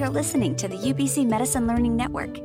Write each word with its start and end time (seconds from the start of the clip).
You're 0.00 0.08
listening 0.08 0.56
to 0.56 0.66
the 0.66 0.78
UBC 0.78 1.28
Medicine 1.28 1.66
Learning 1.66 1.94
Network. 1.94 2.38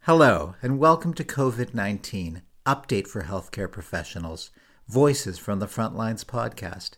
Hello, 0.00 0.56
and 0.60 0.80
welcome 0.80 1.14
to 1.14 1.22
COVID 1.22 1.72
19 1.72 2.42
Update 2.66 3.06
for 3.06 3.22
Healthcare 3.22 3.70
Professionals 3.70 4.50
Voices 4.88 5.38
from 5.38 5.60
the 5.60 5.68
Frontlines 5.68 6.24
podcast. 6.24 6.96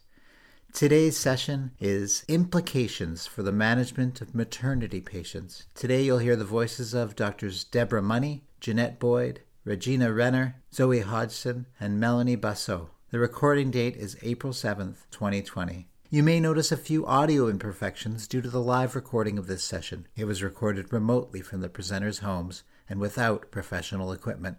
Today's 0.73 1.19
session 1.19 1.73
is 1.79 2.25
Implications 2.27 3.27
for 3.27 3.43
the 3.43 3.53
Management 3.53 4.23
of 4.23 4.35
Maternity 4.35 5.03
Patients. 5.03 5.67
Today 5.75 6.01
you'll 6.05 6.17
hear 6.17 6.37
the 6.37 6.47
voices 6.47 6.95
of 6.95 7.17
Doctors 7.17 7.65
Deborah 7.65 8.01
Money, 8.01 8.45
Jeanette 8.61 8.99
Boyd, 8.99 9.43
Regina 9.67 10.11
Renner, 10.11 10.57
Zoe 10.73 11.01
Hodgson, 11.01 11.67
and 11.79 12.01
Melanie 12.01 12.35
Basso. 12.35 12.93
The 13.11 13.19
recording 13.19 13.71
date 13.71 13.95
is 13.95 14.17
April 14.23 14.55
7th, 14.55 15.05
2020. 15.11 15.87
You 16.11 16.23
may 16.23 16.41
notice 16.41 16.73
a 16.73 16.79
few 16.79 17.05
audio 17.05 17.49
imperfections 17.49 18.27
due 18.27 18.41
to 18.41 18.49
the 18.49 18.63
live 18.63 18.97
recording 18.97 19.37
of 19.37 19.47
this 19.47 19.63
session. 19.63 20.07
It 20.17 20.25
was 20.25 20.43
recorded 20.43 20.91
remotely 20.91 21.43
from 21.43 21.61
the 21.61 21.69
presenters' 21.69 22.21
homes 22.21 22.65
and 22.89 22.99
without 22.99 23.51
professional 23.51 24.11
equipment. 24.13 24.57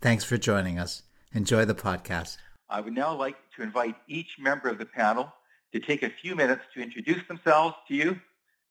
Thanks 0.00 0.24
for 0.24 0.38
joining 0.38 0.78
us. 0.78 1.02
Enjoy 1.34 1.66
the 1.66 1.74
podcast. 1.74 2.38
I 2.70 2.80
would 2.80 2.94
now 2.94 3.14
like 3.14 3.36
to 3.56 3.62
invite 3.62 3.96
each 4.06 4.38
member 4.38 4.70
of 4.70 4.78
the 4.78 4.86
panel 4.86 5.30
to 5.74 5.78
take 5.78 6.02
a 6.02 6.08
few 6.08 6.34
minutes 6.34 6.62
to 6.72 6.80
introduce 6.80 7.20
themselves 7.28 7.74
to 7.88 7.94
you, 7.94 8.18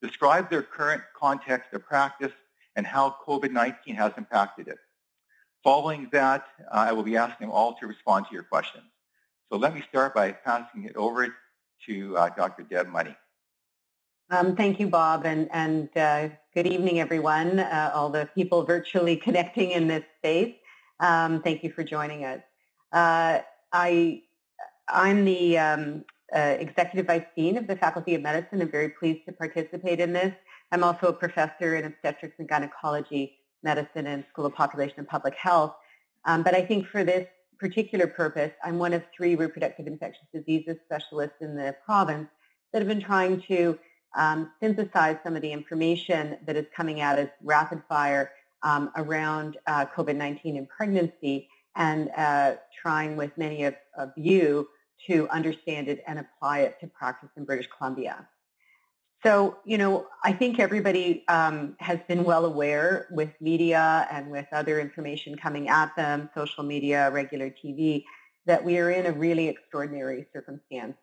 describe 0.01 0.49
their 0.49 0.63
current 0.63 1.03
context 1.15 1.71
of 1.73 1.85
practice, 1.85 2.33
and 2.75 2.87
how 2.87 3.15
COVID-19 3.27 3.95
has 3.95 4.13
impacted 4.17 4.69
it. 4.69 4.79
Following 5.63 6.09
that, 6.13 6.47
uh, 6.61 6.77
I 6.77 6.93
will 6.93 7.03
be 7.03 7.15
asking 7.15 7.45
them 7.45 7.55
all 7.55 7.75
to 7.75 7.85
respond 7.85 8.25
to 8.25 8.33
your 8.33 8.41
questions. 8.41 8.85
So 9.51 9.59
let 9.59 9.75
me 9.75 9.83
start 9.87 10.15
by 10.15 10.31
passing 10.31 10.85
it 10.85 10.95
over 10.95 11.23
to 11.85 12.17
uh, 12.17 12.29
Dr. 12.29 12.63
Deb 12.63 12.87
Money. 12.87 13.15
Um, 14.29 14.55
thank 14.55 14.79
you, 14.79 14.87
Bob, 14.87 15.25
and, 15.25 15.47
and 15.53 15.89
uh, 15.95 16.29
good 16.53 16.67
evening, 16.67 16.99
everyone, 16.99 17.59
uh, 17.59 17.91
all 17.93 18.09
the 18.09 18.29
people 18.35 18.63
virtually 18.63 19.15
connecting 19.15 19.71
in 19.71 19.87
this 19.87 20.03
space. 20.17 20.55
Um, 20.99 21.41
thank 21.41 21.63
you 21.63 21.71
for 21.71 21.83
joining 21.83 22.25
us. 22.25 22.41
Uh, 22.91 23.39
I, 23.71 24.23
I'm 24.89 25.23
the 25.23 25.57
um, 25.57 26.05
uh, 26.35 26.55
Executive 26.59 27.05
Vice 27.05 27.25
Dean 27.37 27.57
of 27.57 27.67
the 27.67 27.75
Faculty 27.75 28.15
of 28.15 28.21
Medicine. 28.21 28.61
I'm 28.61 28.69
very 28.69 28.89
pleased 28.89 29.25
to 29.27 29.31
participate 29.31 29.99
in 29.99 30.11
this. 30.11 30.33
I'm 30.71 30.83
also 30.83 31.07
a 31.07 31.13
professor 31.13 31.77
in 31.77 31.85
obstetrics 31.85 32.35
and 32.39 32.49
gynecology 32.49 33.37
medicine 33.63 34.07
and 34.07 34.25
School 34.29 34.45
of 34.45 34.53
Population 34.53 34.95
and 34.97 35.07
Public 35.07 35.35
Health. 35.35 35.73
Um, 36.25 36.43
but 36.43 36.53
I 36.53 36.65
think 36.65 36.87
for 36.87 37.03
this 37.05 37.27
particular 37.59 38.07
purpose, 38.07 38.51
I'm 38.63 38.77
one 38.77 38.93
of 38.93 39.03
three 39.15 39.35
reproductive 39.35 39.87
infectious 39.87 40.27
diseases 40.33 40.77
specialists 40.85 41.37
in 41.41 41.55
the 41.55 41.75
province 41.85 42.29
that 42.71 42.79
have 42.79 42.87
been 42.87 43.01
trying 43.01 43.41
to 43.43 43.77
um, 44.15 44.51
synthesize 44.59 45.17
some 45.23 45.35
of 45.35 45.41
the 45.41 45.51
information 45.51 46.37
that 46.45 46.55
is 46.55 46.65
coming 46.75 47.01
out 47.01 47.19
as 47.19 47.29
rapid 47.43 47.81
fire 47.87 48.31
um, 48.63 48.91
around 48.95 49.57
uh, 49.67 49.85
COVID-19 49.95 50.57
in 50.57 50.67
pregnancy 50.67 51.49
and 51.75 52.09
uh, 52.17 52.55
trying 52.81 53.15
with 53.15 53.31
many 53.37 53.63
of, 53.63 53.75
of 53.97 54.11
you 54.17 54.67
to 55.05 55.29
understand 55.29 55.87
it 55.87 56.03
and 56.07 56.19
apply 56.19 56.59
it 56.59 56.79
to 56.81 56.87
practice 56.87 57.29
in 57.37 57.45
British 57.45 57.67
Columbia. 57.77 58.27
So, 59.23 59.57
you 59.65 59.77
know, 59.77 60.07
I 60.23 60.31
think 60.31 60.59
everybody 60.59 61.25
um, 61.27 61.75
has 61.79 61.99
been 62.07 62.23
well 62.23 62.45
aware 62.45 63.07
with 63.09 63.29
media 63.41 64.07
and 64.11 64.29
with 64.29 64.45
other 64.51 64.79
information 64.79 65.35
coming 65.35 65.69
at 65.69 65.95
them, 65.95 66.29
social 66.35 66.63
media, 66.63 67.09
regular 67.11 67.49
TV, 67.49 68.03
that 68.45 68.63
we 68.63 68.77
are 68.77 68.91
in 68.91 69.07
a 69.07 69.11
really 69.11 69.47
extraordinary 69.47 70.27
circumstance. 70.31 70.95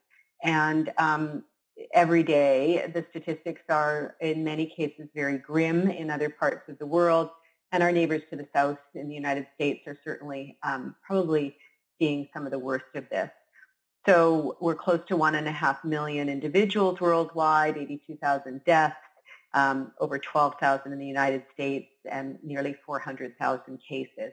And 0.45 0.92
um, 0.98 1.45
every 1.92 2.23
day, 2.23 2.91
the 2.95 3.05
statistics 3.11 3.62
are, 3.69 4.15
in 4.20 4.45
many 4.45 4.67
cases, 4.67 5.09
very 5.15 5.39
grim 5.39 5.91
in 5.91 6.09
other 6.09 6.31
parts 6.31 6.69
of 6.69 6.79
the 6.79 6.87
world. 6.87 7.31
And 7.73 7.83
our 7.83 7.91
neighbors 7.91 8.23
to 8.31 8.37
the 8.37 8.47
south 8.55 8.79
in 8.95 9.08
the 9.08 9.14
United 9.14 9.48
States 9.57 9.80
are 9.89 9.98
certainly 10.05 10.57
um, 10.63 10.95
probably 11.05 11.57
seeing 11.98 12.29
some 12.33 12.47
of 12.47 12.53
the 12.53 12.58
worst 12.58 12.85
of 12.95 13.08
this. 13.11 13.30
So 14.07 14.57
we're 14.61 14.75
close 14.75 15.01
to 15.09 15.17
one 15.17 15.35
and 15.35 15.48
a 15.48 15.53
half 15.53 15.83
million 15.83 16.29
individuals 16.29 17.01
worldwide, 17.01 17.79
82,000 17.79 18.63
deaths, 18.65 18.97
um, 19.55 19.92
over 19.98 20.19
12,000 20.19 20.92
in 20.92 20.98
the 20.98 21.07
United 21.07 21.45
States, 21.55 21.89
and 22.11 22.39
nearly 22.42 22.77
400,000 22.85 23.79
cases. 23.89 24.33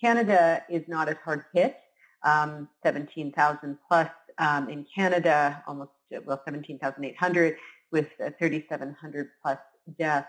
Canada 0.00 0.62
is 0.68 0.86
not 0.86 1.08
as 1.08 1.16
hard 1.24 1.44
hit, 1.52 1.76
um, 2.22 2.68
17,000 2.84 3.78
plus 3.88 4.10
um, 4.38 4.68
in 4.68 4.86
Canada, 4.94 5.62
almost, 5.66 5.90
well, 6.24 6.40
17,800 6.44 7.56
with 7.90 8.08
3,700 8.18 9.30
plus 9.42 9.58
deaths. 9.98 10.28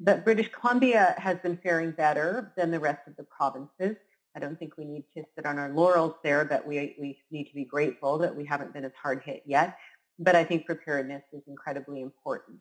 But 0.00 0.24
British 0.24 0.50
Columbia 0.50 1.14
has 1.18 1.38
been 1.38 1.58
faring 1.58 1.92
better 1.92 2.52
than 2.56 2.70
the 2.70 2.80
rest 2.80 3.06
of 3.06 3.16
the 3.16 3.24
provinces. 3.24 3.96
I 4.36 4.38
don't 4.38 4.58
think 4.58 4.76
we 4.76 4.84
need 4.84 5.04
to 5.16 5.24
sit 5.34 5.46
on 5.46 5.58
our 5.58 5.70
laurels 5.70 6.14
there, 6.22 6.44
but 6.44 6.66
we, 6.66 6.96
we 7.00 7.18
need 7.30 7.48
to 7.48 7.54
be 7.54 7.64
grateful 7.64 8.18
that 8.18 8.34
we 8.34 8.44
haven't 8.44 8.72
been 8.72 8.84
as 8.84 8.92
hard 9.00 9.22
hit 9.24 9.42
yet. 9.44 9.76
But 10.18 10.36
I 10.36 10.44
think 10.44 10.66
preparedness 10.66 11.22
is 11.32 11.42
incredibly 11.46 12.02
important. 12.02 12.60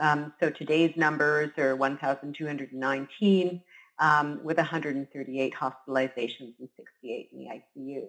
Um, 0.00 0.32
so 0.40 0.50
today's 0.50 0.96
numbers 0.96 1.50
are 1.58 1.76
1,219 1.76 3.62
um, 3.98 4.40
with 4.42 4.56
138 4.56 5.54
hospitalizations 5.54 6.54
and 6.58 6.68
68 6.76 7.30
in 7.32 7.38
the 7.38 7.46
ICU. 7.46 8.06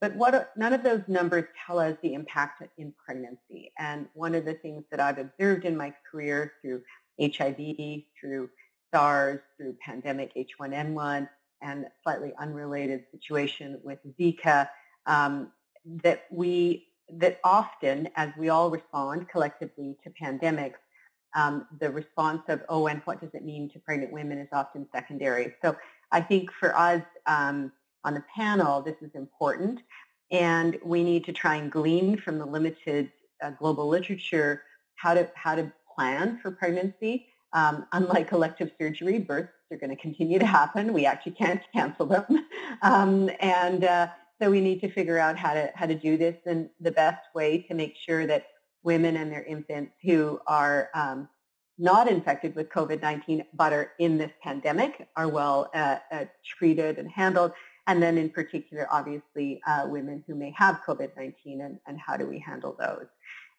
But 0.00 0.14
what, 0.14 0.52
none 0.56 0.72
of 0.72 0.82
those 0.82 1.02
numbers 1.08 1.44
tell 1.66 1.78
us 1.78 1.96
the 2.02 2.14
impact 2.14 2.62
in 2.78 2.94
pregnancy. 3.04 3.72
And 3.78 4.06
one 4.14 4.34
of 4.34 4.44
the 4.44 4.54
things 4.54 4.84
that 4.90 5.00
I've 5.00 5.18
observed 5.18 5.64
in 5.64 5.76
my 5.76 5.92
career 6.10 6.52
through 6.62 6.82
HIV, 7.20 7.56
through 8.18 8.48
SARS, 8.94 9.40
through 9.56 9.76
pandemic 9.84 10.32
H1N1, 10.36 11.28
and 11.62 11.86
slightly 12.02 12.32
unrelated 12.38 13.04
situation 13.10 13.80
with 13.82 13.98
Zika, 14.18 14.68
um, 15.06 15.50
that 16.02 16.24
we 16.30 16.88
that 17.10 17.40
often, 17.42 18.08
as 18.16 18.30
we 18.38 18.50
all 18.50 18.70
respond 18.70 19.28
collectively 19.28 19.96
to 20.04 20.10
pandemics, 20.10 20.74
um, 21.34 21.66
the 21.80 21.90
response 21.90 22.42
of, 22.48 22.62
oh, 22.68 22.86
and 22.86 23.00
what 23.04 23.20
does 23.20 23.30
it 23.32 23.44
mean 23.44 23.70
to 23.70 23.78
pregnant 23.78 24.12
women 24.12 24.38
is 24.38 24.48
often 24.52 24.86
secondary. 24.94 25.54
So 25.62 25.76
I 26.12 26.20
think 26.20 26.50
for 26.52 26.76
us 26.76 27.02
um, 27.26 27.72
on 28.04 28.14
the 28.14 28.24
panel, 28.34 28.82
this 28.82 28.96
is 29.00 29.10
important. 29.14 29.80
And 30.30 30.78
we 30.84 31.02
need 31.02 31.24
to 31.24 31.32
try 31.32 31.56
and 31.56 31.72
glean 31.72 32.18
from 32.18 32.38
the 32.38 32.44
limited 32.44 33.10
uh, 33.42 33.50
global 33.50 33.88
literature 33.88 34.62
how 34.96 35.14
to, 35.14 35.30
how 35.34 35.54
to 35.54 35.72
plan 35.94 36.38
for 36.42 36.50
pregnancy. 36.50 37.26
Um, 37.54 37.86
unlike 37.92 38.32
elective 38.32 38.72
surgery, 38.78 39.18
births 39.18 39.52
are 39.70 39.76
going 39.76 39.94
to 39.94 39.96
continue 39.96 40.38
to 40.38 40.46
happen. 40.46 40.92
We 40.92 41.06
actually 41.06 41.32
can't 41.32 41.62
cancel 41.72 42.06
them. 42.06 42.24
Um, 42.80 43.28
and 43.40 43.82
uh, 43.82 44.06
so 44.40 44.50
we 44.50 44.60
need 44.60 44.80
to 44.82 44.90
figure 44.90 45.18
out 45.18 45.36
how 45.36 45.54
to, 45.54 45.72
how 45.74 45.86
to 45.86 45.96
do 45.96 46.16
this 46.16 46.36
and 46.46 46.68
the 46.80 46.92
best 46.92 47.22
way 47.34 47.62
to 47.62 47.74
make 47.74 47.96
sure 47.96 48.24
that 48.26 48.46
women 48.84 49.16
and 49.16 49.32
their 49.32 49.42
infants 49.42 49.92
who 50.04 50.38
are 50.46 50.90
um, 50.94 51.28
not 51.76 52.08
infected 52.08 52.54
with 52.54 52.68
COVID-19 52.68 53.44
but 53.54 53.72
are 53.72 53.92
in 53.98 54.16
this 54.16 54.30
pandemic 54.42 55.08
are 55.16 55.28
well 55.28 55.70
uh, 55.74 55.96
uh, 56.12 56.24
treated 56.44 56.98
and 56.98 57.10
handled. 57.10 57.52
And 57.86 58.02
then 58.02 58.18
in 58.18 58.30
particular, 58.30 58.86
obviously, 58.90 59.60
uh, 59.66 59.86
women 59.88 60.22
who 60.26 60.34
may 60.34 60.52
have 60.56 60.82
COVID-19 60.86 61.64
and, 61.64 61.78
and 61.86 61.98
how 61.98 62.16
do 62.16 62.26
we 62.26 62.38
handle 62.38 62.76
those. 62.78 63.06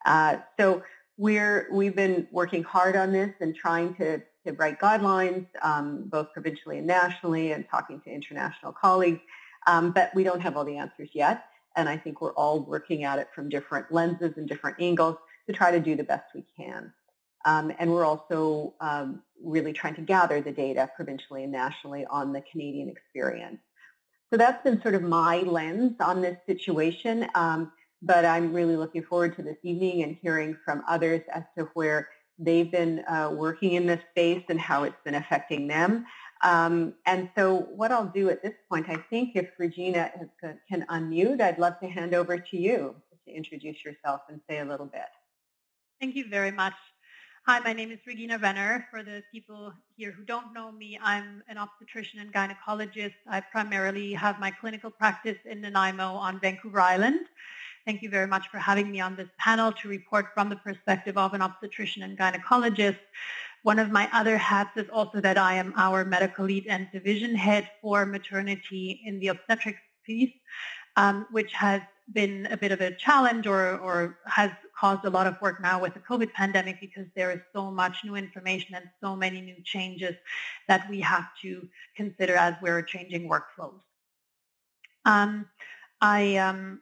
Uh, 0.05 0.37
so 0.57 0.83
we're, 1.17 1.67
we've 1.71 1.95
been 1.95 2.27
working 2.31 2.63
hard 2.63 2.95
on 2.95 3.11
this 3.11 3.33
and 3.41 3.55
trying 3.55 3.95
to 3.95 4.21
to 4.45 4.53
write 4.53 4.79
guidelines, 4.79 5.45
um, 5.61 6.03
both 6.05 6.31
provincially 6.33 6.77
and 6.77 6.87
nationally, 6.87 7.51
and 7.51 7.67
talking 7.69 7.99
to 8.01 8.09
international 8.09 8.71
colleagues. 8.71 9.19
Um, 9.67 9.91
but 9.91 10.13
we 10.15 10.23
don't 10.23 10.39
have 10.39 10.57
all 10.57 10.65
the 10.65 10.77
answers 10.77 11.09
yet. 11.13 11.45
And 11.75 11.87
I 11.87 11.97
think 11.97 12.21
we're 12.21 12.33
all 12.33 12.61
working 12.61 13.03
at 13.03 13.19
it 13.19 13.27
from 13.33 13.49
different 13.49 13.91
lenses 13.91 14.33
and 14.37 14.47
different 14.47 14.77
angles 14.79 15.17
to 15.47 15.53
try 15.53 15.71
to 15.71 15.79
do 15.79 15.95
the 15.95 16.03
best 16.03 16.25
we 16.33 16.45
can. 16.57 16.91
Um, 17.45 17.71
and 17.79 17.91
we're 17.91 18.05
also 18.05 18.73
um, 18.81 19.21
really 19.41 19.73
trying 19.73 19.95
to 19.95 20.01
gather 20.01 20.41
the 20.41 20.51
data 20.51 20.89
provincially 20.95 21.43
and 21.43 21.51
nationally 21.51 22.05
on 22.05 22.33
the 22.33 22.41
Canadian 22.51 22.89
experience. 22.89 23.59
So 24.31 24.37
that's 24.37 24.61
been 24.63 24.81
sort 24.81 24.95
of 24.95 25.01
my 25.01 25.37
lens 25.39 25.95
on 25.99 26.21
this 26.21 26.37
situation. 26.45 27.27
Um, 27.35 27.71
but 28.01 28.25
I'm 28.25 28.53
really 28.53 28.75
looking 28.75 29.03
forward 29.03 29.35
to 29.35 29.43
this 29.43 29.57
evening 29.63 30.03
and 30.03 30.17
hearing 30.21 30.57
from 30.63 30.83
others 30.87 31.21
as 31.33 31.43
to 31.57 31.65
where 31.73 32.09
they've 32.39 32.71
been 32.71 33.03
uh, 33.05 33.29
working 33.33 33.73
in 33.73 33.85
this 33.85 33.99
space 34.11 34.43
and 34.49 34.59
how 34.59 34.83
it's 34.83 35.01
been 35.03 35.15
affecting 35.15 35.67
them. 35.67 36.05
Um, 36.41 36.93
and 37.05 37.29
so 37.37 37.67
what 37.75 37.91
I'll 37.91 38.05
do 38.05 38.29
at 38.29 38.41
this 38.41 38.53
point, 38.69 38.87
I 38.89 38.95
think 39.09 39.35
if 39.35 39.49
Regina 39.57 40.11
has, 40.15 40.55
can 40.69 40.85
unmute, 40.89 41.41
I'd 41.41 41.59
love 41.59 41.79
to 41.81 41.87
hand 41.87 42.15
over 42.15 42.37
to 42.37 42.57
you 42.57 42.95
to 43.27 43.33
introduce 43.33 43.83
yourself 43.83 44.21
and 44.29 44.39
say 44.49 44.59
a 44.59 44.65
little 44.65 44.85
bit. 44.85 45.09
Thank 45.99 46.15
you 46.15 46.29
very 46.29 46.51
much. 46.51 46.73
Hi, 47.45 47.59
my 47.59 47.73
name 47.73 47.91
is 47.91 47.99
Regina 48.05 48.37
Renner. 48.37 48.87
For 48.91 49.03
the 49.03 49.23
people 49.33 49.73
here 49.97 50.11
who 50.11 50.23
don't 50.23 50.53
know 50.53 50.71
me, 50.71 50.99
I'm 51.01 51.43
an 51.49 51.57
obstetrician 51.57 52.19
and 52.19 52.31
gynecologist. 52.31 53.15
I 53.27 53.41
primarily 53.41 54.13
have 54.13 54.39
my 54.39 54.51
clinical 54.51 54.91
practice 54.91 55.37
in 55.45 55.61
Nanaimo 55.61 56.13
on 56.13 56.39
Vancouver 56.39 56.79
Island 56.79 57.21
Thank 57.89 58.03
you 58.03 58.11
very 58.11 58.27
much 58.27 58.49
for 58.49 58.59
having 58.59 58.91
me 58.91 58.99
on 58.99 59.15
this 59.15 59.29
panel 59.39 59.71
to 59.71 59.87
report 59.87 60.27
from 60.35 60.47
the 60.47 60.57
perspective 60.57 61.17
of 61.17 61.33
an 61.33 61.41
obstetrician 61.41 62.03
and 62.03 62.15
gynecologist. 62.15 62.99
One 63.63 63.79
of 63.79 63.89
my 63.89 64.07
other 64.13 64.37
hats 64.37 64.77
is 64.77 64.87
also 64.93 65.19
that 65.21 65.39
I 65.39 65.55
am 65.55 65.73
our 65.75 66.05
medical 66.05 66.45
lead 66.45 66.67
and 66.67 66.87
division 66.93 67.33
head 67.33 67.67
for 67.81 68.05
maternity 68.05 69.01
in 69.05 69.19
the 69.19 69.29
obstetrics 69.29 69.79
piece, 70.05 70.31
um, 70.97 71.25
which 71.31 71.51
has 71.53 71.81
been 72.13 72.47
a 72.51 72.57
bit 72.57 72.71
of 72.71 72.79
a 72.79 72.93
challenge 72.93 73.47
or, 73.47 73.79
or 73.79 74.19
has 74.27 74.51
caused 74.79 75.05
a 75.05 75.09
lot 75.09 75.25
of 75.25 75.41
work 75.41 75.59
now 75.59 75.81
with 75.81 75.95
the 75.95 75.99
COVID 75.99 76.31
pandemic 76.33 76.79
because 76.79 77.07
there 77.15 77.31
is 77.31 77.39
so 77.55 77.71
much 77.71 78.03
new 78.05 78.13
information 78.13 78.75
and 78.75 78.85
so 79.01 79.15
many 79.15 79.41
new 79.41 79.57
changes 79.63 80.13
that 80.67 80.87
we 80.91 81.01
have 81.01 81.25
to 81.41 81.67
consider 81.95 82.35
as 82.35 82.53
we're 82.61 82.83
changing 82.83 83.27
workflows. 83.27 83.81
Um, 85.05 85.47
I 86.01 86.37
um, 86.37 86.81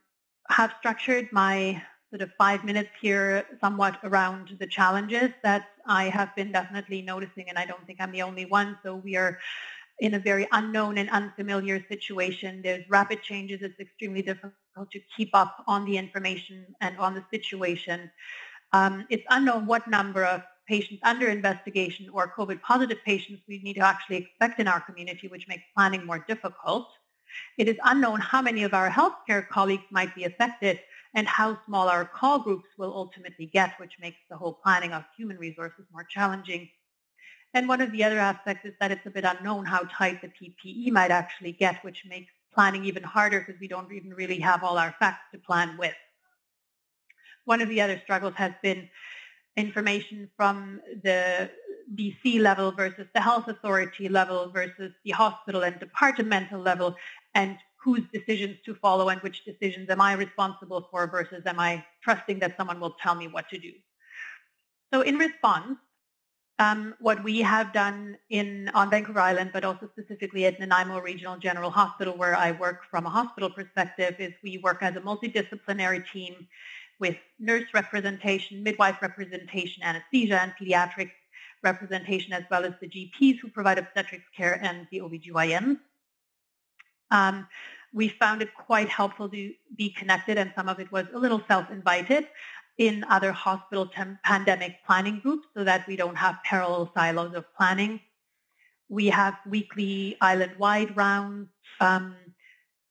have 0.50 0.74
structured 0.80 1.30
my 1.32 1.82
sort 2.10 2.22
of 2.22 2.32
five 2.38 2.64
minutes 2.64 2.90
here 3.02 3.46
somewhat 3.60 4.00
around 4.04 4.56
the 4.60 4.68
challenges 4.68 5.30
that 5.44 5.66
I 5.86 6.06
have 6.06 6.36
been 6.36 6.52
definitely 6.52 7.02
noticing, 7.02 7.50
and 7.50 7.58
I 7.58 7.66
don't 7.66 7.86
think 7.86 8.00
I'm 8.00 8.12
the 8.12 8.22
only 8.22 8.46
one. 8.46 8.78
So 8.84 8.96
we 8.96 9.16
are 9.18 9.40
in 10.00 10.14
a 10.14 10.20
very 10.20 10.48
unknown 10.52 10.98
and 10.98 11.10
unfamiliar 11.10 11.84
situation. 11.90 12.62
There's 12.62 12.88
rapid 12.90 13.24
changes. 13.24 13.62
It's 13.62 13.80
extremely 13.80 14.22
difficult 14.22 14.54
to 14.92 15.00
keep 15.16 15.32
up 15.34 15.64
on 15.68 15.86
the 15.86 15.98
information 15.98 16.66
and 16.82 16.98
on 16.98 17.16
the 17.16 17.24
situation. 17.32 18.10
Um, 18.74 19.06
it's 19.10 19.24
unknown 19.30 19.66
what 19.66 19.88
number 19.88 20.24
of 20.24 20.44
patients 20.68 21.02
under 21.04 21.28
investigation 21.28 22.10
or 22.14 22.32
COVID 22.38 22.62
positive 22.62 22.98
patients 23.06 23.42
we 23.48 23.60
need 23.60 23.76
to 23.76 23.86
actually 23.86 24.18
expect 24.18 24.60
in 24.60 24.68
our 24.68 24.82
community, 24.82 25.28
which 25.28 25.48
makes 25.48 25.64
planning 25.76 26.06
more 26.06 26.24
difficult. 26.28 26.88
It 27.58 27.68
is 27.68 27.78
unknown 27.84 28.20
how 28.20 28.42
many 28.42 28.64
of 28.64 28.74
our 28.74 28.90
healthcare 28.90 29.48
colleagues 29.48 29.86
might 29.92 30.14
be 30.16 30.26
affected 30.26 30.80
and 31.14 31.28
how 31.28 31.60
small 31.66 31.88
our 31.90 32.06
call 32.06 32.40
groups 32.40 32.70
will 32.78 32.94
ultimately 32.94 33.46
get, 33.46 33.80
which 33.80 33.98
makes 34.00 34.18
the 34.30 34.38
whole 34.38 34.54
planning 34.64 34.94
of 34.94 35.04
human 35.18 35.38
resources 35.38 35.86
more 35.92 36.04
challenging. 36.04 36.70
And 37.54 37.68
one 37.68 37.82
of 37.82 37.92
the 37.92 38.04
other 38.04 38.20
aspects 38.20 38.66
is 38.66 38.74
that 38.80 38.92
it's 38.92 39.06
a 39.06 39.10
bit 39.10 39.24
unknown 39.24 39.66
how 39.66 39.84
tight 39.84 40.22
the 40.22 40.28
PPE 40.28 40.92
might 40.92 41.12
actually 41.12 41.54
get, 41.54 41.84
which 41.84 42.06
makes 42.08 42.32
planning 42.54 42.86
even 42.86 43.04
harder 43.04 43.40
because 43.40 43.60
we 43.60 43.68
don't 43.68 43.92
even 43.92 44.14
really 44.14 44.40
have 44.40 44.64
all 44.64 44.78
our 44.78 44.96
facts 45.00 45.26
to 45.32 45.40
plan 45.40 45.78
with. 45.78 45.96
One 47.46 47.62
of 47.62 47.70
the 47.70 47.82
other 47.82 48.00
struggles 48.04 48.34
has 48.36 48.52
been 48.62 48.90
information 49.56 50.30
from 50.36 50.82
the 51.04 51.50
BC 51.95 52.39
level 52.39 52.72
versus 52.72 53.07
the 53.13 53.22
health 53.22 53.48
authority 53.48 54.10
level 54.10 54.50
versus 54.51 54.92
the 55.04 55.12
hospital 55.12 55.63
and 55.63 55.80
departmental 55.80 56.60
level 56.60 56.95
and 57.34 57.57
whose 57.78 58.01
decisions 58.12 58.57
to 58.66 58.75
follow 58.75 59.10
and 59.10 59.22
which 59.22 59.45
decisions 59.45 59.89
am 59.89 60.01
I 60.01 60.13
responsible 60.13 60.88
for 60.92 61.07
versus 61.07 61.44
am 61.45 61.60
I 61.60 61.86
trusting 62.04 62.39
that 62.39 62.57
someone 62.57 62.80
will 62.80 62.95
tell 63.01 63.16
me 63.16 63.28
what 63.28 63.50
to 63.50 63.57
do. 63.57 63.72
So 64.94 65.01
in 65.01 65.18
response, 65.18 65.78
um, 66.60 66.95
what 67.00 67.24
we 67.24 67.39
have 67.42 67.72
done 67.72 68.18
in 68.30 68.69
on 68.74 68.90
Vancouver 68.90 69.19
Island, 69.19 69.51
but 69.54 69.63
also 69.63 69.88
specifically 69.92 70.45
at 70.45 70.60
Nanaimo 70.60 71.00
Regional 71.00 71.38
General 71.38 71.69
Hospital, 71.69 72.18
where 72.18 72.36
I 72.36 72.51
work 72.51 72.81
from 72.90 73.06
a 73.06 73.10
hospital 73.10 73.50
perspective, 73.50 74.16
is 74.19 74.33
we 74.44 74.57
work 74.57 74.81
as 74.81 74.95
a 74.95 75.01
multidisciplinary 75.01 76.04
team 76.12 76.48
with 77.00 77.16
nurse 77.40 77.66
representation, 77.74 78.63
midwife 78.63 79.01
representation, 79.01 79.83
anesthesia, 79.83 80.42
and 80.42 80.54
pediatric 80.60 81.12
representation, 81.63 82.33
as 82.33 82.44
well 82.50 82.65
as 82.65 82.74
the 82.81 82.88
GPs 82.88 83.39
who 83.39 83.50
provide 83.50 83.77
obstetrics 83.77 84.25
care 84.36 84.59
and 84.63 84.88
the 84.92 85.00
OBGYNs. 85.00 85.77
Um, 87.12 87.48
we 87.94 88.09
found 88.09 88.42
it 88.42 88.50
quite 88.54 88.89
helpful 88.89 89.30
to 89.30 89.54
be 89.75 89.89
connected, 89.92 90.38
and 90.38 90.51
some 90.56 90.69
of 90.69 90.80
it 90.80 90.92
was 90.92 91.06
a 91.13 91.18
little 91.18 91.42
self-invited 91.48 92.27
in 92.77 93.04
other 93.09 93.31
hospital 93.31 93.89
pandemic 94.24 94.75
planning 94.86 95.19
groups 95.19 95.48
so 95.56 95.63
that 95.63 95.88
we 95.88 95.95
don't 95.95 96.15
have 96.15 96.38
parallel 96.44 96.92
silos 96.95 97.33
of 97.33 97.45
planning. 97.56 98.00
We 98.89 99.07
have 99.07 99.36
weekly 99.50 100.15
island-wide 100.21 100.95
rounds. 100.95 101.50
Um, 101.80 102.15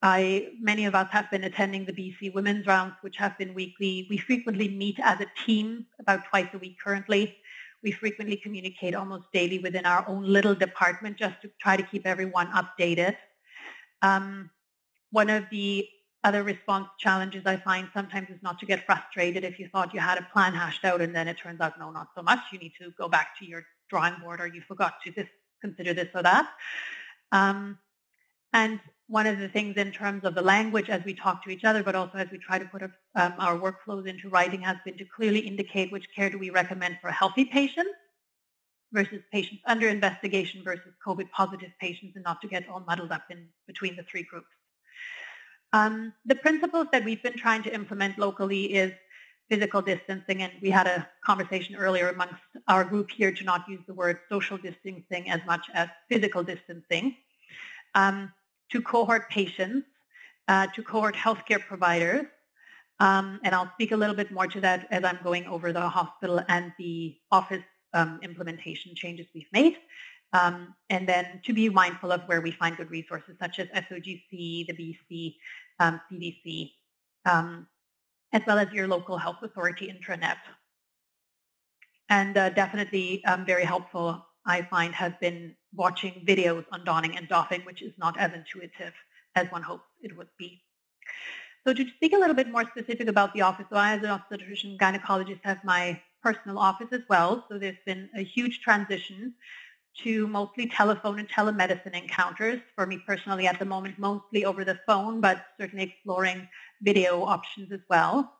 I, 0.01 0.49
many 0.59 0.85
of 0.85 0.93
us 0.93 1.07
have 1.11 1.31
been 1.31 1.43
attending 1.45 1.85
the 1.85 1.93
BC 1.93 2.33
Women's 2.33 2.67
Rounds, 2.67 2.95
which 3.01 3.17
have 3.17 3.37
been 3.37 3.53
weekly. 3.53 4.05
We 4.09 4.17
frequently 4.17 4.67
meet 4.69 4.99
as 5.01 5.19
a 5.21 5.27
team 5.45 5.87
about 5.99 6.25
twice 6.29 6.47
a 6.53 6.59
week 6.59 6.77
currently. 6.83 7.37
We 7.83 7.91
frequently 7.91 8.37
communicate 8.37 8.95
almost 8.95 9.25
daily 9.31 9.59
within 9.59 9.85
our 9.85 10.07
own 10.07 10.23
little 10.23 10.55
department 10.55 11.17
just 11.17 11.41
to 11.41 11.51
try 11.59 11.77
to 11.77 11.83
keep 11.83 12.05
everyone 12.05 12.47
updated. 12.47 13.15
Um, 14.01 14.49
one 15.11 15.29
of 15.29 15.45
the 15.51 15.87
other 16.23 16.43
response 16.43 16.87
challenges 16.99 17.43
I 17.45 17.57
find 17.57 17.87
sometimes 17.93 18.29
is 18.29 18.41
not 18.41 18.59
to 18.59 18.65
get 18.65 18.85
frustrated 18.85 19.43
if 19.43 19.59
you 19.59 19.69
thought 19.69 19.93
you 19.93 19.99
had 19.99 20.17
a 20.17 20.27
plan 20.33 20.53
hashed 20.53 20.83
out 20.83 21.01
and 21.01 21.15
then 21.15 21.27
it 21.27 21.37
turns 21.37 21.61
out, 21.61 21.79
no, 21.79 21.91
not 21.91 22.07
so 22.15 22.21
much. 22.21 22.39
You 22.51 22.59
need 22.59 22.73
to 22.81 22.91
go 22.97 23.07
back 23.07 23.37
to 23.39 23.45
your 23.45 23.63
drawing 23.89 24.15
board 24.21 24.41
or 24.41 24.47
you 24.47 24.61
forgot 24.61 24.95
to 25.05 25.11
this, 25.11 25.27
consider 25.61 25.93
this 25.93 26.09
or 26.13 26.23
that. 26.23 26.49
Um, 27.31 27.77
and 28.53 28.79
one 29.07 29.25
of 29.25 29.39
the 29.39 29.47
things 29.47 29.77
in 29.77 29.91
terms 29.91 30.25
of 30.25 30.35
the 30.35 30.41
language 30.41 30.89
as 30.89 31.03
we 31.05 31.13
talk 31.13 31.43
to 31.43 31.49
each 31.49 31.63
other, 31.63 31.81
but 31.81 31.95
also 31.95 32.17
as 32.17 32.29
we 32.29 32.37
try 32.37 32.59
to 32.59 32.65
put 32.65 32.83
um, 32.83 32.91
our 33.15 33.57
workflows 33.57 34.05
into 34.05 34.29
writing 34.29 34.61
has 34.61 34.77
been 34.83 34.97
to 34.97 35.05
clearly 35.05 35.39
indicate 35.39 35.91
which 35.91 36.07
care 36.13 36.29
do 36.29 36.37
we 36.37 36.49
recommend 36.49 36.97
for 37.01 37.09
healthy 37.09 37.45
patients 37.45 37.95
versus 38.91 39.21
patients 39.31 39.61
under 39.65 39.87
investigation 39.87 40.61
versus 40.63 40.93
COVID 41.05 41.29
positive 41.31 41.71
patients 41.79 42.15
and 42.15 42.23
not 42.23 42.41
to 42.41 42.47
get 42.47 42.67
all 42.69 42.81
muddled 42.81 43.11
up 43.11 43.23
in 43.29 43.47
between 43.65 43.95
the 43.95 44.03
three 44.03 44.23
groups. 44.23 44.47
Um, 45.73 46.13
the 46.25 46.35
principles 46.35 46.87
that 46.91 47.03
we've 47.03 47.21
been 47.23 47.37
trying 47.37 47.63
to 47.63 47.73
implement 47.73 48.17
locally 48.17 48.73
is 48.73 48.91
physical 49.49 49.81
distancing, 49.81 50.41
and 50.41 50.51
we 50.61 50.69
had 50.69 50.87
a 50.87 51.07
conversation 51.25 51.75
earlier 51.75 52.09
amongst 52.09 52.41
our 52.67 52.83
group 52.83 53.09
here 53.09 53.31
to 53.31 53.43
not 53.43 53.67
use 53.67 53.79
the 53.87 53.93
word 53.93 54.19
social 54.29 54.57
distancing 54.57 55.29
as 55.29 55.39
much 55.45 55.65
as 55.73 55.87
physical 56.09 56.43
distancing, 56.43 57.15
um, 57.95 58.31
to 58.71 58.81
cohort 58.81 59.29
patients, 59.29 59.87
uh, 60.47 60.67
to 60.75 60.83
cohort 60.83 61.15
healthcare 61.15 61.59
providers, 61.59 62.25
um, 62.99 63.39
and 63.43 63.53
I'll 63.53 63.71
speak 63.73 63.91
a 63.91 63.97
little 63.97 64.15
bit 64.15 64.31
more 64.31 64.47
to 64.47 64.61
that 64.61 64.87
as 64.91 65.03
I'm 65.03 65.19
going 65.23 65.45
over 65.45 65.71
the 65.71 65.87
hospital 65.87 66.41
and 66.47 66.73
the 66.79 67.15
office 67.31 67.63
um, 67.93 68.19
implementation 68.23 68.95
changes 68.95 69.27
we've 69.33 69.51
made. 69.53 69.77
Um, 70.33 70.75
and 70.89 71.07
then 71.07 71.41
to 71.45 71.53
be 71.53 71.69
mindful 71.69 72.11
of 72.11 72.21
where 72.23 72.41
we 72.41 72.51
find 72.51 72.75
good 72.75 72.91
resources 72.91 73.35
such 73.39 73.59
as 73.59 73.67
SOGC, 73.67 74.67
the 74.67 74.73
BC, 74.73 75.35
um, 75.79 76.01
CDC, 76.11 76.71
um, 77.25 77.67
as 78.33 78.41
well 78.45 78.59
as 78.59 78.71
your 78.73 78.87
local 78.87 79.17
health 79.17 79.37
authority 79.41 79.87
intranet. 79.87 80.37
And 82.09 82.37
uh, 82.37 82.49
definitely 82.49 83.23
um, 83.25 83.45
very 83.45 83.63
helpful, 83.63 84.25
I 84.45 84.63
find, 84.63 84.93
has 84.95 85.13
been 85.21 85.55
watching 85.77 86.25
videos 86.27 86.65
on 86.71 86.83
donning 86.83 87.15
and 87.17 87.29
doffing, 87.29 87.61
which 87.61 87.81
is 87.81 87.93
not 87.97 88.19
as 88.19 88.33
intuitive 88.33 88.93
as 89.35 89.47
one 89.51 89.61
hopes 89.61 89.85
it 90.01 90.17
would 90.17 90.29
be. 90.37 90.61
So 91.65 91.73
to 91.73 91.85
speak 91.95 92.13
a 92.13 92.17
little 92.17 92.35
bit 92.35 92.49
more 92.49 92.65
specific 92.65 93.07
about 93.07 93.33
the 93.33 93.41
office, 93.41 93.65
so 93.69 93.77
I 93.77 93.93
as 93.93 94.03
an 94.03 94.09
obstetrician 94.09 94.77
gynecologist 94.79 95.41
have 95.43 95.63
my 95.63 96.01
personal 96.23 96.57
office 96.57 96.87
as 96.91 97.01
well. 97.09 97.45
So 97.49 97.59
there's 97.59 97.83
been 97.85 98.09
a 98.15 98.23
huge 98.23 98.61
transition 98.61 99.33
to 100.03 100.27
mostly 100.27 100.67
telephone 100.67 101.19
and 101.19 101.27
telemedicine 101.29 101.93
encounters. 101.93 102.61
For 102.75 102.85
me 102.85 103.01
personally 103.05 103.47
at 103.47 103.59
the 103.59 103.65
moment, 103.65 103.99
mostly 103.99 104.45
over 104.45 104.63
the 104.63 104.79
phone, 104.85 105.21
but 105.21 105.45
certainly 105.59 105.85
exploring 105.85 106.47
video 106.81 107.23
options 107.23 107.71
as 107.71 107.81
well. 107.89 108.33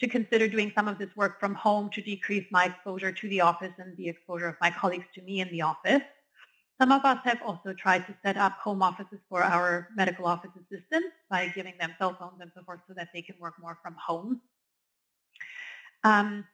To 0.00 0.08
consider 0.08 0.48
doing 0.48 0.72
some 0.74 0.88
of 0.88 0.98
this 0.98 1.14
work 1.16 1.40
from 1.40 1.54
home 1.54 1.90
to 1.90 2.00
decrease 2.00 2.46
my 2.50 2.66
exposure 2.66 3.12
to 3.12 3.28
the 3.28 3.40
office 3.40 3.72
and 3.78 3.96
the 3.96 4.08
exposure 4.08 4.48
of 4.48 4.56
my 4.60 4.70
colleagues 4.70 5.06
to 5.14 5.22
me 5.22 5.40
in 5.40 5.48
the 5.50 5.62
office. 5.62 6.02
Some 6.80 6.92
of 6.92 7.04
us 7.04 7.18
have 7.24 7.40
also 7.44 7.72
tried 7.72 8.06
to 8.06 8.14
set 8.24 8.36
up 8.36 8.52
home 8.52 8.82
offices 8.82 9.18
for 9.28 9.42
our 9.42 9.88
medical 9.96 10.26
office 10.26 10.50
assistants 10.54 11.08
by 11.28 11.48
giving 11.48 11.74
them 11.80 11.94
cell 11.98 12.16
phones 12.18 12.40
and 12.40 12.52
so 12.54 12.62
forth 12.62 12.80
so 12.86 12.94
that 12.94 13.08
they 13.12 13.22
can 13.22 13.34
work 13.40 13.54
more 13.60 13.78
from 13.82 13.94
home. 13.94 14.40
Um, 16.04 16.44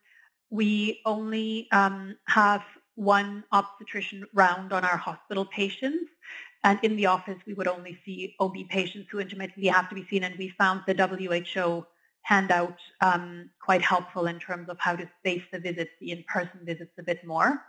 we 0.49 1.01
only 1.05 1.67
um, 1.71 2.15
have 2.27 2.63
one 2.95 3.43
obstetrician 3.51 4.25
round 4.33 4.73
on 4.73 4.83
our 4.83 4.97
hospital 4.97 5.45
patients. 5.45 6.09
And 6.63 6.79
in 6.81 6.95
the 6.95 7.05
office, 7.05 7.37
we 7.45 7.53
would 7.53 7.67
only 7.67 7.99
see 8.03 8.35
OB 8.39 8.55
patients 8.69 9.09
who 9.11 9.19
intermittently 9.19 9.67
have 9.67 9.89
to 9.89 9.95
be 9.95 10.07
seen. 10.09 10.23
And 10.23 10.35
we 10.37 10.49
found 10.49 10.81
the 10.87 10.95
WHO 10.95 11.85
handout 12.23 12.79
um, 13.01 13.51
quite 13.61 13.83
helpful 13.83 14.25
in 14.25 14.39
terms 14.39 14.69
of 14.69 14.77
how 14.79 14.95
to 14.95 15.07
space 15.19 15.43
the 15.51 15.59
visits, 15.59 15.91
the 16.01 16.11
in-person 16.11 16.61
visits 16.63 16.91
a 16.97 17.03
bit 17.03 17.23
more. 17.23 17.61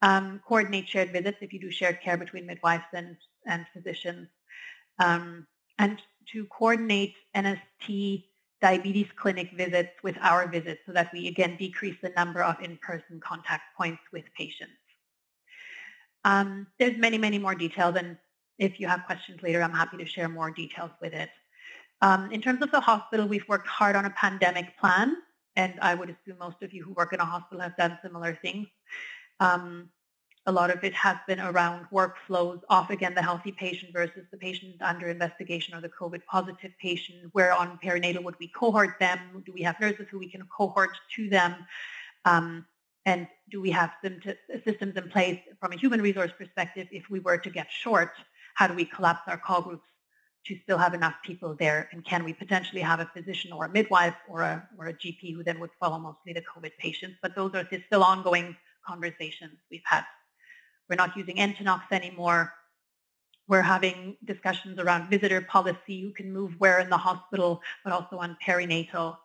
Um, 0.00 0.40
coordinate 0.46 0.88
shared 0.88 1.12
visits 1.12 1.38
if 1.40 1.52
you 1.52 1.60
do 1.60 1.70
shared 1.70 2.00
care 2.00 2.16
between 2.16 2.46
midwives 2.46 2.84
and, 2.94 3.16
and 3.46 3.66
physicians. 3.72 4.28
Um, 4.98 5.46
and 5.78 6.00
to 6.32 6.44
coordinate 6.46 7.14
NST 7.34 8.24
diabetes 8.60 9.06
clinic 9.16 9.52
visits 9.56 9.90
with 10.02 10.16
our 10.20 10.48
visits 10.48 10.80
so 10.86 10.92
that 10.92 11.12
we 11.12 11.28
again 11.28 11.56
decrease 11.56 11.96
the 12.02 12.10
number 12.10 12.42
of 12.42 12.60
in-person 12.60 13.20
contact 13.20 13.62
points 13.76 14.02
with 14.12 14.24
patients. 14.36 14.72
Um, 16.24 16.66
there's 16.78 16.98
many, 16.98 17.18
many 17.18 17.38
more 17.38 17.54
details 17.54 17.96
and 17.96 18.18
if 18.58 18.80
you 18.80 18.88
have 18.88 19.04
questions 19.06 19.40
later, 19.42 19.62
I'm 19.62 19.72
happy 19.72 19.96
to 19.98 20.04
share 20.04 20.28
more 20.28 20.50
details 20.50 20.90
with 21.00 21.14
it. 21.14 21.30
Um, 22.02 22.30
in 22.30 22.40
terms 22.40 22.62
of 22.62 22.70
the 22.70 22.80
hospital, 22.80 23.26
we've 23.26 23.48
worked 23.48 23.66
hard 23.66 23.96
on 23.96 24.04
a 24.04 24.10
pandemic 24.10 24.76
plan, 24.78 25.16
and 25.56 25.74
I 25.80 25.94
would 25.94 26.10
assume 26.10 26.38
most 26.38 26.62
of 26.62 26.72
you 26.72 26.84
who 26.84 26.92
work 26.92 27.12
in 27.12 27.20
a 27.20 27.24
hospital 27.24 27.60
have 27.60 27.76
done 27.76 27.98
similar 28.02 28.38
things. 28.42 28.68
Um, 29.40 29.90
a 30.46 30.52
lot 30.52 30.70
of 30.70 30.82
it 30.82 30.94
has 30.94 31.18
been 31.26 31.40
around 31.40 31.86
workflows 31.92 32.62
of, 32.70 32.88
again, 32.88 33.14
the 33.14 33.20
healthy 33.20 33.52
patient 33.52 33.92
versus 33.92 34.24
the 34.30 34.38
patient 34.38 34.80
under 34.80 35.08
investigation 35.08 35.74
or 35.74 35.82
the 35.82 35.90
COVID 35.90 36.24
positive 36.24 36.72
patient. 36.80 37.28
Where 37.32 37.52
on 37.52 37.78
perinatal 37.84 38.22
would 38.24 38.36
we 38.40 38.48
cohort 38.48 38.98
them? 38.98 39.18
Do 39.44 39.52
we 39.52 39.60
have 39.62 39.78
nurses 39.78 40.06
who 40.10 40.18
we 40.18 40.30
can 40.30 40.42
cohort 40.44 40.96
to 41.16 41.28
them? 41.28 41.54
Um, 42.24 42.64
and 43.04 43.28
do 43.50 43.60
we 43.60 43.70
have 43.70 43.90
systems 44.64 44.96
in 44.96 45.08
place 45.10 45.38
from 45.60 45.72
a 45.72 45.76
human 45.76 46.00
resource 46.00 46.32
perspective 46.36 46.88
if 46.90 47.10
we 47.10 47.20
were 47.20 47.36
to 47.38 47.50
get 47.50 47.66
short? 47.70 48.12
How 48.54 48.66
do 48.66 48.74
we 48.74 48.86
collapse 48.86 49.22
our 49.26 49.36
call 49.36 49.60
groups 49.60 49.88
to 50.46 50.58
still 50.62 50.78
have 50.78 50.94
enough 50.94 51.14
people 51.24 51.54
there? 51.58 51.90
And 51.92 52.02
can 52.04 52.24
we 52.24 52.32
potentially 52.32 52.80
have 52.80 53.00
a 53.00 53.10
physician 53.14 53.52
or 53.52 53.66
a 53.66 53.68
midwife 53.68 54.16
or 54.28 54.40
a, 54.40 54.66
or 54.78 54.86
a 54.86 54.94
GP 54.94 55.34
who 55.34 55.44
then 55.44 55.60
would 55.60 55.70
follow 55.78 55.98
mostly 55.98 56.32
the 56.32 56.42
COVID 56.42 56.72
patients? 56.78 57.16
But 57.20 57.34
those 57.34 57.54
are 57.54 57.68
still 57.86 58.02
ongoing 58.02 58.56
conversations 58.90 59.56
we've 59.70 59.88
had. 59.94 60.04
We're 60.88 60.96
not 61.04 61.16
using 61.16 61.36
Entonox 61.36 61.82
anymore. 61.92 62.52
We're 63.46 63.68
having 63.76 64.16
discussions 64.24 64.78
around 64.78 65.10
visitor 65.10 65.40
policy, 65.40 66.02
who 66.02 66.12
can 66.12 66.32
move 66.32 66.52
where 66.58 66.80
in 66.80 66.90
the 66.90 67.02
hospital, 67.08 67.62
but 67.84 67.92
also 67.92 68.16
on 68.18 68.36
perinatal. 68.46 69.16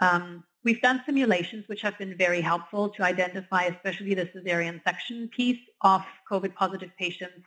Um, 0.00 0.44
we've 0.64 0.82
done 0.82 1.02
simulations 1.06 1.68
which 1.68 1.82
have 1.82 1.96
been 1.98 2.16
very 2.16 2.40
helpful 2.40 2.88
to 2.90 3.02
identify 3.04 3.62
especially 3.64 4.14
the 4.14 4.26
cesarean 4.26 4.82
section 4.82 5.28
piece 5.28 5.62
of 5.82 6.02
COVID 6.30 6.54
positive 6.54 6.90
patients 6.98 7.46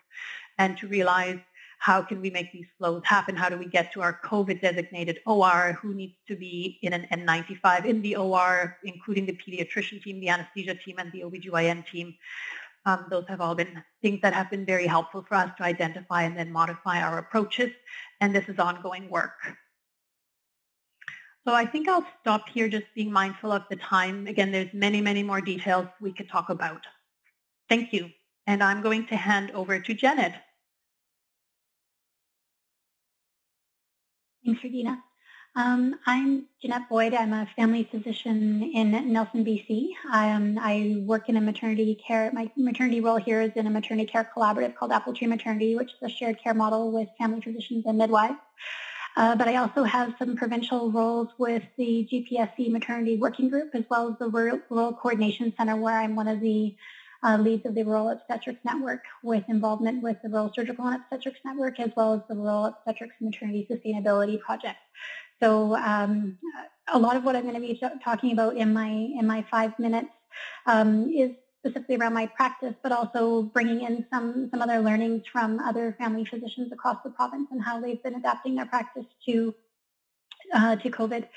and 0.57 0.77
to 0.77 0.87
realize 0.87 1.39
how 1.79 2.01
can 2.01 2.22
we 2.22 2.29
make 2.29 2.51
these 2.51 2.65
flows 2.77 3.01
happen? 3.05 3.36
How 3.36 3.50
do 3.50 3.57
we 3.57 3.67
get 3.67 3.93
to 3.93 4.01
our 4.01 4.19
COVID 4.25 4.62
designated 4.62 5.19
OR? 5.25 5.77
Who 5.81 5.93
needs 5.93 6.15
to 6.27 6.36
be 6.36 6.79
in 6.81 6.93
an 6.93 7.07
N95 7.12 7.86
in 7.86 8.01
the 8.01 8.15
OR, 8.15 8.77
including 8.84 9.25
the 9.25 9.34
pediatrician 9.34 10.01
team, 10.01 10.19
the 10.19 10.29
anesthesia 10.29 10.75
team, 10.75 10.98
and 10.98 11.12
the 11.12 11.22
OBGYN 11.22 11.86
team? 11.86 12.15
Um, 12.86 13.05
those 13.10 13.25
have 13.27 13.41
all 13.41 13.53
been 13.53 13.84
things 14.01 14.22
that 14.22 14.34
have 14.34 14.50
been 14.50 14.65
very 14.65 14.88
helpful 14.88 15.24
for 15.27 15.36
us 15.36 15.51
to 15.57 15.63
identify 15.63 16.24
and 16.24 16.38
then 16.38 16.51
modify 16.51 17.01
our 17.01 17.19
approaches. 17.19 17.72
And 18.22 18.34
this 18.34 18.48
is 18.48 18.60
ongoing 18.60 19.10
work. 19.10 19.57
So 21.46 21.53
I 21.53 21.65
think 21.65 21.88
I'll 21.88 22.05
stop 22.22 22.50
here 22.50 22.67
just 22.67 22.86
being 22.96 23.12
mindful 23.12 23.51
of 23.51 23.63
the 23.69 23.77
time. 23.77 24.27
Again, 24.27 24.51
there's 24.51 24.74
many, 24.74 25.00
many 25.00 25.24
more 25.24 25.41
details 25.41 25.88
we 26.01 26.12
could 26.12 26.29
talk 26.29 26.50
about. 26.50 26.81
Thank 27.69 27.93
you. 27.93 28.10
And 28.48 28.63
I'm 28.63 28.81
going 28.81 29.07
to 29.07 29.15
hand 29.15 29.51
over 29.51 29.79
to 29.79 29.93
Janet. 29.93 30.34
Thanks, 34.47 34.63
Regina. 34.63 35.03
Um, 35.57 35.95
I'm 36.05 36.45
Jeanette 36.61 36.87
Boyd. 36.87 37.13
I'm 37.13 37.33
a 37.33 37.49
family 37.57 37.83
physician 37.91 38.63
in 38.73 39.11
Nelson, 39.11 39.43
BC. 39.43 39.89
Um, 40.09 40.57
I 40.57 41.03
work 41.05 41.27
in 41.27 41.35
a 41.35 41.41
maternity 41.41 41.95
care. 41.95 42.31
My 42.31 42.49
maternity 42.55 43.01
role 43.01 43.17
here 43.17 43.41
is 43.41 43.51
in 43.57 43.67
a 43.67 43.69
maternity 43.69 44.09
care 44.09 44.31
collaborative 44.33 44.73
called 44.77 44.93
Apple 44.93 45.13
Tree 45.13 45.27
Maternity, 45.27 45.75
which 45.75 45.89
is 45.89 45.97
a 46.01 46.07
shared 46.07 46.41
care 46.41 46.53
model 46.53 46.93
with 46.93 47.09
family 47.17 47.41
physicians 47.41 47.83
and 47.85 47.97
midwives. 47.97 48.37
Uh, 49.17 49.35
but 49.35 49.49
I 49.49 49.57
also 49.57 49.83
have 49.83 50.13
some 50.17 50.37
provincial 50.37 50.93
roles 50.93 51.27
with 51.37 51.63
the 51.77 52.07
GPSC 52.09 52.71
Maternity 52.71 53.17
Working 53.17 53.49
Group, 53.49 53.71
as 53.73 53.83
well 53.89 54.09
as 54.09 54.17
the 54.19 54.29
Rural, 54.29 54.61
Rural 54.69 54.93
Coordination 54.93 55.53
Center, 55.57 55.75
where 55.75 55.99
I'm 55.99 56.15
one 56.15 56.29
of 56.29 56.39
the 56.39 56.73
uh, 57.24 57.38
leads 57.38 57.65
of 57.65 57.75
the 57.75 57.83
Rural 57.83 58.09
Obstetrics 58.09 58.59
Network 58.63 59.03
with 59.24 59.43
involvement 59.47 60.03
with 60.03 60.17
the 60.24 60.29
Rural 60.29 60.51
Surgical 60.53 60.86
and 60.86 60.95
Obstetrics 60.95 61.39
Network 61.43 61.79
as 61.79 61.91
well 61.95 62.13
as 62.13 62.21
the 62.29 62.36
Rural 62.36 62.65
Obstetrics 62.65 63.15
Maternity 63.19 63.67
Sustainability 63.69 64.39
Project. 64.39 64.77
So 65.39 65.75
um, 65.75 66.38
a 66.88 66.97
lot 66.97 67.15
of 67.15 67.24
what 67.24 67.36
I'm 67.36 67.43
going 67.43 67.55
to 67.55 67.59
be 67.62 67.79
talking 68.03 68.31
about 68.31 68.57
in 68.57 68.74
my 68.74 68.89
in 68.89 69.27
my 69.27 69.45
five 69.50 69.77
minutes 69.77 70.09
um, 70.65 71.09
is 71.12 71.31
specifically 71.59 71.97
around 71.97 72.13
my 72.13 72.27
practice, 72.27 72.74
but 72.81 72.91
also 72.91 73.43
bringing 73.43 73.81
in 73.81 74.05
some 74.12 74.50
some 74.51 74.62
other 74.62 74.79
learnings 74.79 75.24
from 75.31 75.59
other 75.59 75.95
family 76.00 76.25
physicians 76.25 76.71
across 76.71 76.97
the 77.03 77.09
province 77.09 77.47
and 77.51 77.63
how 77.63 77.79
they've 77.79 78.01
been 78.03 78.15
adapting 78.15 78.55
their 78.55 78.65
practice 78.65 79.05
to 79.25 79.53
uh, 80.53 80.75
to 80.77 80.89
COVID. 80.89 81.27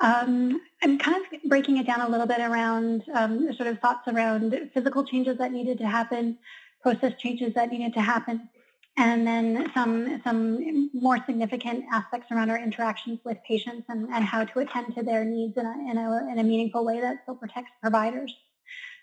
Um, 0.00 0.60
I'm 0.82 0.98
kind 0.98 1.16
of 1.16 1.42
breaking 1.48 1.78
it 1.78 1.86
down 1.86 2.00
a 2.00 2.08
little 2.08 2.26
bit 2.26 2.40
around 2.40 3.04
um, 3.14 3.52
sort 3.54 3.68
of 3.68 3.80
thoughts 3.80 4.06
around 4.06 4.70
physical 4.72 5.04
changes 5.04 5.38
that 5.38 5.50
needed 5.50 5.78
to 5.78 5.88
happen, 5.88 6.38
process 6.82 7.14
changes 7.18 7.54
that 7.54 7.70
needed 7.70 7.94
to 7.94 8.00
happen, 8.00 8.48
and 8.96 9.26
then 9.26 9.70
some 9.74 10.20
some 10.22 10.90
more 10.94 11.18
significant 11.26 11.84
aspects 11.92 12.30
around 12.30 12.50
our 12.50 12.58
interactions 12.58 13.18
with 13.24 13.38
patients 13.46 13.86
and, 13.88 14.08
and 14.08 14.24
how 14.24 14.44
to 14.44 14.58
attend 14.60 14.94
to 14.94 15.02
their 15.02 15.24
needs 15.24 15.56
in 15.56 15.66
a, 15.66 15.90
in 15.90 15.98
a, 15.98 16.32
in 16.32 16.38
a 16.38 16.44
meaningful 16.44 16.84
way 16.84 17.00
that 17.00 17.18
still 17.22 17.34
protects 17.34 17.70
providers. 17.80 18.32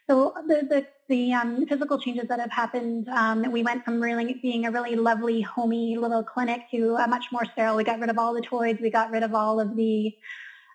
So 0.09 0.33
the 0.47 0.67
the, 0.69 0.87
the 1.09 1.33
um, 1.33 1.65
physical 1.65 1.99
changes 1.99 2.27
that 2.27 2.39
have 2.39 2.51
happened, 2.51 3.09
um, 3.09 3.51
we 3.51 3.63
went 3.63 3.83
from 3.83 4.01
really 4.01 4.39
being 4.41 4.65
a 4.65 4.71
really 4.71 4.95
lovely, 4.95 5.41
homey 5.41 5.97
little 5.97 6.23
clinic 6.23 6.61
to 6.71 6.95
a 6.95 7.07
much 7.07 7.25
more 7.31 7.45
sterile. 7.45 7.75
We 7.75 7.83
got 7.83 7.99
rid 7.99 8.09
of 8.09 8.17
all 8.17 8.33
the 8.33 8.41
toys. 8.41 8.77
We 8.81 8.91
got 8.91 9.11
rid 9.11 9.23
of 9.23 9.33
all 9.33 9.59
of 9.59 9.75
the 9.75 10.15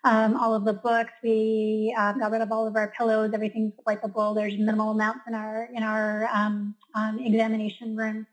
um, 0.03 0.35
all 0.35 0.53
of 0.53 0.65
the 0.65 0.73
books. 0.73 1.11
We 1.23 1.95
um, 1.97 2.19
got 2.19 2.31
rid 2.31 2.41
of 2.41 2.51
all 2.51 2.67
of 2.67 2.75
our 2.75 2.93
pillows. 2.97 3.31
Everything's 3.33 3.73
wipeable. 3.87 4.35
There's 4.35 4.57
minimal 4.57 4.91
amounts 4.91 5.21
in 5.27 5.35
our 5.35 5.69
in 5.73 5.83
our 5.83 6.27
um, 6.33 6.75
um 6.95 7.19
examination 7.19 7.95
rooms. 7.95 8.25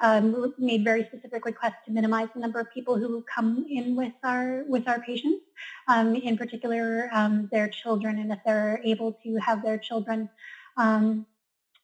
Um, 0.00 0.52
we 0.58 0.66
made 0.66 0.84
very 0.84 1.04
specific 1.04 1.44
requests 1.44 1.84
to 1.86 1.92
minimize 1.92 2.28
the 2.34 2.40
number 2.40 2.58
of 2.58 2.66
people 2.74 2.98
who 2.98 3.24
come 3.32 3.64
in 3.68 3.94
with 3.94 4.12
our 4.24 4.64
with 4.66 4.88
our 4.88 5.00
patients, 5.00 5.44
um, 5.88 6.14
in 6.16 6.36
particular 6.36 7.10
their 7.50 7.68
children, 7.68 8.18
and 8.18 8.32
if 8.32 8.38
they're 8.44 8.80
able 8.84 9.12
to 9.24 9.36
have 9.36 9.62
their 9.62 9.78
children 9.78 10.28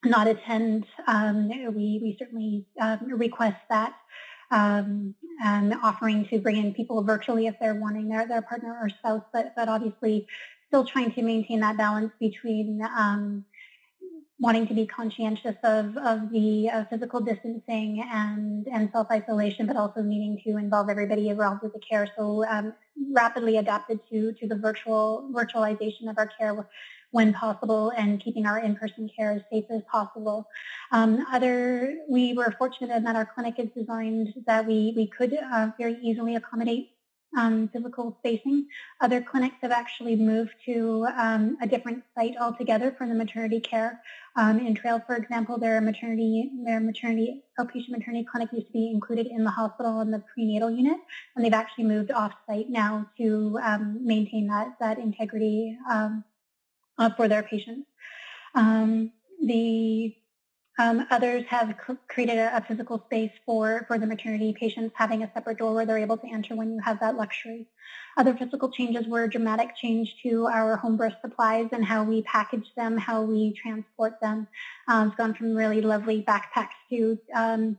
not 0.05 0.27
attend, 0.27 0.87
we 1.07 2.01
we 2.03 2.17
certainly 2.19 2.67
request 3.07 3.59
that 3.69 3.95
um, 4.51 5.15
and 5.43 5.75
offering 5.83 6.27
to 6.29 6.39
bring 6.39 6.57
in 6.57 6.75
people 6.75 7.03
virtually 7.03 7.47
if 7.47 7.55
they're 7.61 7.75
wanting 7.75 8.09
their, 8.09 8.27
their 8.27 8.43
partner 8.43 8.77
or 8.81 8.89
spouse, 8.89 9.23
but, 9.33 9.53
but 9.57 9.69
obviously 9.69 10.27
still 10.67 10.85
trying 10.85 11.13
to 11.13 11.23
maintain 11.23 11.61
that 11.61 11.77
balance 11.77 12.13
between 12.21 12.83
um, 12.97 13.45
wanting 14.41 14.67
to 14.69 14.75
be 14.75 14.87
conscientious 14.87 15.57
of, 15.65 15.97
of 15.97 16.31
the 16.31 16.71
uh, 16.71 16.85
physical 16.85 17.21
distancing 17.21 18.05
and, 18.11 18.69
and 18.69 18.89
self-isolation, 18.93 19.67
but 19.67 19.77
also 19.77 20.01
needing 20.01 20.41
to 20.45 20.57
involve 20.57 20.89
everybody 20.89 21.29
involved 21.29 21.63
with 21.63 21.73
the 21.73 21.81
care. 21.81 22.09
So 22.17 22.45
um, 22.47 22.73
rapidly 23.13 23.57
adapted 23.57 23.99
to, 24.11 24.33
to 24.33 24.47
the 24.47 24.55
virtual 24.55 25.29
virtualization 25.33 26.09
of 26.09 26.19
our 26.19 26.31
care 26.39 26.55
when 27.11 27.33
possible 27.33 27.91
and 27.97 28.21
keeping 28.21 28.47
our 28.47 28.59
in-person 28.59 29.11
care 29.17 29.33
as 29.33 29.43
safe 29.51 29.65
as 29.71 29.83
possible. 29.91 30.47
Um, 30.93 31.25
other, 31.33 31.99
we 32.09 32.35
were 32.35 32.55
fortunate 32.59 32.95
in 32.95 33.05
that 33.05 33.17
our 33.17 33.27
clinic 33.27 33.55
is 33.59 33.69
designed 33.77 34.35
that 34.47 34.67
we, 34.67 34.93
we 34.97 35.07
could 35.07 35.35
uh, 35.35 35.71
very 35.79 35.99
easily 36.03 36.37
accommodate 36.37 36.91
um, 37.37 37.69
physical 37.69 38.17
spacing. 38.21 38.67
Other 39.01 39.21
clinics 39.21 39.57
have 39.63 39.71
actually 39.71 40.17
moved 40.17 40.55
to 40.67 41.07
um, 41.17 41.59
a 41.61 41.67
different 41.67 42.03
site 42.15 42.35
altogether 42.41 42.95
for 42.97 43.07
the 43.07 43.15
maternity 43.15 43.61
care. 43.61 44.01
Um, 44.37 44.59
in 44.61 44.75
Trail, 44.75 45.03
for 45.07 45.17
example, 45.17 45.59
their 45.59 45.81
maternity, 45.81 46.51
their 46.65 46.81
maternity, 46.81 47.43
outpatient 47.59 47.91
maternity 47.91 48.27
clinic 48.31 48.51
used 48.53 48.69
to 48.69 48.73
be 48.73 48.91
included 48.91 49.27
in 49.27 49.45
the 49.45 49.51
hospital 49.51 50.01
in 50.01 50.11
the 50.11 50.23
prenatal 50.33 50.71
unit, 50.71 50.99
and 51.35 51.45
they've 51.45 51.53
actually 51.53 51.85
moved 51.85 52.11
off-site 52.11 52.71
now 52.71 53.07
to 53.19 53.59
um, 53.63 53.99
maintain 54.05 54.47
that, 54.47 54.75
that 54.81 54.99
integrity 54.99 55.77
um, 55.91 56.25
uh, 56.99 57.11
for 57.17 57.29
their 57.29 57.43
patients. 57.43 57.87
Um, 58.55 59.13
the 59.45 60.15
um, 60.81 61.07
others 61.11 61.45
have 61.49 61.75
created 62.09 62.39
a, 62.39 62.57
a, 62.57 62.61
physical 62.61 63.03
space 63.07 63.33
for, 63.45 63.85
for 63.89 63.99
the 63.99 64.07
maternity 64.07 64.55
patients 64.59 64.95
having 64.97 65.25
a 65.25 65.31
separate 65.35 65.59
door 65.59 65.75
where 65.75 65.85
they're 65.85 65.99
able 65.99 66.17
to 66.19 66.29
enter 66.33 66.55
when 66.55 66.71
you 66.73 66.79
have 66.79 67.01
that 67.01 67.17
luxury. 67.17 67.67
Other 68.17 68.37
physical 68.37 68.71
changes 68.71 69.05
were 69.09 69.25
a 69.25 69.31
dramatic 69.31 69.75
change 69.75 70.15
to 70.23 70.47
our 70.47 70.77
home 70.77 70.97
birth 70.97 71.15
supplies 71.21 71.67
and 71.73 71.85
how 71.85 72.05
we 72.05 72.23
package 72.23 72.73
them, 72.77 72.97
how 72.97 73.23
we 73.23 73.55
transport 73.61 74.21
them. 74.23 74.47
Um, 74.87 75.09
it's 75.09 75.17
gone 75.17 75.35
from 75.35 75.57
really 75.57 75.81
lovely 75.81 76.23
backpacks 76.23 76.79
to 76.91 77.19
um, 77.35 77.77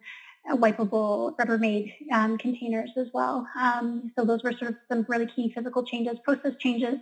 wipeable 0.50 1.38
Rubbermaid 1.38 1.94
um, 2.12 2.38
containers 2.38 2.92
as 2.98 3.08
well. 3.14 3.48
Um, 3.58 4.12
so 4.18 4.26
those 4.26 4.44
were 4.44 4.52
sort 4.52 4.72
of 4.72 4.76
some 4.90 5.06
really 5.08 5.28
key 5.28 5.54
physical 5.56 5.84
changes, 5.84 6.18
process 6.26 6.54
changes 6.60 7.00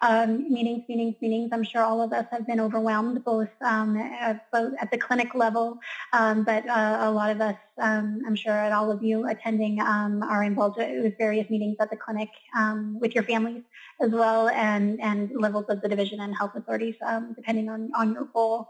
um, 0.00 0.52
meetings, 0.52 0.84
meetings, 0.88 1.14
meetings. 1.20 1.50
I'm 1.52 1.64
sure 1.64 1.82
all 1.82 2.02
of 2.02 2.12
us 2.12 2.26
have 2.30 2.46
been 2.46 2.60
overwhelmed, 2.60 3.24
both, 3.24 3.48
um, 3.60 3.96
at, 3.96 4.50
both 4.50 4.74
at 4.80 4.90
the 4.90 4.98
clinic 4.98 5.34
level, 5.34 5.78
um, 6.12 6.44
but 6.44 6.68
uh, 6.68 6.98
a 7.00 7.10
lot 7.10 7.30
of 7.30 7.40
us, 7.40 7.56
um, 7.78 8.22
I'm 8.26 8.36
sure, 8.36 8.52
and 8.52 8.74
all 8.74 8.90
of 8.90 9.02
you 9.02 9.26
attending 9.28 9.80
um, 9.80 10.22
are 10.22 10.42
involved 10.42 10.78
with 10.78 11.16
various 11.18 11.48
meetings 11.50 11.76
at 11.80 11.90
the 11.90 11.96
clinic 11.96 12.30
um, 12.56 12.98
with 13.00 13.14
your 13.14 13.24
families 13.24 13.62
as 14.00 14.10
well, 14.10 14.48
and 14.48 15.00
and 15.00 15.30
levels 15.34 15.66
of 15.68 15.80
the 15.82 15.88
division 15.88 16.20
and 16.20 16.34
health 16.36 16.52
authorities, 16.54 16.96
depending 17.34 17.68
on 17.68 17.90
on 17.96 18.12
your 18.12 18.28
role. 18.34 18.68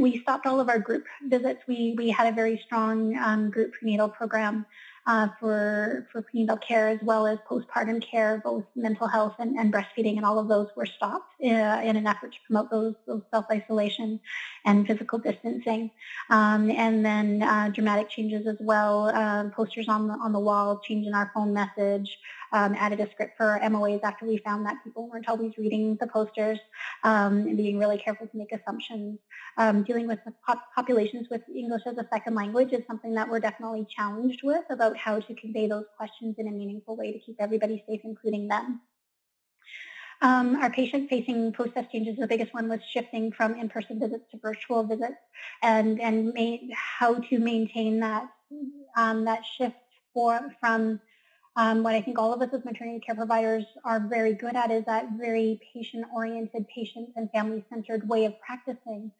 we 0.00 0.20
stopped 0.20 0.46
all 0.46 0.60
of 0.60 0.68
our 0.68 0.78
group 0.78 1.04
visits. 1.28 1.62
We 1.68 1.94
we 1.96 2.10
had 2.10 2.26
a 2.26 2.34
very 2.34 2.60
strong 2.64 3.50
group 3.50 3.72
prenatal 3.74 4.08
program 4.08 4.66
uh, 5.06 5.28
for, 5.40 6.06
for 6.12 6.22
prenatal 6.22 6.56
care 6.56 6.88
as 6.88 7.00
well 7.02 7.26
as 7.26 7.38
postpartum 7.48 8.02
care, 8.02 8.40
both 8.44 8.64
mental 8.76 9.06
health 9.08 9.34
and, 9.38 9.58
and 9.58 9.72
breastfeeding 9.72 10.16
and 10.16 10.24
all 10.24 10.38
of 10.38 10.48
those 10.48 10.68
were 10.76 10.86
stopped 10.86 11.32
uh, 11.42 11.80
in 11.82 11.96
an 11.96 12.06
effort 12.06 12.32
to 12.32 12.38
promote 12.46 12.70
those, 12.70 12.94
those 13.06 13.22
self-isolation 13.32 14.20
and 14.64 14.86
physical 14.86 15.18
distancing. 15.18 15.90
Um, 16.30 16.70
and 16.70 17.04
then 17.04 17.42
uh, 17.42 17.70
dramatic 17.72 18.10
changes 18.10 18.46
as 18.46 18.56
well, 18.60 19.08
uh, 19.08 19.48
posters 19.50 19.88
on 19.88 20.06
the, 20.06 20.14
on 20.14 20.32
the 20.32 20.40
wall, 20.40 20.78
change 20.78 21.06
in 21.06 21.14
our 21.14 21.30
phone 21.34 21.52
message, 21.52 22.18
um, 22.52 22.74
added 22.78 23.00
a 23.00 23.10
script 23.10 23.36
for 23.36 23.58
MOAs 23.62 24.00
after 24.02 24.26
we 24.26 24.38
found 24.38 24.66
that 24.66 24.76
people 24.84 25.08
weren't 25.08 25.28
always 25.28 25.56
reading 25.56 25.96
the 26.00 26.06
posters 26.06 26.58
um, 27.02 27.38
and 27.38 27.56
being 27.56 27.78
really 27.78 27.98
careful 27.98 28.26
to 28.26 28.36
make 28.36 28.52
assumptions. 28.52 29.18
Um, 29.58 29.82
dealing 29.82 30.06
with 30.06 30.18
pop 30.46 30.62
populations 30.74 31.28
with 31.30 31.42
English 31.54 31.82
as 31.86 31.96
a 31.98 32.06
second 32.12 32.34
language 32.34 32.72
is 32.72 32.82
something 32.86 33.14
that 33.14 33.28
we're 33.28 33.40
definitely 33.40 33.86
challenged 33.94 34.40
with 34.42 34.64
about 34.70 34.96
how 34.96 35.20
to 35.20 35.34
convey 35.34 35.66
those 35.66 35.84
questions 35.96 36.36
in 36.38 36.48
a 36.48 36.50
meaningful 36.50 36.96
way 36.96 37.12
to 37.12 37.18
keep 37.18 37.36
everybody 37.38 37.82
safe, 37.88 38.00
including 38.04 38.48
them. 38.48 38.80
Um, 40.22 40.54
our 40.62 40.70
patient-facing 40.70 41.52
process 41.52 41.86
changes, 41.90 42.16
the 42.16 42.28
biggest 42.28 42.54
one 42.54 42.68
was 42.68 42.78
shifting 42.92 43.32
from 43.32 43.56
in-person 43.56 43.98
visits 43.98 44.24
to 44.30 44.38
virtual 44.38 44.84
visits 44.84 45.16
and, 45.62 46.00
and 46.00 46.32
how 46.72 47.14
to 47.14 47.38
maintain 47.40 47.98
that, 48.00 48.28
um, 48.96 49.24
that 49.24 49.42
shift 49.58 49.74
for, 50.14 50.54
from 50.60 51.00
um, 51.56 51.82
what 51.82 51.94
I 51.94 52.00
think 52.00 52.18
all 52.18 52.32
of 52.32 52.40
us 52.40 52.48
as 52.52 52.64
maternity 52.64 53.00
care 53.00 53.14
providers 53.14 53.64
are 53.84 54.00
very 54.00 54.32
good 54.32 54.56
at 54.56 54.70
is 54.70 54.84
that 54.86 55.06
very 55.18 55.60
patient-oriented, 55.74 56.66
patient 56.74 57.10
and 57.16 57.30
family-centered 57.30 58.08
way 58.08 58.24
of 58.24 58.40
practicing 58.40 59.12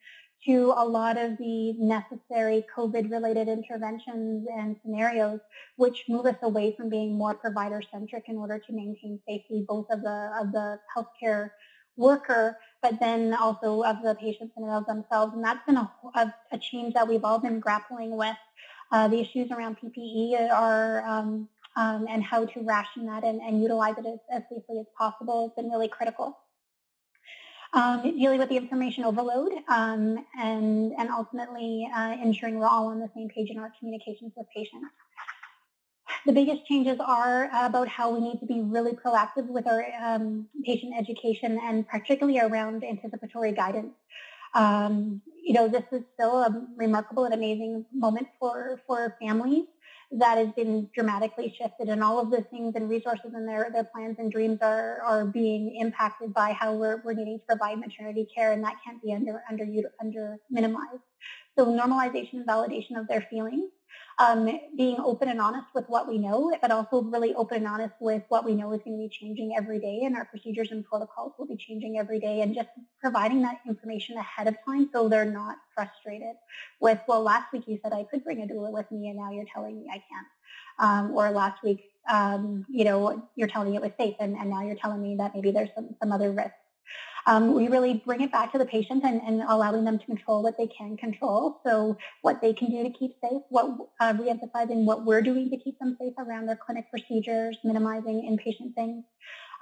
to 0.45 0.73
a 0.75 0.85
lot 0.85 1.17
of 1.17 1.37
the 1.37 1.73
necessary 1.73 2.65
COVID-related 2.75 3.47
interventions 3.47 4.47
and 4.51 4.75
scenarios, 4.83 5.39
which 5.77 6.03
move 6.09 6.25
us 6.25 6.35
away 6.41 6.75
from 6.75 6.89
being 6.89 7.15
more 7.15 7.35
provider-centric 7.35 8.25
in 8.27 8.37
order 8.37 8.59
to 8.59 8.73
maintain 8.73 9.19
safety 9.27 9.63
both 9.67 9.85
of 9.89 10.01
the 10.01 10.31
of 10.39 10.51
the 10.51 10.79
healthcare 10.95 11.51
worker, 11.95 12.57
but 12.81 12.99
then 12.99 13.33
also 13.35 13.83
of 13.83 14.01
the 14.03 14.15
patients 14.15 14.53
and 14.57 14.69
of 14.69 14.85
themselves. 14.87 15.33
And 15.33 15.43
that's 15.43 15.65
been 15.65 15.77
a, 15.77 15.91
a, 16.15 16.33
a 16.51 16.57
change 16.57 16.95
that 16.95 17.07
we've 17.07 17.23
all 17.23 17.39
been 17.39 17.59
grappling 17.59 18.17
with. 18.17 18.35
Uh, 18.91 19.07
the 19.07 19.19
issues 19.19 19.51
around 19.51 19.77
PPE 19.77 20.51
are 20.51 21.05
um, 21.07 21.47
um, 21.75 22.05
and 22.09 22.23
how 22.23 22.45
to 22.45 22.59
ration 22.61 23.05
that 23.07 23.23
and, 23.23 23.41
and 23.41 23.61
utilize 23.61 23.95
it 23.97 24.05
as, 24.05 24.19
as, 24.31 24.43
safely 24.49 24.79
as 24.79 24.85
possible 24.97 25.47
has 25.47 25.63
been 25.63 25.71
really 25.71 25.87
critical. 25.87 26.37
Um, 27.73 28.01
dealing 28.03 28.37
with 28.37 28.49
the 28.49 28.57
information 28.57 29.03
overload 29.03 29.51
um, 29.67 30.23
and, 30.39 30.93
and 30.93 31.09
ultimately 31.09 31.89
uh, 31.95 32.15
ensuring 32.21 32.59
we're 32.59 32.67
all 32.67 32.87
on 32.87 32.99
the 32.99 33.09
same 33.15 33.29
page 33.29 33.49
in 33.49 33.57
our 33.57 33.71
communications 33.79 34.31
with 34.35 34.45
patients. 34.55 34.85
The 36.27 36.31
biggest 36.31 36.67
changes 36.67 36.99
are 36.99 37.49
about 37.51 37.87
how 37.87 38.13
we 38.13 38.21
need 38.21 38.39
to 38.39 38.45
be 38.45 38.61
really 38.61 38.91
proactive 38.91 39.47
with 39.47 39.65
our 39.67 39.83
um, 40.01 40.47
patient 40.63 40.93
education 40.97 41.59
and 41.63 41.87
particularly 41.87 42.39
around 42.39 42.83
anticipatory 42.83 43.51
guidance. 43.51 43.93
Um, 44.53 45.21
you 45.43 45.53
know, 45.53 45.67
this 45.67 45.83
is 45.91 46.03
still 46.13 46.37
a 46.37 46.67
remarkable 46.77 47.25
and 47.25 47.33
amazing 47.33 47.85
moment 47.91 48.27
for, 48.39 48.79
for 48.85 49.17
families 49.19 49.65
that 50.19 50.37
has 50.37 50.49
been 50.55 50.89
dramatically 50.93 51.53
shifted 51.57 51.89
and 51.89 52.03
all 52.03 52.19
of 52.19 52.29
the 52.29 52.41
things 52.43 52.73
and 52.75 52.89
resources 52.89 53.31
and 53.33 53.47
their, 53.47 53.69
their 53.73 53.83
plans 53.83 54.17
and 54.19 54.31
dreams 54.31 54.59
are, 54.61 55.01
are 55.03 55.25
being 55.25 55.75
impacted 55.75 56.33
by 56.33 56.51
how 56.51 56.73
we're, 56.73 57.01
we're 57.03 57.13
needing 57.13 57.39
to 57.39 57.45
provide 57.45 57.79
maternity 57.79 58.27
care 58.33 58.51
and 58.51 58.63
that 58.63 58.75
can't 58.85 59.01
be 59.01 59.13
under, 59.13 59.43
under, 59.49 59.65
under 59.99 60.37
minimized. 60.49 61.01
So 61.57 61.65
normalization 61.65 62.33
and 62.33 62.47
validation 62.47 62.99
of 62.99 63.07
their 63.07 63.25
feelings 63.29 63.71
um, 64.19 64.59
being 64.77 64.97
open 64.99 65.29
and 65.29 65.41
honest 65.41 65.67
with 65.73 65.85
what 65.87 66.07
we 66.07 66.17
know, 66.17 66.55
but 66.61 66.71
also 66.71 67.01
really 67.01 67.33
open 67.33 67.57
and 67.57 67.67
honest 67.67 67.95
with 67.99 68.23
what 68.29 68.45
we 68.45 68.53
know 68.53 68.71
is 68.73 68.81
going 68.83 68.97
to 68.97 69.01
be 69.01 69.09
changing 69.09 69.55
every 69.57 69.79
day 69.79 70.01
and 70.03 70.15
our 70.15 70.25
procedures 70.25 70.71
and 70.71 70.85
protocols 70.85 71.33
will 71.37 71.47
be 71.47 71.55
changing 71.55 71.97
every 71.97 72.19
day 72.19 72.41
and 72.41 72.53
just 72.53 72.69
providing 72.99 73.41
that 73.41 73.59
information 73.67 74.17
ahead 74.17 74.47
of 74.47 74.55
time 74.65 74.89
so 74.93 75.09
they're 75.09 75.25
not 75.25 75.57
frustrated 75.73 76.35
with, 76.79 76.99
well, 77.07 77.21
last 77.23 77.51
week 77.51 77.63
you 77.67 77.79
said 77.81 77.93
I 77.93 78.03
could 78.03 78.23
bring 78.23 78.41
a 78.43 78.45
doula 78.45 78.71
with 78.71 78.89
me 78.91 79.09
and 79.09 79.17
now 79.17 79.31
you're 79.31 79.45
telling 79.51 79.77
me 79.77 79.87
I 79.91 79.97
can't. 79.97 80.27
Um, 80.79 81.11
or 81.11 81.31
last 81.31 81.63
week, 81.63 81.83
um, 82.09 82.65
you 82.69 82.83
know, 82.83 83.27
you're 83.35 83.47
telling 83.47 83.71
me 83.71 83.77
it 83.77 83.81
was 83.81 83.91
safe 83.97 84.15
and, 84.19 84.35
and 84.35 84.49
now 84.49 84.61
you're 84.61 84.75
telling 84.75 85.01
me 85.01 85.15
that 85.17 85.33
maybe 85.33 85.51
there's 85.51 85.69
some, 85.75 85.95
some 86.01 86.11
other 86.11 86.31
risks. 86.31 86.53
Um, 87.25 87.53
we 87.53 87.67
really 87.67 88.01
bring 88.05 88.21
it 88.21 88.31
back 88.31 88.51
to 88.51 88.57
the 88.57 88.65
patient 88.65 89.03
and, 89.03 89.21
and, 89.21 89.43
allowing 89.47 89.83
them 89.85 89.97
to 89.97 90.05
control 90.05 90.43
what 90.43 90.57
they 90.57 90.67
can 90.67 90.97
control. 90.97 91.61
So 91.65 91.97
what 92.21 92.41
they 92.41 92.53
can 92.53 92.69
do 92.69 92.83
to 92.83 92.89
keep 92.89 93.11
safe, 93.21 93.41
what 93.49 93.65
uh, 93.99 94.13
reemphasizing 94.13 94.85
what 94.85 95.05
we're 95.05 95.21
doing 95.21 95.49
to 95.49 95.57
keep 95.57 95.79
them 95.79 95.95
safe 95.99 96.13
around 96.17 96.47
their 96.47 96.57
clinic 96.57 96.89
procedures, 96.89 97.57
minimizing 97.63 98.21
inpatient 98.29 98.75
things 98.75 99.03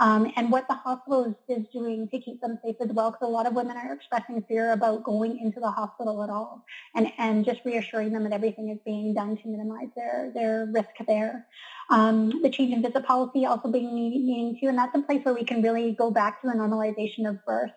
um, 0.01 0.31
and 0.35 0.51
what 0.51 0.67
the 0.67 0.73
hospital 0.73 1.25
is, 1.25 1.57
is, 1.57 1.67
doing 1.71 2.09
to 2.09 2.19
keep 2.19 2.41
them 2.41 2.57
safe 2.65 2.75
as 2.81 2.89
well, 2.89 3.11
because 3.11 3.27
a 3.27 3.29
lot 3.29 3.45
of 3.45 3.53
women 3.53 3.77
are 3.77 3.93
expressing 3.93 4.43
fear 4.47 4.71
about 4.71 5.03
going 5.03 5.39
into 5.39 5.59
the 5.59 5.69
hospital 5.69 6.23
at 6.23 6.29
all, 6.31 6.65
and, 6.95 7.11
and 7.19 7.45
just 7.45 7.61
reassuring 7.63 8.11
them 8.11 8.23
that 8.23 8.33
everything 8.33 8.69
is 8.69 8.79
being 8.83 9.13
done 9.13 9.37
to 9.37 9.47
minimize 9.47 9.89
their, 9.95 10.31
their 10.33 10.67
risk 10.73 10.89
there. 11.07 11.45
Um, 11.91 12.41
the 12.41 12.49
change 12.49 12.73
in 12.73 12.81
visit 12.81 13.05
policy 13.05 13.45
also 13.45 13.69
being 13.69 13.93
needing 13.93 14.57
to, 14.59 14.65
and 14.67 14.77
that's 14.77 14.95
a 14.95 15.03
place 15.03 15.23
where 15.23 15.35
we 15.35 15.43
can 15.43 15.61
really 15.61 15.91
go 15.91 16.09
back 16.09 16.41
to 16.41 16.47
the 16.47 16.53
normalization 16.53 17.29
of 17.29 17.37
birth. 17.45 17.71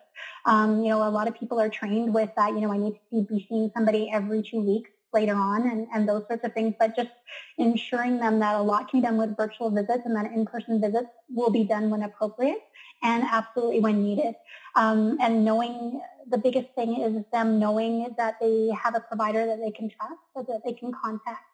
Um, 0.45 0.81
you 0.81 0.89
know, 0.89 1.07
a 1.07 1.11
lot 1.11 1.27
of 1.27 1.35
people 1.35 1.59
are 1.59 1.69
trained 1.69 2.11
with 2.11 2.31
that, 2.37 2.53
you 2.53 2.61
know, 2.61 2.71
I 2.71 2.77
need 2.77 2.99
to 3.13 3.21
be 3.21 3.45
seeing 3.47 3.69
somebody 3.75 4.09
every 4.11 4.41
two 4.41 4.61
weeks 4.61 4.89
later 5.19 5.35
on 5.35 5.59
and, 5.71 5.87
and 5.93 6.07
those 6.07 6.23
sorts 6.27 6.43
of 6.47 6.53
things, 6.53 6.75
but 6.81 6.95
just 6.95 7.13
ensuring 7.57 8.19
them 8.19 8.37
that 8.43 8.55
a 8.55 8.61
lot 8.61 8.89
can 8.89 8.99
be 8.99 9.05
done 9.07 9.17
with 9.17 9.35
virtual 9.43 9.69
visits 9.79 10.03
and 10.05 10.15
that 10.15 10.27
in-person 10.37 10.79
visits 10.85 11.09
will 11.29 11.49
be 11.49 11.63
done 11.63 11.89
when 11.89 12.03
appropriate 12.03 12.61
and 13.01 13.23
absolutely 13.39 13.79
when 13.79 14.03
needed. 14.03 14.35
Um, 14.75 15.17
and 15.21 15.43
knowing 15.49 16.01
the 16.29 16.37
biggest 16.37 16.69
thing 16.75 16.89
is 17.01 17.23
them 17.31 17.59
knowing 17.59 18.13
that 18.17 18.33
they 18.39 18.55
have 18.83 18.93
a 18.95 18.99
provider 18.99 19.45
that 19.45 19.59
they 19.63 19.71
can 19.71 19.89
trust, 19.89 20.21
so 20.33 20.43
that 20.49 20.61
they 20.65 20.73
can 20.73 20.91
contact. 21.03 21.45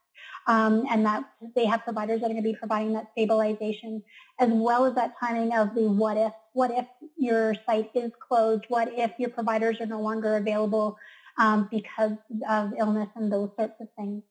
Um, 0.47 0.85
and 0.91 1.05
that 1.05 1.23
they 1.55 1.65
have 1.65 1.83
providers 1.83 2.21
that 2.21 2.27
are 2.27 2.33
going 2.33 2.43
to 2.43 2.49
be 2.53 2.55
providing 2.55 2.93
that 2.93 3.07
stabilization, 3.13 4.03
as 4.39 4.49
well 4.51 4.85
as 4.85 4.93
that 4.95 5.13
timing 5.19 5.53
of 5.53 5.75
the 5.75 5.87
what 6.01 6.17
if. 6.17 6.33
What 6.53 6.71
if 6.71 6.87
your 7.17 7.55
site 7.65 7.91
is 7.93 8.11
closed? 8.27 8.65
What 8.67 8.87
if 8.91 9.11
your 9.17 9.29
providers 9.29 9.77
are 9.79 9.85
no 9.85 10.01
longer 10.01 10.35
available? 10.35 10.97
Um, 11.37 11.67
because 11.71 12.17
of 12.49 12.73
illness 12.77 13.09
and 13.15 13.31
those 13.31 13.49
sorts 13.57 13.75
of 13.79 13.87
things. 13.97 14.23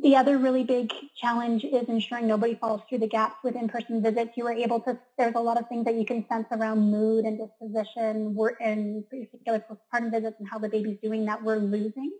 The 0.00 0.16
other 0.16 0.38
really 0.38 0.64
big 0.64 0.92
challenge 1.16 1.64
is 1.64 1.86
ensuring 1.88 2.26
nobody 2.26 2.54
falls 2.54 2.80
through 2.88 2.98
the 2.98 3.06
gaps 3.06 3.36
with 3.44 3.56
in-person 3.56 4.02
visits. 4.02 4.30
You 4.36 4.44
were 4.44 4.52
able 4.52 4.80
to, 4.80 4.98
there's 5.18 5.34
a 5.34 5.40
lot 5.40 5.60
of 5.60 5.68
things 5.68 5.84
that 5.84 5.94
you 5.94 6.06
can 6.06 6.26
sense 6.28 6.46
around 6.50 6.80
mood 6.90 7.26
and 7.26 7.38
disposition 7.38 8.34
we're 8.34 8.56
in 8.56 9.04
particular 9.10 9.60
postpartum 9.60 10.10
visits 10.10 10.36
and 10.38 10.48
how 10.48 10.58
the 10.58 10.68
baby's 10.68 10.98
doing 11.02 11.26
that 11.26 11.42
we're 11.42 11.58
losing. 11.58 12.10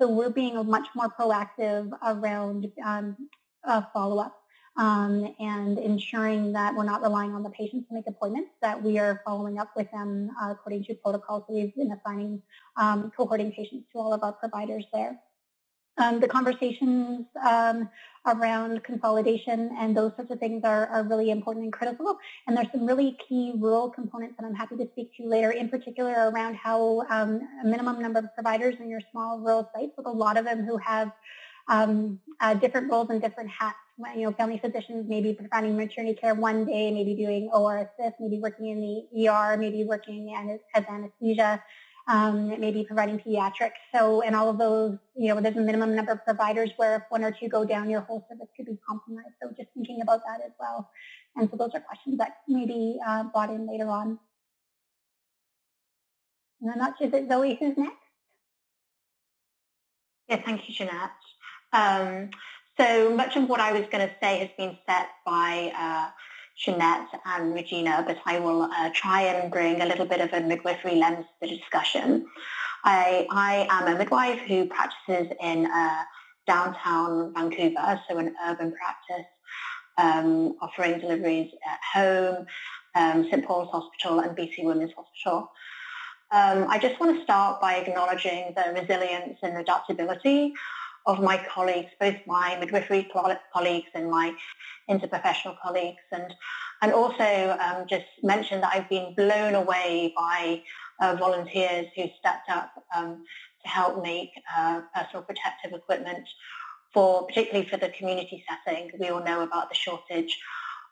So 0.00 0.08
we're 0.08 0.30
being 0.30 0.64
much 0.66 0.88
more 0.94 1.10
proactive 1.10 1.90
around 2.02 2.72
um, 2.84 3.16
uh, 3.62 3.82
follow-up 3.92 4.34
um, 4.78 5.34
and 5.40 5.76
ensuring 5.76 6.52
that 6.52 6.74
we're 6.74 6.84
not 6.84 7.02
relying 7.02 7.34
on 7.34 7.42
the 7.42 7.50
patients 7.50 7.88
to 7.88 7.94
make 7.94 8.06
appointments, 8.06 8.50
that 8.62 8.80
we 8.80 8.98
are 8.98 9.20
following 9.24 9.58
up 9.58 9.70
with 9.76 9.90
them 9.90 10.30
uh, 10.40 10.52
according 10.52 10.84
to 10.84 10.94
protocols. 10.94 11.42
So 11.48 11.54
we've 11.54 11.74
been 11.74 11.92
assigning 11.92 12.40
um, 12.76 13.12
cohorting 13.18 13.54
patients 13.54 13.86
to 13.92 13.98
all 13.98 14.14
of 14.14 14.22
our 14.22 14.32
providers 14.32 14.84
there. 14.92 15.18
Um, 15.98 16.20
the 16.20 16.28
conversations 16.28 17.26
um, 17.44 17.90
around 18.24 18.84
consolidation 18.84 19.76
and 19.80 19.96
those 19.96 20.12
sorts 20.14 20.30
of 20.30 20.38
things 20.38 20.62
are, 20.62 20.86
are, 20.86 21.02
really 21.02 21.32
important 21.32 21.64
and 21.64 21.72
critical. 21.72 22.16
And 22.46 22.56
there's 22.56 22.70
some 22.70 22.86
really 22.86 23.18
key 23.28 23.54
rural 23.56 23.90
components 23.90 24.36
that 24.38 24.46
I'm 24.46 24.54
happy 24.54 24.76
to 24.76 24.86
speak 24.92 25.16
to 25.16 25.24
later, 25.24 25.50
in 25.50 25.68
particular 25.68 26.30
around 26.30 26.54
how 26.54 27.04
um, 27.10 27.40
a 27.64 27.66
minimum 27.66 28.00
number 28.00 28.20
of 28.20 28.32
providers 28.32 28.76
in 28.78 28.88
your 28.88 29.00
small 29.10 29.40
rural 29.40 29.68
sites, 29.74 29.94
with 29.96 30.06
a 30.06 30.10
lot 30.10 30.36
of 30.36 30.44
them 30.44 30.64
who 30.64 30.76
have 30.76 31.10
um, 31.66 32.20
uh, 32.40 32.54
different 32.54 32.92
roles 32.92 33.10
and 33.10 33.20
different 33.20 33.50
hats 33.50 33.76
you 34.14 34.22
know, 34.22 34.32
family 34.32 34.58
physicians 34.58 35.06
maybe 35.08 35.32
providing 35.32 35.76
maternity 35.76 36.18
care 36.18 36.34
one 36.34 36.64
day, 36.64 36.90
maybe 36.90 37.14
doing 37.14 37.50
OR 37.52 37.78
assist, 37.78 38.16
maybe 38.20 38.38
working 38.38 38.68
in 38.68 38.80
the 38.80 39.28
ER, 39.28 39.56
maybe 39.56 39.84
working 39.84 40.34
as 40.74 40.84
anesthesia, 40.88 41.62
um, 42.08 42.48
maybe 42.60 42.84
providing 42.84 43.18
pediatrics. 43.18 43.80
So, 43.94 44.22
and 44.22 44.34
all 44.34 44.48
of 44.48 44.58
those, 44.58 44.96
you 45.16 45.34
know, 45.34 45.40
there's 45.40 45.56
a 45.56 45.60
minimum 45.60 45.94
number 45.94 46.12
of 46.12 46.24
providers 46.24 46.70
where 46.76 46.96
if 46.96 47.02
one 47.08 47.24
or 47.24 47.32
two 47.32 47.48
go 47.48 47.64
down, 47.64 47.90
your 47.90 48.00
whole 48.02 48.24
service 48.28 48.48
could 48.56 48.66
be 48.66 48.78
compromised. 48.88 49.34
So 49.42 49.48
just 49.56 49.68
thinking 49.74 50.00
about 50.00 50.20
that 50.26 50.44
as 50.44 50.52
well. 50.58 50.90
And 51.36 51.50
so 51.50 51.56
those 51.56 51.70
are 51.74 51.80
questions 51.80 52.18
that 52.18 52.38
may 52.48 52.66
be 52.66 52.98
uh, 53.06 53.24
brought 53.24 53.50
in 53.50 53.66
later 53.66 53.88
on. 53.88 54.18
And 56.60 56.70
I'm 56.70 56.78
not 56.78 56.94
sure, 56.98 57.08
it 57.12 57.28
Zoe 57.28 57.56
who's 57.60 57.76
next? 57.76 57.94
Yeah, 60.28 60.42
thank 60.44 60.68
you, 60.68 60.74
Jeanette. 60.74 61.10
Um, 61.72 62.30
so 62.78 63.14
much 63.14 63.36
of 63.36 63.48
what 63.48 63.60
I 63.60 63.72
was 63.72 63.82
going 63.90 64.06
to 64.06 64.14
say 64.22 64.38
has 64.38 64.48
been 64.56 64.78
said 64.86 65.06
by 65.26 65.72
uh, 65.76 66.10
Jeanette 66.56 67.08
and 67.26 67.52
Regina, 67.52 68.04
but 68.06 68.18
I 68.24 68.38
will 68.38 68.62
uh, 68.62 68.90
try 68.94 69.22
and 69.22 69.50
bring 69.50 69.80
a 69.80 69.86
little 69.86 70.06
bit 70.06 70.20
of 70.20 70.32
a 70.32 70.40
midwifery 70.40 70.94
lens 70.94 71.26
to 71.26 71.48
the 71.48 71.56
discussion. 71.56 72.26
I, 72.84 73.26
I 73.30 73.66
am 73.70 73.94
a 73.94 73.98
midwife 73.98 74.40
who 74.40 74.66
practices 74.66 75.32
in 75.42 75.66
a 75.66 76.06
downtown 76.46 77.34
Vancouver, 77.34 78.00
so 78.08 78.18
an 78.18 78.34
urban 78.46 78.72
practice, 78.72 79.26
um, 79.98 80.56
offering 80.60 81.00
deliveries 81.00 81.50
at 81.66 81.80
home, 81.92 82.46
um, 82.94 83.24
St. 83.24 83.44
Paul's 83.44 83.70
Hospital 83.70 84.20
and 84.20 84.36
BC 84.36 84.64
Women's 84.64 84.92
Hospital. 84.92 85.50
Um, 86.30 86.66
I 86.68 86.78
just 86.78 87.00
want 87.00 87.16
to 87.16 87.24
start 87.24 87.60
by 87.60 87.76
acknowledging 87.76 88.54
the 88.54 88.80
resilience 88.80 89.38
and 89.42 89.56
adaptability 89.56 90.52
of 91.08 91.22
my 91.22 91.38
colleagues, 91.48 91.90
both 91.98 92.16
my 92.26 92.56
midwifery 92.60 93.10
colleagues 93.52 93.88
and 93.94 94.10
my 94.10 94.34
interprofessional 94.90 95.58
colleagues, 95.60 96.04
and 96.12 96.32
and 96.82 96.92
also 96.92 97.56
um, 97.58 97.86
just 97.88 98.04
mention 98.22 98.60
that 98.60 98.72
I've 98.74 98.88
been 98.88 99.14
blown 99.14 99.54
away 99.54 100.12
by 100.16 100.62
uh, 101.00 101.16
volunteers 101.16 101.86
who 101.96 102.04
stepped 102.18 102.50
up 102.50 102.70
um, 102.94 103.24
to 103.62 103.68
help 103.68 104.02
make 104.02 104.30
uh, 104.56 104.82
personal 104.94 105.22
protective 105.22 105.72
equipment 105.72 106.28
for 106.92 107.26
particularly 107.26 107.68
for 107.68 107.78
the 107.78 107.88
community 107.90 108.44
setting. 108.48 108.90
We 109.00 109.08
all 109.08 109.24
know 109.24 109.42
about 109.42 109.70
the 109.70 109.74
shortage 109.74 110.38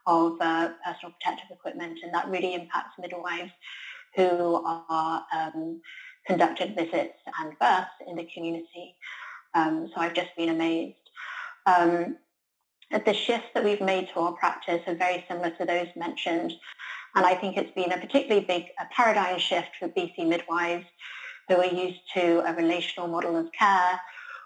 of 0.07 0.37
uh, 0.41 0.71
personal 0.85 1.15
protective 1.21 1.51
equipment, 1.51 1.99
and 2.03 2.13
that 2.15 2.29
really 2.29 2.55
impacts 2.55 2.95
midwives 2.99 3.53
who 4.15 4.63
are 4.65 5.27
um, 5.35 5.83
conducted 6.27 6.75
visits 6.75 7.19
and 7.39 7.59
births 7.59 7.91
in 8.09 8.17
the 8.17 8.27
community. 8.33 8.97
Um, 9.57 9.89
so 9.89 10.01
I've 10.01 10.15
just 10.15 10.37
been 10.37 10.51
amazed. 10.51 10.97
Um, 11.65 12.19
the 13.05 13.15
shifts 13.15 13.49
that 13.55 13.65
we've 13.65 13.81
made 13.81 14.09
to 14.13 14.21
our 14.21 14.33
practice 14.33 14.83
are 14.87 14.95
very 14.95 15.25
similar 15.29 15.51
to 15.51 15.65
those 15.65 15.89
mentioned. 15.97 16.53
And 17.15 17.25
I 17.25 17.35
think 17.35 17.57
it's 17.57 17.73
been 17.73 17.91
a 17.91 17.99
particularly 17.99 18.45
big 18.45 18.67
paradigm 18.95 19.39
shift 19.39 19.71
for 19.81 19.89
BC 19.89 20.29
midwives 20.29 20.85
who 21.49 21.57
are 21.57 21.67
used 21.67 22.01
to 22.15 22.49
a 22.49 22.55
relational 22.55 23.09
model 23.09 23.37
of 23.37 23.51
care 23.53 24.01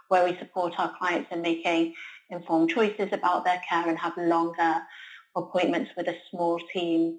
where 0.08 0.24
we 0.24 0.38
support 0.38 0.74
our 0.78 0.96
clients 0.96 1.28
in 1.32 1.42
making 1.42 1.94
informed 2.30 2.70
choices 2.70 3.08
about 3.12 3.44
their 3.44 3.60
care 3.68 3.88
and 3.88 3.98
have 3.98 4.16
longer 4.16 4.76
appointments 5.36 5.90
with 5.96 6.06
a 6.06 6.16
small 6.30 6.60
team. 6.72 7.18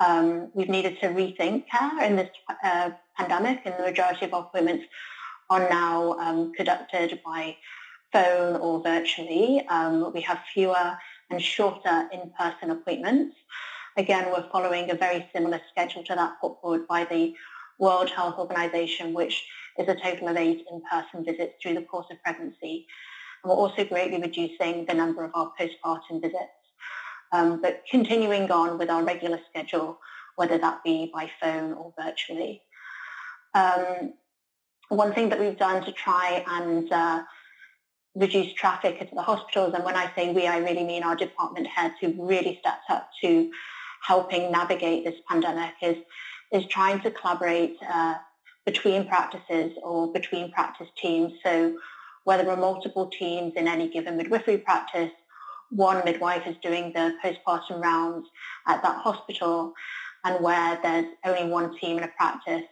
Um, 0.00 0.50
we've 0.54 0.68
needed 0.68 0.98
to 1.00 1.08
rethink 1.08 1.64
care 1.70 2.02
in 2.02 2.16
this 2.16 2.30
uh, 2.64 2.90
pandemic 3.16 3.60
and 3.66 3.74
the 3.78 3.82
majority 3.82 4.24
of 4.24 4.32
our 4.32 4.42
appointments 4.42 4.86
are 5.50 5.68
now 5.68 6.12
um, 6.14 6.52
conducted 6.52 7.20
by 7.24 7.56
phone 8.12 8.56
or 8.56 8.82
virtually. 8.82 9.66
Um, 9.68 10.12
we 10.12 10.20
have 10.22 10.40
fewer 10.52 10.96
and 11.30 11.42
shorter 11.42 12.08
in-person 12.12 12.70
appointments. 12.70 13.36
Again, 13.96 14.26
we're 14.30 14.48
following 14.50 14.90
a 14.90 14.94
very 14.94 15.28
similar 15.34 15.60
schedule 15.70 16.04
to 16.04 16.14
that 16.14 16.34
put 16.40 16.60
forward 16.60 16.86
by 16.86 17.04
the 17.04 17.34
World 17.78 18.10
Health 18.10 18.38
Organization, 18.38 19.14
which 19.14 19.46
is 19.78 19.88
a 19.88 19.94
total 19.94 20.28
of 20.28 20.36
eight 20.36 20.64
in-person 20.70 21.24
visits 21.24 21.54
through 21.62 21.74
the 21.74 21.82
course 21.82 22.06
of 22.10 22.22
pregnancy. 22.22 22.86
And 23.42 23.50
we're 23.50 23.56
also 23.56 23.84
greatly 23.84 24.20
reducing 24.20 24.86
the 24.86 24.94
number 24.94 25.24
of 25.24 25.30
our 25.34 25.52
postpartum 25.58 26.22
visits 26.22 26.50
um, 27.32 27.60
but 27.60 27.82
continuing 27.90 28.50
on 28.50 28.78
with 28.78 28.90
our 28.90 29.04
regular 29.04 29.40
schedule, 29.50 29.98
whether 30.36 30.58
that 30.58 30.82
be 30.84 31.10
by 31.12 31.30
phone 31.40 31.72
or 31.72 31.92
virtually. 32.00 32.62
Um, 33.54 34.14
one 34.88 35.12
thing 35.12 35.28
that 35.30 35.40
we've 35.40 35.58
done 35.58 35.84
to 35.84 35.92
try 35.92 36.44
and 36.46 36.90
uh, 36.92 37.22
reduce 38.14 38.52
traffic 38.54 39.00
into 39.00 39.14
the 39.14 39.22
hospitals, 39.22 39.74
and 39.74 39.84
when 39.84 39.96
I 39.96 40.10
say 40.14 40.32
we, 40.32 40.46
I 40.46 40.58
really 40.58 40.84
mean 40.84 41.02
our 41.02 41.16
department 41.16 41.66
heads 41.66 41.94
who 42.00 42.14
really 42.18 42.58
stepped 42.60 42.90
up 42.90 43.10
to 43.22 43.50
helping 44.02 44.50
navigate 44.52 45.04
this 45.04 45.16
pandemic, 45.28 45.74
is, 45.82 45.96
is 46.52 46.64
trying 46.66 47.00
to 47.00 47.10
collaborate 47.10 47.76
uh, 47.88 48.14
between 48.64 49.06
practices 49.06 49.72
or 49.82 50.12
between 50.12 50.52
practice 50.52 50.88
teams. 51.00 51.32
So 51.42 51.76
whether 52.24 52.44
there 52.44 52.52
are 52.52 52.56
multiple 52.56 53.10
teams 53.18 53.54
in 53.56 53.66
any 53.68 53.88
given 53.88 54.16
midwifery 54.16 54.58
practice 54.58 55.10
one 55.70 56.04
midwife 56.04 56.46
is 56.46 56.56
doing 56.62 56.92
the 56.92 57.14
postpartum 57.24 57.80
rounds 57.80 58.28
at 58.66 58.82
that 58.82 58.96
hospital 58.98 59.72
and 60.24 60.42
where 60.42 60.78
there's 60.82 61.06
only 61.24 61.50
one 61.50 61.76
team 61.78 61.98
in 61.98 62.04
a 62.04 62.08
practice, 62.08 62.64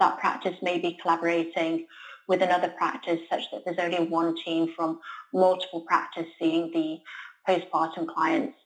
that 0.00 0.18
practice 0.18 0.56
may 0.62 0.78
be 0.78 0.98
collaborating 1.02 1.86
with 2.28 2.42
another 2.42 2.68
practice 2.68 3.20
such 3.30 3.50
that 3.50 3.64
there's 3.64 3.78
only 3.78 4.06
one 4.08 4.36
team 4.44 4.72
from 4.76 5.00
multiple 5.32 5.80
practice 5.80 6.26
seeing 6.38 6.70
the 6.72 6.98
postpartum 7.48 8.06
clients. 8.06 8.56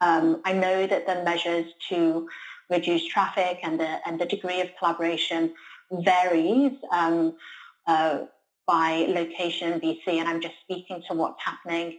Um, 0.00 0.42
I 0.44 0.52
know 0.52 0.86
that 0.86 1.06
the 1.06 1.24
measures 1.24 1.66
to 1.88 2.28
reduce 2.68 3.06
traffic 3.06 3.58
and 3.62 3.80
the, 3.80 4.06
and 4.06 4.20
the 4.20 4.26
degree 4.26 4.60
of 4.60 4.68
collaboration 4.78 5.54
varies 5.90 6.72
um, 6.92 7.34
uh, 7.86 8.24
by 8.66 9.06
location 9.08 9.72
in 9.72 9.80
BC, 9.80 10.18
and 10.18 10.28
I'm 10.28 10.42
just 10.42 10.56
speaking 10.62 11.02
to 11.08 11.16
what's 11.16 11.42
happening 11.42 11.98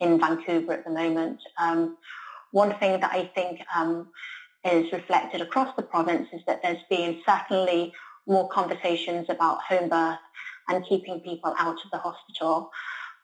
in 0.00 0.20
Vancouver 0.20 0.72
at 0.72 0.84
the 0.84 0.90
moment. 0.90 1.40
Um, 1.58 1.96
one 2.50 2.74
thing 2.78 3.00
that 3.00 3.12
I 3.12 3.30
think 3.34 3.60
um, 3.74 4.08
is 4.64 4.92
reflected 4.92 5.40
across 5.40 5.74
the 5.76 5.82
province 5.82 6.28
is 6.32 6.40
that 6.46 6.60
there's 6.62 6.82
been 6.90 7.20
certainly 7.26 7.92
more 8.28 8.48
conversations 8.48 9.26
about 9.28 9.62
home 9.62 9.88
birth 9.88 10.18
and 10.68 10.84
keeping 10.86 11.20
people 11.20 11.54
out 11.58 11.76
of 11.84 11.90
the 11.90 11.98
hospital. 11.98 12.70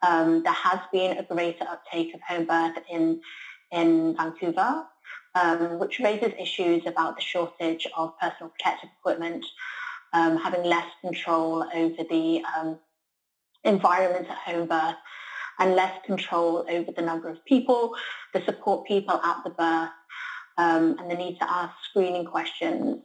Um, 0.03 0.43
there 0.43 0.53
has 0.53 0.81
been 0.93 1.19
a 1.19 1.23
greater 1.23 1.65
uptake 1.65 2.15
of 2.15 2.21
home 2.23 2.47
birth 2.47 2.79
in, 2.91 3.21
in 3.71 4.17
Vancouver, 4.17 4.85
um, 5.35 5.79
which 5.79 6.01
raises 6.01 6.33
issues 6.39 6.83
about 6.87 7.17
the 7.17 7.23
shortage 7.23 7.87
of 7.97 8.19
personal 8.19 8.51
protective 8.51 8.91
equipment, 8.99 9.45
um, 10.13 10.37
having 10.37 10.65
less 10.65 10.87
control 11.01 11.65
over 11.75 12.03
the 12.09 12.43
um, 12.57 12.79
environment 13.65 14.27
at 14.29 14.39
home 14.39 14.67
birth, 14.67 14.97
and 15.59 15.75
less 15.75 15.95
control 16.05 16.67
over 16.69 16.91
the 16.93 17.03
number 17.03 17.29
of 17.29 17.45
people, 17.45 17.95
the 18.33 18.43
support 18.45 18.87
people 18.87 19.21
at 19.23 19.43
the 19.45 19.51
birth, 19.51 19.91
um, 20.59 20.97
and 20.99 21.11
the 21.11 21.15
need 21.15 21.39
to 21.39 21.51
ask 21.51 21.73
screening 21.91 22.25
questions. 22.25 23.03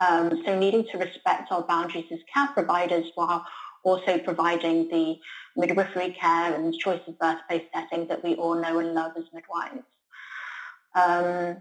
Um, 0.00 0.42
so 0.44 0.58
needing 0.58 0.84
to 0.92 0.98
respect 0.98 1.52
our 1.52 1.62
boundaries 1.62 2.06
as 2.12 2.18
care 2.32 2.48
providers 2.48 3.06
while 3.14 3.46
also 3.84 4.18
providing 4.18 4.88
the 4.88 5.16
midwifery 5.56 6.16
care 6.18 6.54
and 6.54 6.74
choice 6.74 7.00
of 7.06 7.18
birthplace 7.18 7.64
setting 7.72 8.08
that 8.08 8.24
we 8.24 8.34
all 8.34 8.54
know 8.54 8.78
and 8.78 8.94
love 8.94 9.12
as 9.16 9.24
midwives. 9.32 9.84
Um, 10.94 11.56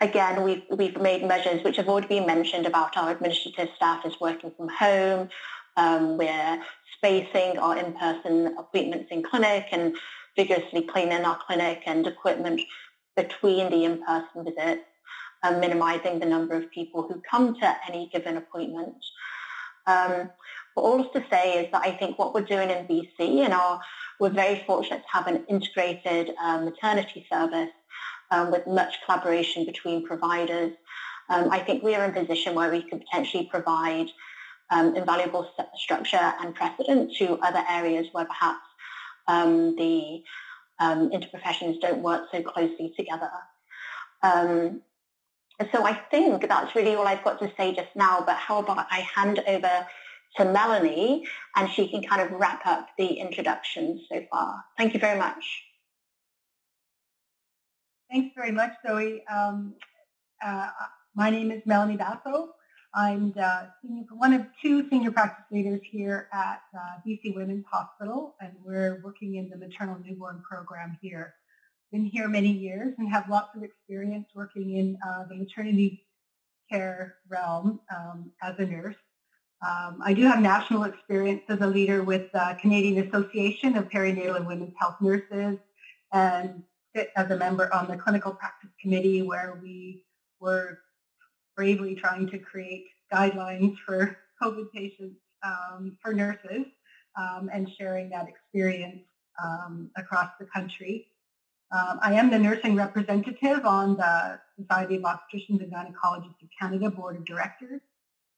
again, 0.00 0.42
we've, 0.42 0.62
we've 0.70 1.00
made 1.00 1.26
measures 1.26 1.64
which 1.64 1.76
have 1.76 1.88
already 1.88 2.08
been 2.08 2.26
mentioned 2.26 2.66
about 2.66 2.96
our 2.96 3.10
administrative 3.10 3.68
staff 3.76 4.04
is 4.04 4.20
working 4.20 4.52
from 4.56 4.68
home, 4.68 5.28
um, 5.76 6.16
we're 6.16 6.62
spacing 6.96 7.58
our 7.58 7.76
in-person 7.76 8.54
appointments 8.58 9.08
in 9.10 9.22
clinic 9.22 9.66
and 9.72 9.94
vigorously 10.34 10.82
cleaning 10.82 11.24
our 11.24 11.38
clinic 11.46 11.82
and 11.86 12.06
equipment 12.06 12.60
between 13.14 13.70
the 13.70 13.84
in-person 13.84 14.44
visits, 14.44 14.84
and 15.46 15.60
minimizing 15.60 16.18
the 16.18 16.26
number 16.26 16.54
of 16.54 16.70
people 16.70 17.02
who 17.02 17.22
come 17.30 17.54
to 17.60 17.76
any 17.88 18.08
given 18.12 18.36
appointment. 18.36 18.96
Um, 19.86 20.30
but 20.74 20.82
all 20.82 21.08
to 21.08 21.24
say 21.30 21.64
is 21.64 21.72
that 21.72 21.82
I 21.82 21.92
think 21.92 22.18
what 22.18 22.34
we're 22.34 22.42
doing 22.42 22.70
in 22.70 22.86
BC, 22.86 23.44
and 23.44 23.54
our, 23.54 23.80
we're 24.20 24.30
very 24.30 24.62
fortunate 24.66 25.02
to 25.02 25.18
have 25.18 25.26
an 25.26 25.44
integrated 25.48 26.34
um, 26.42 26.64
maternity 26.64 27.26
service 27.32 27.70
um, 28.30 28.50
with 28.50 28.66
much 28.66 28.96
collaboration 29.04 29.64
between 29.64 30.06
providers. 30.06 30.72
Um, 31.28 31.50
I 31.50 31.60
think 31.60 31.82
we 31.82 31.94
are 31.94 32.04
in 32.04 32.10
a 32.10 32.20
position 32.20 32.54
where 32.54 32.70
we 32.70 32.82
could 32.82 33.00
potentially 33.00 33.48
provide 33.50 34.08
um, 34.70 34.96
invaluable 34.96 35.48
structure 35.76 36.32
and 36.40 36.54
precedent 36.54 37.12
to 37.18 37.38
other 37.38 37.62
areas 37.70 38.08
where 38.12 38.26
perhaps 38.26 38.66
um, 39.28 39.76
the 39.76 40.22
um, 40.78 41.10
interprofessions 41.10 41.80
don't 41.80 42.02
work 42.02 42.26
so 42.32 42.42
closely 42.42 42.92
together. 42.96 43.30
Um, 44.22 44.82
so 45.72 45.84
I 45.86 45.94
think 45.94 46.46
that's 46.48 46.74
really 46.74 46.94
all 46.94 47.06
I've 47.06 47.24
got 47.24 47.38
to 47.40 47.50
say 47.56 47.74
just 47.74 47.94
now, 47.94 48.22
but 48.24 48.36
how 48.36 48.58
about 48.58 48.86
I 48.90 49.00
hand 49.00 49.42
over 49.46 49.86
to 50.36 50.44
Melanie 50.44 51.26
and 51.56 51.70
she 51.70 51.88
can 51.88 52.02
kind 52.02 52.20
of 52.20 52.38
wrap 52.38 52.66
up 52.66 52.88
the 52.98 53.06
introduction 53.06 54.00
so 54.10 54.22
far. 54.30 54.64
Thank 54.76 54.94
you 54.94 55.00
very 55.00 55.18
much. 55.18 55.62
Thanks 58.10 58.34
very 58.36 58.52
much, 58.52 58.72
Zoe. 58.86 59.24
Um, 59.26 59.74
uh, 60.44 60.68
my 61.14 61.30
name 61.30 61.50
is 61.50 61.62
Melanie 61.66 61.96
Basso. 61.96 62.50
I'm 62.94 63.34
senior, 63.82 64.04
one 64.10 64.32
of 64.32 64.46
two 64.62 64.88
senior 64.88 65.10
practice 65.10 65.44
leaders 65.50 65.80
here 65.90 66.28
at 66.32 66.62
uh, 66.74 67.00
BC 67.06 67.34
Women's 67.34 67.64
Hospital, 67.70 68.36
and 68.40 68.52
we're 68.64 69.02
working 69.04 69.34
in 69.36 69.50
the 69.50 69.56
maternal 69.56 69.98
newborn 70.02 70.42
program 70.48 70.96
here. 71.02 71.34
Been 71.92 72.04
here 72.04 72.28
many 72.28 72.50
years 72.50 72.94
and 72.98 73.08
have 73.08 73.28
lots 73.28 73.56
of 73.56 73.62
experience 73.62 74.26
working 74.34 74.76
in 74.76 74.98
uh, 75.06 75.24
the 75.28 75.36
maternity 75.36 76.06
care 76.70 77.16
realm 77.28 77.80
um, 77.94 78.32
as 78.42 78.54
a 78.58 78.66
nurse. 78.66 78.96
Um, 79.66 80.00
I 80.04 80.12
do 80.12 80.22
have 80.22 80.40
national 80.40 80.84
experience 80.84 81.42
as 81.48 81.60
a 81.60 81.66
leader 81.66 82.02
with 82.02 82.30
the 82.32 82.58
Canadian 82.60 83.06
Association 83.08 83.76
of 83.76 83.88
Perinatal 83.88 84.36
and 84.36 84.46
Women's 84.46 84.74
Health 84.78 84.96
Nurses 85.00 85.58
and 86.12 86.62
sit 86.94 87.10
as 87.16 87.30
a 87.30 87.36
member 87.36 87.72
on 87.72 87.88
the 87.88 87.96
clinical 87.96 88.32
practice 88.32 88.70
committee 88.80 89.22
where 89.22 89.58
we 89.62 90.04
were 90.40 90.80
bravely 91.56 91.94
trying 91.94 92.28
to 92.30 92.38
create 92.38 92.86
guidelines 93.12 93.76
for 93.86 94.18
COVID 94.42 94.72
patients 94.72 95.16
um, 95.42 95.96
for 96.02 96.12
nurses. 96.12 96.66
um, 97.16 97.50
and 97.52 97.68
sharing 97.78 98.10
that 98.10 98.28
experience 98.28 99.02
um, 99.42 99.90
across 99.96 100.30
the 100.38 100.46
country. 100.46 101.08
Um, 101.72 101.98
I 102.00 102.14
am 102.14 102.30
the 102.30 102.38
nursing 102.38 102.76
representative 102.76 103.64
on 103.64 103.96
the 103.96 104.38
Society 104.56 104.96
of 104.96 105.02
Obstetricians 105.02 105.60
and 105.62 105.72
Gynecologists 105.72 106.40
of 106.42 106.48
Canada 106.60 106.90
Board 106.90 107.16
of 107.16 107.24
Directors. 107.24 107.80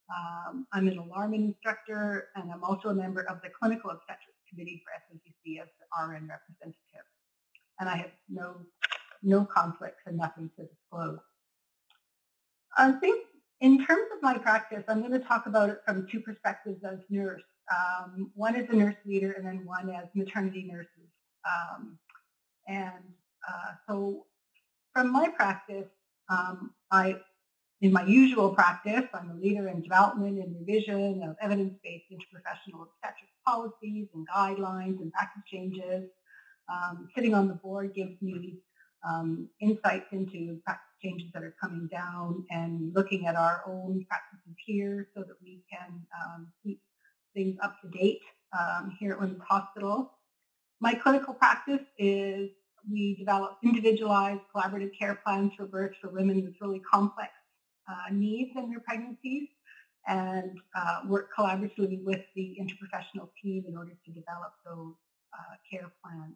Um, 0.09 0.65
I'm 0.73 0.87
an 0.87 0.97
alarm 0.97 1.35
instructor, 1.35 2.29
and 2.35 2.51
I'm 2.51 2.63
also 2.63 2.89
a 2.89 2.93
member 2.93 3.21
of 3.29 3.39
the 3.43 3.49
Clinical 3.49 3.91
Obstetrics 3.91 4.39
Committee 4.49 4.81
for 4.83 5.15
SOGC 5.15 5.61
as 5.61 5.67
the 5.79 6.03
RN 6.03 6.27
representative. 6.27 7.05
And 7.79 7.87
I 7.87 7.97
have 7.97 8.11
no, 8.27 8.55
no 9.21 9.45
conflicts 9.45 10.01
and 10.07 10.17
nothing 10.17 10.49
to 10.57 10.65
disclose. 10.65 11.19
I 12.77 12.93
think 12.93 13.27
in 13.61 13.85
terms 13.85 14.07
of 14.15 14.23
my 14.23 14.39
practice, 14.39 14.83
I'm 14.87 15.01
going 15.01 15.11
to 15.11 15.19
talk 15.19 15.45
about 15.45 15.69
it 15.69 15.81
from 15.85 16.07
two 16.11 16.19
perspectives 16.19 16.83
as 16.83 16.97
nurse. 17.11 17.43
Um, 17.71 18.31
one 18.33 18.55
as 18.55 18.67
a 18.69 18.75
nurse 18.75 18.95
leader 19.05 19.33
and 19.33 19.45
then 19.45 19.63
one 19.65 19.91
as 19.91 20.05
maternity 20.15 20.63
nurses. 20.63 21.11
Um, 21.45 21.99
and 22.67 23.03
uh, 23.47 23.71
so 23.87 24.25
from 24.93 25.11
my 25.11 25.29
practice, 25.29 25.87
um, 26.29 26.73
I, 26.91 27.17
in 27.81 27.91
my 27.93 28.03
usual 28.03 28.53
practice, 28.53 29.05
I'm 29.13 29.31
a 29.31 29.35
leader 29.35 29.67
in 29.67 29.81
development 29.81 30.39
and 30.39 30.55
revision 30.59 31.23
of 31.23 31.35
evidence-based 31.41 32.05
interprofessional 32.11 32.83
obstetrics 32.83 33.33
policies 33.45 34.07
and 34.13 34.27
guidelines 34.27 34.99
and 34.99 35.11
practice 35.11 35.43
changes. 35.51 36.09
Um, 36.69 37.07
sitting 37.15 37.33
on 37.33 37.47
the 37.47 37.55
board 37.55 37.95
gives 37.95 38.21
me 38.21 38.59
um, 39.07 39.49
insights 39.61 40.05
into 40.11 40.59
practice 40.65 40.85
changes 41.01 41.29
that 41.33 41.43
are 41.43 41.55
coming 41.61 41.87
down 41.87 42.45
and 42.49 42.93
looking 42.93 43.25
at 43.25 43.35
our 43.35 43.63
own 43.65 44.05
practices 44.07 44.55
here 44.65 45.07
so 45.15 45.21
that 45.21 45.35
we 45.41 45.63
can 45.71 46.01
um, 46.21 46.47
keep 46.63 46.81
things 47.33 47.57
up 47.63 47.75
to 47.81 47.87
date 47.89 48.21
um, 48.57 48.95
here 48.99 49.13
at 49.13 49.19
Women's 49.19 49.41
Hospital. 49.47 50.11
My 50.81 50.93
clinical 50.93 51.33
practice 51.33 51.85
is 51.97 52.49
we 52.91 53.15
develop 53.15 53.57
individualized 53.63 54.41
collaborative 54.53 54.91
care 54.97 55.19
plans 55.23 55.53
for 55.55 55.65
birth 55.65 55.91
for 56.01 56.09
women 56.09 56.43
with 56.43 56.55
really 56.61 56.79
complex 56.79 57.31
uh, 57.89 58.11
needs 58.11 58.51
in 58.55 58.69
their 58.69 58.79
pregnancies 58.79 59.49
and 60.07 60.57
uh, 60.75 61.01
work 61.07 61.29
collaboratively 61.37 62.03
with 62.03 62.21
the 62.35 62.57
interprofessional 62.59 63.29
team 63.41 63.65
in 63.67 63.77
order 63.77 63.91
to 64.05 64.11
develop 64.11 64.53
those 64.65 64.93
uh, 65.33 65.55
care 65.69 65.91
plans. 66.03 66.35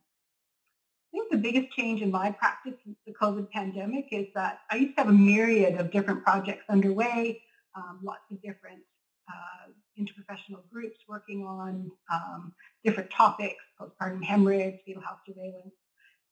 I 1.14 1.18
think 1.18 1.32
the 1.32 1.38
biggest 1.38 1.72
change 1.76 2.02
in 2.02 2.12
my 2.12 2.32
practice 2.32 2.74
since 2.84 2.98
the 3.06 3.14
COVID 3.14 3.50
pandemic 3.52 4.08
is 4.12 4.28
that 4.36 4.60
I 4.72 4.78
used 4.78 4.96
to 4.96 5.04
have 5.04 5.10
a 5.10 5.14
myriad 5.14 5.80
of 5.80 5.92
different 5.92 6.24
projects 6.24 6.66
underway, 6.70 7.42
um, 7.76 8.00
lots 8.04 8.24
of 8.32 8.42
different 8.42 8.82
uh, 9.30 9.72
interprofessional 10.00 10.62
groups 10.72 10.98
working 11.08 11.46
on 11.46 11.92
um, 12.12 12.54
different 12.84 13.12
topics, 13.12 13.64
postpartum 13.80 14.24
hemorrhage, 14.24 14.80
fetal 14.86 15.04
health 15.04 15.20
surveillance. 15.28 15.74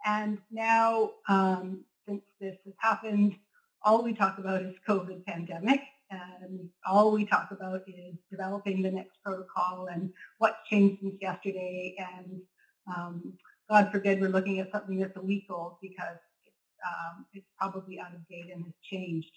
And 0.05 0.37
now, 0.51 1.11
um, 1.27 1.81
since 2.07 2.21
this 2.39 2.57
has 2.65 2.73
happened, 2.77 3.35
all 3.83 4.03
we 4.03 4.13
talk 4.13 4.37
about 4.37 4.61
is 4.61 4.75
COVID 4.87 5.25
pandemic, 5.25 5.81
and 6.09 6.69
all 6.85 7.11
we 7.11 7.25
talk 7.25 7.49
about 7.51 7.81
is 7.87 8.15
developing 8.29 8.81
the 8.81 8.91
next 8.91 9.17
protocol 9.23 9.87
and 9.91 10.11
what's 10.39 10.57
changed 10.69 11.01
since 11.01 11.15
yesterday, 11.21 11.95
and 11.97 12.41
um, 12.87 13.33
God 13.69 13.91
forbid 13.91 14.19
we're 14.19 14.29
looking 14.29 14.59
at 14.59 14.71
something 14.71 14.99
that's 14.99 15.15
old 15.49 15.77
because 15.81 16.17
it's, 16.45 16.55
um, 16.85 17.25
it's 17.33 17.47
probably 17.57 17.99
out 17.99 18.13
of 18.13 18.27
date 18.27 18.51
and 18.53 18.65
has 18.65 18.73
changed. 18.83 19.31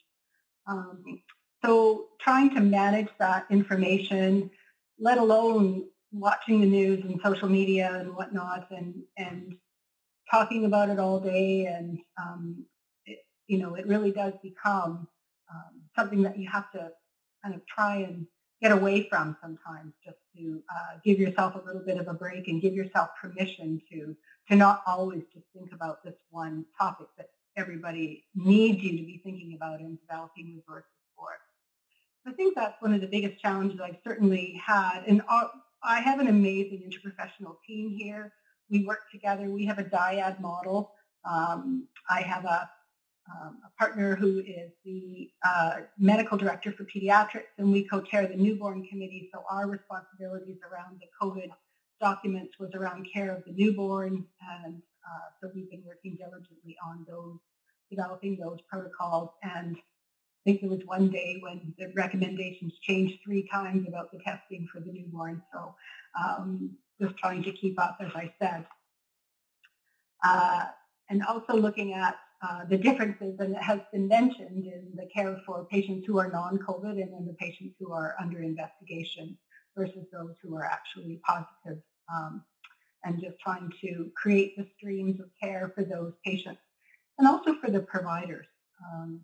Um, 0.67 1.23
so 1.65 2.09
trying 2.21 2.55
to 2.55 2.61
manage 2.61 3.09
that 3.19 3.47
information, 3.51 4.51
let 4.99 5.19
alone 5.19 5.85
watching 6.13 6.61
the 6.61 6.67
news 6.67 7.05
and 7.05 7.21
social 7.25 7.49
media 7.49 7.95
and 8.01 8.15
whatnot 8.15 8.71
and, 8.71 9.03
and 9.17 9.57
talking 10.31 10.65
about 10.65 10.91
it 10.91 10.99
all 10.99 11.21
day 11.21 11.67
and, 11.67 11.99
um, 12.21 12.65
it, 13.07 13.19
you 13.47 13.59
know, 13.59 13.75
it 13.75 13.87
really 13.87 14.13
does 14.13 14.33
become 14.43 15.07
um, 15.53 15.83
something 15.97 16.23
that 16.23 16.39
you 16.39 16.49
have 16.51 16.71
to 16.73 16.91
kind 17.43 17.55
of 17.55 17.67
try 17.67 17.97
and 17.97 18.27
get 18.63 18.73
away 18.73 19.07
from 19.09 19.37
sometimes 19.43 19.93
just 20.05 20.17
to 20.35 20.63
uh, 20.71 20.99
give 21.05 21.19
yourself 21.19 21.55
a 21.55 21.67
little 21.67 21.83
bit 21.85 21.99
of 21.99 22.09
a 22.09 22.15
break 22.15 22.49
and 22.49 22.63
give 22.63 22.73
yourself 22.73 23.11
permission 23.21 23.81
to 23.91 24.17
to 24.49 24.57
not 24.57 24.83
always 24.87 25.23
just 25.33 25.47
think 25.55 25.73
about 25.73 26.03
this 26.05 26.15
one 26.31 26.65
topic 26.79 27.07
that 27.17 27.31
everybody 27.57 28.25
needs 28.35 28.83
you 28.83 28.91
to 28.91 29.05
be 29.05 29.21
thinking 29.25 29.55
about 29.55 29.81
and 29.81 29.99
developing 30.01 30.55
resources 30.55 30.91
for. 31.17 31.29
I 32.27 32.33
think 32.33 32.55
that's 32.55 32.81
one 32.81 32.95
of 32.95 33.01
the 33.01 33.07
biggest 33.07 33.41
challenges 33.41 33.81
I've 33.81 33.99
certainly 34.05 34.61
had. 34.65 35.05
And 35.07 35.23
I 35.29 36.01
have 36.01 36.21
an 36.21 36.29
amazing 36.29 36.83
interprofessional 36.89 37.57
team 37.67 37.91
here. 37.91 38.33
We 38.75 38.85
work 38.85 39.09
together. 39.13 39.49
We 39.51 39.65
have 39.67 39.79
a 39.79 39.85
dyad 39.85 40.41
model. 40.41 40.95
Um, 41.25 41.87
I 42.11 42.23
have 42.23 42.45
a 42.45 42.69
um, 43.31 43.59
a 43.65 43.71
partner 43.79 44.17
who 44.17 44.41
is 44.41 44.73
the 44.85 45.31
uh, 45.47 45.77
medical 45.97 46.37
director 46.37 46.73
for 46.73 46.85
pediatrics, 46.85 47.55
and 47.57 47.73
we 47.73 47.85
co-chair 47.85 48.27
the 48.27 48.35
newborn 48.35 48.85
committee. 48.85 49.31
So 49.33 49.45
our 49.49 49.67
responsibilities 49.67 50.59
around 50.69 51.01
the 51.01 51.07
COVID 51.23 51.51
documents 52.01 52.59
was 52.59 52.71
around 52.75 53.07
care 53.11 53.35
of 53.35 53.45
the 53.47 53.53
newborn, 53.53 54.27
and 54.65 54.83
uh, 55.09 55.27
so 55.41 55.51
we've 55.55 55.71
been 55.71 55.85
working 55.87 56.19
diligently 56.19 56.77
on 56.85 57.07
those, 57.09 57.39
developing 57.89 58.37
those 58.37 58.59
protocols. 58.69 59.31
And 59.43 59.77
I 60.45 60.51
think 60.51 60.61
there 60.61 60.71
was 60.71 60.85
one 60.85 61.09
day 61.09 61.39
when 61.41 61.73
the 61.79 61.91
recommendations 61.95 62.75
changed 62.83 63.19
three 63.25 63.49
times 63.51 63.89
about 63.89 64.13
the 64.13 64.19
testing 64.19 64.69
for 64.71 64.81
the 64.81 64.93
newborn. 64.93 65.43
So 65.51 65.75
um, 66.21 66.71
just 67.01 67.17
trying 67.17 67.43
to 67.45 67.53
keep 67.53 67.81
up, 67.81 67.97
as 68.01 68.11
I 68.15 68.31
said. 68.39 68.67
Uh, 70.23 70.67
and 71.09 71.23
also 71.25 71.55
looking 71.55 71.95
at 71.95 72.17
uh, 72.43 72.65
the 72.69 72.77
differences, 72.77 73.37
and 73.41 73.57
it 73.57 73.63
has 73.63 73.81
been 73.91 74.07
mentioned 74.07 74.67
in 74.67 74.93
the 74.95 75.07
care 75.15 75.41
for 75.47 75.65
patients 75.71 76.07
who 76.07 76.19
are 76.19 76.31
non-COVID 76.31 77.01
and 77.03 77.13
then 77.15 77.27
the 77.27 77.37
patients 77.39 77.75
who 77.81 77.91
are 77.93 78.15
under 78.21 78.43
investigation 78.43 79.39
versus 79.75 80.05
those 80.13 80.35
who 80.43 80.55
are 80.57 80.65
actually 80.65 81.21
positive, 81.27 81.83
um, 82.13 82.45
and 83.05 83.19
just 83.21 83.39
trying 83.41 83.73
to 83.81 84.11
create 84.15 84.57
the 84.59 84.67
streams 84.77 85.21
of 85.21 85.27
care 85.43 85.73
for 85.75 85.85
those 85.85 86.13
patients 86.25 86.61
and 87.19 87.27
also 87.27 87.55
for 87.61 87.71
the 87.71 87.81
providers. 87.81 88.47
Um, 88.85 89.21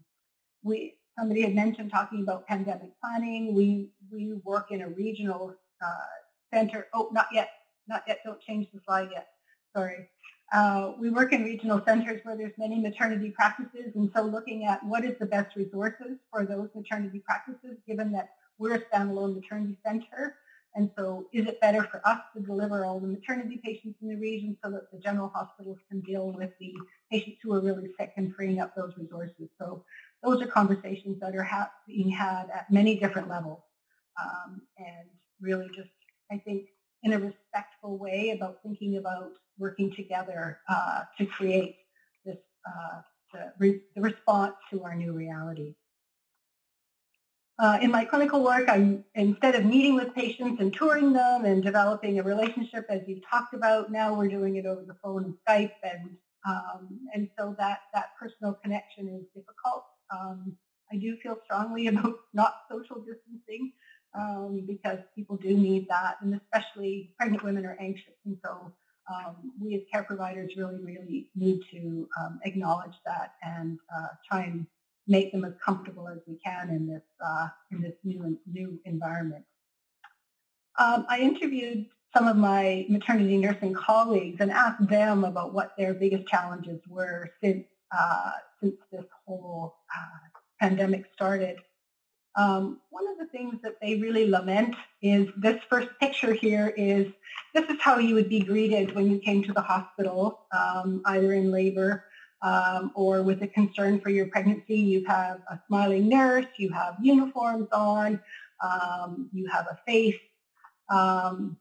we 0.62 0.94
somebody 1.20 1.42
had 1.42 1.54
mentioned 1.54 1.90
talking 1.90 2.22
about 2.22 2.46
pandemic 2.46 2.90
planning. 3.00 3.54
We 3.54 3.90
we 4.11 4.33
work 4.44 4.68
in 4.70 4.83
a 4.83 4.88
regional 4.88 5.54
uh, 5.83 6.14
center. 6.52 6.88
Oh, 6.94 7.11
not 7.12 7.26
yet, 7.33 7.50
not 7.87 8.02
yet. 8.09 8.20
Don't 8.24 8.40
change 8.40 8.68
the 8.72 8.80
slide 8.87 9.11
yet. 9.12 9.28
Sorry. 9.76 10.09
Uh, 10.52 10.92
we 10.98 11.11
work 11.11 11.33
in 11.33 11.44
regional 11.44 11.80
centers 11.87 12.20
where 12.24 12.37
there's 12.37 12.56
many 12.59 12.80
maternity 12.80 13.30
practices, 13.30 13.92
and 13.94 14.11
so 14.16 14.22
looking 14.22 14.64
at 14.64 14.83
what 14.85 15.04
is 15.04 15.16
the 15.20 15.26
best 15.26 15.54
resources 15.54 16.18
for 16.33 16.44
those 16.44 16.68
maternity 16.74 17.22
practices, 17.24 17.76
given 17.87 18.11
that 18.11 18.30
we're 18.59 18.74
a 18.74 18.80
standalone 18.80 19.35
maternity 19.35 19.76
center, 19.87 20.37
and 20.74 20.90
so 20.96 21.26
is 21.33 21.46
it 21.46 21.61
better 21.61 21.85
for 21.85 22.00
us 22.06 22.20
to 22.35 22.42
deliver 22.42 22.85
all 22.85 22.98
the 22.98 23.06
maternity 23.06 23.61
patients 23.62 23.96
in 24.02 24.09
the 24.09 24.16
region 24.16 24.56
so 24.62 24.70
that 24.70 24.90
the 24.92 24.98
general 24.98 25.30
hospitals 25.33 25.78
can 25.88 26.00
deal 26.00 26.33
with 26.33 26.50
the 26.59 26.74
patients 27.12 27.38
who 27.42 27.52
are 27.54 27.61
really 27.61 27.90
sick 27.98 28.12
and 28.16 28.35
freeing 28.35 28.61
up 28.61 28.74
those 28.74 28.92
resources? 28.96 29.48
So 29.59 29.85
those 30.22 30.42
are 30.42 30.46
conversations 30.46 31.18
that 31.20 31.35
are 31.35 31.42
ha- 31.42 31.70
being 31.87 32.11
had 32.11 32.50
at 32.54 32.70
many 32.70 32.98
different 32.98 33.28
levels, 33.28 33.62
um, 34.20 34.62
and 34.78 35.09
really 35.40 35.68
just, 35.74 35.90
I 36.30 36.38
think, 36.38 36.66
in 37.02 37.12
a 37.14 37.18
respectful 37.18 37.98
way 37.98 38.30
about 38.30 38.59
thinking 38.62 38.98
about 38.98 39.33
working 39.59 39.94
together 39.94 40.59
uh, 40.68 41.02
to 41.18 41.26
create 41.26 41.76
this 42.24 42.37
uh, 42.66 43.00
the, 43.33 43.52
re- 43.59 43.80
the, 43.94 44.00
response 44.00 44.54
to 44.70 44.83
our 44.83 44.94
new 44.94 45.12
reality. 45.12 45.74
Uh, 47.59 47.78
in 47.80 47.90
my 47.90 48.04
clinical 48.04 48.42
work, 48.42 48.68
I 48.68 48.98
instead 49.14 49.54
of 49.54 49.64
meeting 49.64 49.94
with 49.94 50.14
patients 50.14 50.61
and 50.61 50.72
touring 50.72 51.12
them 51.12 51.44
and 51.44 51.62
developing 51.62 52.18
a 52.18 52.22
relationship, 52.22 52.87
as 52.88 53.02
you've 53.06 53.22
talked 53.30 53.54
about, 53.54 53.92
now 53.92 54.14
we're 54.14 54.28
doing 54.28 54.56
it 54.56 54.66
over 54.66 54.83
the 54.83 54.96
phone 55.02 55.24
and 55.24 55.35
Skype, 55.46 55.72
and 55.83 56.11
um, 56.48 56.88
and 57.14 57.28
so 57.38 57.54
that 57.59 57.80
that 57.92 58.16
personal 58.18 58.54
connection 58.62 59.09
is 59.09 59.26
difficult. 59.35 59.85
Um, 60.12 60.57
I 60.92 60.96
do 60.96 61.16
feel 61.23 61.38
strongly 61.44 61.87
about 61.88 62.14
not 62.33 62.62
social 62.70 62.96
distancing 62.96 63.73
um, 64.18 64.64
because 64.66 64.99
people 65.14 65.37
do 65.37 65.57
need 65.57 65.87
that, 65.88 66.16
and 66.20 66.40
especially 66.40 67.12
pregnant 67.16 67.44
women 67.44 67.64
are 67.64 67.77
anxious, 67.81 68.14
and 68.25 68.37
so 68.44 68.73
um, 69.12 69.53
we 69.61 69.75
as 69.75 69.83
care 69.92 70.03
providers 70.03 70.53
really, 70.57 70.79
really 70.83 71.29
need 71.35 71.61
to 71.70 72.09
um, 72.20 72.40
acknowledge 72.44 72.94
that 73.05 73.35
and 73.42 73.79
uh, 73.94 74.09
try 74.29 74.42
and 74.42 74.66
make 75.07 75.33
them 75.33 75.44
as 75.44 75.53
comfortable 75.64 76.09
as 76.09 76.18
we 76.27 76.38
can 76.44 76.70
in 76.70 76.87
this 76.87 77.03
uh, 77.25 77.49
in 77.73 77.81
this 77.81 77.94
new 78.05 78.38
new 78.51 78.79
environment. 78.85 79.44
Um, 80.79 81.07
I 81.09 81.20
interviewed 81.20 81.87
some 82.16 82.27
of 82.27 82.37
my 82.37 82.87
maternity 82.88 83.37
nursing 83.37 83.75
colleagues 83.75 84.40
and 84.40 84.51
asked 84.51 84.88
them 84.88 85.25
about 85.25 85.53
what 85.53 85.73
their 85.77 85.94
biggest 85.94 86.27
challenges 86.27 86.81
were 86.88 87.31
since 87.42 87.64
uh, 87.96 88.33
since 88.61 88.76
this 88.92 89.05
whole 89.26 89.76
uh, 89.96 90.29
pandemic 90.61 91.07
started. 91.14 91.59
Um, 92.37 92.81
one 92.90 93.09
of 93.09 93.18
the 93.18 93.26
things 93.26 93.57
that 93.62 93.74
they 93.83 93.96
really 93.96 94.29
lament 94.29 94.76
is 95.03 95.29
this 95.37 95.61
first 95.68 95.88
picture 95.98 96.33
here 96.33 96.72
is 96.76 97.07
this 97.55 97.68
is 97.68 97.81
how 97.81 97.98
you 97.98 98.14
would 98.14 98.29
be 98.29 98.40
greeted 98.40 98.94
when 98.94 99.11
you 99.11 99.18
came 99.18 99.42
to 99.44 99.53
the 99.53 99.61
hospital, 99.61 100.46
um, 100.57 101.03
either 101.07 101.33
in 101.33 101.50
labor 101.50 102.05
um, 102.42 102.92
or 102.94 103.22
with 103.22 103.42
a 103.42 103.48
concern 103.48 104.00
for 104.00 104.11
your 104.11 104.26
pregnancy. 104.26 104.76
You 104.76 105.05
have 105.07 105.40
a 105.50 105.59
smiling 105.66 106.09
nurse, 106.09 106.46
you 106.57 106.70
have 106.70 106.96
uniforms 107.03 107.68
on, 107.72 108.20
um, 108.62 109.29
you 109.33 109.48
have 109.48 109.66
a 109.70 109.79
face. 109.87 110.20
Um, 110.88 111.57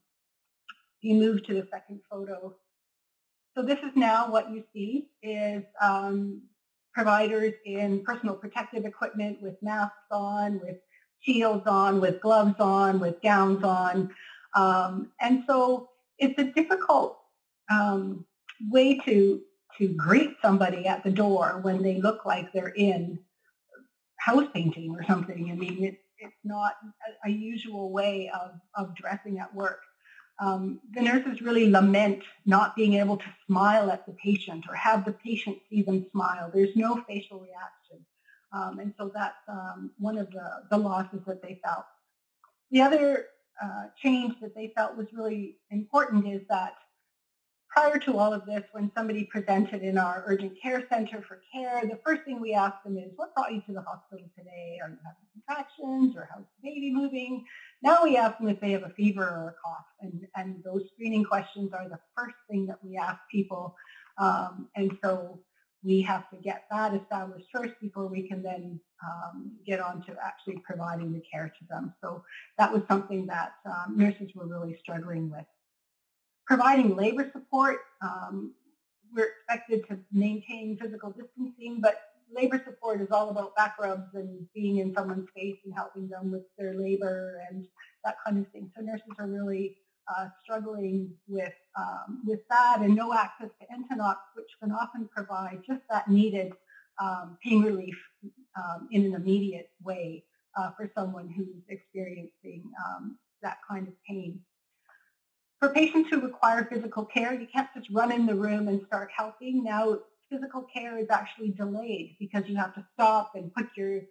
you 1.02 1.16
move 1.16 1.46
to 1.46 1.54
the 1.54 1.68
second 1.72 2.02
photo. 2.10 2.56
So 3.56 3.64
this 3.64 3.80
is 3.80 3.92
now 3.96 4.32
what 4.32 4.52
you 4.52 4.64
see 4.74 5.10
is 5.22 5.64
um, 5.82 6.42
providers 6.94 7.54
in 7.66 8.04
personal 8.04 8.36
protective 8.36 8.86
equipment 8.86 9.42
with 9.42 9.56
masks 9.62 9.96
on, 10.12 10.60
with 10.64 10.78
shields 11.22 11.66
on, 11.68 12.00
with 12.00 12.22
gloves 12.22 12.56
on, 12.60 13.00
with 13.00 13.22
gowns 13.22 13.64
on. 13.64 14.12
Um, 14.56 15.12
and 15.20 15.44
so 15.48 15.90
it's 16.18 16.40
a 16.40 16.46
difficult 16.46 17.20
um, 17.72 18.26
way 18.70 18.98
to 19.00 19.42
to 19.78 19.88
greet 19.88 20.36
somebody 20.42 20.86
at 20.86 21.04
the 21.04 21.12
door 21.12 21.60
when 21.62 21.82
they 21.82 22.02
look 22.02 22.26
like 22.26 22.52
they're 22.52 22.74
in 22.76 23.18
house 24.18 24.48
painting 24.54 24.94
or 24.94 25.04
something. 25.06 25.50
I 25.52 25.56
mean, 25.56 25.84
it, 25.84 26.00
it's 26.18 26.36
not 26.44 26.74
a, 27.26 27.30
a 27.30 27.32
usual 27.32 27.92
way 27.92 28.30
of, 28.30 28.52
of 28.76 28.96
dressing 28.96 29.40
at 29.40 29.54
work. 29.56 29.80
Um, 30.42 30.80
the 30.94 31.02
nurses 31.02 31.42
really 31.42 31.70
lament 31.70 32.24
not 32.46 32.76
being 32.76 32.94
able 32.94 33.18
to 33.18 33.26
smile 33.46 33.92
at 33.92 34.06
the 34.06 34.14
patient 34.14 34.66
or 34.70 34.76
have 34.76 35.04
the 35.04 35.12
patient 35.12 35.58
see 35.70 35.82
them 35.82 36.06
smile. 36.12 36.50
There's 36.54 36.76
no 36.76 37.04
facial 37.08 37.40
reaction. 37.40 38.06
Um, 38.54 38.80
and 38.80 38.94
so 38.98 39.12
that's 39.14 39.36
um, 39.48 39.92
one 40.00 40.18
of 40.18 40.32
the, 40.32 40.64
the 40.72 40.78
losses 40.78 41.20
that 41.28 41.42
they 41.42 41.60
felt. 41.64 41.86
The 42.72 42.82
other 42.82 43.26
uh, 43.62 43.88
change 44.02 44.36
that 44.42 44.56
they 44.56 44.72
felt 44.76 44.96
was 44.96 45.08
really 45.12 45.58
important 45.72 46.28
is 46.28 46.42
that 46.50 46.76
prior 47.70 48.00
to 48.00 48.18
all 48.18 48.34
of 48.34 48.46
this, 48.46 48.64
when 48.72 48.92
somebody 48.96 49.26
presented 49.26 49.84
in 49.84 49.98
our 49.98 50.24
urgent 50.26 50.54
care 50.62 50.86
center 50.92 51.22
for 51.22 51.42
care, 51.54 51.82
the 51.84 52.00
first 52.06 52.24
thing 52.26 52.42
we 52.42 52.54
asked 52.54 52.84
them 52.84 52.98
is, 52.98 53.12
what 53.16 53.34
brought 53.36 53.54
you 53.54 53.62
to 53.68 53.74
the 53.74 53.82
hospital 53.82 54.26
today? 54.38 54.80
Are 54.84 54.90
you 54.90 54.98
having 55.06 55.28
contractions 55.34 56.16
or 56.16 56.28
how's 56.32 56.44
the 56.44 56.70
baby 56.70 56.92
moving? 56.92 57.46
Now 57.82 58.04
we 58.04 58.18
ask 58.18 58.38
them 58.40 58.50
if 58.50 58.60
they 58.60 58.72
have 58.72 58.84
a 58.84 58.90
fever 58.90 59.24
or 59.24 59.50
a 59.50 59.56
cough. 59.64 59.86
And, 60.02 60.28
and 60.36 60.64
those 60.64 60.84
screening 60.94 61.24
questions 61.24 61.72
are 61.74 61.88
the 61.88 62.00
first 62.18 62.36
thing 62.50 62.66
that 62.68 62.80
we 62.84 62.98
ask 62.98 63.20
people. 63.32 63.76
Um, 64.18 64.68
and 64.76 64.98
so 65.04 65.40
we 65.84 66.02
have 66.02 66.30
to 66.32 66.38
get 66.38 66.66
that 66.72 66.94
established 66.94 67.48
first 67.54 67.74
before 67.80 68.08
we 68.08 68.28
can 68.28 68.44
then 68.44 68.80
um, 69.06 69.52
get 69.66 69.80
on 69.80 70.04
to 70.08 70.16
actually 70.22 70.62
providing 70.66 71.14
the 71.14 71.22
care 71.32 71.54
to 71.60 71.66
them. 71.70 71.94
So 72.04 72.24
that 72.58 72.74
was 72.74 72.82
something 72.90 73.26
that 73.28 73.54
um, 73.66 73.96
nurses 73.96 74.32
were 74.36 74.48
really 74.48 74.78
struggling 74.82 75.30
with. 75.30 75.46
Providing 76.50 76.96
labor 76.96 77.30
support, 77.32 77.78
um, 78.02 78.56
we're 79.14 79.30
expected 79.48 79.88
to 79.88 80.00
maintain 80.12 80.80
physical 80.82 81.12
distancing, 81.12 81.80
but 81.80 82.02
labor 82.34 82.60
support 82.66 83.02
is 83.02 83.10
all 83.12 83.30
about 83.30 83.56
back 83.56 83.76
rubs 83.80 84.16
and 84.16 84.48
being 84.56 84.78
in 84.78 84.92
someone's 84.96 85.28
face 85.36 85.58
and 85.64 85.72
helping 85.76 86.10
them 86.10 86.32
with 86.32 86.42
their 86.58 86.74
labor 86.74 87.40
and 87.48 87.66
that 88.04 88.16
kind 88.26 88.40
of 88.40 88.52
thing. 88.52 88.72
So 88.76 88.82
nurses 88.82 89.14
are 89.20 89.28
really 89.28 89.78
uh, 90.08 90.30
struggling 90.44 91.12
with 91.28 91.54
um, 91.78 92.24
with 92.26 92.40
that 92.50 92.80
and 92.82 92.96
no 92.96 93.14
access 93.14 93.50
to 93.62 93.68
Entonox, 93.68 94.16
which 94.36 94.50
can 94.60 94.72
often 94.72 95.08
provide 95.16 95.60
just 95.68 95.82
that 95.92 96.10
needed 96.10 96.54
um, 97.00 97.38
pain 97.44 97.62
relief 97.62 97.96
um, 98.58 98.88
in 98.92 99.06
an 99.06 99.14
immediate 99.14 99.70
way 99.84 100.24
uh, 100.58 100.72
for 100.76 100.90
someone 100.98 101.30
who's 101.30 101.62
experiencing 101.70 102.64
um, 102.88 103.20
that 103.44 103.58
kind 103.70 103.88
of 103.88 103.94
pain. 104.08 104.42
For 105.60 105.70
patients 105.70 106.10
who 106.10 106.22
require 106.22 106.66
physical 106.72 107.06
care, 107.06 107.34
you 107.34 107.48
can't 107.48 107.68
just 107.76 107.90
run 107.90 108.12
in 108.12 108.26
the 108.26 108.36
room 108.36 108.68
and 108.70 108.86
start 108.88 109.10
helping. 109.16 109.64
Now 109.64 110.00
physical 110.32 110.62
care 110.62 110.98
is 110.98 111.10
actually 111.10 111.50
delayed 111.52 112.16
because 112.20 112.48
you 112.48 112.56
have 112.56 112.74
to 112.76 112.86
stop 112.94 113.32
and 113.36 113.54
put 113.54 113.68
your 113.76 114.02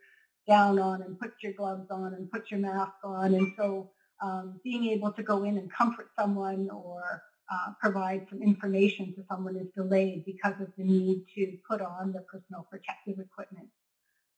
gown 0.46 0.78
on 0.78 1.02
and 1.02 1.18
put 1.18 1.32
your 1.42 1.52
gloves 1.52 1.90
on 1.90 2.14
and 2.14 2.30
put 2.30 2.50
your 2.50 2.61
mask 2.61 2.92
on. 3.04 3.34
And 3.34 3.52
so 3.56 3.90
um, 4.22 4.61
being 4.64 4.87
able 4.87 5.12
to 5.12 5.22
go 5.22 5.44
in 5.44 5.56
and 5.58 5.72
comfort 5.72 6.08
someone 6.18 6.68
or 6.70 7.22
uh, 7.50 7.72
provide 7.80 8.26
some 8.28 8.42
information 8.42 9.14
to 9.14 9.24
someone 9.28 9.56
is 9.56 9.68
delayed 9.76 10.24
because 10.24 10.54
of 10.61 10.68
the 10.76 10.84
need 10.84 11.24
to 11.34 11.56
put 11.68 11.80
on 11.80 12.12
the 12.12 12.20
personal 12.20 12.66
protective 12.70 13.18
equipment. 13.18 13.68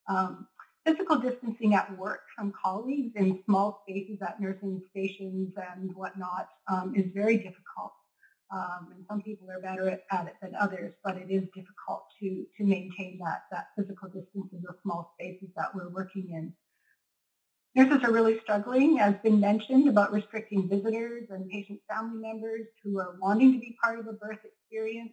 Um, 0.08 0.46
physical 0.86 1.16
distancing 1.18 1.74
at 1.74 1.96
work 1.98 2.20
from 2.36 2.52
colleagues 2.52 3.12
in 3.16 3.42
small 3.44 3.82
spaces 3.86 4.18
at 4.22 4.40
nursing 4.40 4.82
stations 4.90 5.52
and 5.76 5.94
whatnot 5.94 6.48
um, 6.68 6.94
is 6.96 7.06
very 7.14 7.36
difficult. 7.36 7.92
Um, 8.52 8.88
and 8.94 9.04
some 9.08 9.22
people 9.22 9.48
are 9.50 9.60
better 9.60 9.88
at, 9.88 10.02
at, 10.10 10.26
it 10.26 10.34
than 10.42 10.54
others, 10.56 10.92
but 11.04 11.16
it 11.16 11.30
is 11.30 11.44
difficult 11.54 12.06
to, 12.18 12.44
to 12.56 12.64
maintain 12.64 13.20
that, 13.22 13.42
that 13.52 13.68
physical 13.76 14.08
distance 14.08 14.48
in 14.52 14.60
the 14.62 14.74
small 14.82 15.14
spaces 15.14 15.48
that 15.56 15.72
we're 15.74 15.90
working 15.90 16.30
in. 16.30 16.52
Nurses 17.76 18.02
are 18.02 18.12
really 18.12 18.40
struggling, 18.40 18.98
as 18.98 19.14
been 19.22 19.38
mentioned, 19.38 19.88
about 19.88 20.12
restricting 20.12 20.68
visitors 20.68 21.28
and 21.30 21.48
patient 21.48 21.78
family 21.88 22.20
members 22.20 22.66
who 22.82 22.98
are 22.98 23.16
wanting 23.20 23.52
to 23.52 23.60
be 23.60 23.76
part 23.80 24.00
of 24.00 24.08
a 24.08 24.14
birth 24.14 24.40
experience. 24.44 25.12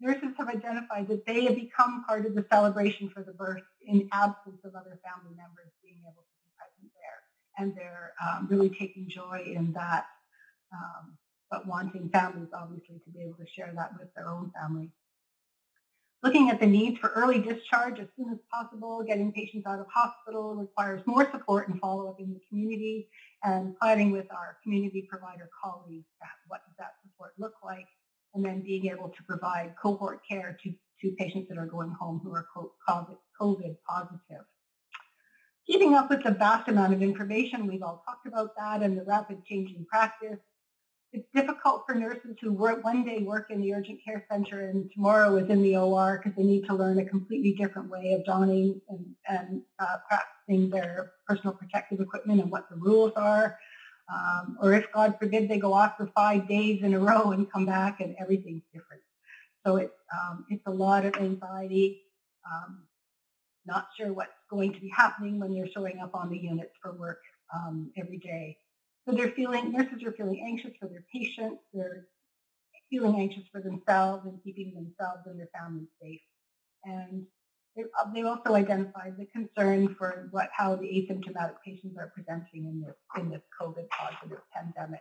Nurses 0.00 0.34
have 0.38 0.48
identified 0.48 1.08
that 1.08 1.26
they 1.26 1.44
have 1.44 1.56
become 1.56 2.04
part 2.06 2.24
of 2.24 2.34
the 2.34 2.44
celebration 2.50 3.10
for 3.10 3.22
the 3.22 3.32
birth 3.32 3.62
in 3.86 4.08
absence 4.12 4.60
of 4.64 4.74
other 4.74 4.98
family 5.04 5.36
members 5.36 5.72
being 5.84 6.00
able 6.02 6.22
to 6.22 6.36
be 6.40 6.50
present 6.56 6.90
there. 6.96 7.20
And 7.58 7.76
they're 7.76 8.14
um, 8.24 8.48
really 8.50 8.70
taking 8.70 9.08
joy 9.08 9.42
in 9.44 9.72
that 9.74 10.06
um, 10.72 11.18
but 11.50 11.66
wanting 11.66 12.08
families 12.10 12.48
obviously 12.54 13.00
to 13.04 13.10
be 13.10 13.22
able 13.22 13.34
to 13.34 13.46
share 13.46 13.72
that 13.74 13.90
with 13.98 14.08
their 14.14 14.28
own 14.28 14.52
family. 14.58 14.90
Looking 16.22 16.50
at 16.50 16.60
the 16.60 16.66
needs 16.66 16.98
for 16.98 17.08
early 17.08 17.40
discharge 17.40 17.98
as 17.98 18.06
soon 18.14 18.30
as 18.30 18.38
possible, 18.52 19.02
getting 19.02 19.32
patients 19.32 19.66
out 19.66 19.80
of 19.80 19.86
hospital 19.92 20.54
requires 20.54 21.02
more 21.06 21.28
support 21.30 21.68
and 21.68 21.80
follow-up 21.80 22.20
in 22.20 22.32
the 22.32 22.40
community 22.48 23.08
and 23.42 23.76
planning 23.78 24.12
with 24.12 24.30
our 24.30 24.58
community 24.62 25.06
provider 25.10 25.48
colleagues 25.62 26.04
what 26.46 26.60
does 26.66 26.74
that 26.78 26.92
support 27.02 27.32
look 27.38 27.54
like 27.64 27.86
and 28.34 28.44
then 28.44 28.62
being 28.62 28.86
able 28.86 29.08
to 29.08 29.22
provide 29.24 29.74
cohort 29.80 30.20
care 30.28 30.56
to, 30.62 30.72
to 31.00 31.14
patients 31.16 31.48
that 31.48 31.58
are 31.58 31.66
going 31.66 31.90
home 31.90 32.20
who 32.22 32.34
are 32.34 32.46
COVID 33.40 33.76
positive. 33.88 34.44
Keeping 35.66 35.94
up 35.94 36.10
with 36.10 36.22
the 36.22 36.32
vast 36.32 36.68
amount 36.68 36.92
of 36.92 37.02
information, 37.02 37.66
we've 37.66 37.82
all 37.82 38.02
talked 38.06 38.26
about 38.26 38.56
that 38.56 38.82
and 38.82 38.98
the 38.98 39.04
rapid 39.04 39.44
changing 39.44 39.86
practice 39.88 40.38
it's 41.12 41.26
difficult 41.34 41.82
for 41.86 41.94
nurses 41.94 42.36
who 42.40 42.52
work 42.52 42.84
one 42.84 43.04
day 43.04 43.22
work 43.22 43.50
in 43.50 43.60
the 43.60 43.74
urgent 43.74 43.98
care 44.04 44.24
center 44.30 44.68
and 44.68 44.90
tomorrow 44.92 45.36
is 45.36 45.50
in 45.50 45.62
the 45.62 45.76
OR 45.76 46.18
because 46.22 46.36
they 46.36 46.44
need 46.44 46.64
to 46.66 46.74
learn 46.74 46.98
a 47.00 47.04
completely 47.04 47.52
different 47.52 47.90
way 47.90 48.12
of 48.12 48.24
donning 48.24 48.80
and, 48.88 49.04
and 49.28 49.62
uh, 49.80 49.96
practicing 50.08 50.70
their 50.70 51.12
personal 51.26 51.52
protective 51.52 52.00
equipment 52.00 52.40
and 52.40 52.50
what 52.50 52.68
the 52.70 52.76
rules 52.76 53.12
are. 53.16 53.58
Um, 54.12 54.58
or 54.60 54.72
if, 54.72 54.90
God 54.92 55.16
forbid, 55.20 55.48
they 55.48 55.58
go 55.58 55.72
off 55.72 55.96
for 55.96 56.10
five 56.14 56.48
days 56.48 56.82
in 56.82 56.94
a 56.94 56.98
row 56.98 57.30
and 57.30 57.50
come 57.50 57.66
back 57.66 58.00
and 58.00 58.16
everything's 58.18 58.64
different. 58.72 59.02
So 59.64 59.76
it's, 59.76 59.94
um, 60.12 60.46
it's 60.48 60.66
a 60.66 60.70
lot 60.70 61.04
of 61.04 61.14
anxiety, 61.16 62.02
um, 62.50 62.84
not 63.66 63.88
sure 63.96 64.12
what's 64.12 64.32
going 64.50 64.72
to 64.72 64.80
be 64.80 64.88
happening 64.88 65.38
when 65.38 65.54
they're 65.54 65.68
showing 65.68 66.00
up 66.00 66.14
on 66.14 66.30
the 66.30 66.38
units 66.38 66.72
for 66.82 66.92
work 66.92 67.20
um, 67.54 67.92
every 67.96 68.18
day. 68.18 68.56
So 69.06 69.14
they're 69.14 69.30
feeling, 69.30 69.72
nurses 69.72 70.02
are 70.04 70.12
feeling 70.12 70.42
anxious 70.46 70.72
for 70.80 70.88
their 70.88 71.04
patients, 71.12 71.62
they're 71.72 72.06
feeling 72.90 73.20
anxious 73.20 73.44
for 73.52 73.60
themselves 73.60 74.26
and 74.26 74.42
keeping 74.42 74.74
themselves 74.74 75.22
and 75.26 75.38
their 75.38 75.50
families 75.54 75.88
safe. 76.02 76.20
And 76.84 77.26
they 77.76 78.22
also 78.22 78.54
identified 78.54 79.14
the 79.18 79.26
concern 79.26 79.94
for 79.94 80.28
what 80.32 80.50
how 80.56 80.76
the 80.76 80.86
asymptomatic 80.86 81.54
patients 81.64 81.96
are 81.98 82.12
presenting 82.14 82.66
in 82.66 82.82
this 82.84 82.96
in 83.18 83.30
this 83.30 83.42
COVID 83.60 83.88
positive 83.90 84.40
pandemic. 84.52 85.00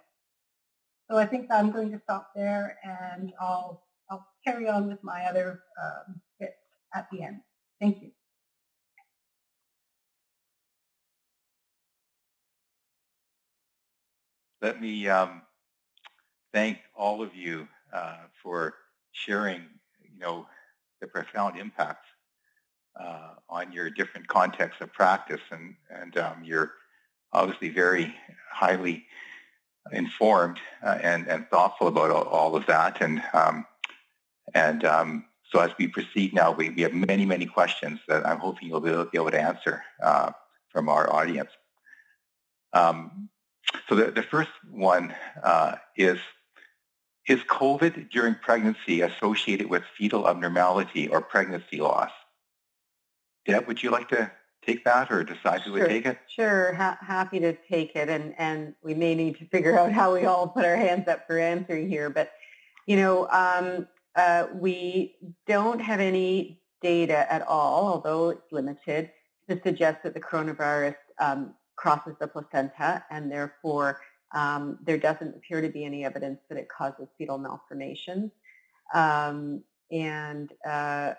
So 1.10 1.18
I 1.18 1.26
think 1.26 1.52
I'm 1.52 1.72
going 1.72 1.92
to 1.92 2.00
stop 2.04 2.32
there 2.36 2.78
and 2.84 3.34
I'll 3.40 3.84
I'll 4.10 4.26
carry 4.46 4.68
on 4.70 4.88
with 4.88 5.04
my 5.04 5.26
other 5.26 5.62
um, 5.82 6.22
bits 6.40 6.54
at 6.94 7.08
the 7.12 7.24
end. 7.24 7.42
Thank 7.80 8.02
you. 8.02 8.12
let 14.62 14.82
me 14.82 15.08
um, 15.08 15.42
thank 16.54 16.80
all 16.96 17.22
of 17.22 17.36
you 17.36 17.68
uh, 17.94 18.18
for 18.42 18.76
sharing, 19.12 19.62
you 20.02 20.20
know, 20.20 20.46
the 21.02 21.08
profound 21.08 21.58
impacts 21.58 22.08
uh, 23.00 23.30
on 23.50 23.72
your 23.72 23.90
different 23.90 24.28
contexts 24.28 24.82
of 24.82 24.92
practice, 24.94 25.42
and 25.52 25.76
and 25.90 26.18
um, 26.18 26.44
you're 26.44 26.74
obviously 27.34 27.70
very 27.70 28.14
highly 28.52 29.06
informed 29.92 30.58
uh, 30.84 30.98
and 31.02 31.28
and 31.28 31.48
thoughtful 31.50 31.88
about 31.88 32.12
all, 32.12 32.24
all 32.24 32.56
of 32.56 32.66
that, 32.68 33.02
and 33.02 33.22
um, 33.34 33.66
and 34.54 34.84
um, 34.86 35.26
so 35.52 35.60
as 35.60 35.72
we 35.80 35.88
proceed 35.88 36.34
now, 36.34 36.52
we, 36.52 36.70
we 36.70 36.82
have 36.84 36.94
many 36.94 37.26
many 37.26 37.46
questions 37.46 38.00
that 38.08 38.26
I'm 38.28 38.40
hoping 38.40 38.68
you'll 38.68 38.82
be 38.82 38.92
able, 38.92 39.06
be 39.06 39.18
able 39.18 39.32
to 39.32 39.42
answer. 39.42 39.84
Uh, 40.02 40.32
from 40.70 40.90
our 40.90 41.12
audience. 41.12 41.50
Um, 42.74 43.30
so 43.88 43.96
the, 43.96 44.12
the 44.12 44.24
first 44.24 44.52
one 44.72 45.14
uh, 45.44 45.76
is, 45.96 46.20
is 47.28 47.40
COVID 47.42 48.10
during 48.12 48.36
pregnancy 48.36 49.02
associated 49.02 49.70
with 49.70 49.84
fetal 49.98 50.28
abnormality 50.28 51.08
or 51.08 51.22
pregnancy 51.22 51.78
loss? 51.78 52.12
Deb, 53.50 53.68
would 53.68 53.82
you 53.82 53.92
like 53.92 54.10
to 54.10 54.32
take 54.66 54.84
that 54.86 55.12
or 55.12 55.24
decide 55.24 55.62
who 55.62 55.72
sure, 55.72 55.82
would 55.82 55.90
take 55.90 56.06
it? 56.06 56.20
Sure, 56.28 56.74
ha- 56.74 56.98
happy 57.02 57.40
to 57.40 57.54
take 57.54 57.96
it. 57.96 58.10
And, 58.10 58.34
and 58.38 58.76
we 58.84 58.94
may 58.94 59.16
need 59.16 59.38
to 59.40 59.46
figure 59.46 59.78
out 59.78 59.92
how 59.92 60.14
we 60.14 60.26
all 60.26 60.48
put 60.48 60.66
our 60.66 60.76
hands 60.76 61.08
up 61.08 61.26
for 61.28 61.40
answering 61.40 61.90
here. 61.90 62.10
But, 62.10 62.32
you 62.86 62.96
know, 62.96 63.28
um, 63.30 63.88
uh, 64.16 64.48
we 64.54 65.16
don't 65.48 65.80
have 65.80 66.00
any 66.00 66.62
data 66.82 67.32
at 67.32 67.42
all, 67.48 67.88
although 67.88 68.30
it's 68.30 68.52
limited, 68.52 69.12
to 69.50 69.60
suggest 69.64 70.04
that 70.04 70.14
the 70.14 70.20
coronavirus 70.20 70.96
um, 71.20 71.54
crosses 71.76 72.14
the 72.20 72.28
placenta 72.28 73.04
and 73.10 73.32
therefore 73.32 74.02
um, 74.34 74.78
there 74.84 74.98
doesn't 74.98 75.36
appear 75.36 75.62
to 75.62 75.70
be 75.70 75.86
any 75.86 76.06
evidence 76.06 76.40
that 76.50 76.58
it 76.58 76.68
causes 76.70 77.08
fetal 77.18 77.38
malformations. 77.38 78.32
Um, 78.94 79.64
and 79.92 80.52
uh, 80.68 81.14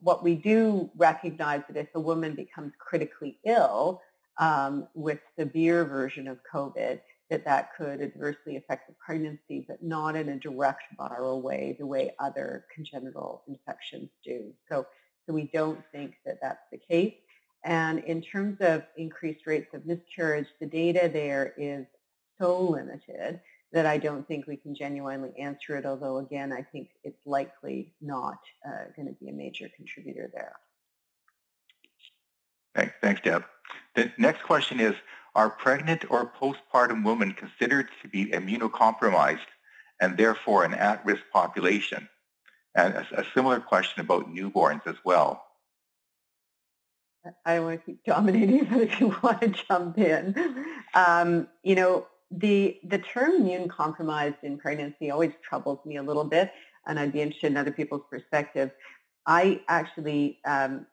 what 0.00 0.22
we 0.22 0.34
do 0.34 0.90
recognize 0.96 1.62
that 1.68 1.76
if 1.76 1.88
a 1.94 2.00
woman 2.00 2.34
becomes 2.34 2.72
critically 2.78 3.38
ill 3.44 4.00
um, 4.38 4.88
with 4.94 5.20
severe 5.38 5.84
version 5.84 6.28
of 6.28 6.38
COVID, 6.52 7.00
that 7.30 7.44
that 7.44 7.70
could 7.76 8.02
adversely 8.02 8.56
affect 8.56 8.88
the 8.88 8.94
pregnancy, 9.04 9.64
but 9.68 9.82
not 9.82 10.16
in 10.16 10.30
a 10.30 10.38
direct 10.38 10.82
viral 10.98 11.40
way, 11.40 11.76
the 11.78 11.86
way 11.86 12.12
other 12.18 12.64
congenital 12.74 13.42
infections 13.46 14.10
do. 14.24 14.52
So, 14.68 14.86
so 15.26 15.32
we 15.32 15.48
don't 15.52 15.80
think 15.92 16.14
that 16.26 16.38
that's 16.42 16.64
the 16.72 16.78
case. 16.78 17.14
And 17.62 18.00
in 18.00 18.20
terms 18.20 18.56
of 18.60 18.82
increased 18.96 19.46
rates 19.46 19.72
of 19.74 19.86
miscarriage, 19.86 20.48
the 20.60 20.66
data 20.66 21.08
there 21.12 21.54
is 21.56 21.86
so 22.40 22.60
limited 22.60 23.40
that 23.72 23.86
I 23.86 23.98
don't 23.98 24.26
think 24.26 24.46
we 24.46 24.56
can 24.56 24.74
genuinely 24.74 25.30
answer 25.38 25.76
it, 25.76 25.86
although 25.86 26.18
again, 26.18 26.52
I 26.52 26.62
think 26.62 26.88
it's 27.04 27.24
likely 27.24 27.92
not 28.00 28.38
uh, 28.66 28.90
going 28.96 29.08
to 29.08 29.14
be 29.14 29.28
a 29.28 29.32
major 29.32 29.68
contributor 29.76 30.30
there. 30.32 30.56
Thanks, 32.74 32.94
thanks, 33.00 33.20
Deb. 33.20 33.44
The 33.94 34.12
next 34.18 34.42
question 34.42 34.80
is, 34.80 34.94
are 35.34 35.50
pregnant 35.50 36.10
or 36.10 36.32
postpartum 36.40 37.04
women 37.04 37.32
considered 37.32 37.88
to 38.02 38.08
be 38.08 38.26
immunocompromised 38.26 39.38
and 40.00 40.16
therefore 40.16 40.64
an 40.64 40.74
at-risk 40.74 41.22
population? 41.32 42.08
And 42.74 42.94
a, 42.94 43.20
a 43.20 43.24
similar 43.34 43.60
question 43.60 44.00
about 44.00 44.32
newborns 44.32 44.86
as 44.86 44.96
well. 45.04 45.44
I 47.44 47.56
don't 47.56 47.64
want 47.66 47.80
to 47.80 47.86
keep 47.86 48.04
dominating, 48.04 48.64
but 48.70 48.80
if 48.80 49.00
you 49.00 49.14
want 49.22 49.40
to 49.42 49.48
jump 49.48 49.98
in, 49.98 50.34
um, 50.94 51.48
you 51.62 51.74
know, 51.74 52.06
the 52.30 52.78
the 52.84 52.98
term 52.98 53.42
immune 53.42 53.68
compromised 53.68 54.36
in 54.42 54.58
pregnancy 54.58 55.10
always 55.10 55.32
troubles 55.42 55.84
me 55.84 55.96
a 55.96 56.02
little 56.02 56.24
bit, 56.24 56.52
and 56.86 56.98
I'd 56.98 57.12
be 57.12 57.20
interested 57.20 57.48
in 57.48 57.56
other 57.56 57.72
people's 57.72 58.04
perspective. 58.08 58.70
I 59.26 59.60
actually 59.68 60.38
um, 60.44 60.86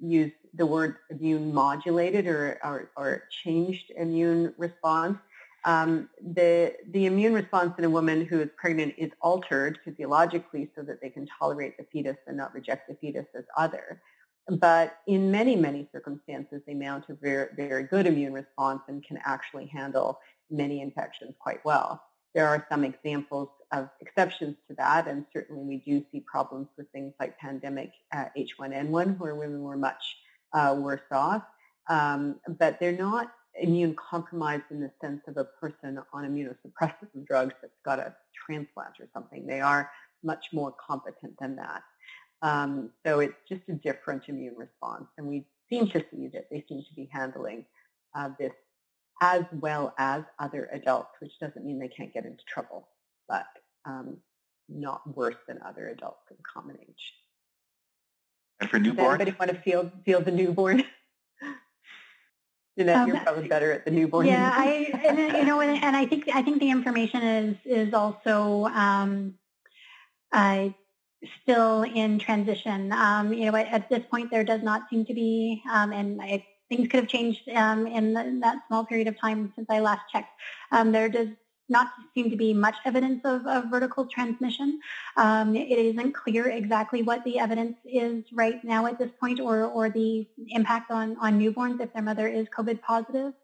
use 0.00 0.32
the 0.54 0.66
word 0.66 0.96
immune 1.10 1.52
modulated 1.52 2.26
or, 2.26 2.58
or, 2.64 2.90
or 2.96 3.24
changed 3.44 3.92
immune 3.96 4.54
response. 4.56 5.18
Um, 5.64 6.08
the 6.34 6.74
the 6.90 7.06
immune 7.06 7.34
response 7.34 7.74
in 7.78 7.84
a 7.84 7.90
woman 7.90 8.24
who 8.24 8.40
is 8.40 8.48
pregnant 8.56 8.94
is 8.96 9.10
altered 9.20 9.78
physiologically 9.84 10.70
so 10.74 10.82
that 10.82 11.02
they 11.02 11.10
can 11.10 11.26
tolerate 11.38 11.76
the 11.76 11.84
fetus 11.92 12.16
and 12.26 12.36
not 12.36 12.54
reject 12.54 12.88
the 12.88 12.94
fetus 12.94 13.26
as 13.36 13.44
other. 13.56 14.00
But 14.48 15.00
in 15.06 15.30
many, 15.30 15.56
many 15.56 15.86
circumstances, 15.92 16.62
they 16.66 16.72
mount 16.72 17.04
a 17.10 17.14
very, 17.14 17.48
very 17.54 17.82
good 17.82 18.06
immune 18.06 18.32
response 18.32 18.80
and 18.88 19.04
can 19.04 19.18
actually 19.26 19.66
handle 19.66 20.18
many 20.50 20.80
infections 20.80 21.34
quite 21.38 21.64
well. 21.64 22.02
There 22.34 22.46
are 22.46 22.66
some 22.70 22.84
examples 22.84 23.48
of 23.72 23.88
exceptions 24.00 24.56
to 24.68 24.74
that, 24.76 25.08
and 25.08 25.24
certainly 25.32 25.62
we 25.62 25.76
do 25.78 26.04
see 26.12 26.20
problems 26.20 26.68
with 26.76 26.88
things 26.90 27.14
like 27.18 27.38
pandemic 27.38 27.92
uh, 28.14 28.26
H1N1, 28.36 29.18
where 29.18 29.34
women 29.34 29.62
were 29.62 29.76
much 29.76 30.16
uh, 30.52 30.76
worse 30.78 31.00
off. 31.10 31.42
Um, 31.88 32.36
but 32.58 32.78
they're 32.78 32.92
not 32.92 33.32
immune 33.60 33.96
compromised 33.96 34.64
in 34.70 34.80
the 34.80 34.90
sense 35.00 35.22
of 35.26 35.36
a 35.36 35.44
person 35.44 35.98
on 36.12 36.24
immunosuppressive 36.24 37.26
drugs 37.26 37.54
that's 37.60 37.72
got 37.84 37.98
a 37.98 38.14
transplant 38.46 38.94
or 39.00 39.08
something. 39.12 39.46
They 39.46 39.60
are 39.60 39.90
much 40.22 40.46
more 40.52 40.72
competent 40.72 41.34
than 41.40 41.56
that. 41.56 41.82
Um, 42.42 42.90
so 43.04 43.20
it's 43.20 43.34
just 43.48 43.62
a 43.68 43.72
different 43.72 44.24
immune 44.28 44.54
response, 44.56 45.06
and 45.16 45.26
we 45.26 45.44
seem 45.68 45.88
to 45.88 46.04
see 46.10 46.28
that 46.28 46.48
they 46.50 46.64
seem 46.68 46.82
to 46.82 46.94
be 46.94 47.08
handling 47.12 47.64
uh, 48.14 48.30
this 48.38 48.52
as 49.20 49.44
well 49.52 49.94
as 49.98 50.22
other 50.38 50.68
adults, 50.72 51.10
which 51.20 51.38
doesn't 51.40 51.64
mean 51.64 51.78
they 51.78 51.88
can't 51.88 52.12
get 52.12 52.24
into 52.24 52.44
trouble, 52.46 52.88
but 53.28 53.46
um, 53.84 54.18
not 54.68 55.16
worse 55.16 55.36
than 55.46 55.58
other 55.66 55.88
adults 55.88 56.22
in 56.30 56.36
common 56.42 56.76
age. 56.80 57.14
And 58.60 58.70
for 58.70 58.78
newborn? 58.78 59.18
Does 59.18 59.28
anybody 59.28 59.36
want 59.38 59.50
to 59.50 59.62
feel 59.62 59.92
feel 60.04 60.20
the 60.20 60.30
newborn? 60.30 60.84
Jeanette, 62.78 62.96
um, 62.96 63.08
you're 63.08 63.20
probably 63.20 63.48
better 63.48 63.72
at 63.72 63.84
the 63.84 63.90
newborn. 63.90 64.26
Yeah, 64.26 64.52
I 64.54 64.90
and, 65.04 65.18
you 65.18 65.44
know, 65.44 65.60
and, 65.60 65.82
and, 65.82 65.96
I 65.96 66.06
think 66.06 66.28
I 66.32 66.42
think 66.42 66.60
the 66.60 66.70
information 66.70 67.22
is 67.22 67.56
is 67.64 67.94
also 67.94 68.66
um, 68.66 69.34
uh, 70.32 70.68
still 71.42 71.82
in 71.82 72.18
transition. 72.18 72.92
Um, 72.92 73.32
you 73.32 73.50
know, 73.50 73.56
at, 73.56 73.66
at, 73.68 73.88
this 73.88 74.04
point, 74.10 74.30
there 74.30 74.44
does 74.44 74.62
not 74.62 74.82
seem 74.90 75.04
to 75.06 75.14
be, 75.14 75.62
um, 75.70 75.92
and 75.92 76.22
I 76.22 76.46
things 76.68 76.88
could 76.88 77.00
have 77.00 77.08
changed 77.08 77.48
um, 77.54 77.86
in, 77.86 78.14
the, 78.14 78.38
that 78.42 78.58
small 78.68 78.84
period 78.84 79.08
of 79.08 79.18
time 79.18 79.52
since 79.56 79.66
I 79.70 79.80
last 79.80 80.02
checked. 80.12 80.30
Um, 80.70 80.92
there 80.92 81.08
does 81.08 81.28
not 81.68 81.88
seem 82.14 82.30
to 82.30 82.36
be 82.36 82.54
much 82.54 82.76
evidence 82.84 83.20
of, 83.24 83.46
of 83.46 83.66
vertical 83.70 84.06
transmission. 84.06 84.80
Um, 85.16 85.54
it 85.54 85.78
isn't 85.78 86.12
clear 86.12 86.48
exactly 86.48 87.02
what 87.02 87.22
the 87.24 87.38
evidence 87.38 87.76
is 87.84 88.24
right 88.32 88.62
now 88.64 88.86
at 88.86 88.98
this 88.98 89.10
point 89.20 89.38
or, 89.40 89.64
or 89.64 89.90
the 89.90 90.26
impact 90.48 90.90
on, 90.90 91.16
on 91.20 91.38
newborns 91.38 91.80
if 91.80 91.92
their 91.92 92.02
mother 92.02 92.26
is 92.26 92.46
COVID 92.56 92.80
positive 92.80 93.34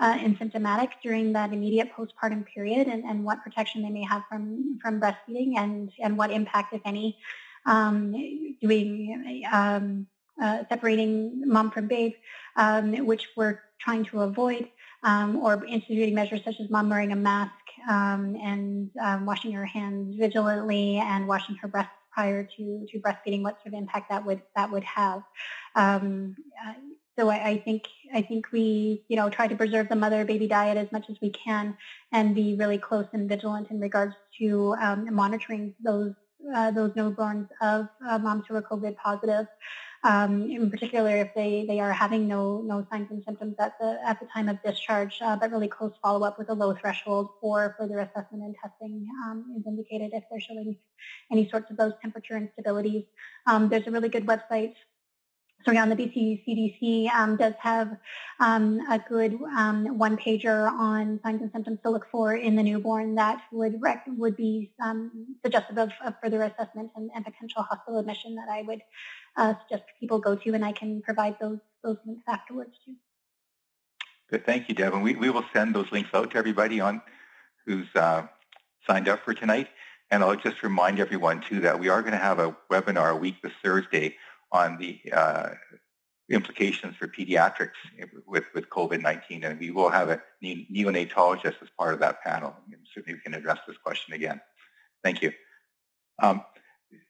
uh, 0.00 0.16
and 0.20 0.38
symptomatic 0.38 0.90
during 1.02 1.32
that 1.32 1.52
immediate 1.52 1.90
postpartum 1.92 2.46
period 2.46 2.86
and, 2.86 3.04
and 3.04 3.24
what 3.24 3.42
protection 3.42 3.82
they 3.82 3.90
may 3.90 4.04
have 4.04 4.22
from, 4.28 4.78
from 4.80 5.00
breastfeeding 5.00 5.56
and, 5.56 5.90
and 6.00 6.16
what 6.16 6.30
impact, 6.30 6.72
if 6.74 6.82
any, 6.84 7.18
um, 7.66 8.12
doing 8.60 9.44
um, 9.52 10.06
uh, 10.40 10.64
separating 10.68 11.42
mom 11.46 11.70
from 11.70 11.88
babe, 11.88 12.12
um, 12.56 12.94
which 13.06 13.28
we're 13.36 13.60
trying 13.80 14.04
to 14.04 14.20
avoid, 14.20 14.68
um, 15.02 15.36
or 15.36 15.64
instituting 15.64 16.14
measures 16.14 16.40
such 16.44 16.60
as 16.60 16.70
mom 16.70 16.88
wearing 16.88 17.12
a 17.12 17.16
mask 17.16 17.52
um, 17.88 18.36
and 18.42 18.90
um, 19.02 19.26
washing 19.26 19.52
her 19.52 19.66
hands 19.66 20.16
vigilantly 20.18 20.96
and 20.98 21.26
washing 21.26 21.56
her 21.56 21.68
breasts 21.68 21.92
prior 22.12 22.44
to, 22.44 22.86
to 22.90 22.98
breastfeeding, 23.00 23.42
what 23.42 23.56
sort 23.62 23.68
of 23.68 23.74
impact 23.74 24.10
that 24.10 24.24
would 24.24 24.42
that 24.54 24.70
would 24.70 24.84
have. 24.84 25.22
Um, 25.74 26.36
uh, 26.64 26.74
so 27.18 27.28
I, 27.28 27.48
I, 27.48 27.58
think 27.58 27.84
I 28.14 28.22
think 28.22 28.52
we 28.52 29.04
you 29.08 29.16
know 29.16 29.28
try 29.28 29.46
to 29.48 29.56
preserve 29.56 29.88
the 29.88 29.96
mother-baby 29.96 30.48
dyad 30.48 30.76
as 30.76 30.90
much 30.92 31.06
as 31.10 31.16
we 31.20 31.30
can, 31.30 31.76
and 32.12 32.34
be 32.34 32.54
really 32.54 32.78
close 32.78 33.06
and 33.12 33.28
vigilant 33.28 33.70
in 33.70 33.80
regards 33.80 34.14
to 34.40 34.74
um, 34.80 35.12
monitoring 35.14 35.74
those 35.82 36.12
uh, 36.54 36.70
those 36.70 36.90
newborns 36.92 37.48
of 37.60 37.88
uh, 38.08 38.18
moms 38.18 38.44
who 38.48 38.56
are 38.56 38.62
COVID 38.62 38.96
positive 38.96 39.46
um, 40.04 40.50
in 40.50 40.70
particular 40.70 41.16
if 41.16 41.34
they, 41.34 41.64
they 41.66 41.78
are 41.78 41.92
having 41.92 42.26
no, 42.26 42.60
no 42.62 42.84
signs 42.90 43.10
and 43.10 43.22
symptoms 43.24 43.54
at 43.58 43.78
the, 43.78 43.98
at 44.04 44.18
the 44.20 44.26
time 44.26 44.48
of 44.48 44.62
discharge, 44.62 45.18
uh, 45.22 45.36
but 45.36 45.50
really 45.50 45.68
close 45.68 45.92
follow-up 46.02 46.38
with 46.38 46.50
a 46.50 46.54
low 46.54 46.74
threshold 46.74 47.30
for 47.40 47.76
further 47.78 48.00
assessment 48.00 48.42
and 48.42 48.54
testing 48.60 49.06
um, 49.24 49.54
is 49.56 49.64
indicated 49.66 50.10
if 50.12 50.24
they're 50.30 50.40
showing 50.40 50.76
any 51.30 51.48
sorts 51.48 51.70
of 51.70 51.76
those 51.76 51.92
temperature 52.02 52.34
instabilities. 52.34 53.06
Um, 53.46 53.68
there's 53.68 53.86
a 53.86 53.90
really 53.90 54.08
good 54.08 54.26
website 54.26 54.74
on 55.68 55.88
the 55.88 55.96
BC 55.96 56.42
CDC 56.46 57.10
um, 57.12 57.36
does 57.36 57.54
have 57.60 57.96
um, 58.40 58.80
a 58.90 58.98
good 58.98 59.38
um, 59.56 59.98
one 59.98 60.16
pager 60.16 60.70
on 60.70 61.20
signs 61.22 61.40
and 61.42 61.50
symptoms 61.52 61.78
to 61.82 61.90
look 61.90 62.06
for 62.10 62.34
in 62.34 62.56
the 62.56 62.62
newborn 62.62 63.14
that 63.14 63.42
would 63.52 63.80
rec- 63.80 64.04
would 64.08 64.36
be 64.36 64.72
um, 64.82 65.36
suggestive 65.44 65.78
of, 65.78 65.90
of, 66.04 66.14
further 66.22 66.42
assessment 66.42 66.90
and, 66.96 67.10
and, 67.14 67.24
potential 67.24 67.62
hospital 67.62 68.00
admission 68.00 68.34
that 68.34 68.48
I 68.50 68.62
would 68.62 68.82
uh, 69.36 69.54
suggest 69.62 69.88
people 69.98 70.18
go 70.18 70.34
to, 70.34 70.54
and 70.54 70.64
I 70.64 70.72
can 70.72 71.02
provide 71.02 71.36
those 71.40 71.58
those 71.82 71.96
links 72.06 72.24
afterwards 72.28 72.72
too. 72.84 72.94
Good, 74.30 74.44
thank 74.44 74.68
you, 74.68 74.74
Devin. 74.74 75.02
We 75.02 75.14
we 75.14 75.30
will 75.30 75.44
send 75.52 75.74
those 75.74 75.90
links 75.92 76.10
out 76.14 76.32
to 76.32 76.36
everybody 76.36 76.80
on 76.80 77.02
who's 77.66 77.88
uh, 77.94 78.26
signed 78.86 79.08
up 79.08 79.24
for 79.24 79.34
tonight, 79.34 79.68
and 80.10 80.22
I'll 80.22 80.36
just 80.36 80.62
remind 80.62 80.98
everyone 81.00 81.42
too 81.48 81.60
that 81.60 81.78
we 81.78 81.88
are 81.88 82.02
going 82.02 82.12
to 82.12 82.18
have 82.18 82.38
a 82.38 82.56
webinar 82.70 83.12
a 83.12 83.16
week 83.16 83.40
this 83.42 83.52
Thursday 83.62 84.16
on 84.52 84.78
the 84.78 85.00
uh, 85.12 85.50
implications 86.30 86.96
for 86.96 87.08
pediatrics 87.08 87.72
with, 88.26 88.44
with 88.54 88.68
COVID-19, 88.70 89.44
and 89.44 89.58
we 89.58 89.70
will 89.70 89.90
have 89.90 90.08
a 90.08 90.22
neonatologist 90.42 91.56
as 91.62 91.68
part 91.78 91.94
of 91.94 92.00
that 92.00 92.22
panel. 92.22 92.54
And 92.66 92.80
certainly 92.94 93.14
we 93.14 93.20
can 93.20 93.34
address 93.34 93.58
this 93.66 93.76
question 93.78 94.14
again. 94.14 94.40
Thank 95.02 95.22
you. 95.22 95.32
Um, 96.22 96.44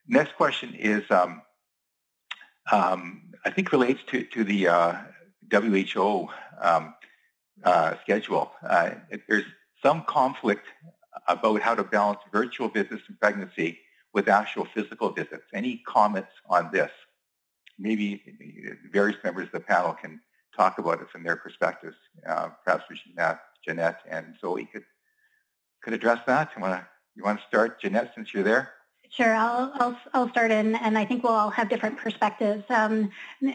next 0.08 0.34
question 0.36 0.74
is, 0.74 1.02
um, 1.10 1.42
um, 2.70 3.32
I 3.44 3.50
think 3.50 3.72
relates 3.72 4.00
to, 4.08 4.24
to 4.24 4.44
the 4.44 4.68
uh, 4.68 4.96
WHO 5.50 6.28
um, 6.60 6.94
uh, 7.64 7.94
schedule. 8.02 8.52
Uh, 8.66 8.90
there's 9.28 9.44
some 9.82 10.04
conflict 10.08 10.66
about 11.28 11.60
how 11.60 11.74
to 11.74 11.84
balance 11.84 12.20
virtual 12.32 12.68
visits 12.68 13.02
in 13.08 13.16
pregnancy 13.16 13.78
with 14.14 14.28
actual 14.28 14.66
physical 14.74 15.10
visits. 15.10 15.44
Any 15.52 15.82
comments 15.86 16.30
on 16.48 16.70
this? 16.72 16.90
Maybe 17.82 18.22
various 18.92 19.18
members 19.24 19.46
of 19.46 19.52
the 19.52 19.60
panel 19.60 19.92
can 19.92 20.20
talk 20.56 20.78
about 20.78 21.02
it 21.02 21.10
from 21.10 21.24
their 21.24 21.34
perspectives. 21.34 21.96
Uh, 22.24 22.50
perhaps 22.64 22.84
Jeanette, 23.04 23.40
Jeanette 23.66 24.00
and 24.08 24.36
Zoe 24.40 24.68
could 24.72 24.84
could 25.82 25.92
address 25.92 26.20
that. 26.26 26.50
You 26.54 26.62
want 26.62 26.80
to 26.80 26.86
you 27.16 27.24
want 27.24 27.40
to 27.40 27.46
start, 27.46 27.80
Jeanette, 27.80 28.12
since 28.14 28.32
you're 28.32 28.44
there? 28.44 28.70
Sure, 29.12 29.34
I'll, 29.34 29.70
I'll, 29.74 29.96
I'll 30.14 30.28
start 30.30 30.50
in, 30.50 30.74
and 30.74 30.96
I 30.96 31.04
think 31.04 31.22
we'll 31.22 31.34
all 31.34 31.50
have 31.50 31.68
different 31.68 31.98
perspectives. 31.98 32.64
Um, 32.70 33.10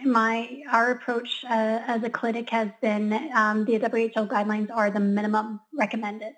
my 0.06 0.62
Our 0.72 0.92
approach 0.92 1.44
uh, 1.46 1.82
as 1.88 2.04
a 2.04 2.12
clinic 2.12 2.48
has 2.52 2.70
been 2.80 3.12
um, 3.34 3.66
the 3.66 3.80
WHO 3.80 4.28
guidelines 4.28 4.70
are 4.70 4.92
the 4.92 5.00
minimum 5.00 5.60
recommended. 5.74 6.34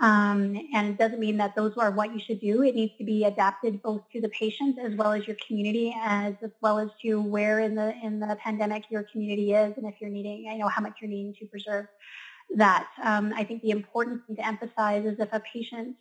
Um, 0.00 0.58
and 0.72 0.88
it 0.88 0.96
doesn't 0.96 1.20
mean 1.20 1.36
that 1.36 1.54
those 1.54 1.76
are 1.76 1.90
what 1.90 2.14
you 2.14 2.18
should 2.18 2.40
do. 2.40 2.62
It 2.62 2.74
needs 2.74 2.96
to 2.96 3.04
be 3.04 3.24
adapted 3.24 3.82
both 3.82 4.00
to 4.14 4.22
the 4.22 4.30
patient 4.30 4.78
as 4.78 4.94
well 4.94 5.12
as 5.12 5.26
your 5.26 5.36
community, 5.46 5.94
as, 6.02 6.32
as 6.42 6.52
well 6.62 6.78
as 6.78 6.88
to 7.02 7.20
where 7.20 7.60
in 7.60 7.74
the 7.74 7.94
in 8.02 8.20
the 8.20 8.38
pandemic 8.42 8.84
your 8.88 9.02
community 9.02 9.52
is, 9.52 9.74
and 9.76 9.86
if 9.86 9.96
you're 10.00 10.08
needing, 10.08 10.46
you 10.46 10.56
know, 10.56 10.68
how 10.68 10.80
much 10.80 10.94
you're 11.02 11.10
needing 11.10 11.34
to 11.40 11.44
preserve 11.44 11.88
that. 12.56 12.88
Um, 13.04 13.34
I 13.36 13.44
think 13.44 13.60
the 13.60 13.70
important 13.70 14.26
thing 14.26 14.36
to 14.36 14.46
emphasize 14.46 15.04
is 15.04 15.18
if 15.18 15.28
a 15.30 15.40
patient 15.40 15.96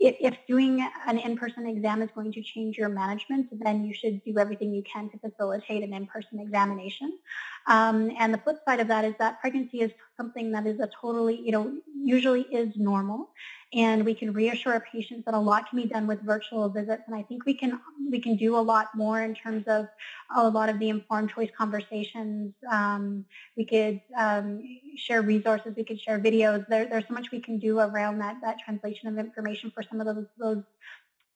if, 0.00 0.16
if 0.18 0.34
doing 0.48 0.88
an 1.06 1.18
in-person 1.18 1.66
exam 1.66 2.00
is 2.00 2.08
going 2.14 2.32
to 2.32 2.42
change 2.42 2.78
your 2.78 2.88
management, 2.88 3.48
then 3.52 3.84
you 3.84 3.92
should 3.92 4.24
do 4.24 4.38
everything 4.38 4.72
you 4.72 4.82
can 4.82 5.10
to 5.10 5.18
facilitate 5.18 5.84
an 5.84 5.92
in-person 5.92 6.40
examination. 6.40 7.18
Um, 7.66 8.10
and 8.18 8.32
the 8.32 8.38
flip 8.38 8.58
side 8.66 8.80
of 8.80 8.88
that 8.88 9.04
is 9.04 9.14
that 9.18 9.40
pregnancy 9.40 9.80
is 9.80 9.90
something 10.16 10.50
that 10.52 10.66
is 10.66 10.80
a 10.80 10.88
totally, 11.00 11.40
you 11.40 11.52
know, 11.52 11.72
usually 11.94 12.42
is 12.42 12.74
normal. 12.76 13.30
And 13.72 14.04
we 14.04 14.14
can 14.14 14.32
reassure 14.32 14.72
our 14.72 14.84
patients 14.92 15.24
that 15.26 15.34
a 15.34 15.38
lot 15.38 15.70
can 15.70 15.80
be 15.80 15.86
done 15.86 16.08
with 16.08 16.20
virtual 16.22 16.68
visits. 16.68 17.02
And 17.06 17.14
I 17.14 17.22
think 17.22 17.46
we 17.46 17.54
can 17.54 17.80
we 18.10 18.20
can 18.20 18.36
do 18.36 18.56
a 18.56 18.58
lot 18.58 18.88
more 18.96 19.22
in 19.22 19.34
terms 19.34 19.64
of 19.68 19.86
a 20.34 20.48
lot 20.48 20.68
of 20.68 20.80
the 20.80 20.88
informed 20.88 21.30
choice 21.30 21.50
conversations. 21.56 22.52
Um, 22.68 23.24
we 23.56 23.64
could 23.64 24.00
um, 24.18 24.60
share 24.96 25.22
resources. 25.22 25.74
We 25.76 25.84
could 25.84 26.00
share 26.00 26.18
videos. 26.18 26.66
There, 26.68 26.86
there's 26.86 27.06
so 27.06 27.14
much 27.14 27.30
we 27.30 27.40
can 27.40 27.60
do 27.60 27.78
around 27.78 28.18
that 28.18 28.38
that 28.42 28.58
translation 28.58 29.08
of 29.08 29.18
information 29.18 29.70
for 29.70 29.84
some 29.84 30.00
of 30.00 30.06
those 30.06 30.26
those 30.36 30.64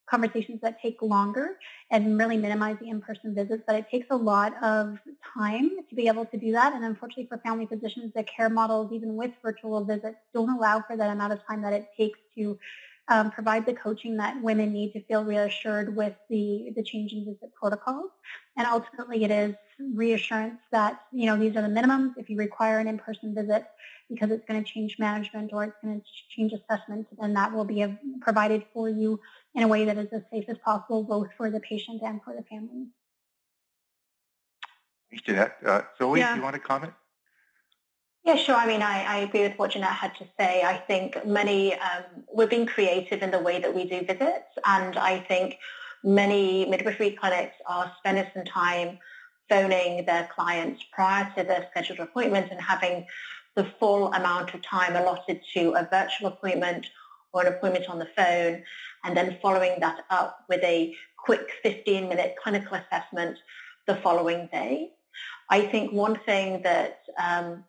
conversations 0.07 0.61
that 0.63 0.81
take 0.81 1.01
longer 1.01 1.59
and 1.91 2.19
really 2.19 2.37
minimize 2.37 2.77
the 2.81 2.89
in-person 2.89 3.35
visits, 3.35 3.63
but 3.67 3.77
it 3.77 3.87
takes 3.91 4.07
a 4.11 4.17
lot 4.17 4.53
of 4.63 4.99
time 5.37 5.71
to 5.89 5.95
be 5.95 6.09
able 6.09 6.27
to 6.27 6.37
do 6.37 6.53
that. 6.53 6.75
And 6.75 6.85
unfortunately 6.85 7.27
for 7.27 7.39
family 7.39 7.67
physicians, 7.67 8.13
the 8.15 8.23
care 8.25 8.51
models, 8.51 8.93
even 8.93 9.17
with 9.17 9.33
virtual 9.43 9.85
visits, 9.85 10.17
don't 10.33 10.51
allow 10.51 10.83
for 10.83 10.97
that 10.97 11.11
amount 11.11 11.33
of 11.33 11.41
time 11.47 11.63
that 11.63 11.73
it 11.73 11.89
takes 11.97 12.19
to 12.37 12.59
um, 13.09 13.31
provide 13.31 13.67
the 13.67 13.75
coaching 13.75 14.17
that 14.17 14.41
women 14.43 14.73
need 14.73 14.93
to 14.93 15.03
feel 15.05 15.25
reassured 15.25 15.95
with 15.95 16.15
the, 16.31 16.73
the 16.75 16.83
change 16.83 17.13
in 17.13 17.25
visit 17.25 17.53
protocols. 17.55 18.11
And 18.57 18.67
ultimately 18.67 19.25
it 19.25 19.31
is 19.31 19.55
reassurance 19.95 20.61
that, 20.71 21.03
you 21.13 21.27
know, 21.27 21.37
these 21.37 21.57
are 21.57 21.63
the 21.63 21.69
minimums. 21.69 22.15
If 22.17 22.31
you 22.31 22.37
require 22.37 22.79
an 22.79 22.89
in-person 22.89 23.35
visit 23.35 23.67
because 24.09 24.31
it's 24.31 24.45
going 24.47 24.63
to 24.63 24.71
change 24.71 24.99
management 24.99 25.53
or 25.53 25.65
it's 25.65 25.77
going 25.83 26.01
to 26.01 26.07
change 26.31 26.53
assessment, 26.53 27.07
then 27.21 27.35
that 27.35 27.53
will 27.53 27.65
be 27.65 27.87
provided 28.21 28.65
for 28.73 28.89
you 28.89 29.21
in 29.55 29.63
a 29.63 29.69
way 29.69 29.85
that 29.85 29.97
is 29.99 30.09
as 30.13 30.23
safe 30.31 30.45
as 30.49 30.59
possible, 30.59 31.03
both 31.03 31.29
for 31.37 31.51
the 31.51 31.61
patient 31.61 32.03
and 32.03 32.23
for 32.23 32.35
the 32.35 32.43
family. 32.43 32.87
Thanks, 35.11 35.25
Jeanette. 35.25 35.57
Uh, 35.65 35.83
Zoe, 35.99 36.19
yeah. 36.19 36.33
do 36.33 36.39
you 36.39 36.43
want 36.43 36.55
to 36.55 36.61
comment? 36.61 36.93
Yeah, 38.25 38.37
sure. 38.37 38.57
I 38.57 38.67
mean, 38.67 38.83
I, 38.83 39.05
I 39.05 39.17
agree 39.19 39.43
with 39.43 39.59
what 39.59 39.73
Jeanette 39.73 39.91
had 39.91 40.15
to 40.17 40.25
say. 40.39 40.63
I 40.63 40.77
think 40.77 41.27
many, 41.27 41.75
um, 41.75 42.05
we're 42.33 42.47
being 42.47 42.67
creative 42.67 43.23
in 43.23 43.31
the 43.31 43.39
way 43.39 43.61
that 43.61 43.75
we 43.75 43.85
do 43.85 44.01
visits, 44.01 44.49
and 44.65 44.97
I 44.97 45.21
think 45.21 45.59
many 46.03 46.67
midwifery 46.67 47.11
clinics 47.13 47.57
are 47.67 47.93
spending 47.99 48.27
some 48.35 48.45
time 48.45 48.99
phoning 49.49 50.05
their 50.05 50.29
clients 50.35 50.83
prior 50.93 51.31
to 51.37 51.45
their 51.45 51.69
scheduled 51.71 52.01
appointment 52.01 52.51
and 52.51 52.61
having 52.61 53.07
the 53.57 53.65
full 53.79 54.13
amount 54.13 54.55
of 54.55 54.63
time 54.63 54.97
allotted 54.97 55.41
to 55.55 55.75
a 55.75 55.89
virtual 55.91 56.29
appointment 56.29 56.87
or 57.33 57.43
an 57.43 57.53
appointment 57.53 57.89
on 57.89 57.99
the 57.99 58.09
phone, 58.17 58.63
and 59.05 59.17
then 59.17 59.39
following 59.43 59.81
that 59.81 60.05
up 60.11 60.39
with 60.49 60.63
a 60.63 60.95
quick 61.19 61.51
15-minute 61.65 62.37
clinical 62.43 62.77
assessment 62.77 63.37
the 63.87 63.97
following 63.97 64.49
day. 64.53 64.91
I 65.51 65.63
think 65.63 65.93
one 65.93 66.19
thing 66.21 66.63
that 66.63 67.01
um, 67.19 67.65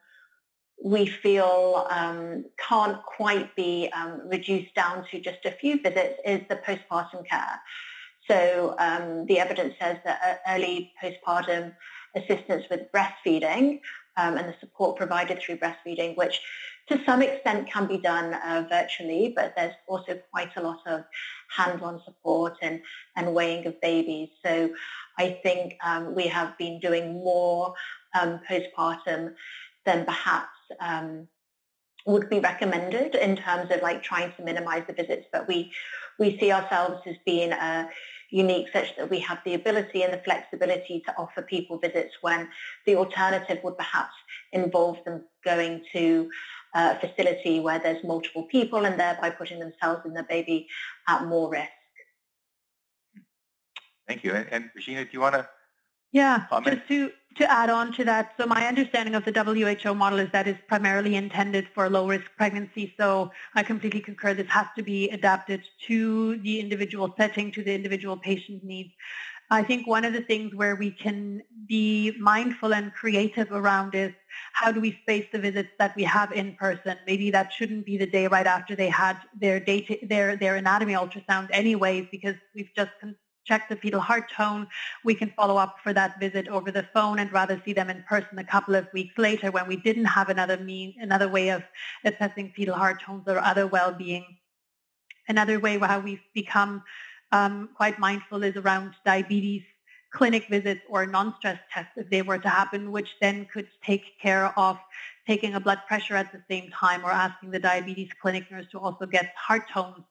we 0.84 1.08
feel 1.08 1.88
um, 1.90 2.46
can't 2.58 3.02
quite 3.04 3.56
be 3.56 3.90
um, 3.96 4.22
reduced 4.28 4.74
down 4.76 5.06
to 5.12 5.20
just 5.20 5.46
a 5.46 5.52
few 5.52 5.82
visits 5.82 6.20
is 6.26 6.42
the 6.48 6.58
postpartum 6.58 7.28
care. 7.28 7.60
So 8.28 8.76
um, 8.80 9.26
the 9.28 9.40
evidence 9.40 9.76
says 9.80 9.98
that 10.06 10.42
early 10.48 10.92
postpartum 11.02 11.74
assistance 12.16 12.66
with 12.70 12.92
breastfeeding 12.92 13.82
um, 14.18 14.38
and 14.38 14.48
the 14.48 14.56
support 14.60 14.98
provided 14.98 15.42
through 15.42 15.58
breastfeeding, 15.58 16.16
which 16.16 16.40
to 16.90 17.02
some 17.06 17.22
extent 17.22 17.70
can 17.72 17.88
be 17.88 17.98
done 17.98 18.34
uh, 18.34 18.66
virtually, 18.70 19.34
but 19.36 19.54
there's 19.56 19.74
also 19.88 20.20
quite 20.32 20.56
a 20.56 20.62
lot 20.62 20.80
of 20.86 21.04
hands-on 21.50 22.02
support 22.06 22.58
and, 22.62 22.82
and 23.16 23.34
weighing 23.34 23.66
of 23.66 23.80
babies. 23.82 24.30
So 24.46 24.70
I 25.18 25.40
think 25.44 25.76
um, 25.84 26.14
we 26.14 26.28
have 26.28 26.58
been 26.58 26.80
doing 26.80 27.14
more 27.14 27.74
um, 28.20 28.40
postpartum 28.50 29.34
than 29.86 30.06
perhaps 30.06 30.50
um, 30.80 31.28
would 32.06 32.30
be 32.30 32.40
recommended 32.40 33.16
in 33.16 33.36
terms 33.36 33.72
of 33.72 33.82
like 33.82 34.04
trying 34.04 34.32
to 34.38 34.44
minimize 34.44 34.84
the 34.88 34.94
visits, 34.94 35.26
but 35.32 35.48
we, 35.48 35.72
we 36.20 36.38
see 36.40 36.52
ourselves 36.52 37.02
as 37.08 37.16
being 37.26 37.52
a 37.52 37.90
unique 38.30 38.68
such 38.74 38.96
that 38.98 39.10
we 39.10 39.20
have 39.20 39.40
the 39.46 39.54
ability 39.54 40.04
and 40.04 40.14
the 40.14 40.22
flexibility 40.24 41.02
to 41.06 41.16
offer 41.18 41.42
people 41.42 41.78
visits 41.78 42.14
when 42.22 42.50
the 42.86 42.96
alternative 42.96 43.60
would 43.64 43.78
perhaps 43.78 44.14
involve 44.54 44.98
them 45.06 45.24
going 45.44 45.84
to 45.94 46.30
a 46.74 47.00
facility 47.00 47.60
where 47.60 47.80
there's 47.80 48.04
multiple 48.04 48.44
people 48.44 48.86
and 48.86 49.00
thereby 49.00 49.30
putting 49.30 49.60
themselves 49.60 50.02
and 50.04 50.16
their 50.16 50.24
baby 50.24 50.68
at 51.08 51.26
more 51.26 51.50
risk. 51.50 51.70
Thank 54.08 54.24
you. 54.24 54.34
And, 54.34 54.48
and 54.52 54.70
Regina, 54.76 55.04
do 55.06 55.10
you 55.14 55.22
want 55.22 55.36
to 55.36 55.50
yeah, 56.12 56.46
comment? 56.50 56.78
just 56.78 56.88
to, 56.90 57.12
to 57.36 57.52
add 57.52 57.70
on 57.70 57.92
to 57.94 58.04
that, 58.06 58.34
so 58.38 58.46
my 58.46 58.68
understanding 58.68 59.16
of 59.16 59.26
the 59.26 59.32
WHO 59.32 59.94
model 59.94 60.20
is 60.20 60.30
that 60.32 60.48
it's 60.48 60.60
primarily 60.68 61.16
intended 61.16 61.68
for 61.74 61.90
low-risk 61.90 62.26
pregnancy. 62.38 62.94
So 62.98 63.32
I 63.54 63.64
completely 63.64 64.00
concur 64.00 64.34
this 64.34 64.48
has 64.50 64.68
to 64.78 64.84
be 64.84 65.10
adapted 65.10 65.64
to 65.88 66.38
the 66.40 66.60
individual 66.60 67.14
setting, 67.18 67.52
to 67.52 67.64
the 67.64 67.74
individual 67.74 68.18
patient 68.18 68.64
needs. 68.64 68.94
I 69.52 69.62
think 69.62 69.86
one 69.86 70.06
of 70.06 70.14
the 70.14 70.22
things 70.22 70.56
where 70.56 70.76
we 70.76 70.90
can 70.90 71.42
be 71.68 72.16
mindful 72.20 72.74
and 72.74 72.92
creative 72.94 73.52
around 73.52 73.94
is 73.94 74.12
how 74.54 74.72
do 74.72 74.82
we 74.82 74.98
space 75.04 75.28
the 75.32 75.38
visits 75.38 75.70
that 75.78 75.96
we 75.96 76.04
have 76.04 76.32
in 76.32 76.56
person? 76.56 76.98
Maybe 77.06 77.30
that 77.30 77.54
shouldn't 77.54 77.86
be 77.86 77.96
the 77.98 78.08
day 78.08 78.28
right 78.28 78.48
after 78.48 78.76
they 78.76 78.90
had 78.90 79.18
their 79.40 79.60
data, 79.60 79.98
their 80.02 80.36
their 80.36 80.56
anatomy 80.56 80.94
ultrasound 80.94 81.50
anyways, 81.52 82.08
because 82.10 82.36
we've 82.56 82.72
just 82.76 82.90
checked 83.46 83.70
the 83.70 83.76
fetal 83.76 84.00
heart 84.00 84.32
tone. 84.32 84.68
We 85.04 85.16
can 85.16 85.32
follow 85.36 85.58
up 85.58 85.78
for 85.84 85.94
that 85.94 86.20
visit 86.20 86.48
over 86.48 86.72
the 86.72 86.88
phone 86.94 87.20
and 87.20 87.32
rather 87.32 87.62
see 87.64 87.74
them 87.74 87.90
in 87.90 88.04
person 88.04 88.40
a 88.40 88.44
couple 88.44 88.76
of 88.76 88.88
weeks 88.94 89.18
later 89.18 89.52
when 89.52 89.68
we 89.68 89.78
didn't 89.78 90.06
have 90.06 90.30
another 90.30 90.58
mean, 90.58 90.96
another 91.00 91.30
way 91.30 91.50
of 91.50 91.64
assessing 92.04 92.52
fetal 92.56 92.76
heart 92.76 93.02
tones 93.02 93.24
or 93.28 93.40
other 93.40 93.68
well-being. 93.68 94.26
Another 95.28 95.60
way 95.60 95.78
how 95.80 96.00
we've 96.00 96.22
become 96.34 96.84
um, 97.32 97.70
quite 97.76 98.00
mindful 98.00 98.44
is 98.44 98.56
around 98.56 98.94
diabetes 99.06 99.64
clinic 100.12 100.48
visits 100.50 100.82
or 100.88 101.06
non-stress 101.06 101.60
tests 101.74 101.92
if 101.98 102.10
they 102.10 102.22
were 102.22 102.38
to 102.38 102.48
happen, 102.48 102.92
which 102.92 103.10
then 103.20 103.46
could 103.54 103.68
take 103.84 104.18
care 104.22 104.58
of 104.58 104.78
taking 105.28 105.56
a 105.56 105.60
blood 105.60 105.80
pressure 105.88 106.16
at 106.16 106.32
the 106.32 106.42
same 106.50 106.70
time 106.70 107.04
or 107.04 107.12
asking 107.12 107.52
the 107.52 107.60
diabetes 107.60 108.10
clinic 108.22 108.50
nurse 108.50 108.66
to 108.72 108.80
also 108.80 109.06
get 109.06 109.34
heart 109.36 109.64
tones 109.74 110.04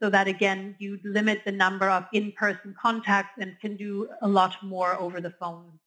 so 0.00 0.08
that 0.10 0.28
again 0.28 0.76
you 0.78 0.98
limit 1.04 1.42
the 1.44 1.52
number 1.52 1.88
of 1.90 2.04
in-person 2.12 2.74
contacts 2.80 3.40
and 3.40 3.58
can 3.60 3.76
do 3.76 4.08
a 4.22 4.28
lot 4.28 4.56
more 4.62 4.98
over 5.00 5.20
the 5.20 5.30
phone. 5.30 5.78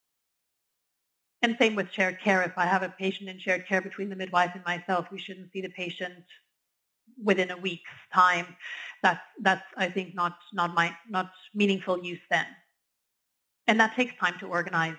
And 1.41 1.55
same 1.57 1.75
with 1.75 1.91
shared 1.91 2.19
care. 2.19 2.43
If 2.43 2.55
I 2.57 2.65
have 2.65 2.83
a 2.83 2.89
patient 2.89 3.29
in 3.29 3.39
shared 3.39 3.67
care 3.67 3.81
between 3.81 4.09
the 4.09 4.15
midwife 4.15 4.51
and 4.53 4.63
myself, 4.63 5.07
we 5.11 5.17
shouldn't 5.17 5.51
see 5.51 5.61
the 5.61 5.69
patient 5.69 6.23
within 7.23 7.51
a 7.51 7.57
week's 7.57 7.89
time. 8.13 8.55
That's 9.01 9.21
that's 9.41 9.63
I 9.75 9.89
think 9.89 10.13
not 10.13 10.37
not 10.53 10.75
my 10.75 10.95
not 11.09 11.31
meaningful 11.55 12.03
use 12.03 12.19
then, 12.29 12.45
and 13.67 13.79
that 13.79 13.95
takes 13.95 14.13
time 14.19 14.37
to 14.39 14.47
organize. 14.47 14.97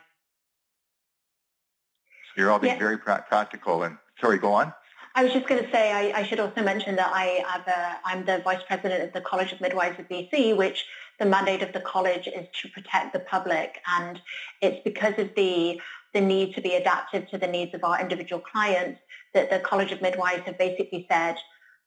So 2.34 2.40
you're 2.40 2.50
all 2.50 2.58
being 2.58 2.74
yeah. 2.74 2.80
very 2.80 2.98
pra- 2.98 3.24
practical. 3.28 3.84
And 3.84 3.96
sorry, 4.20 4.38
go 4.38 4.52
on. 4.52 4.72
I 5.14 5.24
was 5.24 5.32
just 5.32 5.46
going 5.46 5.62
to 5.62 5.70
say 5.70 5.92
I, 5.92 6.20
I, 6.20 6.22
should 6.22 6.40
also 6.40 6.62
mention 6.62 6.96
that 6.96 7.10
I 7.12 7.44
have 7.46 7.66
a, 7.68 7.98
I'm 8.04 8.24
the 8.24 8.38
vice 8.42 8.62
president 8.66 9.02
of 9.02 9.12
the 9.12 9.20
College 9.20 9.52
of 9.52 9.60
Midwives 9.60 9.98
of 9.98 10.08
BC, 10.08 10.56
which 10.56 10.86
the 11.18 11.26
mandate 11.26 11.62
of 11.62 11.72
the 11.72 11.80
college 11.80 12.26
is 12.26 12.46
to 12.62 12.68
protect 12.70 13.12
the 13.12 13.20
public, 13.20 13.82
and 13.86 14.20
it's 14.60 14.80
because 14.84 15.14
of 15.18 15.30
the 15.36 15.80
the 16.14 16.20
need 16.20 16.54
to 16.54 16.60
be 16.60 16.74
adaptive 16.74 17.26
to 17.30 17.38
the 17.38 17.46
needs 17.46 17.72
of 17.72 17.82
our 17.84 17.98
individual 17.98 18.40
clients, 18.40 19.00
that 19.32 19.48
the 19.48 19.58
College 19.60 19.92
of 19.92 20.02
Midwives 20.02 20.42
have 20.44 20.58
basically 20.58 21.06
said, 21.10 21.36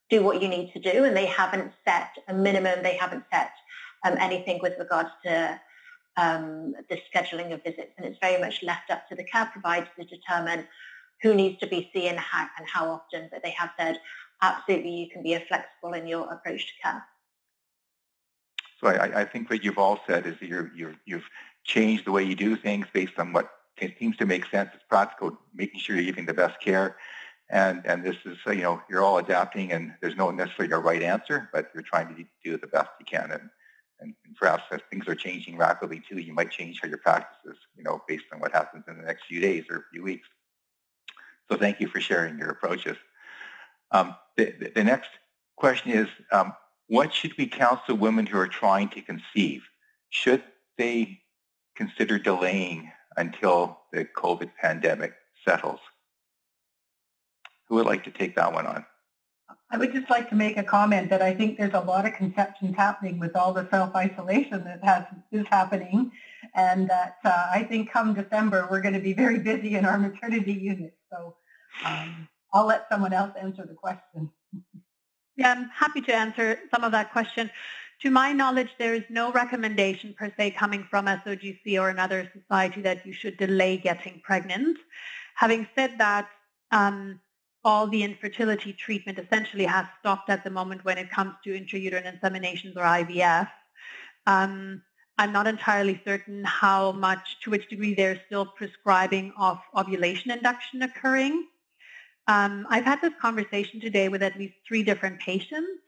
do 0.09 0.23
what 0.23 0.41
you 0.41 0.47
need 0.47 0.71
to 0.73 0.79
do, 0.79 1.03
and 1.03 1.15
they 1.15 1.27
haven't 1.27 1.71
set 1.87 2.09
a 2.27 2.33
minimum, 2.33 2.81
they 2.81 2.97
haven't 2.97 3.23
set 3.31 3.51
um, 4.03 4.15
anything 4.19 4.59
with 4.63 4.73
regards 4.79 5.09
to 5.23 5.59
um, 6.17 6.73
the 6.89 6.99
scheduling 7.13 7.53
of 7.53 7.63
visits, 7.63 7.91
and 7.97 8.05
it's 8.05 8.17
very 8.19 8.41
much 8.41 8.63
left 8.63 8.89
up 8.89 9.07
to 9.09 9.15
the 9.15 9.23
care 9.23 9.49
provider 9.51 9.87
to 9.99 10.05
determine 10.05 10.67
who 11.21 11.33
needs 11.33 11.59
to 11.59 11.67
be 11.67 11.89
seen 11.93 12.15
how, 12.17 12.47
and 12.57 12.67
how 12.67 12.89
often, 12.89 13.29
but 13.31 13.43
they 13.43 13.51
have 13.51 13.71
said 13.77 13.99
absolutely 14.41 14.91
you 14.91 15.09
can 15.09 15.23
be 15.23 15.37
flexible 15.47 15.93
in 15.93 16.07
your 16.07 16.31
approach 16.31 16.67
to 16.67 16.73
care. 16.83 17.03
So 18.81 18.87
I, 18.87 19.21
I 19.21 19.25
think 19.25 19.49
what 19.49 19.63
you've 19.63 19.77
all 19.77 19.99
said 20.05 20.25
is 20.25 20.35
that 20.39 20.47
you're, 20.47 20.71
you're, 20.75 20.95
you've 21.05 21.27
changed 21.63 22.05
the 22.05 22.11
way 22.11 22.23
you 22.23 22.35
do 22.35 22.55
things 22.55 22.85
based 22.93 23.17
on 23.17 23.33
what 23.33 23.49
seems 23.99 24.17
to 24.17 24.25
make 24.25 24.45
sense. 24.47 24.69
It's 24.73 24.83
practical, 24.89 25.37
making 25.53 25.79
sure 25.79 25.95
you're 25.95 26.05
giving 26.05 26.25
the 26.25 26.33
best 26.33 26.59
care. 26.61 26.97
And, 27.49 27.81
and 27.85 28.03
this 28.03 28.15
is, 28.25 28.37
you 28.47 28.63
know, 28.63 28.81
you're 28.89 29.03
all 29.03 29.17
adapting 29.17 29.71
and 29.71 29.93
there's 30.01 30.15
no 30.15 30.31
necessarily 30.31 30.73
a 30.73 30.79
right 30.79 31.01
answer, 31.01 31.49
but 31.53 31.69
you're 31.73 31.83
trying 31.83 32.13
to 32.15 32.25
do 32.43 32.57
the 32.57 32.67
best 32.67 32.89
you 32.99 33.05
can. 33.05 33.31
And, 33.31 33.49
and, 33.99 34.13
and 34.25 34.35
perhaps 34.35 34.63
as 34.71 34.81
things 34.89 35.07
are 35.07 35.15
changing 35.15 35.57
rapidly 35.57 36.01
too, 36.07 36.19
you 36.19 36.33
might 36.33 36.51
change 36.51 36.79
how 36.81 36.87
your 36.87 36.97
practices, 36.97 37.57
you 37.77 37.83
know, 37.83 38.01
based 38.07 38.25
on 38.33 38.39
what 38.39 38.51
happens 38.51 38.83
in 38.87 38.97
the 38.97 39.03
next 39.03 39.25
few 39.25 39.39
days 39.39 39.65
or 39.69 39.85
few 39.91 40.03
weeks. 40.03 40.27
So 41.49 41.57
thank 41.57 41.79
you 41.79 41.87
for 41.87 42.01
sharing 42.01 42.37
your 42.37 42.49
approaches. 42.49 42.97
Um, 43.91 44.15
the, 44.35 44.71
the, 44.73 44.83
next 44.83 45.09
question 45.57 45.91
is, 45.91 46.07
um, 46.31 46.53
what 46.87 47.13
should 47.13 47.37
we 47.37 47.47
counsel 47.47 47.95
women 47.95 48.25
who 48.25 48.37
are 48.37 48.47
trying 48.47 48.89
to 48.89 49.01
conceive? 49.01 49.63
Should 50.09 50.43
they 50.77 51.21
consider 51.75 52.17
delaying 52.17 52.91
until 53.17 53.79
the 53.91 54.05
COVID 54.05 54.51
pandemic 54.59 55.13
settles? 55.47 55.79
Who 57.67 57.75
would 57.75 57.85
like 57.85 58.03
to 58.05 58.11
take 58.11 58.35
that 58.35 58.53
one 58.53 58.65
on? 58.67 58.85
I 59.71 59.77
would 59.77 59.93
just 59.93 60.09
like 60.09 60.29
to 60.29 60.35
make 60.35 60.57
a 60.57 60.63
comment 60.63 61.09
that 61.09 61.21
I 61.21 61.33
think 61.33 61.57
there's 61.57 61.73
a 61.73 61.79
lot 61.79 62.05
of 62.05 62.13
conceptions 62.13 62.75
happening 62.75 63.19
with 63.19 63.35
all 63.35 63.51
the 63.51 63.67
self-isolation 63.71 64.63
that 64.63 64.83
has 64.83 65.05
is 65.31 65.45
happening, 65.49 66.11
and 66.53 66.89
that 66.89 67.17
uh, 67.25 67.47
I 67.51 67.63
think 67.63 67.91
come 67.91 68.13
December 68.13 68.67
we're 68.69 68.81
going 68.81 68.93
to 68.93 68.99
be 68.99 69.13
very 69.13 69.39
busy 69.39 69.75
in 69.75 69.85
our 69.85 69.97
maternity 69.97 70.53
unit. 70.53 70.95
So 71.15 71.35
um, 71.85 72.27
I'll 72.53 72.65
let 72.65 72.87
someone 72.89 73.13
else 73.13 73.31
answer 73.39 73.65
the 73.65 73.73
question. 73.73 74.29
Yeah, 75.37 75.51
I'm 75.51 75.69
happy 75.69 76.01
to 76.01 76.13
answer 76.13 76.59
some 76.73 76.83
of 76.83 76.91
that 76.91 77.11
question. 77.11 77.49
To 78.01 78.11
my 78.11 78.33
knowledge, 78.33 78.69
there 78.77 78.93
is 78.93 79.03
no 79.09 79.31
recommendation 79.31 80.13
per 80.17 80.31
se 80.37 80.51
coming 80.51 80.85
from 80.89 81.05
SOGC 81.05 81.79
or 81.79 81.89
another 81.89 82.29
society 82.33 82.81
that 82.81 83.05
you 83.05 83.13
should 83.13 83.37
delay 83.37 83.77
getting 83.77 84.21
pregnant. 84.23 84.77
Having 85.35 85.67
said 85.75 85.97
that, 85.97 86.29
um, 86.71 87.19
all 87.63 87.87
the 87.87 88.03
infertility 88.03 88.73
treatment 88.73 89.17
essentially 89.17 89.65
has 89.65 89.87
stopped 89.99 90.29
at 90.29 90.43
the 90.43 90.49
moment 90.49 90.85
when 90.85 90.97
it 90.97 91.09
comes 91.09 91.33
to 91.43 91.59
intrauterine 91.59 92.05
inseminations 92.05 92.75
or 92.75 92.83
IVF. 92.83 93.49
Um, 94.27 94.81
I'm 95.17 95.31
not 95.31 95.47
entirely 95.47 96.01
certain 96.03 96.43
how 96.43 96.91
much, 96.91 97.39
to 97.43 97.49
which 97.49 97.69
degree 97.69 97.93
they're 97.93 98.21
still 98.25 98.45
prescribing 98.45 99.33
of 99.37 99.59
ovulation 99.75 100.31
induction 100.31 100.81
occurring. 100.81 101.47
Um, 102.27 102.65
I've 102.69 102.83
had 102.83 103.01
this 103.01 103.13
conversation 103.21 103.79
today 103.79 104.09
with 104.09 104.21
at 104.23 104.37
least 104.37 104.55
three 104.67 104.83
different 104.83 105.19
patients, 105.19 105.79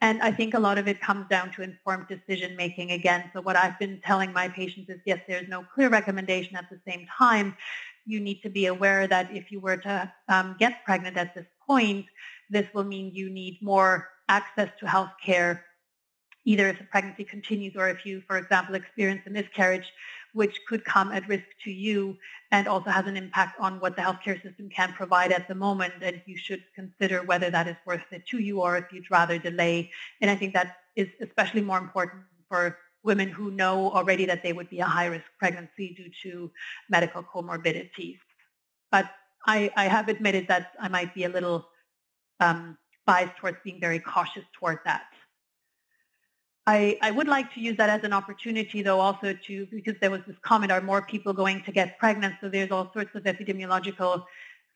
and 0.00 0.22
I 0.22 0.32
think 0.32 0.54
a 0.54 0.58
lot 0.58 0.78
of 0.78 0.88
it 0.88 1.00
comes 1.00 1.26
down 1.28 1.52
to 1.52 1.62
informed 1.62 2.06
decision 2.08 2.56
making 2.56 2.92
again. 2.92 3.30
So 3.32 3.40
what 3.40 3.56
I've 3.56 3.78
been 3.78 4.00
telling 4.04 4.32
my 4.32 4.48
patients 4.48 4.88
is, 4.88 5.00
yes, 5.04 5.20
there's 5.28 5.48
no 5.48 5.64
clear 5.74 5.88
recommendation 5.88 6.56
at 6.56 6.70
the 6.70 6.80
same 6.88 7.06
time. 7.06 7.56
You 8.06 8.20
need 8.20 8.42
to 8.42 8.48
be 8.48 8.66
aware 8.66 9.06
that 9.06 9.34
if 9.36 9.52
you 9.52 9.60
were 9.60 9.76
to 9.76 10.12
um, 10.28 10.56
get 10.58 10.84
pregnant 10.84 11.16
at 11.16 11.34
this 11.34 11.46
point, 11.66 12.06
this 12.50 12.66
will 12.74 12.84
mean 12.84 13.14
you 13.14 13.30
need 13.30 13.58
more 13.62 14.08
access 14.28 14.70
to 14.80 14.88
health 14.88 15.12
care, 15.24 15.64
either 16.44 16.68
if 16.68 16.78
the 16.78 16.84
pregnancy 16.84 17.24
continues 17.24 17.74
or 17.76 17.88
if 17.88 18.04
you, 18.04 18.22
for 18.26 18.36
example, 18.36 18.74
experience 18.74 19.22
a 19.26 19.30
miscarriage, 19.30 19.92
which 20.32 20.58
could 20.66 20.84
come 20.84 21.12
at 21.12 21.28
risk 21.28 21.44
to 21.64 21.70
you 21.70 22.16
and 22.50 22.66
also 22.66 22.90
has 22.90 23.06
an 23.06 23.16
impact 23.16 23.60
on 23.60 23.78
what 23.80 23.94
the 23.96 24.02
healthcare 24.02 24.42
system 24.42 24.68
can 24.68 24.92
provide 24.92 25.30
at 25.30 25.46
the 25.46 25.54
moment. 25.54 25.92
And 26.02 26.20
you 26.26 26.36
should 26.36 26.62
consider 26.74 27.22
whether 27.22 27.50
that 27.50 27.68
is 27.68 27.76
worth 27.86 28.04
it 28.10 28.26
to 28.28 28.38
you 28.38 28.60
or 28.60 28.76
if 28.76 28.92
you'd 28.92 29.10
rather 29.10 29.38
delay. 29.38 29.90
And 30.20 30.30
I 30.30 30.36
think 30.36 30.54
that 30.54 30.78
is 30.96 31.08
especially 31.20 31.60
more 31.60 31.78
important 31.78 32.22
for 32.48 32.78
women 33.04 33.28
who 33.28 33.50
know 33.50 33.90
already 33.90 34.26
that 34.26 34.42
they 34.42 34.52
would 34.52 34.70
be 34.70 34.80
a 34.80 34.84
high-risk 34.84 35.24
pregnancy 35.38 35.94
due 35.94 36.10
to 36.22 36.50
medical 36.88 37.22
comorbidities. 37.22 38.18
But 38.90 39.10
I, 39.46 39.70
I 39.76 39.84
have 39.84 40.08
admitted 40.08 40.46
that 40.48 40.72
I 40.80 40.88
might 40.88 41.14
be 41.14 41.24
a 41.24 41.28
little 41.28 41.66
um, 42.40 42.78
biased 43.06 43.36
towards 43.38 43.58
being 43.64 43.80
very 43.80 43.98
cautious 43.98 44.44
toward 44.52 44.78
that. 44.84 45.04
I, 46.66 46.96
I 47.02 47.10
would 47.10 47.26
like 47.26 47.52
to 47.54 47.60
use 47.60 47.76
that 47.78 47.90
as 47.90 48.04
an 48.04 48.12
opportunity, 48.12 48.82
though, 48.82 49.00
also 49.00 49.34
to, 49.34 49.66
because 49.66 49.94
there 50.00 50.12
was 50.12 50.20
this 50.26 50.36
comment, 50.42 50.70
are 50.70 50.80
more 50.80 51.02
people 51.02 51.32
going 51.32 51.62
to 51.64 51.72
get 51.72 51.98
pregnant? 51.98 52.36
So 52.40 52.48
there's 52.48 52.70
all 52.70 52.90
sorts 52.92 53.14
of 53.16 53.24
epidemiological 53.24 54.24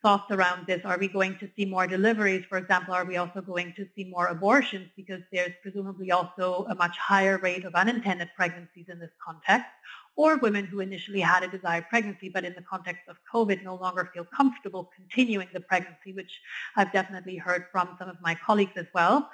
thoughts 0.02 0.30
around 0.30 0.66
this. 0.66 0.84
Are 0.84 0.98
we 0.98 1.06
going 1.06 1.38
to 1.38 1.48
see 1.56 1.64
more 1.64 1.86
deliveries? 1.86 2.44
For 2.48 2.58
example, 2.58 2.92
are 2.92 3.04
we 3.04 3.18
also 3.18 3.40
going 3.40 3.72
to 3.76 3.86
see 3.94 4.04
more 4.04 4.26
abortions? 4.26 4.88
Because 4.96 5.22
there's 5.32 5.52
presumably 5.62 6.10
also 6.10 6.66
a 6.68 6.74
much 6.74 6.98
higher 6.98 7.38
rate 7.38 7.64
of 7.64 7.74
unintended 7.74 8.30
pregnancies 8.36 8.86
in 8.88 8.98
this 8.98 9.12
context. 9.24 9.70
Or 10.16 10.38
women 10.38 10.64
who 10.64 10.80
initially 10.80 11.20
had 11.20 11.44
a 11.44 11.48
desired 11.48 11.88
pregnancy, 11.88 12.30
but 12.30 12.44
in 12.44 12.54
the 12.54 12.62
context 12.62 13.02
of 13.06 13.16
COVID 13.32 13.62
no 13.62 13.76
longer 13.76 14.10
feel 14.12 14.24
comfortable 14.24 14.90
continuing 14.96 15.48
the 15.52 15.60
pregnancy, 15.60 16.12
which 16.12 16.40
I've 16.74 16.92
definitely 16.92 17.36
heard 17.36 17.66
from 17.70 17.96
some 17.98 18.08
of 18.08 18.16
my 18.22 18.34
colleagues 18.34 18.72
as 18.76 18.86
well. 18.92 19.30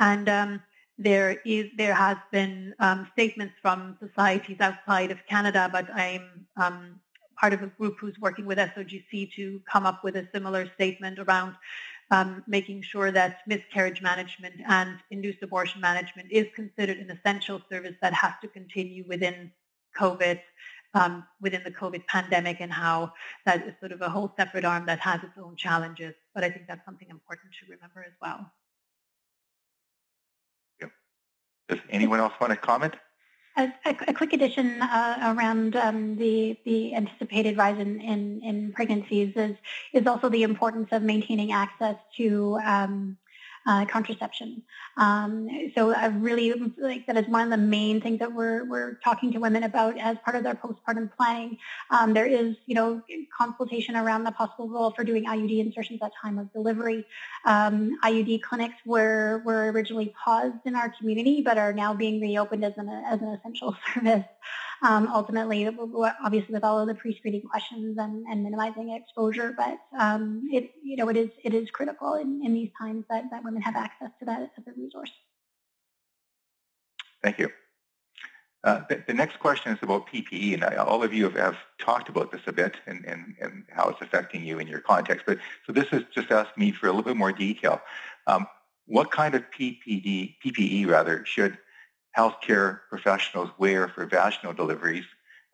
And 0.00 0.28
um, 0.28 0.62
there 0.98 1.40
is 1.44 1.66
there 1.76 1.94
has 1.94 2.16
been 2.30 2.74
um, 2.78 3.08
statements 3.12 3.54
from 3.60 3.96
societies 4.00 4.58
outside 4.60 5.10
of 5.10 5.18
Canada, 5.26 5.68
but 5.72 5.92
I'm 5.92 6.46
um, 6.56 7.00
part 7.36 7.52
of 7.52 7.62
a 7.62 7.66
group 7.66 7.96
who's 7.98 8.18
working 8.20 8.46
with 8.46 8.58
SOGC 8.58 9.32
to 9.34 9.60
come 9.70 9.86
up 9.86 10.04
with 10.04 10.16
a 10.16 10.28
similar 10.32 10.70
statement 10.74 11.18
around 11.18 11.56
um, 12.10 12.44
making 12.46 12.82
sure 12.82 13.10
that 13.10 13.38
miscarriage 13.46 14.02
management 14.02 14.54
and 14.68 14.98
induced 15.10 15.42
abortion 15.42 15.80
management 15.80 16.28
is 16.30 16.46
considered 16.54 16.98
an 16.98 17.10
essential 17.10 17.60
service 17.70 17.96
that 18.02 18.12
has 18.12 18.32
to 18.42 18.48
continue 18.48 19.04
within 19.08 19.50
COVID, 19.98 20.40
um, 20.94 21.24
within 21.40 21.62
the 21.64 21.70
COVID 21.70 22.06
pandemic 22.06 22.58
and 22.60 22.72
how 22.72 23.12
that 23.46 23.66
is 23.66 23.74
sort 23.80 23.92
of 23.92 24.00
a 24.00 24.08
whole 24.08 24.32
separate 24.36 24.64
arm 24.64 24.86
that 24.86 25.00
has 25.00 25.22
its 25.22 25.36
own 25.42 25.56
challenges. 25.56 26.14
But 26.34 26.44
I 26.44 26.50
think 26.50 26.66
that's 26.68 26.84
something 26.84 27.08
important 27.10 27.52
to 27.60 27.72
remember 27.72 28.04
as 28.06 28.12
well. 28.20 28.50
Does 31.68 31.78
anyone 31.90 32.20
else 32.20 32.32
want 32.40 32.52
to 32.52 32.56
comment? 32.56 32.94
A, 33.56 33.72
a, 33.86 34.12
quick 34.12 34.32
addition 34.32 34.82
uh, 34.82 35.36
around 35.36 35.76
um, 35.76 36.16
the 36.16 36.58
the 36.64 36.92
anticipated 36.92 37.56
rise 37.56 37.78
in, 37.78 38.00
in, 38.00 38.42
in, 38.42 38.72
pregnancies 38.72 39.32
is 39.36 39.56
is 39.92 40.08
also 40.08 40.28
the 40.28 40.42
importance 40.42 40.88
of 40.90 41.02
maintaining 41.02 41.52
access 41.52 41.94
to 42.16 42.58
um, 42.64 43.16
uh, 43.66 43.84
contraception. 43.86 44.62
Um, 44.96 45.48
so 45.74 45.92
I 45.92 46.06
really 46.06 46.52
like 46.78 47.06
that 47.06 47.16
is 47.16 47.26
one 47.28 47.42
of 47.42 47.50
the 47.50 47.56
main 47.56 48.00
things 48.00 48.18
that 48.18 48.32
we're, 48.32 48.68
we're 48.68 48.94
talking 49.04 49.32
to 49.32 49.38
women 49.38 49.62
about 49.62 49.98
as 49.98 50.16
part 50.24 50.36
of 50.36 50.42
their 50.42 50.54
postpartum 50.54 51.10
planning. 51.16 51.58
Um, 51.90 52.12
there 52.12 52.26
is, 52.26 52.56
you 52.66 52.74
know, 52.74 53.02
consultation 53.36 53.96
around 53.96 54.24
the 54.24 54.32
possible 54.32 54.68
role 54.68 54.90
for 54.90 55.04
doing 55.04 55.24
IUD 55.24 55.58
insertions 55.58 56.00
at 56.02 56.12
time 56.20 56.38
of 56.38 56.52
delivery. 56.52 57.04
Um, 57.44 57.98
IUD 58.04 58.42
clinics 58.42 58.76
were, 58.84 59.42
were 59.44 59.70
originally 59.72 60.14
paused 60.22 60.66
in 60.66 60.74
our 60.74 60.90
community, 60.90 61.40
but 61.42 61.58
are 61.58 61.72
now 61.72 61.94
being 61.94 62.20
reopened 62.20 62.64
as 62.64 62.74
an, 62.76 62.88
as 62.88 63.20
an 63.20 63.28
essential 63.28 63.76
service 63.94 64.24
um, 64.84 65.08
ultimately, 65.12 65.66
obviously 65.66 66.52
with 66.52 66.62
all 66.62 66.78
of 66.78 66.86
the 66.86 66.94
pre-screening 66.94 67.42
questions 67.42 67.96
and, 67.98 68.26
and 68.30 68.42
minimizing 68.42 68.90
exposure, 68.90 69.54
but 69.56 69.78
um, 69.98 70.46
it, 70.52 70.72
you 70.82 70.96
know, 70.96 71.08
it 71.08 71.16
is, 71.16 71.30
it 71.42 71.54
is 71.54 71.70
critical 71.70 72.14
in, 72.14 72.42
in 72.44 72.52
these 72.52 72.70
times 72.78 73.04
that, 73.08 73.24
that 73.30 73.42
women 73.42 73.62
have 73.62 73.76
access 73.76 74.10
to 74.18 74.26
that 74.26 74.42
as 74.42 74.48
a 74.58 74.80
resource. 74.80 75.10
Thank 77.22 77.38
you. 77.38 77.48
Uh, 78.62 78.82
the, 78.88 79.02
the, 79.06 79.14
next 79.14 79.38
question 79.38 79.72
is 79.72 79.78
about 79.82 80.06
PPE, 80.06 80.54
and 80.54 80.64
I, 80.64 80.76
all 80.76 81.02
of 81.02 81.12
you 81.12 81.24
have, 81.24 81.34
have, 81.34 81.56
talked 81.78 82.08
about 82.08 82.30
this 82.32 82.40
a 82.46 82.52
bit 82.52 82.76
and, 82.86 83.04
and, 83.04 83.34
and, 83.40 83.64
how 83.68 83.88
it's 83.90 84.00
affecting 84.00 84.42
you 84.42 84.58
in 84.58 84.66
your 84.66 84.80
context. 84.80 85.24
But 85.26 85.38
so 85.66 85.72
this 85.72 85.86
is 85.92 86.02
just 86.14 86.30
asking 86.30 86.62
me 86.62 86.72
for 86.72 86.86
a 86.86 86.90
little 86.90 87.02
bit 87.02 87.16
more 87.16 87.32
detail. 87.32 87.80
Um, 88.26 88.46
what 88.86 89.10
kind 89.10 89.34
of 89.34 89.42
PPD, 89.50 90.36
PPE 90.44 90.86
rather 90.86 91.24
should 91.26 91.58
healthcare 92.16 92.80
professionals 92.88 93.50
wear 93.58 93.88
for 93.88 94.06
vaginal 94.06 94.52
deliveries? 94.52 95.04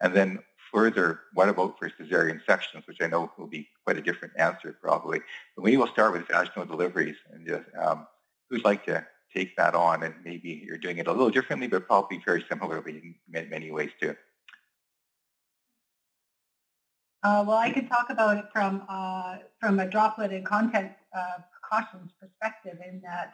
And 0.01 0.15
then 0.15 0.39
further, 0.73 1.21
what 1.35 1.49
about 1.49 1.79
for 1.79 1.91
cesarean 1.91 2.45
sections, 2.47 2.87
which 2.87 2.99
I 3.01 3.07
know 3.07 3.31
will 3.39 3.47
be 3.47 3.69
quite 3.85 3.99
a 3.99 4.03
different 4.03 4.35
answer 4.39 4.77
probably. 4.81 5.21
But 5.57 5.63
we 5.63 5.77
will 5.77 5.89
start 5.89 6.13
with 6.13 6.29
vaginal 6.29 6.67
deliveries 6.67 7.17
and 7.33 7.47
just, 7.47 7.65
um, 7.81 8.07
who'd 8.49 8.65
like 8.65 8.85
to 8.87 9.07
take 9.35 9.57
that 9.57 9.75
on? 9.75 10.03
And 10.03 10.15
maybe 10.25 10.63
you're 10.65 10.79
doing 10.79 10.99
it 10.99 11.07
a 11.07 11.13
little 11.13 11.31
differently, 11.31 11.69
but 11.69 11.87
probably 11.87 12.23
very 12.25 12.45
similarly 12.49 13.17
in 13.33 13.51
many 13.51 13.71
ways 13.71 13.91
too. 14.01 14.17
Uh, 17.23 17.45
well, 17.47 17.59
I 17.59 17.71
could 17.71 17.87
talk 17.87 18.09
about 18.09 18.39
it 18.39 18.47
from 18.51 18.83
uh, 18.89 19.37
from 19.61 19.79
a 19.79 19.87
droplet 19.87 20.33
and 20.33 20.45
contact 20.45 21.03
uh, 21.15 21.39
precautions 21.53 22.13
perspective 22.19 22.79
in 22.87 23.03
that 23.03 23.33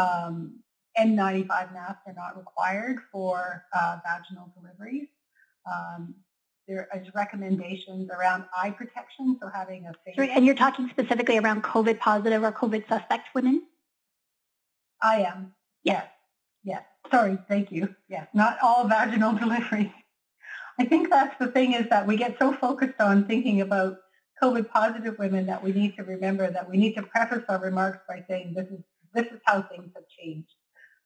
um, 0.00 0.60
N95 0.98 1.72
masks 1.72 2.02
are 2.06 2.14
not 2.14 2.36
required 2.36 2.98
for 3.10 3.64
uh, 3.72 3.98
vaginal 4.04 4.52
deliveries. 4.56 5.08
Um, 5.70 6.14
there 6.66 6.88
is 6.94 7.06
recommendations 7.14 8.08
around 8.10 8.44
eye 8.56 8.70
protection, 8.70 9.36
so 9.40 9.48
having 9.48 9.86
a 9.86 9.92
face. 10.04 10.16
Sorry, 10.16 10.30
and 10.30 10.46
you're 10.46 10.54
talking 10.54 10.88
specifically 10.88 11.36
around 11.36 11.62
COVID 11.62 11.98
positive 11.98 12.42
or 12.42 12.52
COVID 12.52 12.88
suspect 12.88 13.28
women? 13.34 13.62
I 15.02 15.22
am. 15.22 15.54
Yes. 15.82 16.06
Yes. 16.62 16.82
Sorry. 17.10 17.38
Thank 17.48 17.70
you. 17.70 17.94
Yes. 18.08 18.28
Not 18.32 18.58
all 18.62 18.88
vaginal 18.88 19.32
deliveries. 19.38 19.90
I 20.78 20.84
think 20.86 21.10
that's 21.10 21.38
the 21.38 21.48
thing 21.48 21.74
is 21.74 21.88
that 21.90 22.06
we 22.06 22.16
get 22.16 22.36
so 22.38 22.52
focused 22.52 23.00
on 23.00 23.26
thinking 23.26 23.60
about 23.60 23.98
COVID 24.42 24.68
positive 24.70 25.18
women 25.18 25.46
that 25.46 25.62
we 25.62 25.72
need 25.72 25.96
to 25.96 26.02
remember 26.02 26.50
that 26.50 26.68
we 26.68 26.76
need 26.76 26.94
to 26.94 27.02
preface 27.02 27.44
our 27.48 27.60
remarks 27.60 27.98
by 28.08 28.24
saying 28.28 28.54
this 28.54 28.68
is 28.68 28.80
this 29.12 29.26
is 29.26 29.40
how 29.44 29.62
things 29.62 29.92
have 29.94 30.04
changed. 30.08 30.54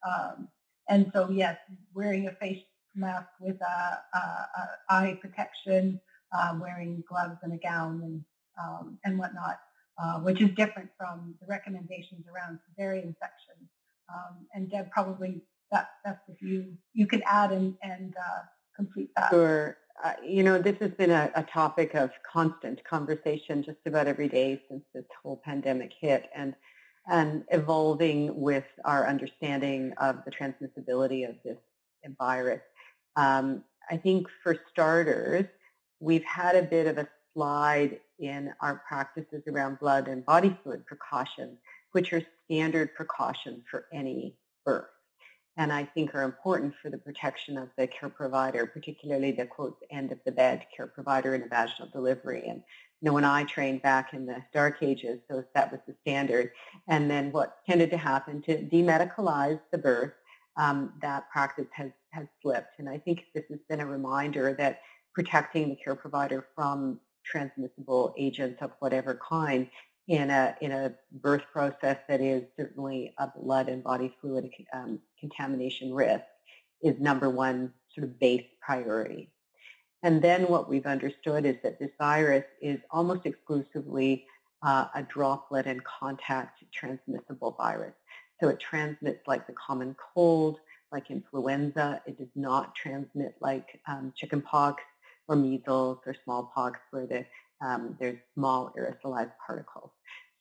Um, 0.06 0.48
and 0.88 1.10
so 1.14 1.30
yes, 1.30 1.56
wearing 1.94 2.28
a 2.28 2.32
face 2.32 2.62
mask 2.94 3.28
with 3.40 3.56
a, 3.60 3.98
a, 4.14 4.18
a 4.18 4.68
eye 4.90 5.18
protection, 5.20 6.00
uh, 6.32 6.58
wearing 6.60 7.02
gloves 7.08 7.38
and 7.42 7.52
a 7.52 7.58
gown 7.58 8.02
and 8.02 8.24
um, 8.60 8.98
and 9.04 9.18
whatnot, 9.18 9.58
uh, 10.02 10.18
which 10.20 10.40
is 10.40 10.50
different 10.56 10.90
from 10.98 11.34
the 11.40 11.46
recommendations 11.46 12.24
around 12.32 12.58
cesarean 12.58 13.14
section. 13.20 13.68
Um, 14.12 14.46
and 14.54 14.70
Deb, 14.70 14.90
probably 14.90 15.42
that, 15.70 15.90
that's 16.04 16.20
if 16.28 16.40
you 16.42 16.74
you 16.92 17.06
could 17.06 17.22
add 17.26 17.52
and 17.52 17.74
and 17.82 18.14
uh, 18.16 18.42
complete 18.74 19.10
that. 19.16 19.30
Sure. 19.30 19.76
Uh, 20.02 20.12
you 20.24 20.44
know, 20.44 20.58
this 20.58 20.76
has 20.78 20.92
been 20.92 21.10
a, 21.10 21.28
a, 21.34 21.42
topic 21.42 21.96
of 21.96 22.12
constant 22.22 22.80
conversation 22.84 23.64
just 23.64 23.78
about 23.84 24.06
every 24.06 24.28
day 24.28 24.62
since 24.68 24.84
this 24.94 25.04
whole 25.20 25.42
pandemic 25.44 25.90
hit 26.00 26.30
and, 26.36 26.54
and 27.08 27.44
evolving 27.50 28.38
with 28.38 28.64
our 28.84 29.08
understanding 29.08 29.92
of 29.98 30.24
the 30.24 30.30
transmissibility 30.30 31.28
of 31.28 31.36
this 31.44 31.56
virus. 32.18 32.60
Um, 33.16 33.64
I 33.90 33.96
think 33.96 34.28
for 34.42 34.56
starters, 34.70 35.46
we've 36.00 36.24
had 36.24 36.56
a 36.56 36.62
bit 36.62 36.86
of 36.86 36.98
a 36.98 37.08
slide 37.34 38.00
in 38.18 38.52
our 38.60 38.82
practices 38.86 39.42
around 39.46 39.78
blood 39.78 40.08
and 40.08 40.24
body 40.24 40.56
fluid 40.62 40.86
precautions, 40.86 41.58
which 41.92 42.12
are 42.12 42.22
standard 42.46 42.94
precautions 42.94 43.64
for 43.70 43.86
any 43.92 44.36
birth 44.64 44.86
and 45.58 45.72
I 45.72 45.84
think 45.84 46.14
are 46.14 46.22
important 46.22 46.72
for 46.80 46.88
the 46.88 46.98
protection 46.98 47.58
of 47.58 47.68
the 47.76 47.88
care 47.88 48.08
provider, 48.08 48.64
particularly 48.64 49.32
the 49.32 49.44
quote 49.44 49.76
end 49.90 50.12
of 50.12 50.18
the 50.24 50.30
bed 50.30 50.64
care 50.74 50.86
provider 50.86 51.34
in 51.34 51.42
a 51.42 51.48
vaginal 51.48 51.90
delivery. 51.92 52.46
And 52.46 52.62
you 53.00 53.06
know, 53.06 53.12
when 53.12 53.24
I 53.24 53.44
trained 53.44 53.82
back 53.82 54.12
in 54.12 54.26
the 54.26 54.42
dark 54.52 54.82
ages, 54.82 55.20
so 55.30 55.44
that 55.54 55.70
was 55.70 55.80
the 55.86 55.94
standard. 56.02 56.50
And 56.88 57.10
then 57.10 57.30
what 57.30 57.58
tended 57.68 57.90
to 57.90 57.96
happen 57.96 58.42
to 58.42 58.62
demedicalize 58.64 59.60
the 59.70 59.78
birth, 59.78 60.12
um, 60.56 60.92
that 61.00 61.30
practice 61.30 61.68
has 61.72 61.90
has 62.10 62.26
slipped. 62.42 62.78
And 62.78 62.88
I 62.88 62.98
think 62.98 63.26
this 63.34 63.44
has 63.50 63.60
been 63.68 63.80
a 63.80 63.86
reminder 63.86 64.54
that 64.58 64.80
protecting 65.14 65.68
the 65.68 65.76
care 65.76 65.94
provider 65.94 66.46
from 66.54 67.00
transmissible 67.24 68.14
agents 68.18 68.60
of 68.62 68.72
whatever 68.80 69.20
kind 69.28 69.68
in 70.08 70.30
a 70.30 70.56
in 70.60 70.72
a 70.72 70.94
birth 71.12 71.42
process 71.52 71.98
that 72.08 72.20
is 72.20 72.42
certainly 72.56 73.14
a 73.18 73.28
blood 73.28 73.68
and 73.68 73.84
body 73.84 74.14
fluid 74.20 74.50
um, 74.72 74.98
contamination 75.20 75.94
risk 75.94 76.24
is 76.82 76.98
number 76.98 77.28
one 77.28 77.72
sort 77.94 78.04
of 78.04 78.18
base 78.18 78.46
priority. 78.60 79.30
And 80.02 80.22
then 80.22 80.42
what 80.48 80.68
we've 80.68 80.86
understood 80.86 81.44
is 81.44 81.56
that 81.62 81.78
this 81.78 81.90
virus 81.98 82.44
is 82.62 82.78
almost 82.90 83.26
exclusively 83.26 84.26
uh, 84.62 84.86
a 84.94 85.02
droplet 85.02 85.66
and 85.66 85.82
contact 85.84 86.62
transmissible 86.72 87.52
virus. 87.58 87.94
So 88.40 88.48
it 88.48 88.60
transmits 88.60 89.26
like 89.26 89.46
the 89.46 89.54
common 89.54 89.96
cold, 90.14 90.58
like 90.92 91.10
influenza. 91.10 92.00
It 92.06 92.18
does 92.18 92.28
not 92.34 92.74
transmit 92.74 93.34
like 93.40 93.80
um, 93.88 94.12
chickenpox 94.16 94.82
or 95.26 95.36
measles 95.36 95.98
or 96.06 96.14
smallpox 96.24 96.78
where 96.90 97.06
the, 97.06 97.24
um, 97.60 97.96
there's 97.98 98.18
small 98.34 98.72
aerosolized 98.78 99.32
particles. 99.44 99.90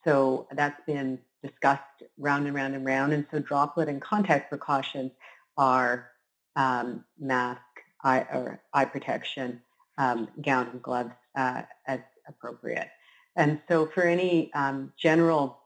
So 0.05 0.47
that's 0.51 0.79
been 0.85 1.19
discussed 1.43 2.03
round 2.17 2.45
and 2.45 2.55
round 2.55 2.75
and 2.75 2.85
round. 2.85 3.13
And 3.13 3.25
so 3.31 3.39
droplet 3.39 3.89
and 3.89 4.01
contact 4.01 4.49
precautions 4.49 5.11
are 5.57 6.11
um, 6.55 7.03
mask, 7.19 7.61
eye, 8.03 8.19
or 8.33 8.61
eye 8.73 8.85
protection, 8.85 9.61
um, 9.97 10.27
gown 10.41 10.67
and 10.71 10.81
gloves 10.81 11.11
uh, 11.35 11.63
as 11.87 11.99
appropriate. 12.27 12.89
And 13.35 13.61
so 13.67 13.85
for 13.85 14.03
any 14.03 14.51
um, 14.53 14.91
general 14.97 15.59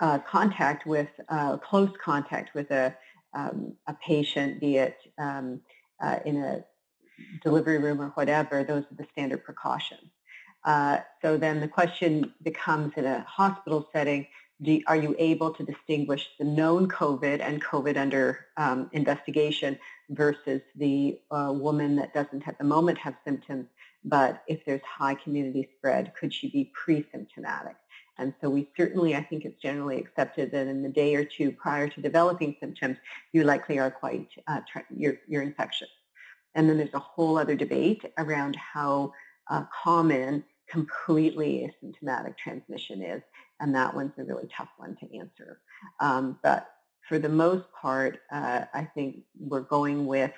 uh, 0.00 0.18
contact 0.18 0.86
with, 0.86 1.08
uh, 1.28 1.56
close 1.56 1.90
contact 2.02 2.54
with 2.54 2.70
a, 2.70 2.94
um, 3.34 3.74
a 3.86 3.94
patient, 3.94 4.60
be 4.60 4.76
it 4.76 4.96
um, 5.18 5.60
uh, 6.00 6.18
in 6.24 6.36
a 6.36 6.64
delivery 7.42 7.78
room 7.78 8.00
or 8.00 8.08
whatever, 8.10 8.62
those 8.62 8.84
are 8.84 8.96
the 8.96 9.06
standard 9.12 9.44
precautions. 9.44 10.10
Uh, 10.64 10.98
so 11.22 11.36
then 11.36 11.60
the 11.60 11.68
question 11.68 12.32
becomes 12.42 12.92
in 12.96 13.06
a 13.06 13.20
hospital 13.22 13.88
setting, 13.92 14.26
do, 14.62 14.80
are 14.86 14.96
you 14.96 15.14
able 15.18 15.52
to 15.52 15.62
distinguish 15.62 16.28
the 16.38 16.44
known 16.44 16.88
COVID 16.88 17.40
and 17.40 17.62
COVID 17.62 17.96
under 17.96 18.46
um, 18.56 18.90
investigation 18.92 19.78
versus 20.10 20.60
the 20.76 21.18
uh, 21.30 21.52
woman 21.54 21.96
that 21.96 22.14
doesn't 22.14 22.46
at 22.48 22.58
the 22.58 22.64
moment 22.64 22.98
have 22.98 23.14
symptoms, 23.24 23.66
but 24.04 24.42
if 24.46 24.64
there's 24.64 24.80
high 24.82 25.14
community 25.14 25.68
spread, 25.76 26.12
could 26.18 26.32
she 26.32 26.48
be 26.50 26.72
pre-symptomatic? 26.74 27.76
And 28.18 28.34
so 28.40 28.50
we 28.50 28.68
certainly, 28.76 29.14
I 29.14 29.22
think 29.22 29.44
it's 29.44 29.60
generally 29.62 29.98
accepted 29.98 30.50
that 30.50 30.66
in 30.66 30.82
the 30.82 30.88
day 30.88 31.14
or 31.14 31.24
two 31.24 31.52
prior 31.52 31.88
to 31.88 32.00
developing 32.00 32.56
symptoms, 32.58 32.96
you 33.32 33.44
likely 33.44 33.78
are 33.78 33.90
quite, 33.90 34.28
uh, 34.48 34.60
you're, 34.94 35.18
you're 35.28 35.42
infectious. 35.42 35.88
And 36.54 36.68
then 36.68 36.78
there's 36.78 36.94
a 36.94 36.98
whole 36.98 37.38
other 37.38 37.54
debate 37.54 38.04
around 38.18 38.56
how 38.56 39.12
uh, 39.48 39.64
common 39.84 40.42
completely 40.68 41.70
asymptomatic 41.82 42.36
transmission 42.36 43.02
is, 43.02 43.22
and 43.60 43.74
that 43.74 43.94
one's 43.94 44.12
a 44.18 44.24
really 44.24 44.48
tough 44.54 44.68
one 44.76 44.96
to 44.96 45.18
answer. 45.18 45.60
Um, 46.00 46.38
but 46.42 46.68
for 47.08 47.18
the 47.18 47.28
most 47.28 47.64
part, 47.72 48.20
uh, 48.30 48.64
I 48.74 48.84
think 48.94 49.22
we're 49.38 49.60
going 49.60 50.06
with 50.06 50.32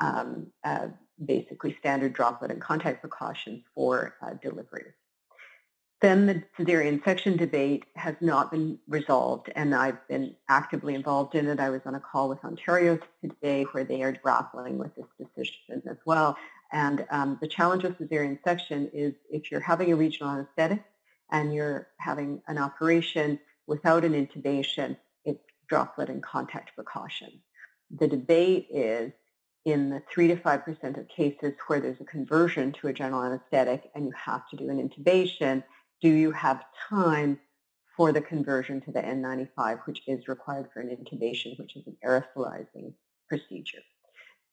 um, 0.00 0.48
uh, 0.64 0.88
basically 1.24 1.76
standard 1.78 2.12
droplet 2.12 2.50
and 2.50 2.60
contact 2.60 3.00
precautions 3.00 3.62
for 3.74 4.16
uh, 4.20 4.34
delivery. 4.42 4.92
Then 6.02 6.26
the 6.26 6.42
cesarean 6.58 7.02
section 7.04 7.38
debate 7.38 7.86
has 7.94 8.14
not 8.20 8.50
been 8.50 8.78
resolved, 8.86 9.50
and 9.56 9.74
I've 9.74 10.06
been 10.08 10.34
actively 10.48 10.94
involved 10.94 11.34
in 11.34 11.46
it. 11.46 11.58
I 11.58 11.70
was 11.70 11.80
on 11.86 11.94
a 11.94 12.00
call 12.00 12.28
with 12.28 12.44
Ontario 12.44 12.98
today 13.22 13.62
where 13.72 13.84
they 13.84 14.02
are 14.02 14.12
grappling 14.12 14.76
with 14.76 14.94
this 14.94 15.06
decision 15.18 15.82
as 15.88 15.96
well. 16.04 16.36
And 16.72 17.06
um, 17.10 17.38
the 17.40 17.48
challenge 17.48 17.84
of 17.84 17.96
cesarean 17.96 18.38
section 18.44 18.90
is 18.92 19.14
if 19.30 19.50
you're 19.50 19.60
having 19.60 19.90
a 19.90 19.96
regional 19.96 20.32
anesthetic 20.32 20.84
and 21.30 21.54
you're 21.54 21.88
having 21.98 22.42
an 22.46 22.58
operation 22.58 23.38
without 23.66 24.04
an 24.04 24.12
intubation, 24.12 24.96
it's 25.24 25.42
droplet 25.68 26.08
and 26.08 26.22
contact 26.22 26.74
precaution. 26.74 27.40
The 27.90 28.08
debate 28.08 28.68
is 28.70 29.12
in 29.64 29.90
the 29.90 30.02
3 30.12 30.28
to 30.28 30.36
5% 30.36 30.98
of 30.98 31.08
cases 31.08 31.52
where 31.66 31.80
there's 31.80 32.00
a 32.00 32.04
conversion 32.04 32.72
to 32.72 32.88
a 32.88 32.92
general 32.92 33.24
anesthetic 33.24 33.90
and 33.94 34.06
you 34.06 34.12
have 34.12 34.48
to 34.50 34.56
do 34.56 34.70
an 34.70 34.88
intubation, 34.88 35.62
do 36.00 36.08
you 36.08 36.30
have 36.30 36.62
time 36.88 37.38
for 37.96 38.12
the 38.12 38.20
conversion 38.20 38.80
to 38.82 38.92
the 38.92 39.00
N95, 39.00 39.80
which 39.86 40.02
is 40.06 40.28
required 40.28 40.68
for 40.72 40.80
an 40.80 40.88
intubation, 40.88 41.58
which 41.58 41.76
is 41.76 41.86
an 41.86 41.96
aerosolizing 42.04 42.92
procedure. 43.28 43.80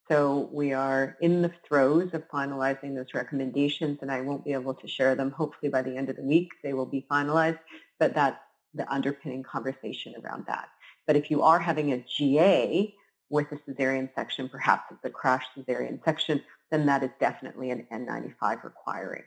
So 0.10 0.50
we 0.52 0.74
are 0.74 1.18
in 1.22 1.42
the 1.42 1.52
throes 1.68 2.14
of 2.14 2.28
finalizing 2.30 2.96
those 2.96 3.14
recommendations, 3.14 4.00
and 4.02 4.12
I 4.12 4.22
won't 4.22 4.44
be 4.44 4.54
able 4.54 4.74
to 4.74 4.88
share 4.88 5.16
them. 5.16 5.32
Hopefully 5.32 5.70
by 5.70 5.82
the 5.82 5.96
end 5.96 6.10
of 6.10 6.16
the 6.16 6.24
week, 6.24 6.50
they 6.64 6.74
will 6.74 6.86
be 6.86 7.06
finalized, 7.10 7.60
but 8.00 8.14
that's 8.14 8.40
the 8.74 8.92
underpinning 8.92 9.44
conversation 9.44 10.14
around 10.24 10.46
that. 10.48 10.70
But 11.08 11.16
if 11.16 11.30
you 11.30 11.42
are 11.42 11.60
having 11.60 11.92
a 11.92 12.04
GA 12.04 12.94
with 13.30 13.52
a 13.52 13.56
cesarean 13.56 14.10
section, 14.16 14.50
perhaps 14.50 14.86
it's 14.92 15.04
a 15.04 15.10
crash 15.10 15.46
cesarean 15.58 16.04
section, 16.06 16.42
then 16.72 16.86
that 16.86 17.04
is 17.04 17.10
definitely 17.20 17.72
an 17.72 17.88
N95 17.92 18.64
requiring. 18.64 19.24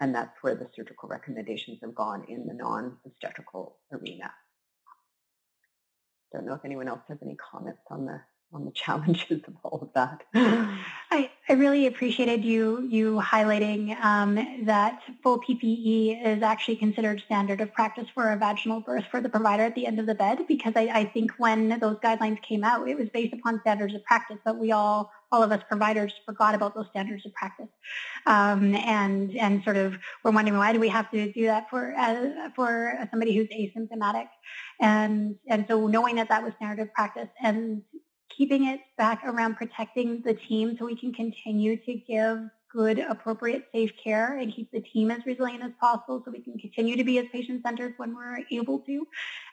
And 0.00 0.14
that's 0.14 0.36
where 0.42 0.54
the 0.54 0.68
surgical 0.74 1.08
recommendations 1.08 1.78
have 1.82 1.94
gone 1.94 2.24
in 2.28 2.46
the 2.46 2.54
non-obstetrical 2.54 3.76
arena. 3.92 4.30
Don't 6.32 6.46
know 6.46 6.54
if 6.54 6.64
anyone 6.64 6.88
else 6.88 7.00
has 7.08 7.18
any 7.22 7.36
comments 7.36 7.80
on 7.90 8.04
the 8.04 8.20
on 8.52 8.64
the 8.64 8.70
challenges 8.74 9.42
of 9.46 9.54
all 9.62 9.80
of 9.82 9.92
that. 9.94 10.22
I, 11.10 11.30
I 11.48 11.52
really 11.52 11.86
appreciated 11.86 12.44
you 12.44 12.86
you 12.90 13.20
highlighting 13.20 13.98
um, 14.02 14.34
that 14.64 15.00
full 15.22 15.40
PPE 15.40 16.26
is 16.26 16.42
actually 16.42 16.76
considered 16.76 17.22
standard 17.24 17.60
of 17.60 17.72
practice 17.72 18.06
for 18.14 18.30
a 18.32 18.36
vaginal 18.36 18.80
birth 18.80 19.04
for 19.10 19.20
the 19.20 19.28
provider 19.28 19.64
at 19.64 19.74
the 19.74 19.86
end 19.86 19.98
of 19.98 20.06
the 20.06 20.14
bed 20.14 20.40
because 20.48 20.72
I, 20.76 20.82
I 20.82 21.04
think 21.04 21.32
when 21.38 21.78
those 21.80 21.96
guidelines 21.96 22.42
came 22.42 22.64
out, 22.64 22.88
it 22.88 22.98
was 22.98 23.08
based 23.10 23.34
upon 23.34 23.60
standards 23.60 23.94
of 23.94 24.04
practice, 24.04 24.38
but 24.44 24.58
we 24.58 24.72
all 24.72 25.10
all 25.32 25.42
of 25.42 25.50
us 25.50 25.60
providers 25.68 26.12
forgot 26.24 26.54
about 26.54 26.74
those 26.74 26.86
standards 26.90 27.26
of 27.26 27.34
practice, 27.34 27.68
um, 28.26 28.74
and 28.76 29.36
and 29.36 29.62
sort 29.64 29.76
of 29.76 29.96
we're 30.24 30.30
wondering 30.30 30.56
why 30.56 30.72
do 30.72 30.80
we 30.80 30.88
have 30.88 31.10
to 31.10 31.32
do 31.32 31.46
that 31.46 31.68
for 31.68 31.94
uh, 31.96 32.50
for 32.54 32.94
somebody 33.10 33.34
who's 33.34 33.48
asymptomatic, 33.48 34.28
and 34.80 35.36
and 35.48 35.66
so 35.68 35.86
knowing 35.86 36.16
that 36.16 36.28
that 36.28 36.42
was 36.42 36.52
standard 36.56 36.80
of 36.80 36.92
practice 36.92 37.28
and 37.42 37.82
keeping 38.36 38.66
it 38.66 38.80
back 38.98 39.22
around 39.24 39.56
protecting 39.56 40.22
the 40.22 40.34
team 40.34 40.76
so 40.78 40.84
we 40.84 40.96
can 40.96 41.12
continue 41.12 41.76
to 41.76 41.94
give 41.94 42.38
good, 42.76 42.98
appropriate, 42.98 43.64
safe 43.72 43.92
care 44.02 44.38
and 44.38 44.54
keep 44.54 44.70
the 44.70 44.80
team 44.80 45.10
as 45.10 45.24
resilient 45.24 45.62
as 45.62 45.72
possible 45.80 46.20
so 46.24 46.30
we 46.30 46.40
can 46.40 46.58
continue 46.58 46.96
to 46.96 47.04
be 47.04 47.18
as 47.18 47.24
patient-centered 47.32 47.94
when 47.96 48.14
we're 48.14 48.40
able 48.50 48.80
to 48.80 49.06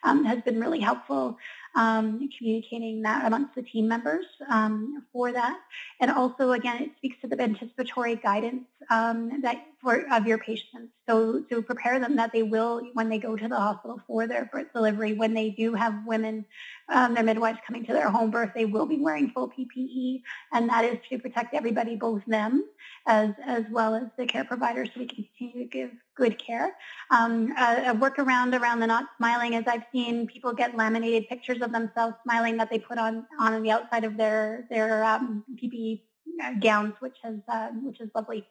um, 0.03 0.25
has 0.25 0.41
been 0.41 0.59
really 0.59 0.79
helpful 0.79 1.37
um, 1.75 2.29
communicating 2.37 3.01
that 3.01 3.25
amongst 3.25 3.55
the 3.55 3.61
team 3.61 3.87
members 3.87 4.25
um, 4.49 5.05
for 5.11 5.31
that. 5.31 5.59
And 6.01 6.11
also, 6.11 6.51
again, 6.51 6.83
it 6.83 6.91
speaks 6.97 7.15
to 7.21 7.27
the 7.27 7.41
anticipatory 7.41 8.17
guidance 8.17 8.65
um, 8.89 9.41
that 9.41 9.65
for 9.81 10.05
of 10.11 10.27
your 10.27 10.37
patients. 10.37 10.91
So 11.07 11.41
to 11.49 11.61
prepare 11.61 11.99
them 11.99 12.15
that 12.17 12.31
they 12.31 12.43
will, 12.43 12.81
when 12.93 13.09
they 13.09 13.17
go 13.19 13.35
to 13.35 13.47
the 13.47 13.55
hospital 13.55 14.01
for 14.07 14.27
their 14.27 14.45
birth 14.45 14.67
delivery, 14.73 15.13
when 15.13 15.33
they 15.33 15.49
do 15.49 15.73
have 15.73 15.93
women, 16.05 16.45
um, 16.89 17.13
their 17.13 17.23
midwives 17.23 17.59
coming 17.65 17.85
to 17.85 17.93
their 17.93 18.09
home 18.09 18.31
birth, 18.31 18.51
they 18.55 18.65
will 18.65 18.85
be 18.85 18.99
wearing 18.99 19.29
full 19.31 19.49
PPE, 19.49 20.21
and 20.51 20.69
that 20.69 20.85
is 20.85 20.97
to 21.09 21.19
protect 21.19 21.53
everybody, 21.53 21.95
both 21.95 22.21
them 22.27 22.65
as 23.07 23.31
as 23.45 23.63
well 23.71 23.95
as 23.95 24.03
the 24.17 24.25
care 24.25 24.45
providers, 24.45 24.89
so 24.93 24.99
we 24.99 25.05
can 25.05 25.25
continue 25.37 25.63
to 25.63 25.69
give 25.69 25.91
good 26.15 26.37
care. 26.37 26.75
Um, 27.09 27.53
a, 27.57 27.91
a 27.91 27.95
workaround 27.95 28.59
around 28.59 28.79
the 28.79 28.87
not 28.87 29.05
smiling 29.17 29.53
is 29.53 29.63
I've 29.67 29.85
seen 29.91 30.27
people 30.27 30.53
get 30.53 30.75
laminated 30.75 31.27
pictures 31.27 31.61
of 31.61 31.71
themselves 31.71 32.15
smiling 32.23 32.57
that 32.57 32.69
they 32.69 32.79
put 32.79 32.97
on 32.97 33.25
on 33.39 33.61
the 33.61 33.71
outside 33.71 34.03
of 34.03 34.17
their 34.17 34.67
their 34.69 35.03
um, 35.03 35.43
PPE 35.61 36.01
uh, 36.43 36.53
gowns, 36.59 36.93
which 36.99 37.17
is 37.23 37.39
uh, 37.47 37.69
which 37.81 38.01
is 38.01 38.09
lovely. 38.15 38.45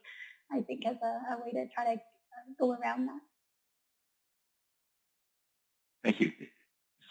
I 0.51 0.61
think 0.61 0.85
as 0.87 0.97
a, 1.03 1.35
a 1.35 1.45
way 1.45 1.53
to 1.53 1.67
try 1.75 1.95
to 1.95 2.01
go 2.59 2.73
around 2.73 3.07
that. 3.07 3.21
Thank 6.05 6.21
you. 6.21 6.33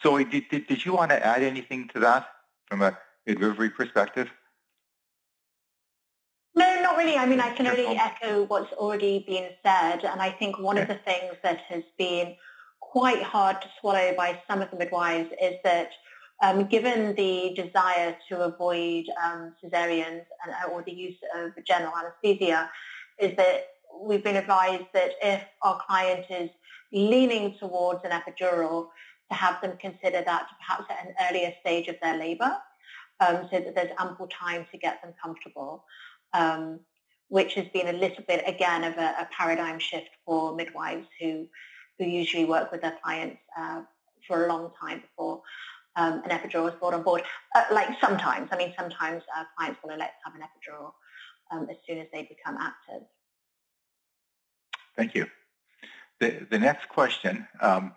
So 0.02 0.18
did, 0.18 0.48
did, 0.50 0.66
did 0.66 0.84
you 0.84 0.94
want 0.94 1.10
to 1.10 1.24
add 1.24 1.42
anything 1.42 1.88
to 1.94 2.00
that 2.00 2.26
from 2.66 2.82
a 2.82 2.98
midwifery 3.26 3.70
perspective? 3.70 4.28
No, 6.54 6.82
not 6.82 6.96
really. 6.96 7.16
I 7.16 7.24
mean, 7.26 7.40
I 7.40 7.54
can 7.54 7.66
only 7.66 7.86
echo 7.86 8.44
what's 8.44 8.72
already 8.74 9.24
been 9.26 9.50
said. 9.64 10.04
And 10.04 10.20
I 10.20 10.30
think 10.30 10.58
one 10.58 10.76
okay. 10.78 10.82
of 10.82 10.88
the 10.88 11.02
things 11.04 11.34
that 11.42 11.60
has 11.68 11.82
been 11.96 12.34
quite 12.80 13.22
hard 13.22 13.62
to 13.62 13.68
swallow 13.80 14.12
by 14.16 14.40
some 14.48 14.60
of 14.60 14.70
the 14.70 14.76
midwives 14.76 15.30
is 15.40 15.54
that 15.64 15.90
um, 16.42 16.66
given 16.66 17.14
the 17.14 17.54
desire 17.54 18.16
to 18.28 18.42
avoid 18.42 19.04
um, 19.24 19.54
cesareans 19.64 20.24
and, 20.44 20.72
or 20.72 20.82
the 20.82 20.92
use 20.92 21.16
of 21.36 21.52
general 21.64 21.92
anesthesia, 21.96 22.68
is 23.18 23.36
that 23.36 23.66
we've 24.00 24.24
been 24.24 24.36
advised 24.36 24.86
that 24.92 25.12
if 25.22 25.42
our 25.62 25.80
client 25.86 26.26
is 26.28 26.50
leaning 26.92 27.54
towards 27.58 28.00
an 28.04 28.10
epidural, 28.10 28.88
to 29.32 29.38
have 29.38 29.60
them 29.60 29.76
consider 29.78 30.22
that 30.24 30.46
perhaps 30.58 30.84
at 30.90 31.06
an 31.06 31.14
earlier 31.28 31.52
stage 31.60 31.88
of 31.88 31.96
their 32.02 32.16
labour, 32.16 32.56
um, 33.20 33.48
so 33.50 33.60
that 33.60 33.74
there's 33.74 33.90
ample 33.98 34.28
time 34.28 34.66
to 34.70 34.78
get 34.78 35.02
them 35.02 35.12
comfortable 35.22 35.84
um, 36.34 36.80
which 37.28 37.54
has 37.54 37.66
been 37.68 37.88
a 37.88 37.98
little 37.98 38.22
bit, 38.28 38.44
again, 38.46 38.84
of 38.84 38.96
a, 38.98 39.14
a, 39.20 39.28
paradigm 39.36 39.78
shift 39.78 40.10
for 40.24 40.54
midwives 40.54 41.06
who, 41.20 41.46
who 41.98 42.04
usually 42.04 42.44
work 42.44 42.70
with 42.70 42.82
their 42.82 42.98
clients 43.02 43.38
uh, 43.58 43.82
for 44.26 44.44
a 44.44 44.48
long 44.48 44.70
time 44.80 45.00
before 45.00 45.40
um, 45.96 46.22
an 46.24 46.30
epidural 46.30 46.68
is 46.68 46.74
brought 46.78 46.94
on 46.94 47.02
board. 47.02 47.22
Uh, 47.54 47.64
like 47.72 47.88
sometimes, 48.00 48.48
I 48.52 48.56
mean, 48.56 48.74
sometimes 48.78 49.22
uh, 49.36 49.44
clients 49.56 49.80
will 49.82 49.94
elect 49.94 50.14
to 50.24 50.30
have 50.30 50.40
an 50.40 50.46
epidural 50.46 50.92
um, 51.50 51.68
as 51.70 51.76
soon 51.86 51.98
as 51.98 52.06
they 52.12 52.22
become 52.22 52.58
active. 52.60 53.06
Thank 54.96 55.14
you. 55.14 55.26
The, 56.20 56.46
the 56.50 56.58
next 56.58 56.88
question, 56.88 57.46
um, 57.60 57.94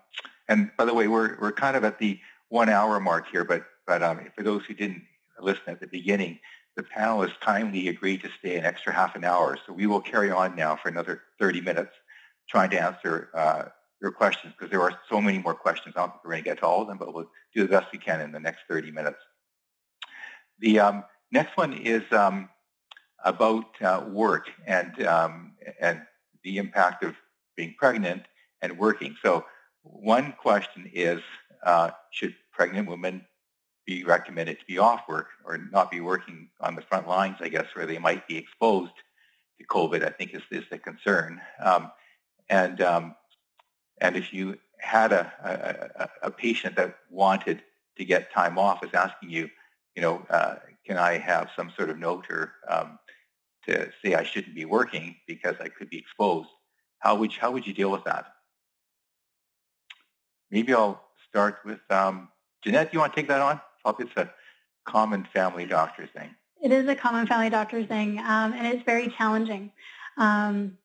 and 0.48 0.70
by 0.76 0.84
the 0.84 0.94
way, 0.94 1.08
we're, 1.08 1.36
we're 1.40 1.52
kind 1.52 1.76
of 1.76 1.84
at 1.84 1.98
the 1.98 2.18
one 2.48 2.68
hour 2.68 3.00
mark 3.00 3.26
here, 3.30 3.44
but, 3.44 3.64
but 3.86 4.02
um, 4.02 4.20
for 4.36 4.42
those 4.42 4.64
who 4.64 4.74
didn't 4.74 5.02
listen 5.40 5.62
at 5.68 5.80
the 5.80 5.86
beginning, 5.86 6.38
the 6.76 6.82
panelists 6.82 7.40
kindly 7.40 7.88
agreed 7.88 8.22
to 8.22 8.30
stay 8.38 8.56
an 8.56 8.64
extra 8.64 8.92
half 8.92 9.16
an 9.16 9.24
hour. 9.24 9.58
So 9.66 9.72
we 9.72 9.86
will 9.86 10.00
carry 10.00 10.30
on 10.30 10.54
now 10.54 10.76
for 10.76 10.88
another 10.88 11.22
30 11.40 11.62
minutes 11.62 11.92
trying 12.48 12.70
to 12.70 12.80
answer 12.80 13.30
uh, 13.34 13.64
your 14.00 14.12
questions 14.12 14.52
because 14.56 14.70
there 14.70 14.82
are 14.82 14.92
so 15.10 15.20
many 15.20 15.38
more 15.38 15.54
questions. 15.54 15.94
I 15.96 16.00
don't 16.00 16.10
think 16.10 16.24
we're 16.24 16.32
going 16.32 16.44
to 16.44 16.50
get 16.50 16.58
to 16.58 16.66
all 16.66 16.82
of 16.82 16.88
them, 16.88 16.98
but 16.98 17.12
we'll 17.12 17.30
do 17.54 17.62
the 17.62 17.68
best 17.68 17.90
we 17.92 17.98
can 17.98 18.20
in 18.20 18.30
the 18.30 18.40
next 18.40 18.60
30 18.68 18.90
minutes. 18.90 19.18
The 20.60 20.78
um, 20.78 21.04
next 21.32 21.56
one 21.56 21.72
is 21.72 22.02
um, 22.12 22.48
about 23.24 23.80
uh, 23.80 24.04
work 24.08 24.48
and, 24.66 25.04
um, 25.06 25.52
and 25.80 26.02
the 26.44 26.58
impact 26.58 27.02
of 27.02 27.14
being 27.56 27.74
pregnant 27.78 28.22
and 28.62 28.78
working. 28.78 29.16
So 29.24 29.44
one 29.92 30.32
question 30.32 30.90
is, 30.92 31.20
uh, 31.62 31.90
should 32.10 32.34
pregnant 32.52 32.88
women 32.88 33.24
be 33.86 34.04
recommended 34.04 34.58
to 34.58 34.66
be 34.66 34.78
off 34.78 35.02
work 35.08 35.28
or 35.44 35.58
not 35.70 35.90
be 35.90 36.00
working 36.00 36.48
on 36.60 36.74
the 36.74 36.82
front 36.82 37.08
lines, 37.08 37.36
I 37.40 37.48
guess, 37.48 37.66
where 37.74 37.86
they 37.86 37.98
might 37.98 38.26
be 38.26 38.36
exposed 38.36 38.92
to 39.58 39.66
COVID, 39.66 40.04
I 40.04 40.10
think 40.10 40.34
is, 40.34 40.42
is 40.50 40.64
the 40.70 40.78
concern. 40.78 41.40
Um, 41.62 41.92
and, 42.48 42.80
um, 42.80 43.14
and 44.00 44.16
if 44.16 44.32
you 44.32 44.58
had 44.78 45.12
a, 45.12 45.32
a, 46.22 46.26
a, 46.26 46.30
patient 46.30 46.76
that 46.76 46.96
wanted 47.10 47.62
to 47.96 48.04
get 48.04 48.32
time 48.32 48.58
off 48.58 48.84
is 48.84 48.92
asking 48.92 49.30
you, 49.30 49.48
you 49.94 50.02
know, 50.02 50.24
uh, 50.28 50.56
can 50.84 50.98
I 50.98 51.18
have 51.18 51.48
some 51.56 51.72
sort 51.76 51.88
of 51.88 51.98
note 51.98 52.26
or 52.28 52.52
um, 52.68 52.98
to 53.66 53.90
say 54.02 54.14
I 54.14 54.22
shouldn't 54.22 54.54
be 54.54 54.64
working 54.64 55.16
because 55.26 55.56
I 55.60 55.68
could 55.68 55.90
be 55.90 55.98
exposed, 55.98 56.48
how 56.98 57.16
would 57.16 57.32
how 57.32 57.50
would 57.50 57.66
you 57.66 57.74
deal 57.74 57.90
with 57.90 58.04
that? 58.04 58.26
Maybe 60.50 60.74
I'll 60.74 61.02
start 61.28 61.58
with 61.64 61.80
um, 61.90 62.28
Jeanette. 62.62 62.90
Do 62.90 62.96
you 62.96 63.00
want 63.00 63.14
to 63.14 63.20
take 63.20 63.28
that 63.28 63.40
on? 63.40 63.60
it's 64.00 64.16
a 64.16 64.30
common 64.84 65.26
family 65.32 65.66
doctor 65.66 66.06
thing. 66.06 66.30
It 66.62 66.72
is 66.72 66.88
a 66.88 66.94
common 66.94 67.26
family 67.26 67.50
doctor 67.50 67.84
thing, 67.84 68.18
um, 68.18 68.52
and 68.52 68.66
it's 68.66 68.82
very 68.84 69.08
challenging. 69.08 69.70
Um, 70.16 70.78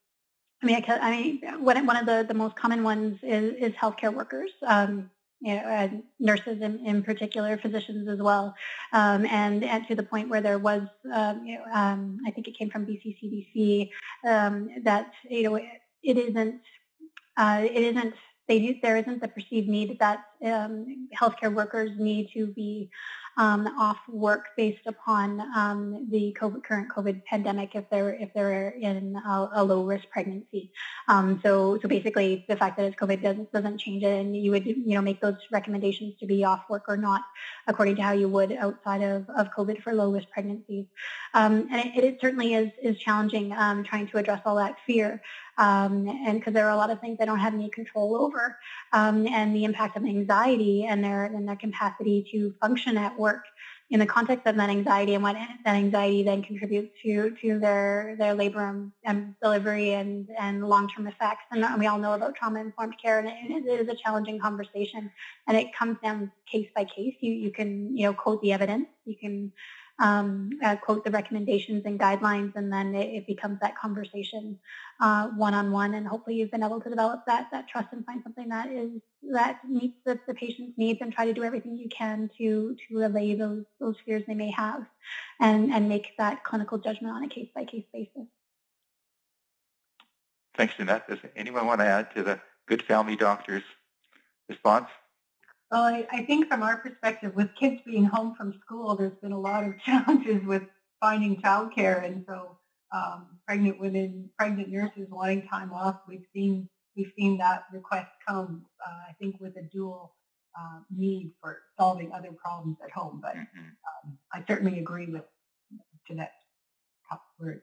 I 0.62 0.66
mean, 0.66 0.84
I, 0.88 0.98
I 0.98 1.12
mean, 1.12 1.42
one, 1.64 1.86
one 1.86 1.98
of 1.98 2.06
the, 2.06 2.26
the 2.28 2.34
most 2.34 2.56
common 2.56 2.84
ones 2.84 3.20
is, 3.24 3.56
is 3.58 3.74
healthcare 3.74 4.14
workers. 4.14 4.52
Um, 4.66 5.10
you 5.44 5.56
know, 5.56 6.04
nurses 6.20 6.62
in, 6.62 6.86
in, 6.86 7.02
particular, 7.02 7.58
physicians 7.58 8.08
as 8.08 8.20
well, 8.20 8.54
um, 8.94 9.26
and, 9.26 9.64
and 9.64 9.88
to 9.88 9.96
the 9.96 10.04
point 10.04 10.30
where 10.30 10.42
there 10.42 10.60
was, 10.60 10.84
um, 11.12 11.44
you 11.44 11.56
know, 11.56 11.64
um, 11.74 12.20
I 12.28 12.30
think 12.30 12.48
it 12.48 12.56
came 12.56 12.70
from 12.70 12.86
BCCDC 12.86 13.90
um, 14.24 14.70
that 14.84 15.12
you 15.28 15.42
know 15.42 15.56
it, 15.56 15.66
it 16.04 16.18
isn't, 16.20 16.62
uh, 17.38 17.62
it 17.64 17.82
isn't 17.82 18.14
they, 18.52 18.60
do 18.60 18.76
there 18.82 18.98
isn't 18.98 19.22
the 19.22 19.28
perceived 19.28 19.70
need 19.70 19.98
that 20.00 20.26
um, 20.44 21.08
healthcare 21.16 21.54
workers 21.54 21.92
need 21.98 22.30
to 22.34 22.48
be 22.48 22.90
um, 23.38 23.68
off 23.80 23.98
work 24.10 24.50
based 24.58 24.86
upon 24.88 25.40
um, 25.56 26.08
the 26.12 26.36
COVID, 26.40 26.64
current 26.64 26.90
COVID 26.90 27.24
pandemic 27.26 27.76
if 27.76 27.90
they're 27.90 28.14
if 28.14 28.34
they're 28.34 28.70
in 28.70 29.16
a, 29.16 29.50
a 29.54 29.64
low 29.64 29.84
risk 29.84 30.10
pregnancy. 30.10 30.72
Um, 31.08 31.40
so 31.44 31.80
so 31.82 31.88
basically, 31.88 32.46
the 32.50 32.58
fact 32.58 32.78
that 32.78 32.86
it's 32.86 32.96
COVID 32.98 33.22
doesn't 33.22 33.52
doesn't 33.52 33.78
change 33.78 34.04
it, 34.04 34.20
and 34.20 34.36
you 34.36 34.52
would 34.52 34.66
you 34.66 34.96
know 34.96 35.02
make 35.02 35.22
those 35.22 35.38
recommendations 35.52 36.16
to 36.20 36.26
be 36.26 36.44
off 36.44 36.64
work 36.70 36.86
or 36.88 36.98
not 36.98 37.22
according 37.68 37.96
to 37.96 38.02
how 38.02 38.12
you 38.12 38.28
would 38.28 38.52
outside 38.52 39.02
of, 39.02 39.30
of 39.30 39.50
COVID 39.52 39.82
for 39.82 39.94
low 39.94 40.12
risk 40.12 40.30
pregnancies. 40.30 40.86
Um, 41.34 41.68
and 41.72 41.90
it, 41.96 42.04
it, 42.04 42.18
certainly 42.22 42.54
is 42.54 42.70
is 42.82 42.98
challenging 42.98 43.54
um, 43.54 43.84
trying 43.84 44.08
to 44.08 44.18
address 44.18 44.42
all 44.46 44.58
that 44.58 44.76
fear. 44.86 45.22
And 45.58 46.40
because 46.40 46.54
there 46.54 46.66
are 46.66 46.72
a 46.72 46.76
lot 46.76 46.90
of 46.90 47.00
things 47.02 47.20
they 47.20 47.26
don't 47.26 47.40
have 47.40 47.54
any 47.54 47.70
control 47.70 48.16
over, 48.16 48.58
and 48.92 49.56
the 49.56 49.64
impact 49.64 49.96
of 49.96 50.04
anxiety 50.04 50.31
and 50.32 51.04
their 51.04 51.26
and 51.26 51.48
their 51.48 51.56
capacity 51.56 52.28
to 52.32 52.54
function 52.62 52.98
at 52.98 53.18
work 53.20 53.44
in 53.92 54.00
the 54.00 54.06
context 54.06 54.48
of 54.48 54.56
that 54.56 54.70
anxiety 54.70 55.16
and 55.16 55.24
what 55.24 55.36
that 55.66 55.76
anxiety 55.76 56.24
then 56.24 56.42
contributes 56.42 56.92
to 57.04 57.36
to 57.42 57.60
their 57.60 58.16
their 58.18 58.34
labor 58.34 58.66
and, 58.70 58.92
and 59.04 59.36
delivery 59.42 59.94
and 59.94 60.30
and 60.40 60.68
long-term 60.68 61.08
effects. 61.08 61.44
And 61.52 61.66
we 61.78 61.88
all 61.88 61.98
know 61.98 62.14
about 62.14 62.36
trauma-informed 62.36 62.96
care, 63.02 63.20
and 63.20 63.28
it, 63.28 63.66
it 63.66 63.82
is 63.82 63.90
a 63.90 63.96
challenging 63.96 64.40
conversation. 64.40 65.12
And 65.48 65.58
it 65.58 65.76
comes 65.76 65.98
down 66.02 66.32
case 66.50 66.70
by 66.74 66.86
case. 66.86 67.16
You 67.20 67.34
you 67.34 67.52
can 67.52 67.96
you 67.96 68.04
know 68.04 68.14
quote 68.14 68.42
the 68.42 68.54
evidence. 68.54 68.88
You 69.06 69.18
can 69.18 69.52
um, 70.02 70.50
uh, 70.66 70.76
quote 70.86 71.06
the 71.06 71.12
recommendations 71.12 71.84
and 71.86 72.00
guidelines, 72.00 72.56
and 72.56 72.74
then 72.74 72.88
it, 72.96 73.10
it 73.18 73.28
becomes 73.28 73.60
that 73.62 73.78
conversation 73.78 74.60
uh, 75.00 75.28
one-on-one. 75.30 75.94
And 75.94 76.06
hopefully, 76.08 76.36
you've 76.38 76.52
been 76.52 76.64
able 76.64 76.82
to 76.82 76.90
develop 76.90 77.20
that 77.28 77.48
that 77.52 77.68
trust 77.70 77.90
and 77.94 78.06
find 78.06 78.22
something 78.24 78.50
that 78.50 78.70
is 78.70 78.92
that 79.32 79.60
meets 79.78 79.98
the, 80.06 80.20
the 80.28 80.34
patient's 80.34 80.78
needs, 80.78 81.00
and 81.02 81.14
try 81.14 81.26
to 81.26 81.34
do 81.34 81.44
everything 81.44 81.78
you 81.78 81.90
can 81.90 82.30
to 82.38 82.76
to 82.88 83.06
allay 83.06 83.36
those 83.36 83.64
those 83.80 83.96
fears 84.06 84.24
they 84.28 84.34
may 84.34 84.52
have, 84.52 84.84
and 85.40 85.72
and 85.72 85.88
make 85.88 86.08
that 86.18 86.44
clinical 86.44 86.78
judgment 86.78 87.16
on 87.16 87.24
a 87.24 87.30
case-by-case 87.30 87.86
basis. 87.94 88.28
Thanks, 90.58 90.76
Jeanette. 90.76 91.08
Does 91.08 91.20
anyone 91.36 91.66
want 91.66 91.80
to 91.80 91.86
add 91.86 92.14
to 92.16 92.24
the 92.24 92.42
good 92.68 92.82
family 92.84 93.16
doctor's 93.16 93.64
response? 94.50 94.90
Well, 95.72 95.84
I, 95.84 96.06
I 96.12 96.24
think 96.26 96.50
from 96.50 96.64
our 96.64 96.78
perspective, 96.78 97.34
with 97.34 97.56
kids 97.56 97.82
being 97.86 98.04
home 98.04 98.36
from 98.36 98.60
school, 98.60 98.96
there's 98.96 99.18
been 99.22 99.32
a 99.32 99.40
lot 99.40 99.64
of 99.64 99.80
challenges 99.86 100.46
with 100.46 100.64
finding 101.00 101.42
childcare, 101.42 102.06
and 102.06 102.26
so 102.28 102.58
um, 102.94 103.40
pregnant 103.48 103.80
women, 103.80 104.30
pregnant 104.38 104.70
nurses 104.70 105.08
wanting 105.10 105.48
time 105.48 105.72
off. 105.72 106.02
We've 106.08 106.26
seen 106.34 106.68
we've 106.98 107.12
seen 107.18 107.38
that 107.38 107.64
request 107.72 108.10
come. 108.28 108.66
Uh, 108.86 109.10
I 109.10 109.14
think 109.20 109.38
with 109.40 109.56
a 109.56 109.64
dual 109.72 110.14
uh, 110.60 110.80
need 110.90 111.32
for 111.42 111.60
solving 111.80 112.12
other 112.12 112.32
problems 112.34 112.78
at 112.84 112.92
home. 112.92 113.20
But 113.22 113.36
mm-hmm. 113.36 114.10
um, 114.10 114.18
I 114.34 114.44
certainly 114.48 114.80
agree 114.80 115.08
with 115.08 115.24
Jeanette's 116.08 116.32
top 117.10 117.24
words. 117.40 117.62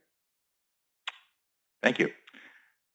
Thank 1.83 1.99
you. 1.99 2.11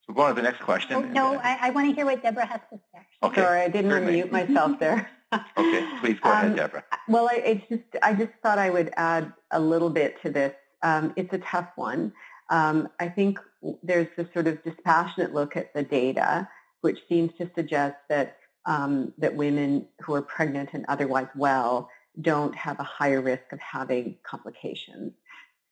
So 0.08 0.14
go 0.14 0.24
on 0.24 0.36
to 0.36 0.41
the 0.41 0.41
next 0.41 0.62
question. 0.62 0.95
Oh, 0.95 1.01
no, 1.01 1.36
I, 1.36 1.58
I, 1.62 1.70
want 1.70 1.89
to 1.89 1.95
hear 1.95 2.06
what 2.06 2.22
Deborah 2.22 2.45
has 2.45 2.60
to 2.72 2.80
say. 2.93 2.99
Okay. 3.24 3.41
Sorry, 3.41 3.62
I 3.62 3.70
didn't 3.70 3.91
unmute 3.91 4.32
myself 4.32 4.80
there. 4.80 5.10
okay, 5.58 5.88
please 6.01 6.20
go 6.22 6.32
ahead, 6.32 6.51
um, 6.51 6.56
Deborah. 6.56 6.84
Well, 7.08 7.30
I, 7.30 7.36
it's 7.36 7.68
just 7.70 8.04
I 8.04 8.14
just 8.14 8.32
thought 8.41 8.60
I 8.60 8.70
would 8.70 8.91
add 8.97 9.32
a 9.51 9.60
little 9.60 9.89
bit 9.89 10.22
to 10.24 10.30
this. 10.30 10.54
Um, 10.82 11.14
it's 11.16 11.34
a 11.34 11.38
tough 11.39 11.70
one. 11.76 12.12
Um, 12.49 12.89
I 12.99 13.08
think 13.08 13.39
there's 13.82 14.08
this 14.18 14.28
sort 14.34 14.47
of 14.47 14.62
dispassionate 14.64 15.34
look 15.34 15.56
at 15.56 15.74
the 15.74 15.84
data, 15.84 16.47
which 16.82 16.99
seems 17.08 17.32
to 17.38 17.49
suggest 17.56 17.95
that 18.10 18.38
um, 18.66 19.14
that 19.18 19.34
women 19.36 19.88
who 20.01 20.14
are 20.16 20.22
pregnant 20.22 20.70
and 20.74 20.86
otherwise 20.88 21.28
well 21.36 21.89
don't 22.22 22.54
have 22.56 22.80
a 22.80 22.84
higher 22.84 23.22
risk 23.22 23.51
of 23.51 23.60
having 23.60 24.18
complications. 24.24 25.14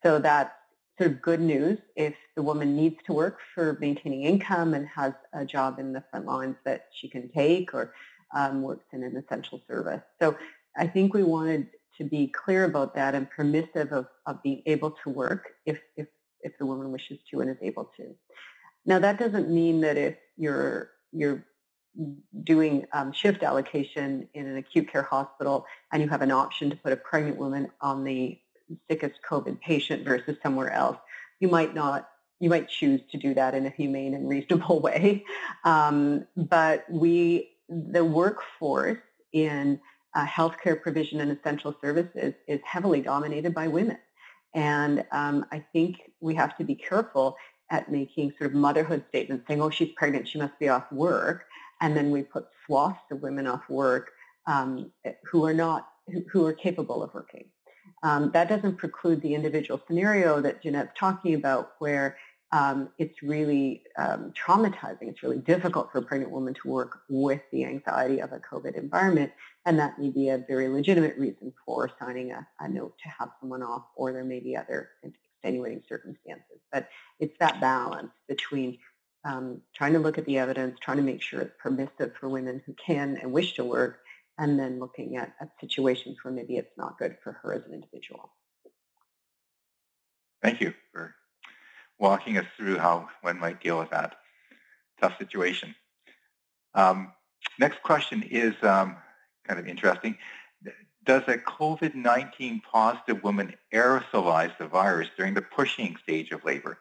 So 0.04 0.20
that's 0.20 0.54
of 1.02 1.22
good 1.22 1.41
news 1.41 1.80
if 1.95 2.14
the 2.36 2.41
woman 2.41 2.76
needs 2.76 2.97
to 3.06 3.14
work 3.14 3.39
for 3.54 3.78
maintaining 3.80 4.24
income 4.24 4.74
and 4.74 4.88
has 4.88 5.14
a 5.34 5.45
job 5.45 5.80
in 5.80 5.93
the 5.93 6.04
front 6.10 6.26
lines 6.26 6.56
that 6.66 6.88
she 6.93 7.08
can 7.10 7.30
take 7.30 7.74
or 7.74 7.93
um, 8.36 8.62
works 8.62 8.86
in 8.93 9.04
an 9.04 9.16
essential 9.18 9.62
service. 9.68 10.02
So 10.22 10.38
I 10.78 10.88
think 10.88 11.14
we 11.14 11.24
wanted 11.24 11.68
to 11.97 12.04
be 12.04 12.28
clear 12.28 12.66
about 12.66 12.95
that 12.95 13.16
and 13.16 13.30
permissive 13.30 13.91
of, 13.91 14.08
of 14.26 14.41
being 14.41 14.64
able 14.66 14.91
to 15.04 15.10
work 15.10 15.49
if, 15.66 15.80
if, 15.97 16.08
if 16.41 16.58
the 16.58 16.66
woman 16.66 16.91
wishes 16.91 17.20
to 17.30 17.41
and 17.41 17.49
is 17.49 17.58
able 17.62 17.91
to. 17.97 18.16
Now 18.86 18.99
that 18.99 19.20
doesn't 19.20 19.49
mean 19.49 19.82
that 19.82 19.97
if 19.97 20.16
you're, 20.38 20.91
you're 21.12 21.45
doing 22.43 22.86
um, 22.93 23.12
shift 23.12 23.43
allocation 23.43 24.28
in 24.34 24.47
an 24.47 24.58
acute 24.58 24.89
care 24.91 25.04
hospital 25.04 25.66
and 25.91 26.02
you 26.02 26.08
have 26.10 26.22
an 26.22 26.32
option 26.32 26.70
to 26.70 26.76
put 26.76 26.93
a 26.93 26.95
pregnant 26.95 27.38
woman 27.38 27.70
on 27.82 28.04
the 28.04 28.39
sickest 28.89 29.19
COVID 29.30 29.59
patient 29.61 30.05
versus 30.05 30.38
somewhere 30.43 30.72
else, 30.72 30.97
you 31.39 31.47
might 31.47 31.74
not, 31.74 32.09
you 32.39 32.49
might 32.49 32.69
choose 32.69 33.01
to 33.11 33.17
do 33.17 33.34
that 33.34 33.53
in 33.53 33.65
a 33.65 33.69
humane 33.69 34.13
and 34.13 34.28
reasonable 34.28 34.80
way. 34.88 35.24
Um, 35.63 36.26
but 36.36 36.86
we, 36.89 37.51
the 37.69 38.03
workforce 38.03 38.99
in 39.34 39.80
uh, 40.15 40.26
healthcare 40.26 40.82
provision 40.82 41.22
and 41.22 41.32
essential 41.32 41.76
services 41.82 42.34
is 42.47 42.59
heavily 42.65 43.01
dominated 43.01 43.53
by 43.53 43.67
women. 43.67 43.97
And 44.53 45.05
um, 45.11 45.45
I 45.51 45.63
think 45.72 45.97
we 46.19 46.36
have 46.36 46.57
to 46.57 46.63
be 46.63 46.76
careful 46.76 47.38
at 47.69 47.89
making 47.89 48.34
sort 48.38 48.51
of 48.51 48.57
motherhood 48.57 49.03
statements 49.07 49.45
saying, 49.47 49.61
oh, 49.61 49.69
she's 49.69 49.91
pregnant, 49.95 50.28
she 50.28 50.38
must 50.38 50.57
be 50.59 50.67
off 50.67 50.91
work. 50.91 51.45
And 51.80 51.95
then 51.95 52.11
we 52.11 52.22
put 52.24 52.47
swaths 52.65 52.99
of 53.11 53.22
women 53.22 53.47
off 53.47 53.61
work 53.69 54.11
um, 54.45 54.91
who 55.24 55.45
are 55.45 55.53
not, 55.53 55.88
who, 56.07 56.24
who 56.30 56.45
are 56.45 56.53
capable 56.53 57.01
of 57.01 57.13
working. 57.13 57.45
Um, 58.04 58.32
that 58.32 58.49
doesn't 58.49 58.78
preclude 58.78 59.22
the 59.22 59.36
individual 59.36 59.82
scenario 59.88 60.41
that 60.41 60.64
Jeanette's 60.64 60.91
talking 60.97 61.36
about 61.36 61.74
where 61.80 62.18
um, 62.52 62.89
it's 62.97 63.24
really 63.24 63.84
um, 63.97 64.34
traumatizing. 64.34 65.04
It's 65.04 65.24
really 65.24 65.38
difficult 65.38 65.91
for 65.91 65.99
a 65.99 66.02
pregnant 66.02 66.32
woman 66.32 66.54
to 66.56 66.68
work 66.68 67.02
with 67.10 67.41
the 67.52 67.64
anxiety 67.64 68.20
of 68.20 68.34
a 68.34 68.39
COVID 68.39 68.76
environment, 68.76 69.32
and 69.66 69.80
that 69.80 69.99
may 69.99 70.10
be 70.10 70.30
a 70.30 70.39
very 70.39 70.68
legitimate 70.68 71.18
reason 71.18 71.54
for 71.66 71.89
signing 71.99 72.32
a, 72.32 72.45
a 72.60 72.68
note 72.68 72.97
to 73.04 73.10
have 73.10 73.30
someone 73.39 73.64
off, 73.64 73.84
or 73.95 74.12
there 74.12 74.26
may 74.26 74.39
be 74.39 74.58
other 74.58 74.89
extenuating 75.04 75.84
circumstances. 75.88 76.60
But 76.72 76.89
it's 77.20 77.38
that 77.39 77.62
balance 77.62 78.12
between 78.28 78.80
um, 79.24 79.62
trying 79.74 79.93
to 79.93 79.99
look 79.99 80.18
at 80.18 80.26
the 80.26 80.38
evidence, 80.38 80.78
trying 80.82 80.97
to 80.97 81.04
make 81.04 81.22
sure 81.22 81.41
it's 81.41 81.56
permissive 81.60 82.14
for 82.20 82.28
women 82.28 82.62
who 82.66 82.74
can 82.74 83.18
and 83.22 83.32
wish 83.32 83.54
to 83.54 83.64
work, 83.64 83.99
and 84.42 84.60
then 84.60 84.80
looking 84.80 85.18
at, 85.18 85.34
at 85.39 85.50
situations 85.62 86.18
where 86.24 86.34
maybe 86.34 86.58
it's 86.58 86.76
not 86.76 86.98
good 86.98 87.16
for 87.24 87.34
her 87.34 87.54
as 87.54 87.62
an 87.68 87.76
individual. 87.76 88.34
Thank 90.42 90.60
you 90.60 90.74
for 90.92 91.14
walking 92.00 92.39
us 92.39 92.46
through 92.58 92.80
how 92.80 93.08
one 93.22 93.39
might 93.39 93.62
deal 93.62 93.78
with 93.78 93.92
that 93.92 94.16
tough 95.00 95.16
situation. 95.20 95.76
Um, 96.74 97.14
next 97.60 97.84
question 97.84 98.24
is 98.24 98.56
um, 98.64 98.98
kind 99.48 99.60
of 99.60 99.68
interesting. 99.68 100.18
Does 101.06 101.22
a 101.28 101.38
COVID-19 101.38 102.64
positive 102.64 103.24
woman 103.24 103.54
aerosolize 103.72 104.58
the 104.58 104.68
virus 104.68 105.10
during 105.16 105.36
the 105.36 105.44
pushing 105.44 105.96
stage 106.02 106.32
of 106.32 106.44
labor 106.44 106.80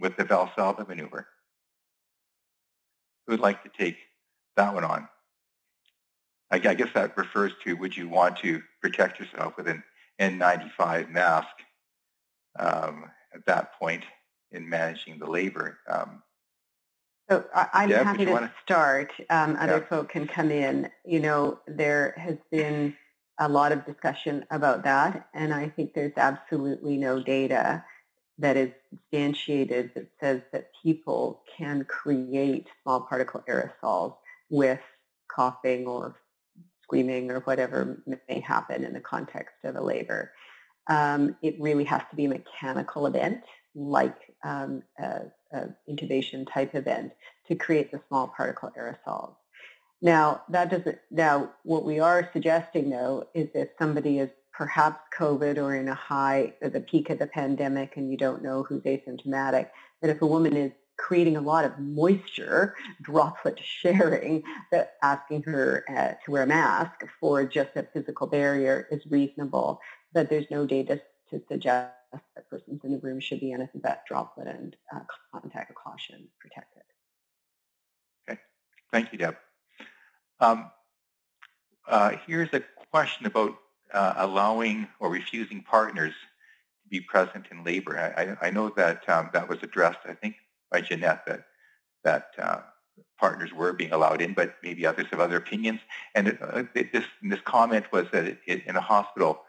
with 0.00 0.16
the 0.16 0.24
Valsalva 0.24 0.88
maneuver? 0.88 1.28
Who 3.26 3.34
would 3.34 3.40
like 3.40 3.62
to 3.62 3.70
take 3.78 3.96
that 4.56 4.74
one 4.74 4.84
on? 4.84 5.08
I 6.50 6.58
guess 6.58 6.88
that 6.94 7.16
refers 7.16 7.52
to 7.64 7.74
would 7.74 7.96
you 7.96 8.08
want 8.08 8.36
to 8.38 8.62
protect 8.80 9.18
yourself 9.18 9.56
with 9.56 9.66
an 9.68 9.82
N95 10.20 11.10
mask 11.10 11.48
um, 12.58 13.10
at 13.34 13.44
that 13.46 13.78
point 13.78 14.04
in 14.52 14.68
managing 14.68 15.18
the 15.18 15.26
labor. 15.26 15.78
Um, 15.88 16.22
so 17.28 17.44
I'm 17.52 17.88
Deb, 17.88 18.04
happy 18.04 18.24
to 18.24 18.32
wanna... 18.32 18.52
start. 18.62 19.12
Um, 19.30 19.56
other 19.58 19.78
yeah. 19.78 19.88
folk 19.88 20.10
can 20.10 20.28
come 20.28 20.50
in. 20.50 20.88
You 21.04 21.20
know, 21.20 21.58
there 21.66 22.14
has 22.16 22.36
been 22.52 22.94
a 23.38 23.48
lot 23.48 23.72
of 23.72 23.84
discussion 23.84 24.46
about 24.50 24.84
that, 24.84 25.28
and 25.34 25.52
I 25.52 25.68
think 25.68 25.92
there's 25.92 26.16
absolutely 26.16 26.96
no 26.96 27.20
data 27.20 27.84
that 28.38 28.56
is 28.56 28.70
substantiated 28.90 29.90
that 29.94 30.08
says 30.20 30.40
that 30.52 30.70
people 30.82 31.42
can 31.56 31.84
create 31.84 32.68
small 32.82 33.00
particle 33.00 33.42
aerosols 33.48 34.14
with 34.50 34.80
coughing 35.28 35.86
or 35.86 36.14
screaming 36.86 37.30
or 37.30 37.40
whatever 37.40 38.02
may 38.28 38.40
happen 38.40 38.84
in 38.84 38.92
the 38.92 39.00
context 39.00 39.56
of 39.64 39.76
a 39.76 39.80
labor. 39.80 40.32
Um, 40.86 41.36
it 41.42 41.56
really 41.60 41.84
has 41.84 42.02
to 42.10 42.16
be 42.16 42.26
a 42.26 42.28
mechanical 42.28 43.06
event 43.06 43.42
like 43.74 44.34
um, 44.44 44.82
a, 44.98 45.22
intubation 45.88 46.46
type 46.52 46.74
event 46.74 47.12
to 47.48 47.54
create 47.54 47.90
the 47.90 48.00
small 48.08 48.28
particle 48.28 48.70
aerosols. 48.78 49.34
Now, 50.02 50.42
that 50.50 50.70
doesn't, 50.70 50.98
now 51.10 51.50
what 51.62 51.84
we 51.84 51.98
are 51.98 52.28
suggesting 52.32 52.90
though 52.90 53.28
is 53.34 53.48
if 53.54 53.68
somebody 53.78 54.18
is 54.18 54.30
perhaps 54.52 55.00
COVID 55.18 55.58
or 55.58 55.74
in 55.74 55.88
a 55.88 55.94
high, 55.94 56.54
at 56.62 56.72
the 56.72 56.80
peak 56.80 57.10
of 57.10 57.18
the 57.18 57.26
pandemic 57.26 57.96
and 57.96 58.10
you 58.10 58.16
don't 58.16 58.42
know 58.42 58.62
who's 58.62 58.82
asymptomatic, 58.82 59.68
that 60.02 60.10
if 60.10 60.20
a 60.22 60.26
woman 60.26 60.56
is 60.56 60.72
creating 60.96 61.36
a 61.36 61.40
lot 61.40 61.64
of 61.64 61.78
moisture, 61.78 62.74
droplet 63.02 63.58
sharing, 63.62 64.42
that 64.72 64.94
asking 65.02 65.42
her 65.42 65.84
uh, 65.88 66.14
to 66.24 66.30
wear 66.30 66.42
a 66.42 66.46
mask 66.46 67.04
for 67.20 67.44
just 67.44 67.70
a 67.76 67.82
physical 67.92 68.26
barrier 68.26 68.88
is 68.90 69.04
reasonable, 69.06 69.80
but 70.12 70.28
there's 70.28 70.50
no 70.50 70.66
data 70.66 71.00
to 71.30 71.42
suggest 71.48 71.90
that 72.12 72.48
persons 72.48 72.80
in 72.84 72.92
the 72.92 72.98
room 72.98 73.20
should 73.20 73.40
be 73.40 73.52
anything 73.52 73.80
but 73.82 74.02
droplet 74.06 74.46
and 74.46 74.76
uh, 74.94 75.00
contact 75.32 75.74
caution 75.74 76.28
protected. 76.38 76.82
Okay, 78.28 78.40
thank 78.92 79.12
you, 79.12 79.18
Deb. 79.18 79.36
Um, 80.40 80.70
uh, 81.88 82.12
here's 82.26 82.52
a 82.52 82.62
question 82.90 83.26
about 83.26 83.56
uh, 83.92 84.14
allowing 84.16 84.88
or 85.00 85.10
refusing 85.10 85.62
partners 85.62 86.14
to 86.82 86.88
be 86.88 87.00
present 87.00 87.46
in 87.50 87.64
labor. 87.64 87.98
I, 87.98 88.46
I 88.46 88.50
know 88.50 88.70
that 88.76 89.08
um, 89.08 89.30
that 89.32 89.48
was 89.48 89.58
addressed, 89.62 90.00
I 90.06 90.14
think, 90.14 90.36
by 90.70 90.80
Jeanette, 90.80 91.24
that 91.26 91.40
that 92.04 92.26
uh, 92.38 92.60
partners 93.18 93.52
were 93.52 93.72
being 93.72 93.92
allowed 93.92 94.20
in, 94.20 94.32
but 94.34 94.54
maybe 94.62 94.86
others 94.86 95.06
have 95.10 95.20
other 95.20 95.36
opinions. 95.36 95.80
And 96.14 96.28
it, 96.28 96.38
uh, 96.40 96.64
it, 96.74 96.92
this 96.92 97.04
this 97.22 97.40
comment 97.44 97.86
was 97.92 98.06
that 98.12 98.24
it, 98.46 98.66
in 98.66 98.76
a 98.76 98.80
hospital, 98.80 99.42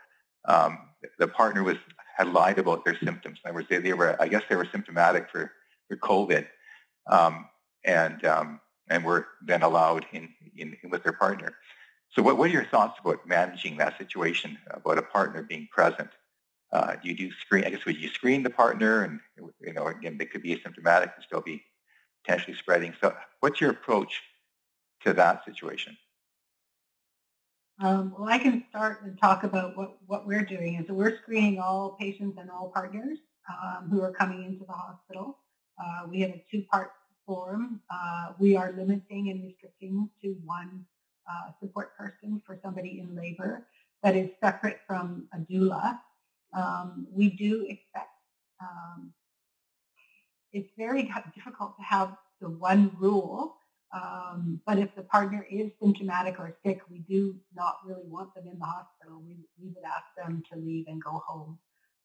um, 0.48 0.80
the 1.20 1.28
partner 1.28 1.64
was 1.64 1.78
had 2.18 2.28
lied 2.30 2.58
about 2.58 2.84
their 2.84 2.98
symptoms. 2.98 3.40
In 3.44 3.50
other 3.50 3.56
words, 3.56 3.68
they, 3.70 3.78
they 3.78 3.94
were, 3.94 4.20
I 4.20 4.28
guess 4.28 4.42
they 4.50 4.56
were 4.56 4.68
symptomatic 4.72 5.30
for, 5.32 5.52
for 5.88 5.98
COVID, 5.98 6.48
um, 7.12 7.48
and 7.86 8.26
um, 8.26 8.60
and 8.90 9.04
were 9.04 9.28
then 9.46 9.62
allowed 9.62 10.06
in, 10.14 10.30
in, 10.56 10.76
in, 10.82 10.90
with 10.90 11.04
their 11.04 11.14
partner. 11.14 11.54
So 12.14 12.24
what, 12.24 12.38
what 12.38 12.50
are 12.50 12.54
your 12.54 12.66
thoughts 12.66 12.98
about 13.04 13.28
managing 13.28 13.78
that 13.78 13.98
situation, 13.98 14.58
about 14.72 14.98
a 14.98 15.04
partner 15.04 15.44
being 15.44 15.68
present? 15.72 16.10
Uh, 16.72 16.96
you 17.02 17.16
do 17.16 17.32
screen, 17.32 17.64
I 17.64 17.70
guess 17.70 17.86
would 17.86 17.98
you 17.98 18.10
screen 18.10 18.44
the 18.44 18.50
partner 18.50 19.04
and, 19.04 19.20
you 19.62 19.74
know, 19.74 19.88
again, 19.88 20.18
they 20.18 20.26
could 20.26 20.42
be 20.42 20.56
asymptomatic 20.56 21.14
and 21.16 21.24
still 21.26 21.42
be 21.42 21.64
potentially 22.24 22.58
spreading. 22.58 22.94
So 23.00 23.16
what's 23.40 23.62
your 23.62 23.72
approach 23.72 24.22
to 25.06 25.14
that 25.14 25.46
situation? 25.46 25.96
Um, 27.80 28.14
well, 28.18 28.28
I 28.28 28.40
can 28.40 28.66
start 28.70 29.04
and 29.04 29.18
talk 29.20 29.44
about 29.44 29.78
what, 29.78 29.98
what 30.08 30.28
we're 30.28 30.44
doing. 30.44 30.84
So 30.88 30.94
we're 30.94 31.18
screening 31.20 31.60
all 31.60 31.96
patients 32.00 32.38
and 32.40 32.50
all 32.50 32.72
partners 32.74 33.20
um, 33.50 33.90
who 33.90 34.02
are 34.02 34.12
coming 34.12 34.44
into 34.44 34.66
the 34.66 34.74
hospital. 34.74 35.38
Uh, 35.80 36.08
we 36.10 36.20
have 36.22 36.32
a 36.32 36.44
two-part 36.52 36.92
form. 37.26 37.80
Uh, 37.90 38.34
we 38.40 38.56
are 38.56 38.74
limiting 38.76 39.30
and 39.30 39.44
restricting 39.44 40.10
to 40.22 40.36
one 40.44 40.86
uh, 41.30 41.52
support 41.62 41.96
person 41.98 42.42
for 42.46 42.60
somebody 42.64 43.00
in 43.00 43.16
labor 43.16 43.68
that 44.02 44.16
is 44.16 44.30
separate 44.42 44.80
from 44.88 45.28
a 45.34 45.38
doula. 45.38 46.00
Um, 46.58 47.08
we 47.12 47.30
do 47.30 47.66
expect, 47.70 48.10
um, 48.62 49.14
it's 50.54 50.70
very 50.78 51.04
difficult 51.36 51.78
to 51.78 51.84
have 51.84 52.16
the 52.42 52.50
one 52.50 52.92
rule, 53.00 53.58
um, 53.94 54.60
but 54.66 54.80
if 54.80 54.94
the 54.96 55.04
partner 55.04 55.46
is 55.52 55.72
symptomatic 55.82 56.40
or 56.40 56.58
sick, 56.66 56.82
we 56.90 57.00
do 57.00 57.36
not 57.56 57.78
really 57.86 58.08
want 58.08 58.34
them 58.34 58.48
in 58.52 58.58
the 58.58 58.66
hospital. 58.66 59.22
We, 59.26 59.36
we 59.62 59.70
would 59.70 59.84
ask 59.86 60.06
them 60.18 60.44
to 60.52 60.60
leave 60.60 60.86
and 60.88 61.02
go 61.02 61.22
home. 61.26 61.60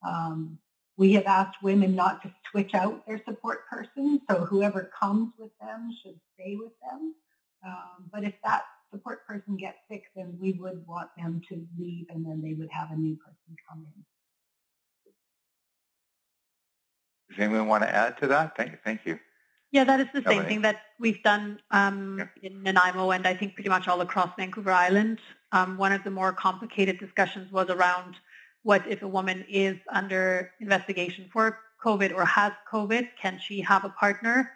Um, 0.07 0.59
we 0.99 1.15
have 1.15 1.27
asked 1.27 1.63
women 1.63 1.97
not 1.97 2.23
to 2.23 2.35
switch 2.51 2.75
out 2.75 3.07
their 3.07 3.23
support 3.25 3.67
person, 3.69 4.21
so 4.31 4.45
whoever 4.45 4.91
comes 5.01 5.33
with 5.39 5.51
them 5.61 5.91
should 6.03 6.21
stay 6.35 6.57
with 6.57 6.73
them. 6.83 7.15
Um, 7.65 8.11
but 8.13 8.23
if 8.25 8.35
that 8.45 8.65
support 8.93 9.27
person 9.27 9.57
gets 9.57 9.79
sick, 9.91 10.05
then 10.15 10.37
we 10.39 10.53
would 10.53 10.87
want 10.87 11.09
them 11.17 11.41
to 11.49 11.67
leave 11.79 12.07
and 12.11 12.27
then 12.27 12.43
they 12.43 12.53
would 12.53 12.71
have 12.71 12.91
a 12.91 12.97
new 12.97 13.17
person 13.17 13.57
come 13.69 13.87
in. 13.97 14.05
Does 17.33 17.45
anyone 17.45 17.67
want 17.67 17.83
to 17.83 17.95
add 17.95 18.19
to 18.19 18.27
that? 18.29 18.57
Thank, 18.57 18.83
thank 18.85 19.07
you. 19.07 19.19
Yeah, 19.71 19.85
that 19.85 20.01
is 20.01 20.09
the 20.13 20.23
same 20.29 20.45
thing 20.45 20.61
that 20.63 20.83
we've 21.01 21.23
done 21.23 21.59
um, 21.71 22.19
yeah. 22.19 22.51
in 22.51 22.63
Nanaimo 22.63 23.11
and 23.11 23.27
I 23.27 23.35
think 23.35 23.55
pretty 23.55 23.71
much 23.71 23.89
all 23.89 24.03
across 24.03 24.29
Vancouver 24.37 24.71
Island. 24.71 25.19
Um, 25.53 25.79
one 25.79 25.93
of 25.93 26.05
the 26.05 26.11
more 26.11 26.31
complicated 26.31 26.99
discussions 26.99 27.51
was 27.51 27.71
around 27.71 28.17
what 28.65 28.87
if 28.87 29.01
a 29.01 29.09
woman 29.09 29.47
is 29.49 29.79
under 29.91 30.51
investigation 30.61 31.31
for 31.33 31.59
COVID 31.83 32.15
or 32.15 32.27
has 32.27 32.53
COVID, 32.71 33.09
can 33.21 33.39
she 33.39 33.63
have 33.63 33.87
a 33.87 33.89
partner? 33.89 34.53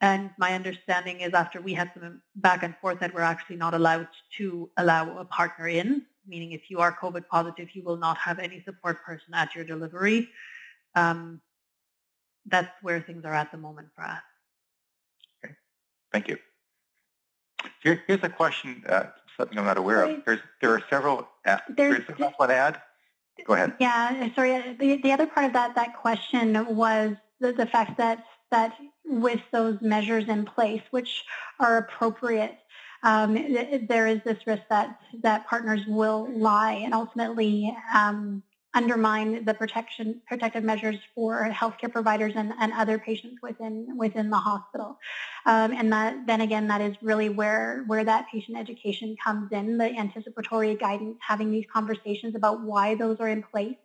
And 0.00 0.30
my 0.38 0.54
understanding 0.54 1.20
is 1.20 1.34
after 1.34 1.60
we 1.60 1.72
had 1.72 1.92
some 1.94 2.20
back 2.34 2.64
and 2.64 2.76
forth 2.78 2.98
that 2.98 3.14
we're 3.14 3.20
actually 3.20 3.56
not 3.56 3.74
allowed 3.74 4.08
to 4.38 4.70
allow 4.76 5.18
a 5.18 5.24
partner 5.24 5.68
in, 5.68 6.02
meaning 6.26 6.50
if 6.50 6.68
you 6.68 6.80
are 6.80 6.96
COVID 7.00 7.28
positive, 7.28 7.68
you 7.74 7.84
will 7.84 7.96
not 7.96 8.18
have 8.18 8.40
any 8.40 8.60
support 8.64 9.04
person 9.04 9.34
at 9.34 9.54
your 9.54 9.64
delivery. 9.64 10.28
Um, 10.96 11.40
that's 12.50 12.70
where 12.82 13.00
things 13.00 13.24
are 13.24 13.34
at 13.34 13.50
the 13.52 13.58
moment 13.58 13.88
for 13.94 14.04
us. 14.04 14.20
Okay, 15.44 15.54
thank 16.12 16.28
you. 16.28 16.38
Here, 17.82 18.02
here's 18.06 18.22
a 18.22 18.28
question, 18.28 18.84
uh, 18.88 19.04
something 19.36 19.58
I'm 19.58 19.64
not 19.64 19.78
aware 19.78 20.04
of. 20.04 20.24
There's, 20.24 20.40
there 20.60 20.72
are 20.72 20.82
several, 20.90 21.28
uh, 21.46 21.58
there's, 21.68 22.06
there's 22.06 22.32
one 22.36 22.50
add. 22.50 22.80
Go 23.46 23.54
ahead. 23.54 23.74
Yeah, 23.78 24.34
sorry. 24.34 24.76
The, 24.78 24.96
the 24.96 25.12
other 25.12 25.26
part 25.26 25.46
of 25.46 25.52
that, 25.52 25.74
that 25.76 25.96
question 25.96 26.74
was 26.74 27.14
the, 27.40 27.52
the 27.52 27.66
fact 27.66 27.96
that, 27.98 28.24
that 28.50 28.74
with 29.04 29.40
those 29.52 29.80
measures 29.80 30.28
in 30.28 30.44
place, 30.44 30.82
which 30.90 31.24
are 31.60 31.78
appropriate, 31.78 32.58
um, 33.02 33.34
there 33.88 34.08
is 34.08 34.20
this 34.24 34.38
risk 34.46 34.62
that, 34.70 34.98
that 35.22 35.46
partners 35.46 35.82
will 35.86 36.28
lie 36.32 36.72
and 36.72 36.92
ultimately 36.92 37.76
um, 37.94 38.42
undermine 38.74 39.44
the 39.44 39.54
protection 39.54 40.20
protective 40.26 40.62
measures 40.62 40.96
for 41.14 41.48
healthcare 41.50 41.90
providers 41.90 42.34
and, 42.36 42.52
and 42.60 42.72
other 42.74 42.98
patients 42.98 43.38
within 43.42 43.96
within 43.96 44.28
the 44.30 44.36
hospital. 44.36 44.98
Um, 45.46 45.72
and 45.72 45.92
that 45.92 46.26
then 46.26 46.42
again, 46.42 46.68
that 46.68 46.80
is 46.80 46.94
really 47.00 47.30
where 47.30 47.84
where 47.86 48.04
that 48.04 48.26
patient 48.30 48.58
education 48.58 49.16
comes 49.24 49.50
in, 49.52 49.78
the 49.78 49.96
anticipatory 49.96 50.74
guidance, 50.76 51.16
having 51.20 51.50
these 51.50 51.64
conversations 51.72 52.34
about 52.34 52.62
why 52.62 52.94
those 52.94 53.18
are 53.20 53.28
in 53.28 53.42
place, 53.42 53.76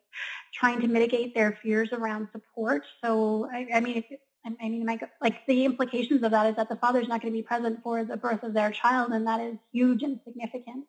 trying 0.54 0.82
to 0.82 0.88
mitigate 0.88 1.34
their 1.34 1.58
fears 1.64 1.90
around 1.94 2.28
support. 2.32 2.84
So 3.04 3.50
I, 3.52 3.68
I 3.76 3.80
mean, 3.80 3.98
if, 3.98 4.20
I 4.46 4.68
mean, 4.68 4.86
like 4.86 5.46
the 5.48 5.64
implications 5.64 6.22
of 6.24 6.32
that 6.32 6.48
is 6.48 6.58
that 6.58 6.68
the 6.68 6.76
father's 6.76 7.08
not 7.08 7.22
going 7.22 7.32
to 7.32 7.38
be 7.38 7.44
present 7.44 7.82
for 7.82 8.04
the 8.04 8.18
birth 8.18 8.44
of 8.44 8.54
their 8.54 8.72
child, 8.72 9.14
and 9.14 9.26
that 9.26 9.40
is 9.40 9.56
huge 9.72 10.04
and 10.04 10.20
significant. 10.26 10.86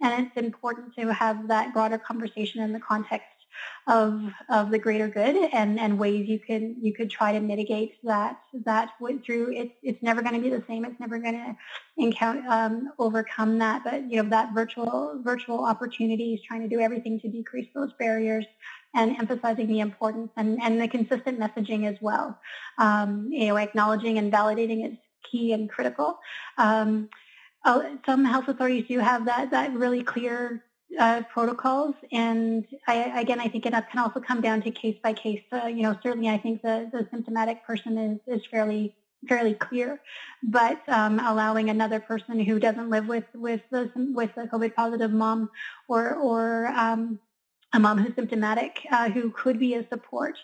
And 0.00 0.26
it's 0.26 0.36
important 0.36 0.94
to 0.96 1.12
have 1.12 1.48
that 1.48 1.72
broader 1.72 1.98
conversation 1.98 2.62
in 2.62 2.72
the 2.72 2.78
context 2.78 3.26
of 3.86 4.22
of 4.48 4.70
the 4.70 4.78
greater 4.78 5.08
good 5.08 5.36
and 5.52 5.78
and 5.78 5.98
ways 5.98 6.28
you 6.28 6.38
can 6.38 6.76
you 6.80 6.92
could 6.92 7.10
try 7.10 7.32
to 7.32 7.40
mitigate 7.40 7.96
that 8.04 8.38
that 8.64 8.90
through. 9.24 9.52
It's 9.52 9.74
it's 9.82 10.02
never 10.02 10.22
going 10.22 10.34
to 10.34 10.40
be 10.40 10.50
the 10.50 10.62
same. 10.68 10.84
It's 10.84 10.98
never 11.00 11.18
going 11.18 11.34
to 11.34 11.56
encounter 11.96 12.42
um, 12.48 12.92
overcome 12.98 13.58
that 13.58 13.84
but 13.84 14.10
you 14.10 14.22
know 14.22 14.28
that 14.30 14.54
virtual 14.54 15.20
virtual 15.22 15.64
opportunities 15.64 16.40
trying 16.46 16.62
to 16.62 16.68
do 16.68 16.80
everything 16.80 17.20
to 17.20 17.28
decrease 17.28 17.68
those 17.74 17.92
barriers 17.98 18.44
and 18.94 19.16
emphasizing 19.18 19.66
the 19.68 19.80
importance 19.80 20.30
and, 20.36 20.62
and 20.62 20.80
the 20.80 20.88
consistent 20.88 21.38
messaging 21.38 21.90
as 21.90 21.96
well. 22.00 22.38
Um, 22.78 23.28
you 23.30 23.48
know 23.48 23.56
acknowledging 23.56 24.18
and 24.18 24.32
validating 24.32 24.90
is 24.90 24.98
key 25.30 25.52
and 25.52 25.68
critical. 25.68 26.18
Um, 26.58 27.08
oh, 27.64 27.98
some 28.06 28.24
health 28.24 28.48
authorities 28.48 28.86
do 28.88 28.98
have 28.98 29.26
that 29.26 29.50
that 29.50 29.72
really 29.74 30.02
clear 30.02 30.64
uh, 30.98 31.22
protocols. 31.32 31.94
And 32.12 32.66
I, 32.86 33.20
again, 33.20 33.40
I 33.40 33.48
think 33.48 33.66
it 33.66 33.72
can 33.72 33.98
also 33.98 34.20
come 34.20 34.40
down 34.40 34.62
to 34.62 34.70
case 34.70 34.96
by 35.02 35.12
case. 35.12 35.42
Uh, 35.52 35.66
you 35.66 35.82
know, 35.82 35.96
certainly 36.02 36.28
I 36.28 36.38
think 36.38 36.62
the, 36.62 36.88
the 36.92 37.06
symptomatic 37.10 37.64
person 37.66 37.98
is, 37.98 38.40
is 38.40 38.46
fairly 38.50 38.94
fairly 39.28 39.54
clear, 39.54 40.00
but 40.42 40.80
um, 40.88 41.20
allowing 41.20 41.70
another 41.70 42.00
person 42.00 42.40
who 42.40 42.58
doesn't 42.58 42.90
live 42.90 43.06
with 43.06 43.24
with 43.34 43.60
the 43.70 43.90
with 43.94 44.30
a 44.36 44.48
COVID 44.48 44.74
positive 44.74 45.12
mom 45.12 45.50
or 45.88 46.14
or 46.16 46.66
um, 46.68 47.20
a 47.72 47.78
mom 47.78 47.98
who's 47.98 48.14
symptomatic 48.14 48.84
uh, 48.90 49.08
who 49.10 49.30
could 49.30 49.58
be 49.58 49.74
a 49.74 49.86
support 49.88 50.36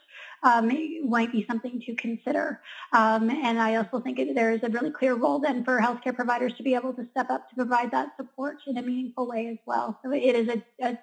um, 0.43 0.70
might 1.09 1.32
be 1.32 1.45
something 1.47 1.80
to 1.86 1.95
consider. 1.95 2.61
Um, 2.93 3.30
and 3.30 3.61
I 3.61 3.76
also 3.76 4.01
think 4.01 4.18
there 4.34 4.53
is 4.53 4.62
a 4.62 4.68
really 4.68 4.91
clear 4.91 5.14
role 5.14 5.39
then 5.39 5.64
for 5.64 5.80
healthcare 5.80 6.14
providers 6.14 6.55
to 6.55 6.62
be 6.62 6.74
able 6.74 6.93
to 6.95 7.07
step 7.11 7.30
up 7.30 7.49
to 7.51 7.57
provide 7.57 7.91
that 7.91 8.16
support 8.16 8.59
in 8.66 8.78
a 8.78 8.82
meaningful 8.82 9.26
way 9.26 9.49
as 9.49 9.59
well. 9.66 9.99
So 10.03 10.12
it 10.12 10.36
is 10.36 10.49
a, 10.49 10.62
a 10.84 10.99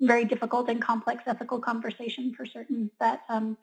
very 0.00 0.24
difficult 0.24 0.68
and 0.68 0.80
complex 0.80 1.24
ethical 1.26 1.60
conversation 1.60 2.34
for 2.36 2.44
certain 2.46 2.90
that 3.00 3.22
um, 3.28 3.56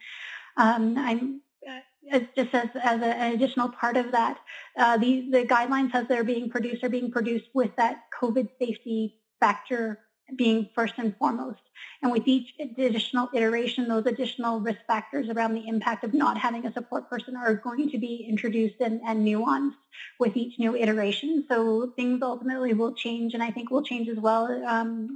um 0.57 0.97
I'm 0.97 1.41
uh, 1.67 2.19
just 2.35 2.53
as, 2.53 2.69
as 2.81 3.01
a, 3.01 3.05
an 3.05 3.33
additional 3.33 3.69
part 3.69 3.95
of 3.95 4.11
that, 4.11 4.39
uh, 4.77 4.97
the, 4.97 5.27
the 5.31 5.43
guidelines 5.43 5.93
as 5.93 6.07
they're 6.07 6.23
being 6.23 6.49
produced 6.49 6.83
are 6.83 6.89
being 6.89 7.11
produced 7.11 7.45
with 7.53 7.75
that 7.77 8.03
COVID 8.19 8.49
safety 8.59 9.19
factor 9.39 9.99
being 10.35 10.69
first 10.75 10.93
and 10.97 11.15
foremost. 11.17 11.59
And 12.01 12.11
with 12.11 12.27
each 12.27 12.53
additional 12.59 13.29
iteration, 13.33 13.87
those 13.87 14.05
additional 14.05 14.59
risk 14.59 14.79
factors 14.87 15.29
around 15.29 15.53
the 15.53 15.67
impact 15.67 16.03
of 16.03 16.13
not 16.13 16.37
having 16.37 16.65
a 16.65 16.73
support 16.73 17.09
person 17.09 17.35
are 17.35 17.53
going 17.53 17.91
to 17.91 17.97
be 17.97 18.25
introduced 18.27 18.75
and, 18.79 19.01
and 19.05 19.25
nuanced 19.25 19.75
with 20.19 20.35
each 20.35 20.57
new 20.57 20.75
iteration. 20.75 21.45
So 21.47 21.93
things 21.95 22.21
ultimately 22.23 22.73
will 22.73 22.93
change, 22.93 23.33
and 23.33 23.43
I 23.43 23.51
think 23.51 23.69
will 23.69 23.83
change 23.83 24.07
as 24.09 24.17
well 24.17 24.45
um, 24.65 25.09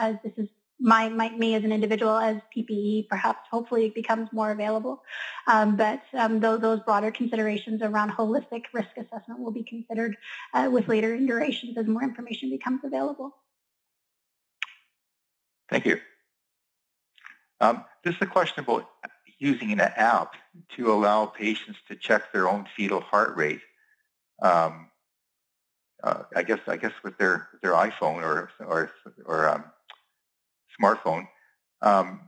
as 0.00 0.16
this 0.24 0.32
is 0.36 0.48
my, 0.82 1.08
my, 1.08 1.30
me 1.30 1.54
as 1.54 1.62
an 1.62 1.70
individual 1.70 2.16
as 2.16 2.38
PPE 2.54 3.08
perhaps 3.08 3.40
hopefully 3.50 3.90
becomes 3.90 4.28
more 4.32 4.50
available. 4.50 5.02
Um, 5.46 5.76
but 5.76 6.02
um, 6.12 6.40
those, 6.40 6.60
those, 6.60 6.80
broader 6.80 7.12
considerations 7.12 7.82
around 7.82 8.10
holistic 8.10 8.64
risk 8.72 8.90
assessment 8.96 9.38
will 9.38 9.52
be 9.52 9.62
considered 9.62 10.16
uh, 10.54 10.68
with 10.72 10.88
later 10.88 11.14
iterations 11.14 11.78
as 11.78 11.86
more 11.86 12.02
information 12.02 12.50
becomes 12.50 12.80
available. 12.84 13.32
Thank 15.72 15.86
you. 15.86 15.98
Um, 17.62 17.84
this 18.04 18.14
is 18.14 18.20
a 18.20 18.26
question 18.26 18.62
about 18.62 18.90
using 19.38 19.72
an 19.72 19.80
app 19.80 20.34
to 20.76 20.92
allow 20.92 21.24
patients 21.24 21.78
to 21.88 21.96
check 21.96 22.30
their 22.30 22.46
own 22.46 22.66
fetal 22.76 23.00
heart 23.00 23.34
rate. 23.38 23.62
Um, 24.42 24.90
uh, 26.02 26.24
I 26.36 26.42
guess 26.42 26.58
I 26.66 26.76
guess 26.76 26.92
with 27.02 27.16
their 27.16 27.48
their 27.62 27.72
iPhone 27.72 28.22
or 28.22 28.50
or 28.60 28.90
or 29.24 29.48
um, 29.48 29.64
smartphone. 30.78 31.26
Um, 31.80 32.20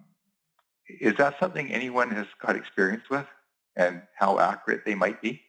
is 0.89 1.15
that 1.19 1.39
something 1.39 1.71
anyone 1.71 2.13
has 2.13 2.27
got 2.41 2.57
experience 2.57 3.05
with, 3.11 3.27
and 3.77 4.01
how 4.17 4.39
accurate 4.39 4.87
they 4.87 4.95
might 4.95 5.21
be? 5.21 5.43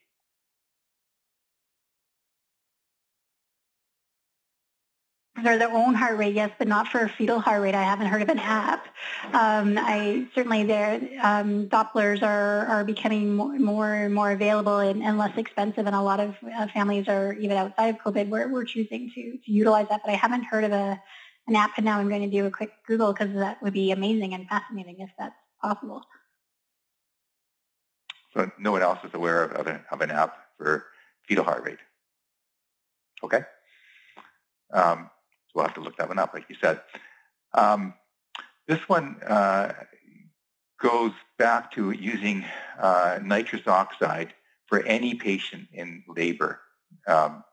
For 5.36 5.58
their 5.58 5.72
own 5.72 5.94
heart 5.94 6.18
rate, 6.18 6.34
yes, 6.34 6.52
but 6.58 6.68
not 6.68 6.88
for 6.88 7.00
a 7.02 7.10
fetal 7.10 7.40
heart 7.40 7.62
rate. 7.62 7.76
I 7.76 7.84
haven't 7.84 8.08
heard 8.08 8.22
of 8.22 8.30
an 8.30 8.40
app. 8.40 8.88
Um, 9.34 9.78
I 9.78 10.28
certainly 10.34 10.64
their 10.64 10.96
um, 11.22 11.68
Dopplers 11.68 12.24
are 12.24 12.66
are 12.68 12.84
becoming 12.84 13.36
more 13.36 13.58
more 13.60 13.94
and 13.94 14.14
more 14.14 14.32
available 14.32 14.80
and, 14.80 15.04
and 15.04 15.18
less 15.18 15.38
expensive, 15.38 15.86
and 15.86 15.96
a 15.96 16.02
lot 16.02 16.20
of 16.20 16.36
uh, 16.44 16.68
families 16.74 17.08
are 17.08 17.34
even 17.34 17.58
outside 17.58 17.96
of 17.96 17.98
COVID. 17.98 18.30
We're 18.30 18.48
we're 18.48 18.66
choosing 18.66 19.12
to 19.14 19.38
to 19.38 19.52
utilize 19.52 19.88
that, 19.90 20.02
but 20.06 20.12
I 20.12 20.16
haven't 20.16 20.44
heard 20.44 20.64
of 20.64 20.72
a 20.72 21.02
an 21.48 21.56
app, 21.56 21.72
and 21.78 21.86
now 21.86 22.00
I'm 22.00 22.10
going 22.10 22.24
to 22.24 22.30
do 22.30 22.46
a 22.46 22.52
quick 22.52 22.72
Google 22.88 23.14
because 23.14 23.34
that 23.34 23.62
would 23.62 23.74
be 23.74 23.92
amazing 23.92 24.34
and 24.34 24.48
fascinating 24.48 25.00
if 25.00 25.10
that's 25.20 25.36
possible. 25.62 26.02
So 28.34 28.50
no 28.58 28.72
one 28.72 28.82
else 28.82 29.00
is 29.04 29.14
aware 29.14 29.44
of, 29.44 29.52
of, 29.54 29.68
an, 29.68 29.80
of 29.92 30.02
an 30.02 30.12
app 30.12 30.36
for 30.58 30.86
fetal 31.28 31.44
heart 31.44 31.64
rate. 31.64 31.78
Okay. 33.24 33.42
Um, 34.74 35.10
we'll 35.56 35.66
have 35.66 35.74
to 35.76 35.82
look 35.82 35.98
that 35.98 36.08
one 36.08 36.20
up, 36.20 36.34
like 36.34 36.46
you 36.50 36.56
said. 36.62 36.82
Um, 37.54 37.94
this 38.68 38.88
one 38.88 39.18
uh, 39.24 39.74
goes 40.80 41.14
back 41.40 41.72
to 41.72 41.92
using 41.92 42.46
uh, 42.80 43.20
nitrous 43.24 43.68
oxide 43.68 44.34
for 44.68 44.84
any 44.84 45.16
patient 45.16 45.68
in 45.74 46.04
labor. 46.08 46.60
Um, 47.08 47.44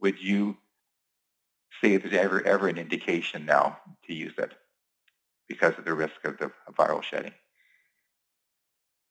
would 0.00 0.20
you 0.20 0.56
say 1.82 1.96
there's 1.96 2.14
ever 2.14 2.44
ever 2.46 2.68
an 2.68 2.78
indication 2.78 3.44
now 3.44 3.78
to 4.06 4.14
use 4.14 4.34
it? 4.38 4.52
because 5.52 5.78
of 5.78 5.84
the 5.84 5.92
risk 5.92 6.24
of 6.24 6.38
the 6.38 6.50
viral 6.78 7.02
shedding. 7.02 7.32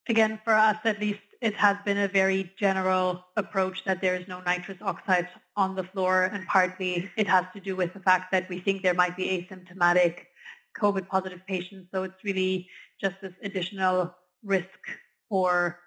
Again, 0.09 0.39
for 0.43 0.53
us 0.53 0.77
at 0.83 0.99
least, 0.99 1.21
it 1.41 1.55
has 1.55 1.75
been 1.83 1.97
a 1.97 2.07
very 2.07 2.51
general 2.59 3.25
approach 3.35 3.83
that 3.85 3.99
there 3.99 4.15
is 4.15 4.27
no 4.27 4.41
nitrous 4.41 4.77
oxide 4.81 5.27
on 5.55 5.75
the 5.75 5.83
floor, 5.83 6.29
and 6.31 6.45
partly 6.47 7.09
it 7.17 7.27
has 7.27 7.45
to 7.53 7.59
do 7.59 7.75
with 7.75 7.93
the 7.93 7.99
fact 7.99 8.31
that 8.31 8.47
we 8.47 8.59
think 8.59 8.83
there 8.83 8.93
might 8.93 9.17
be 9.17 9.25
asymptomatic 9.25 10.25
COVID 10.79 11.07
positive 11.07 11.41
patients. 11.47 11.89
So 11.91 12.03
it's 12.03 12.23
really 12.23 12.69
just 13.01 13.15
this 13.21 13.33
additional 13.43 14.13
risk 14.43 14.79
for 15.29 15.79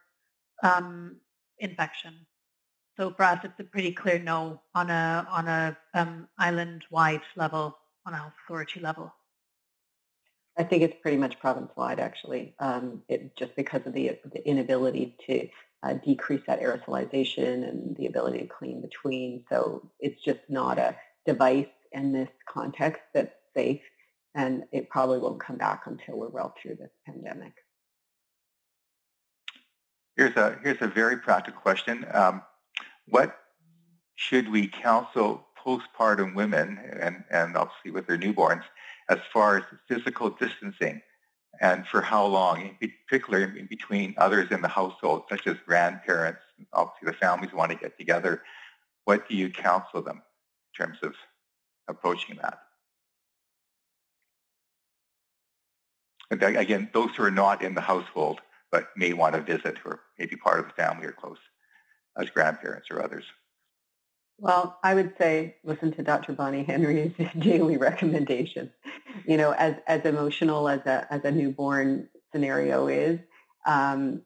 um, 0.62 1.16
infection. 1.58 2.14
So 2.96 3.12
for 3.12 3.22
us, 3.22 3.40
it's 3.44 3.58
a 3.58 3.64
pretty 3.64 3.92
clear 3.92 4.18
no 4.18 4.60
on 4.74 4.90
a 4.90 5.26
on 5.30 5.48
a 5.48 5.76
um, 5.94 6.28
island-wide 6.38 7.22
level, 7.36 7.76
on 8.06 8.12
a 8.12 8.16
health 8.16 8.32
authority 8.44 8.80
level. 8.80 9.12
I 10.56 10.62
think 10.62 10.82
it's 10.82 10.96
pretty 11.02 11.16
much 11.16 11.38
province-wide, 11.40 11.98
actually, 11.98 12.54
um, 12.60 13.02
it, 13.08 13.36
just 13.36 13.56
because 13.56 13.82
of 13.86 13.92
the, 13.92 14.18
the 14.32 14.46
inability 14.48 15.16
to 15.26 15.48
uh, 15.82 15.94
decrease 15.94 16.42
that 16.46 16.60
aerosolization 16.60 17.68
and 17.68 17.96
the 17.96 18.06
ability 18.06 18.38
to 18.38 18.46
clean 18.46 18.80
between. 18.80 19.44
So 19.50 19.90
it's 19.98 20.22
just 20.22 20.40
not 20.48 20.78
a 20.78 20.96
device 21.26 21.66
in 21.92 22.12
this 22.12 22.28
context 22.48 23.02
that's 23.12 23.34
safe, 23.54 23.82
and 24.34 24.64
it 24.72 24.88
probably 24.90 25.18
won't 25.18 25.40
come 25.40 25.56
back 25.56 25.82
until 25.86 26.16
we're 26.18 26.28
well 26.28 26.54
through 26.60 26.76
this 26.76 26.90
pandemic. 27.04 27.52
Here's 30.16 30.36
a 30.36 30.56
here's 30.62 30.80
a 30.80 30.86
very 30.86 31.16
practical 31.16 31.60
question. 31.60 32.06
Um, 32.12 32.42
what 33.06 33.36
should 34.14 34.48
we 34.48 34.68
counsel 34.68 35.44
postpartum 35.64 36.34
women, 36.34 36.78
and, 37.00 37.24
and 37.30 37.56
obviously 37.56 37.90
with 37.90 38.06
their 38.06 38.18
newborns, 38.18 38.62
as 39.08 39.18
far 39.32 39.58
as 39.58 39.64
physical 39.88 40.30
distancing 40.30 41.00
and 41.60 41.86
for 41.86 42.00
how 42.00 42.26
long, 42.26 42.76
in 42.80 42.92
particular 43.06 43.44
in 43.44 43.66
between 43.66 44.14
others 44.18 44.50
in 44.50 44.60
the 44.60 44.68
household, 44.68 45.22
such 45.28 45.46
as 45.46 45.56
grandparents, 45.66 46.40
obviously 46.72 47.06
the 47.06 47.16
families 47.18 47.52
want 47.52 47.70
to 47.70 47.76
get 47.76 47.96
together. 47.96 48.42
What 49.04 49.28
do 49.28 49.36
you 49.36 49.50
counsel 49.50 50.02
them 50.02 50.16
in 50.16 50.86
terms 50.86 50.98
of 51.02 51.14
approaching 51.88 52.36
that? 52.42 52.58
And 56.30 56.42
again, 56.42 56.90
those 56.92 57.10
who 57.16 57.22
are 57.22 57.30
not 57.30 57.62
in 57.62 57.74
the 57.74 57.80
household 57.80 58.40
but 58.72 58.88
may 58.96 59.12
want 59.12 59.36
to 59.36 59.40
visit 59.40 59.78
or 59.84 60.00
maybe 60.18 60.34
part 60.34 60.58
of 60.58 60.66
the 60.66 60.72
family 60.72 61.06
or 61.06 61.12
close 61.12 61.38
as 62.18 62.28
grandparents 62.30 62.88
or 62.90 63.04
others. 63.04 63.24
Well, 64.38 64.78
I 64.82 64.94
would 64.94 65.14
say 65.18 65.56
listen 65.64 65.92
to 65.92 66.02
Dr. 66.02 66.32
Bonnie 66.32 66.64
Henry's 66.64 67.12
daily 67.38 67.76
recommendations. 67.76 68.70
You 69.26 69.36
know, 69.36 69.52
as 69.52 69.76
as 69.86 70.04
emotional 70.04 70.68
as 70.68 70.80
a 70.80 71.06
as 71.10 71.24
a 71.24 71.30
newborn 71.30 72.08
scenario 72.32 72.88
is, 72.88 73.20
um, 73.64 74.22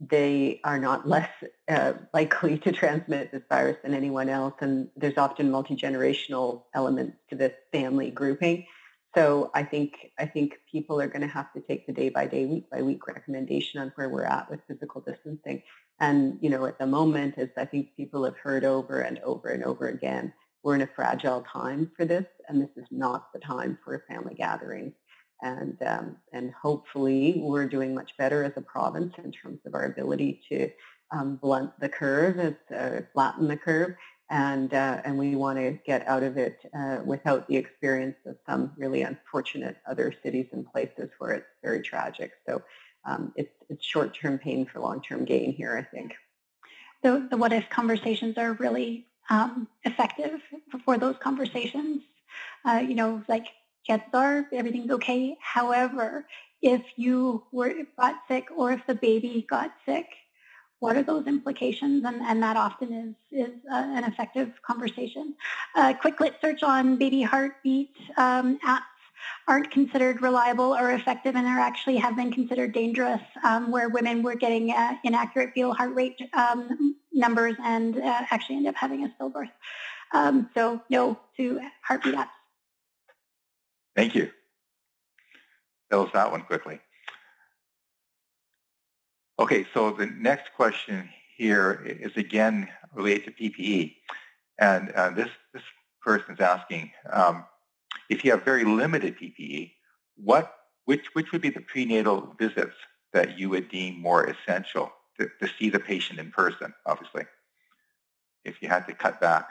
they 0.00 0.60
are 0.64 0.78
not 0.78 1.08
less 1.08 1.30
uh, 1.68 1.94
likely 2.12 2.58
to 2.58 2.72
transmit 2.72 3.32
this 3.32 3.42
virus 3.48 3.78
than 3.82 3.94
anyone 3.94 4.28
else, 4.28 4.54
and 4.60 4.88
there's 4.96 5.16
often 5.16 5.50
multi 5.50 5.74
generational 5.74 6.64
elements 6.74 7.16
to 7.30 7.36
this 7.36 7.52
family 7.72 8.10
grouping. 8.10 8.66
So 9.14 9.50
I 9.54 9.62
think 9.64 10.12
I 10.18 10.26
think 10.26 10.58
people 10.70 11.00
are 11.00 11.08
going 11.08 11.22
to 11.22 11.26
have 11.26 11.52
to 11.54 11.60
take 11.60 11.86
the 11.86 11.92
day 11.92 12.10
by 12.10 12.26
day, 12.26 12.46
week 12.46 12.70
by 12.70 12.82
week 12.82 13.06
recommendation 13.06 13.80
on 13.80 13.92
where 13.96 14.08
we're 14.08 14.24
at 14.24 14.50
with 14.50 14.60
physical 14.68 15.00
distancing. 15.00 15.62
And, 16.00 16.38
you 16.40 16.50
know, 16.50 16.66
at 16.66 16.78
the 16.78 16.86
moment, 16.86 17.34
as 17.38 17.48
I 17.56 17.64
think 17.64 17.96
people 17.96 18.24
have 18.24 18.36
heard 18.36 18.64
over 18.64 19.00
and 19.00 19.18
over 19.20 19.48
and 19.48 19.64
over 19.64 19.88
again, 19.88 20.32
we're 20.62 20.74
in 20.74 20.82
a 20.82 20.88
fragile 20.94 21.44
time 21.52 21.90
for 21.96 22.04
this, 22.04 22.26
and 22.48 22.60
this 22.60 22.70
is 22.76 22.86
not 22.90 23.32
the 23.32 23.38
time 23.40 23.78
for 23.84 24.04
family 24.08 24.34
gatherings. 24.34 24.92
And, 25.42 25.76
um, 25.86 26.16
and 26.32 26.52
hopefully 26.52 27.40
we're 27.44 27.68
doing 27.68 27.94
much 27.94 28.16
better 28.16 28.42
as 28.42 28.52
a 28.56 28.60
province 28.60 29.14
in 29.22 29.30
terms 29.30 29.60
of 29.66 29.74
our 29.74 29.84
ability 29.84 30.40
to 30.48 30.70
um, 31.12 31.36
blunt 31.36 31.70
the 31.80 31.88
curve, 31.88 32.56
uh, 32.74 33.00
flatten 33.12 33.48
the 33.48 33.56
curve, 33.56 33.94
and, 34.30 34.74
uh, 34.74 35.00
and 35.04 35.16
we 35.16 35.36
want 35.36 35.58
to 35.58 35.78
get 35.86 36.06
out 36.06 36.22
of 36.22 36.36
it 36.36 36.58
uh, 36.76 36.98
without 37.04 37.48
the 37.48 37.56
experience 37.56 38.16
of 38.26 38.36
some 38.48 38.72
really 38.76 39.02
unfortunate 39.02 39.76
other 39.88 40.12
cities 40.22 40.48
and 40.52 40.70
places 40.70 41.08
where 41.18 41.32
it's 41.32 41.46
very 41.62 41.80
tragic. 41.80 42.32
So 42.46 42.62
um, 43.04 43.32
it's, 43.36 43.52
it's 43.68 43.84
short-term 43.84 44.38
pain 44.38 44.66
for 44.66 44.80
long-term 44.80 45.24
gain 45.24 45.52
here, 45.52 45.76
I 45.76 45.82
think. 45.82 46.14
The, 47.02 47.26
the 47.30 47.36
what-if 47.36 47.70
conversations 47.70 48.36
are 48.38 48.54
really 48.54 49.06
um, 49.30 49.68
effective 49.84 50.40
for 50.84 50.98
those 50.98 51.16
conversations. 51.20 52.02
Uh, 52.64 52.82
you 52.86 52.94
know, 52.94 53.22
like 53.28 53.46
chances 53.86 54.08
are 54.12 54.46
everything's 54.52 54.90
okay. 54.90 55.36
However, 55.40 56.26
if 56.60 56.82
you 56.96 57.44
were 57.52 57.72
got 57.98 58.16
sick 58.26 58.48
or 58.56 58.72
if 58.72 58.86
the 58.86 58.94
baby 58.94 59.46
got 59.48 59.72
sick, 59.86 60.06
what 60.80 60.96
are 60.96 61.02
those 61.02 61.26
implications? 61.26 62.04
And, 62.04 62.20
and 62.22 62.42
that 62.42 62.56
often 62.56 62.92
is, 62.92 63.48
is 63.48 63.54
uh, 63.70 63.74
an 63.74 64.04
effective 64.04 64.52
conversation. 64.62 65.34
A 65.76 65.94
quick 65.94 66.20
lit 66.20 66.36
search 66.40 66.62
on 66.62 66.96
baby 66.96 67.22
heartbeat 67.22 67.96
um, 68.16 68.58
apps 68.64 68.82
aren't 69.46 69.70
considered 69.70 70.22
reliable 70.22 70.74
or 70.74 70.92
effective 70.92 71.36
and 71.36 71.46
are 71.46 71.58
actually 71.58 71.96
have 71.96 72.16
been 72.16 72.30
considered 72.30 72.72
dangerous 72.72 73.20
um, 73.44 73.70
where 73.70 73.88
women 73.88 74.22
were 74.22 74.34
getting 74.34 74.70
uh, 74.70 74.94
inaccurate 75.04 75.50
fetal 75.54 75.74
heart 75.74 75.94
rate 75.94 76.20
um, 76.34 76.96
numbers 77.12 77.54
and 77.64 77.96
uh, 77.98 78.22
actually 78.30 78.56
end 78.56 78.66
up 78.66 78.74
having 78.74 79.04
a 79.04 79.08
stillbirth. 79.08 79.50
Um, 80.12 80.48
so 80.54 80.80
no 80.90 81.18
to 81.36 81.60
heartbeat 81.82 82.14
apps. 82.14 82.28
Thank 83.96 84.14
you. 84.14 84.30
Tell 85.90 86.02
us 86.02 86.10
that 86.12 86.30
one 86.30 86.42
quickly. 86.42 86.80
Okay, 89.40 89.66
so 89.72 89.92
the 89.92 90.06
next 90.06 90.50
question 90.56 91.08
here 91.36 91.84
is 91.84 92.12
again 92.16 92.68
related 92.92 93.36
to 93.36 93.50
PPE. 93.50 93.94
And 94.58 94.90
uh, 94.90 95.10
this, 95.10 95.28
this 95.54 95.62
person 96.02 96.34
is 96.34 96.40
asking, 96.40 96.90
um, 97.12 97.44
if 98.08 98.24
you 98.24 98.30
have 98.30 98.44
very 98.44 98.64
limited 98.64 99.16
PPE, 99.18 99.72
what, 100.16 100.54
which, 100.84 101.06
which 101.12 101.32
would 101.32 101.42
be 101.42 101.50
the 101.50 101.60
prenatal 101.60 102.34
visits 102.38 102.74
that 103.12 103.38
you 103.38 103.48
would 103.50 103.68
deem 103.68 104.00
more 104.00 104.24
essential 104.24 104.92
to, 105.18 105.28
to 105.40 105.48
see 105.58 105.70
the 105.70 105.78
patient 105.78 106.18
in 106.18 106.30
person, 106.30 106.72
obviously, 106.86 107.24
if 108.44 108.62
you 108.62 108.68
had 108.68 108.86
to 108.86 108.94
cut 108.94 109.20
back? 109.20 109.50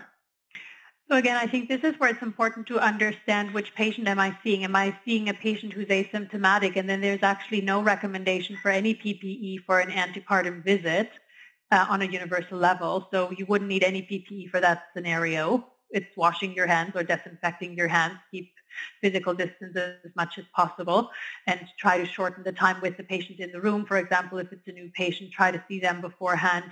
So 1.09 1.15
again, 1.15 1.37
I 1.37 1.47
think 1.47 1.69
this 1.69 1.83
is 1.83 1.97
where 1.99 2.09
it's 2.09 2.21
important 2.21 2.67
to 2.67 2.79
understand 2.79 3.53
which 3.53 3.73
patient 3.75 4.09
am 4.09 4.19
I 4.19 4.37
seeing. 4.43 4.65
Am 4.65 4.75
I 4.75 4.97
seeing 5.05 5.29
a 5.29 5.33
patient 5.33 5.71
who's 5.71 5.87
asymptomatic 5.87 6.75
and 6.75 6.89
then 6.89 6.99
there's 6.99 7.23
actually 7.23 7.61
no 7.61 7.81
recommendation 7.81 8.57
for 8.61 8.69
any 8.69 8.93
PPE 8.93 9.63
for 9.65 9.79
an 9.79 9.89
antepartum 9.89 10.65
visit 10.65 11.11
uh, 11.71 11.85
on 11.89 12.01
a 12.01 12.05
universal 12.05 12.57
level. 12.57 13.07
So 13.11 13.31
you 13.31 13.45
wouldn't 13.45 13.69
need 13.69 13.83
any 13.83 14.01
PPE 14.01 14.49
for 14.49 14.59
that 14.59 14.87
scenario 14.93 15.65
it's 15.91 16.15
washing 16.15 16.53
your 16.53 16.67
hands 16.67 16.91
or 16.95 17.03
disinfecting 17.03 17.75
your 17.75 17.87
hands, 17.87 18.17
keep 18.31 18.51
physical 19.01 19.33
distance 19.33 19.75
as 19.75 20.11
much 20.15 20.37
as 20.37 20.45
possible, 20.55 21.09
and 21.47 21.59
try 21.79 21.97
to 21.97 22.05
shorten 22.05 22.43
the 22.43 22.51
time 22.51 22.79
with 22.81 22.97
the 22.97 23.03
patient 23.03 23.39
in 23.39 23.51
the 23.51 23.61
room. 23.61 23.85
For 23.85 23.97
example, 23.97 24.37
if 24.37 24.51
it's 24.51 24.67
a 24.67 24.71
new 24.71 24.89
patient, 24.93 25.31
try 25.31 25.51
to 25.51 25.63
see 25.67 25.79
them 25.79 26.01
beforehand 26.01 26.65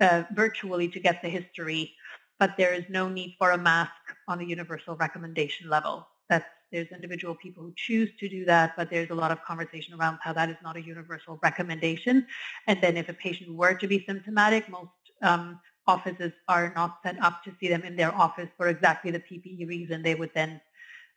uh, 0.00 0.24
virtually 0.34 0.88
to 0.88 1.00
get 1.00 1.22
the 1.22 1.28
history. 1.28 1.94
But 2.38 2.56
there 2.56 2.72
is 2.72 2.84
no 2.88 3.08
need 3.08 3.34
for 3.38 3.50
a 3.50 3.58
mask 3.58 3.92
on 4.28 4.40
a 4.40 4.44
universal 4.44 4.94
recommendation 4.96 5.68
level. 5.68 6.06
That's, 6.28 6.44
there's 6.70 6.88
individual 6.88 7.34
people 7.34 7.64
who 7.64 7.72
choose 7.74 8.10
to 8.20 8.28
do 8.28 8.44
that, 8.44 8.74
but 8.76 8.90
there's 8.90 9.10
a 9.10 9.14
lot 9.14 9.32
of 9.32 9.42
conversation 9.42 9.94
around 9.94 10.18
how 10.22 10.32
that 10.34 10.50
is 10.50 10.56
not 10.62 10.76
a 10.76 10.82
universal 10.82 11.40
recommendation. 11.42 12.26
And 12.66 12.80
then 12.80 12.96
if 12.96 13.08
a 13.08 13.14
patient 13.14 13.52
were 13.56 13.74
to 13.74 13.88
be 13.88 14.04
symptomatic, 14.06 14.68
most 14.68 14.90
um, 15.22 15.58
offices 15.88 16.32
are 16.46 16.72
not 16.76 16.98
set 17.02 17.20
up 17.22 17.42
to 17.44 17.52
see 17.58 17.68
them 17.68 17.82
in 17.82 17.96
their 17.96 18.14
office 18.14 18.48
for 18.56 18.68
exactly 18.68 19.10
the 19.10 19.18
PPE 19.18 19.66
reason. 19.66 20.02
They 20.02 20.14
would 20.14 20.30
then 20.34 20.60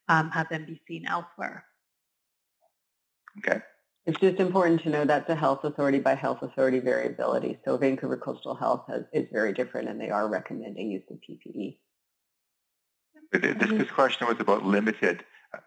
um, 0.07 0.31
have 0.31 0.49
them 0.49 0.65
be 0.65 0.81
seen 0.88 1.06
elsewhere. 1.06 1.65
Okay. 3.39 3.60
It's 4.06 4.19
just 4.19 4.39
important 4.39 4.81
to 4.81 4.89
know 4.89 5.06
that's 5.06 5.30
a 5.30 5.35
health 5.35 5.64
authority 5.64 5.99
by 5.99 6.15
health 6.15 6.41
authority 6.41 6.80
variability. 6.80 7.60
So 7.64 7.77
Vancouver 7.77 8.18
Coastal 8.18 8.56
Health 8.56 8.85
has, 8.88 9.03
is 9.14 9.27
very 9.31 9.53
different 9.53 9.89
and 9.89 10.02
they 10.02 10.10
are 10.10 10.27
recommending 10.27 10.89
use 10.89 11.03
of 11.11 11.18
PPE. 11.18 11.77
This, 13.31 13.69
this 13.69 13.91
question 13.91 14.27
was 14.27 14.39
about 14.39 14.65
limited 14.65 15.23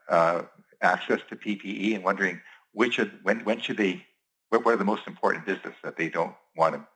uh, 0.08 0.42
access 0.82 1.20
to 1.28 1.36
PPE 1.36 1.94
and 1.94 2.04
wondering 2.04 2.40
which 2.72 2.98
of, 2.98 3.10
when, 3.22 3.40
when 3.40 3.60
should 3.60 3.76
they, 3.76 4.04
what 4.50 4.66
are 4.66 4.76
the 4.76 4.84
most 4.84 5.06
important 5.06 5.46
visits 5.46 5.76
that 5.82 5.96
they 5.96 6.08
don't 6.08 6.34
want 6.56 6.74
to 6.74 6.86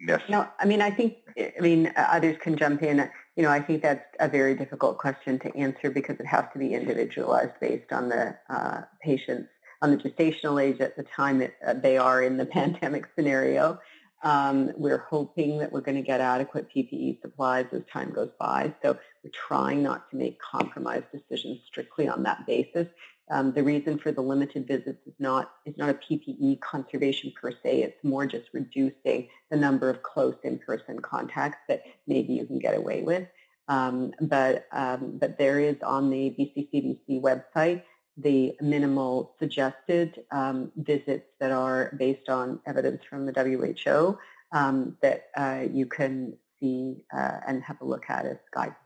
Yes. 0.00 0.20
No, 0.28 0.48
I 0.58 0.66
mean, 0.66 0.82
I 0.82 0.90
think, 0.90 1.16
I 1.38 1.60
mean, 1.60 1.92
others 1.96 2.36
can 2.40 2.56
jump 2.56 2.82
in. 2.82 3.08
You 3.36 3.44
know, 3.44 3.50
I 3.50 3.60
think 3.60 3.82
that's 3.82 4.04
a 4.18 4.28
very 4.28 4.54
difficult 4.54 4.98
question 4.98 5.38
to 5.40 5.56
answer 5.56 5.90
because 5.90 6.18
it 6.18 6.26
has 6.26 6.44
to 6.52 6.58
be 6.58 6.74
individualized 6.74 7.52
based 7.60 7.92
on 7.92 8.08
the 8.08 8.36
uh, 8.50 8.82
patient's, 9.00 9.48
on 9.80 9.90
the 9.90 9.96
gestational 9.96 10.62
age 10.62 10.80
at 10.80 10.96
the 10.96 11.04
time 11.04 11.38
that 11.38 11.54
uh, 11.66 11.74
they 11.74 11.98
are 11.98 12.22
in 12.22 12.36
the 12.36 12.46
pandemic 12.58 13.06
scenario. 13.14 13.78
Um, 14.24 14.70
we're 14.76 15.04
hoping 15.08 15.58
that 15.58 15.72
we're 15.72 15.80
going 15.80 15.96
to 15.96 16.02
get 16.02 16.20
adequate 16.20 16.68
PPE 16.74 17.20
supplies 17.22 17.66
as 17.72 17.82
time 17.92 18.12
goes 18.12 18.30
by. 18.38 18.72
So 18.82 18.96
we're 19.24 19.30
trying 19.32 19.82
not 19.82 20.10
to 20.10 20.16
make 20.16 20.38
compromised 20.40 21.06
decisions 21.12 21.60
strictly 21.66 22.08
on 22.08 22.22
that 22.24 22.46
basis. 22.46 22.86
Um, 23.32 23.52
the 23.52 23.62
reason 23.62 23.98
for 23.98 24.12
the 24.12 24.20
limited 24.20 24.66
visits 24.66 25.00
is 25.06 25.14
not 25.18 25.52
is 25.64 25.74
not 25.78 25.88
a 25.88 25.94
PPE 25.94 26.60
conservation 26.60 27.32
per 27.40 27.50
se. 27.50 27.82
It's 27.82 28.04
more 28.04 28.26
just 28.26 28.50
reducing 28.52 29.28
the 29.50 29.56
number 29.56 29.88
of 29.88 30.02
close 30.02 30.36
in-person 30.44 31.00
contacts 31.00 31.58
that 31.68 31.82
maybe 32.06 32.34
you 32.34 32.44
can 32.44 32.58
get 32.58 32.76
away 32.76 33.02
with. 33.02 33.26
Um, 33.68 34.12
but 34.20 34.66
um, 34.72 35.18
but 35.18 35.38
there 35.38 35.58
is 35.60 35.76
on 35.82 36.10
the 36.10 36.36
BCCDC 36.38 37.22
website 37.22 37.82
the 38.18 38.54
minimal 38.60 39.34
suggested 39.38 40.22
um, 40.30 40.70
visits 40.76 41.26
that 41.40 41.50
are 41.50 41.94
based 41.98 42.28
on 42.28 42.60
evidence 42.66 43.02
from 43.08 43.24
the 43.24 43.32
WHO 43.32 44.18
um, 44.52 44.96
that 45.00 45.28
uh, 45.38 45.64
you 45.72 45.86
can 45.86 46.36
see 46.60 47.04
uh, 47.16 47.38
and 47.46 47.62
have 47.62 47.80
a 47.80 47.84
look 47.84 48.04
at 48.10 48.26
as 48.26 48.36
guidance. 48.52 48.76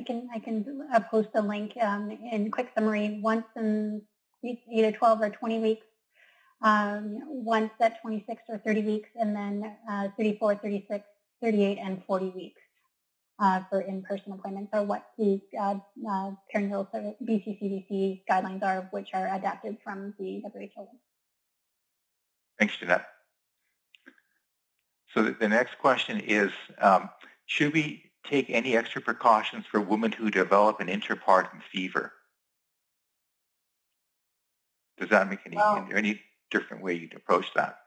I 0.00 0.02
can 0.02 0.28
I 0.34 0.38
can 0.38 0.88
uh, 0.94 1.00
post 1.10 1.28
a 1.34 1.42
link 1.42 1.76
um, 1.82 2.10
in 2.10 2.50
quick 2.50 2.70
summary 2.74 3.20
once 3.22 3.44
in 3.54 4.00
either 4.42 4.92
12 4.92 5.20
or 5.20 5.28
20 5.28 5.58
weeks, 5.58 5.86
um, 6.62 7.20
once 7.26 7.70
at 7.80 8.00
26 8.00 8.42
or 8.48 8.58
30 8.58 8.82
weeks, 8.82 9.10
and 9.20 9.36
then 9.36 9.76
uh, 9.90 10.08
34, 10.16 10.54
36, 10.54 11.04
38, 11.42 11.78
and 11.78 12.02
40 12.06 12.30
weeks 12.30 12.62
uh, 13.38 13.60
for 13.68 13.82
in-person 13.82 14.32
appointments 14.32 14.70
are 14.72 14.84
what 14.84 15.04
the 15.18 15.38
uh, 15.60 15.74
uh, 16.08 16.30
BCCDC 16.56 18.22
guidelines 18.30 18.62
are, 18.62 18.88
which 18.92 19.10
are 19.12 19.34
adapted 19.34 19.76
from 19.84 20.14
the 20.18 20.42
WHO. 20.54 20.88
Thanks, 22.58 22.74
Jeanette. 22.78 23.04
So 25.12 25.24
the 25.24 25.48
next 25.48 25.76
question 25.78 26.20
is, 26.20 26.50
um, 26.78 27.10
should 27.44 27.74
we 27.74 28.09
take 28.30 28.48
any 28.48 28.76
extra 28.76 29.02
precautions 29.02 29.66
for 29.70 29.80
women 29.80 30.12
who 30.12 30.30
develop 30.30 30.80
an 30.80 30.86
intrapartum 30.86 31.60
fever? 31.72 32.12
Does 34.98 35.10
that 35.10 35.28
make 35.28 35.40
any, 35.44 35.58
any 35.94 36.20
different 36.50 36.82
way 36.82 36.94
you'd 36.94 37.14
approach 37.14 37.46
that? 37.56 37.78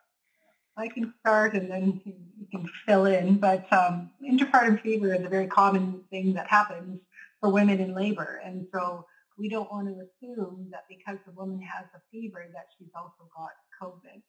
I 0.76 0.88
can 0.88 1.14
start 1.20 1.53
and 1.53 1.70
then 1.70 2.02
you 2.06 2.48
can 2.52 2.68
fill 2.86 3.06
in, 3.06 3.38
but 3.38 3.72
um, 3.72 4.10
intrapartum 4.28 4.82
fever 4.82 5.14
is 5.14 5.24
a 5.24 5.30
very 5.30 5.48
common 5.48 6.02
thing 6.10 6.34
that 6.34 6.48
happens 6.48 6.99
for 7.40 7.49
women 7.49 7.80
in 7.80 7.94
labor. 7.94 8.41
And 8.44 8.65
so 8.74 9.06
we 9.38 9.48
don't 9.48 9.72
want 9.72 9.88
to 9.88 9.94
assume 9.94 10.68
that 10.72 10.86
because 10.90 11.20
the 11.26 11.34
woman 11.34 11.61
has 11.61 11.86
a 11.95 12.02
fever 12.11 12.45
that 12.53 12.65
she's 12.78 12.90
also 12.95 13.30
got 13.38 13.52
COVID. 13.82 14.22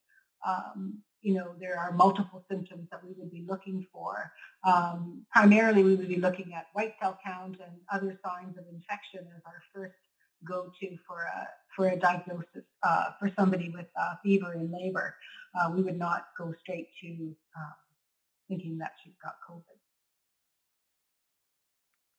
Um, 0.47 0.99
you 1.23 1.35
know, 1.35 1.55
there 1.59 1.79
are 1.79 1.91
multiple 1.93 2.45
symptoms 2.51 2.87
that 2.91 3.03
we 3.03 3.15
would 3.17 3.31
be 3.31 3.47
looking 3.49 3.87
for. 3.91 4.31
Um, 4.67 5.25
primarily, 5.33 5.83
we 5.83 5.95
would 5.95 6.09
be 6.09 6.21
looking 6.21 6.53
at 6.55 6.67
white 6.75 6.95
cell 7.01 7.19
count 7.25 7.57
and 7.61 7.77
other 7.91 8.19
signs 8.25 8.59
of 8.59 8.65
infection 8.71 9.21
as 9.35 9.43
our 9.47 9.63
first 9.75 9.95
go-to 10.47 10.99
for 11.07 11.23
a 11.23 11.49
for 11.75 11.89
a 11.89 11.97
diagnosis 11.99 12.65
uh, 12.83 13.07
for 13.19 13.31
somebody 13.37 13.71
with 13.75 13.87
uh, 13.99 14.15
fever 14.23 14.53
in 14.53 14.71
labor. 14.71 15.17
Uh, 15.55 15.71
we 15.75 15.83
would 15.83 15.99
not 15.99 16.27
go 16.39 16.53
straight 16.61 16.89
to 17.01 17.09
um, 17.57 17.75
thinking 18.49 18.79
that 18.79 18.93
she's 19.03 19.15
got 19.23 19.35
COVID. 19.49 19.63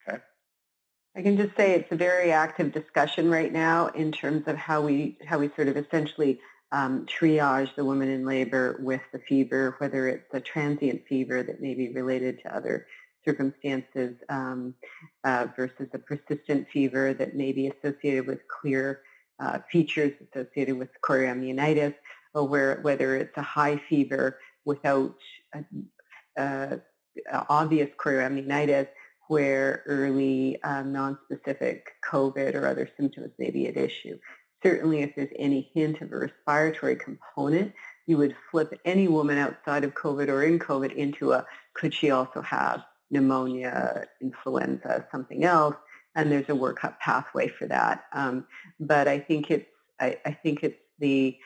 Okay. 0.07 0.23
I 1.15 1.21
can 1.21 1.37
just 1.37 1.55
say 1.55 1.75
it's 1.75 1.91
a 1.91 1.95
very 1.95 2.31
active 2.31 2.73
discussion 2.73 3.29
right 3.29 3.51
now 3.51 3.87
in 3.87 4.11
terms 4.11 4.47
of 4.47 4.57
how 4.57 4.81
we 4.81 5.17
how 5.25 5.37
we 5.37 5.49
sort 5.55 5.67
of 5.67 5.77
essentially 5.77 6.39
um, 6.71 7.05
triage 7.05 7.73
the 7.75 7.85
woman 7.85 8.09
in 8.09 8.25
labor 8.25 8.77
with 8.81 9.01
the 9.13 9.19
fever, 9.19 9.75
whether 9.77 10.07
it's 10.07 10.33
a 10.33 10.39
transient 10.39 11.03
fever 11.07 11.43
that 11.43 11.61
may 11.61 11.73
be 11.73 11.93
related 11.93 12.39
to 12.41 12.55
other 12.55 12.87
circumstances 13.23 14.15
um, 14.29 14.73
uh, 15.23 15.47
versus 15.55 15.87
a 15.93 15.99
persistent 15.99 16.67
fever 16.71 17.13
that 17.13 17.35
may 17.35 17.51
be 17.51 17.67
associated 17.67 18.27
with 18.27 18.39
clear 18.47 19.01
uh, 19.39 19.59
features 19.71 20.13
associated 20.33 20.77
with 20.77 20.89
chorioamnionitis, 21.01 21.93
or 22.33 22.47
where, 22.47 22.79
whether 22.81 23.15
it's 23.15 23.35
a 23.37 23.41
high 23.41 23.81
fever 23.89 24.39
without 24.65 25.15
a, 25.53 25.63
a 26.37 26.79
obvious 27.49 27.89
chorioamnionitis, 27.97 28.87
where 29.27 29.83
early 29.87 30.61
um, 30.63 30.93
non-specific 30.93 31.87
COVID 32.09 32.53
or 32.53 32.67
other 32.67 32.89
symptoms 32.97 33.31
may 33.39 33.49
be 33.49 33.67
at 33.67 33.75
issue. 33.75 34.17
Certainly 34.63 35.03
if 35.03 35.15
there's 35.15 35.29
any 35.37 35.69
hint 35.73 36.01
of 36.01 36.11
a 36.11 36.17
respiratory 36.17 36.95
component, 36.95 37.73
you 38.07 38.17
would 38.17 38.35
flip 38.51 38.79
any 38.85 39.07
woman 39.07 39.37
outside 39.37 39.83
of 39.83 39.93
COVID 39.93 40.27
or 40.27 40.43
in 40.43 40.59
COVID 40.59 40.93
into 40.93 41.33
a, 41.33 41.45
could 41.73 41.93
she 41.93 42.11
also 42.11 42.41
have 42.41 42.83
pneumonia, 43.11 44.05
influenza, 44.21 45.07
something 45.11 45.43
else? 45.43 45.75
And 46.15 46.31
there's 46.31 46.49
a 46.49 46.53
workup 46.53 46.99
pathway 46.99 47.47
for 47.47 47.67
that. 47.67 48.05
Um, 48.13 48.45
but 48.79 49.07
I 49.07 49.19
think 49.19 49.51
it's, 49.51 49.69
I, 49.99 50.17
I 50.25 50.31
think 50.31 50.63
it's 50.63 50.79
the, 50.99 51.37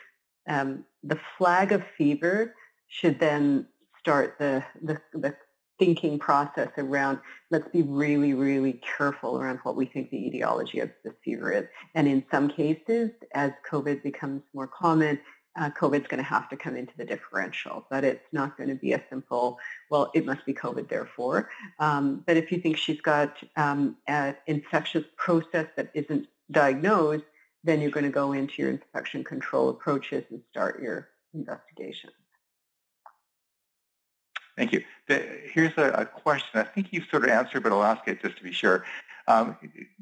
um, 0.48 0.86
the 1.04 1.20
flag 1.38 1.72
of 1.72 1.84
fever 1.98 2.56
should 2.88 3.20
then 3.20 3.68
start 4.00 4.36
the, 4.40 4.64
the, 4.82 5.00
the 5.14 5.36
thinking 5.80 6.20
process 6.20 6.70
around 6.78 7.20
let's 7.50 7.68
be 7.70 7.82
really, 7.82 8.34
really 8.34 8.74
careful 8.98 9.40
around 9.40 9.60
what 9.64 9.76
we 9.76 9.86
think 9.86 10.12
the 10.12 10.28
etiology 10.28 10.80
of 10.80 10.92
this 11.04 11.14
fever 11.24 11.52
is. 11.52 11.66
And 11.96 12.08
in 12.08 12.24
some 12.30 12.50
cases, 12.50 13.12
as 13.34 13.52
COVID 13.70 14.04
becomes 14.04 14.44
more 14.54 14.68
common, 14.68 15.20
uh, 15.60 15.70
COVID's 15.72 16.08
going 16.08 16.24
to 16.24 16.24
have 16.24 16.48
to 16.50 16.58
come 16.58 16.76
into 16.76 16.94
the 16.98 17.06
differential, 17.06 17.86
but 17.90 18.04
it's 18.04 18.26
not 18.32 18.56
going 18.58 18.70
to 18.70 18.76
be 18.76 18.94
a 18.94 19.04
simple, 19.10 19.58
well, 19.90 20.12
it 20.14 20.26
must 20.26 20.46
be 20.46 20.54
COVID, 20.54 20.90
therefore. 20.90 21.50
Um, 21.80 22.24
but 22.28 22.38
if 22.38 22.52
you 22.52 22.60
think 22.60 22.78
she's 22.78 23.02
got 23.02 23.38
um, 23.56 23.98
an 24.08 24.36
infectious 24.48 25.06
process 25.18 25.68
that 25.76 25.90
isn't 25.94 26.28
diagnosed, 26.52 27.26
then 27.64 27.82
you're 27.82 27.92
going 27.92 28.06
to 28.06 28.12
go 28.12 28.32
into 28.34 28.62
your 28.62 28.72
infection 28.72 29.24
control 29.24 29.70
approaches 29.70 30.24
and 30.30 30.42
start 30.50 30.82
your 30.82 31.10
investigation. 31.34 32.12
Thank 34.60 34.74
you. 34.74 34.84
The, 35.08 35.26
here's 35.54 35.78
a, 35.78 35.90
a, 35.92 36.06
question. 36.06 36.60
I 36.60 36.64
think 36.64 36.88
you've 36.92 37.08
sort 37.10 37.24
of 37.24 37.30
answered, 37.30 37.64
but 37.64 37.72
I'll 37.72 37.82
ask 37.82 38.06
it 38.10 38.22
just 38.22 38.36
to 38.40 38.44
be 38.44 38.52
sure. 38.52 38.84
Um, 39.30 39.56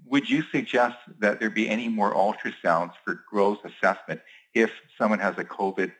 would 0.07 0.27
you 0.27 0.41
suggest 0.51 0.97
that 1.19 1.39
there 1.39 1.51
be 1.51 1.69
any 1.69 1.87
more 1.87 2.11
ultrasounds 2.11 2.93
for 3.05 3.23
growth 3.29 3.59
assessment 3.63 4.19
if 4.55 4.71
someone 4.97 5.19
has 5.19 5.37
a 5.37 5.43
COVID 5.43 5.91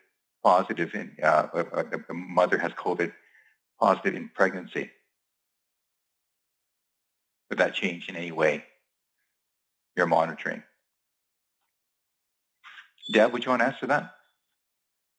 positive, 0.44 0.96
in, 0.96 1.16
uh, 1.22 1.46
the 1.54 2.04
mother 2.16 2.58
has 2.58 2.72
COVID 2.72 3.14
positive 3.80 4.16
in 4.16 4.28
pregnancy? 4.30 4.90
Would 7.52 7.60
that 7.60 7.76
change 7.76 8.10
in 8.10 8.16
any 8.16 8.32
way 8.32 8.66
your 9.96 10.08
monitoring? 10.08 10.64
Deb, 13.14 13.34
would 13.34 13.46
you 13.46 13.52
want 13.52 13.62
to 13.62 13.68
answer 13.68 13.86
that? 13.86 14.17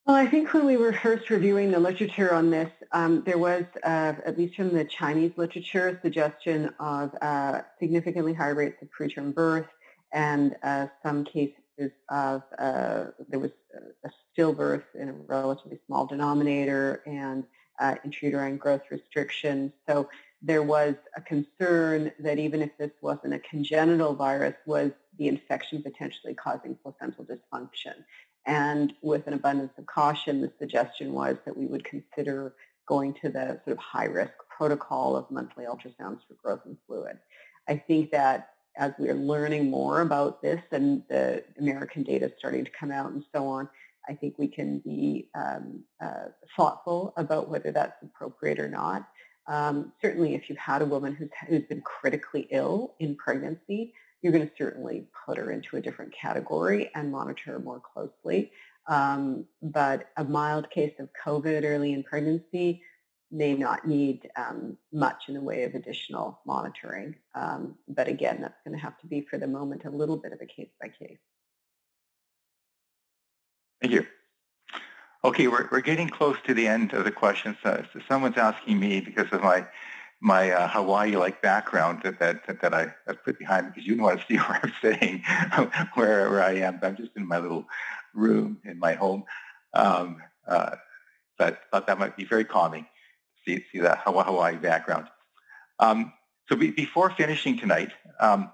Well, 0.08 0.16
I 0.16 0.26
think 0.26 0.54
when 0.54 0.64
we 0.64 0.78
were 0.78 0.94
first 0.94 1.28
reviewing 1.28 1.70
the 1.70 1.78
literature 1.78 2.32
on 2.32 2.48
this, 2.48 2.70
um, 2.92 3.22
there 3.26 3.36
was, 3.36 3.64
uh, 3.84 4.14
at 4.24 4.38
least 4.38 4.56
from 4.56 4.72
the 4.72 4.86
Chinese 4.86 5.32
literature, 5.36 5.88
a 5.88 6.00
suggestion 6.00 6.70
of 6.80 7.14
uh, 7.20 7.60
significantly 7.78 8.32
higher 8.32 8.54
rates 8.54 8.80
of 8.80 8.88
preterm 8.88 9.34
birth 9.34 9.66
and 10.14 10.56
uh, 10.62 10.86
some 11.02 11.24
cases 11.24 11.92
of, 12.08 12.42
uh, 12.58 13.08
there 13.28 13.38
was 13.38 13.50
a 14.02 14.08
stillbirth 14.32 14.84
in 14.98 15.10
a 15.10 15.12
relatively 15.12 15.78
small 15.86 16.06
denominator 16.06 17.02
and 17.04 17.44
uh, 17.78 17.96
intrauterine 18.06 18.58
growth 18.58 18.84
restriction. 18.90 19.70
So 19.86 20.08
there 20.40 20.62
was 20.62 20.94
a 21.16 21.20
concern 21.20 22.12
that 22.20 22.38
even 22.38 22.62
if 22.62 22.70
this 22.78 22.92
wasn't 23.02 23.34
a 23.34 23.40
congenital 23.40 24.14
virus, 24.14 24.54
was 24.64 24.90
the 25.18 25.28
infection 25.28 25.82
potentially 25.82 26.32
causing 26.32 26.76
placental 26.76 27.26
dysfunction. 27.26 28.04
And 28.48 28.94
with 29.02 29.26
an 29.26 29.34
abundance 29.34 29.72
of 29.76 29.84
caution, 29.84 30.40
the 30.40 30.50
suggestion 30.58 31.12
was 31.12 31.36
that 31.44 31.56
we 31.56 31.66
would 31.66 31.84
consider 31.84 32.54
going 32.86 33.12
to 33.20 33.28
the 33.28 33.60
sort 33.64 33.76
of 33.76 33.78
high-risk 33.78 34.32
protocol 34.48 35.16
of 35.16 35.30
monthly 35.30 35.66
ultrasounds 35.66 36.20
for 36.26 36.34
growth 36.42 36.62
and 36.64 36.78
fluid. 36.86 37.18
I 37.68 37.76
think 37.76 38.10
that 38.12 38.54
as 38.78 38.92
we 38.98 39.10
are 39.10 39.14
learning 39.14 39.70
more 39.70 40.00
about 40.00 40.40
this 40.40 40.62
and 40.72 41.02
the 41.10 41.44
American 41.58 42.02
data 42.02 42.26
is 42.26 42.32
starting 42.38 42.64
to 42.64 42.70
come 42.70 42.90
out 42.90 43.12
and 43.12 43.22
so 43.34 43.46
on, 43.46 43.68
I 44.08 44.14
think 44.14 44.38
we 44.38 44.48
can 44.48 44.78
be 44.78 45.28
um, 45.34 45.84
uh, 46.00 46.28
thoughtful 46.56 47.12
about 47.18 47.50
whether 47.50 47.70
that's 47.70 48.02
appropriate 48.02 48.58
or 48.58 48.68
not. 48.68 49.06
Um, 49.46 49.92
certainly, 50.00 50.34
if 50.34 50.48
you've 50.48 50.58
had 50.58 50.80
a 50.80 50.86
woman 50.86 51.14
who's, 51.14 51.28
who's 51.46 51.64
been 51.64 51.82
critically 51.82 52.48
ill 52.50 52.94
in 52.98 53.14
pregnancy, 53.16 53.92
you're 54.22 54.32
going 54.32 54.46
to 54.46 54.54
certainly 54.56 55.06
put 55.26 55.38
her 55.38 55.50
into 55.50 55.76
a 55.76 55.80
different 55.80 56.12
category 56.12 56.90
and 56.94 57.12
monitor 57.12 57.52
her 57.52 57.58
more 57.58 57.80
closely. 57.80 58.50
Um, 58.86 59.44
but 59.62 60.10
a 60.16 60.24
mild 60.24 60.70
case 60.70 60.94
of 60.98 61.08
COVID 61.24 61.64
early 61.64 61.92
in 61.92 62.02
pregnancy 62.02 62.82
may 63.30 63.54
not 63.54 63.86
need 63.86 64.28
um, 64.36 64.76
much 64.92 65.24
in 65.28 65.34
the 65.34 65.40
way 65.40 65.64
of 65.64 65.74
additional 65.74 66.40
monitoring. 66.46 67.14
Um, 67.34 67.74
but 67.86 68.08
again, 68.08 68.38
that's 68.40 68.58
going 68.64 68.76
to 68.76 68.82
have 68.82 68.98
to 69.00 69.06
be 69.06 69.20
for 69.20 69.38
the 69.38 69.46
moment 69.46 69.84
a 69.84 69.90
little 69.90 70.16
bit 70.16 70.32
of 70.32 70.40
a 70.40 70.46
case 70.46 70.70
by 70.80 70.88
case. 70.88 71.18
Thank 73.82 73.92
you. 73.92 74.06
Okay, 75.24 75.46
we're, 75.48 75.68
we're 75.70 75.80
getting 75.80 76.08
close 76.08 76.36
to 76.46 76.54
the 76.54 76.66
end 76.66 76.94
of 76.94 77.04
the 77.04 77.10
questions. 77.10 77.56
So 77.62 77.84
someone's 78.08 78.38
asking 78.38 78.80
me 78.80 79.00
because 79.00 79.26
of 79.32 79.42
my 79.42 79.66
my 80.20 80.50
uh, 80.50 80.68
Hawaii-like 80.68 81.40
background 81.42 82.02
that 82.02 82.18
that 82.18 82.60
that 82.60 82.74
I, 82.74 82.92
put 83.24 83.38
behind 83.38 83.66
me 83.66 83.72
because 83.74 83.86
you 83.86 83.94
don't 83.94 84.04
want 84.04 84.20
to 84.20 84.26
see 84.26 84.36
where 84.36 84.60
I'm 84.62 84.72
sitting, 84.82 85.22
where 85.94 86.30
where 86.30 86.42
I 86.42 86.54
am. 86.54 86.80
I'm 86.82 86.96
just 86.96 87.12
in 87.16 87.26
my 87.26 87.38
little 87.38 87.66
room 88.14 88.58
in 88.64 88.78
my 88.78 88.94
home. 88.94 89.24
Um, 89.74 90.20
uh, 90.46 90.76
but 91.38 91.60
thought 91.70 91.86
that 91.86 91.98
might 91.98 92.16
be 92.16 92.24
very 92.24 92.44
calming. 92.44 92.86
See 93.46 93.64
see 93.72 93.78
that 93.80 94.00
Hawaii 94.04 94.56
background. 94.56 95.06
Um, 95.78 96.12
so 96.48 96.56
be, 96.56 96.70
before 96.70 97.10
finishing 97.10 97.58
tonight, 97.58 97.92
um, 98.18 98.50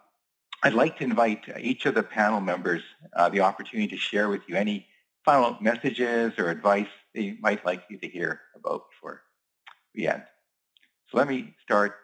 I'd 0.63 0.75
like 0.75 0.99
to 0.99 1.05
invite 1.05 1.45
each 1.59 1.87
of 1.87 1.95
the 1.95 2.03
panel 2.03 2.41
members 2.41 2.83
uh, 3.15 3.29
the 3.29 3.41
opportunity 3.41 3.89
to 3.89 3.97
share 3.97 4.29
with 4.29 4.43
you 4.49 4.57
any 4.57 4.87
final 5.25 5.57
messages 5.61 6.33
or 6.39 6.51
advice 6.51 6.89
they 7.15 7.37
might 7.41 7.65
like 7.65 7.85
you 7.89 7.99
to 7.99 8.09
hear 8.09 8.41
about 8.55 8.91
before 8.91 9.23
we 9.95 10.07
end. 10.07 10.25
So 11.15 11.19
let 11.19 11.29
me 11.29 11.55
start. 11.63 11.95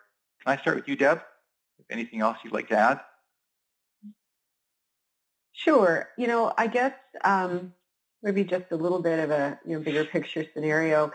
Can 0.45 0.57
I 0.57 0.61
start 0.61 0.77
with 0.77 0.87
you, 0.87 0.95
Deb? 0.95 1.21
If 1.81 1.87
anything 1.91 2.21
else 2.21 2.39
you'd 2.45 2.53
like 2.53 2.69
to 2.69 2.79
add? 2.79 3.01
Sure. 5.53 6.11
You 6.17 6.29
know, 6.29 6.53
I 6.57 6.69
guess 6.69 6.95
um, 7.25 7.75
maybe 8.23 8.45
just 8.45 8.67
a 8.71 8.77
little 8.77 9.03
bit 9.03 9.19
of 9.19 9.33
a 9.33 9.59
you 9.67 9.77
know 9.77 9.83
bigger 9.83 10.05
picture 10.05 10.47
scenario. 10.55 11.11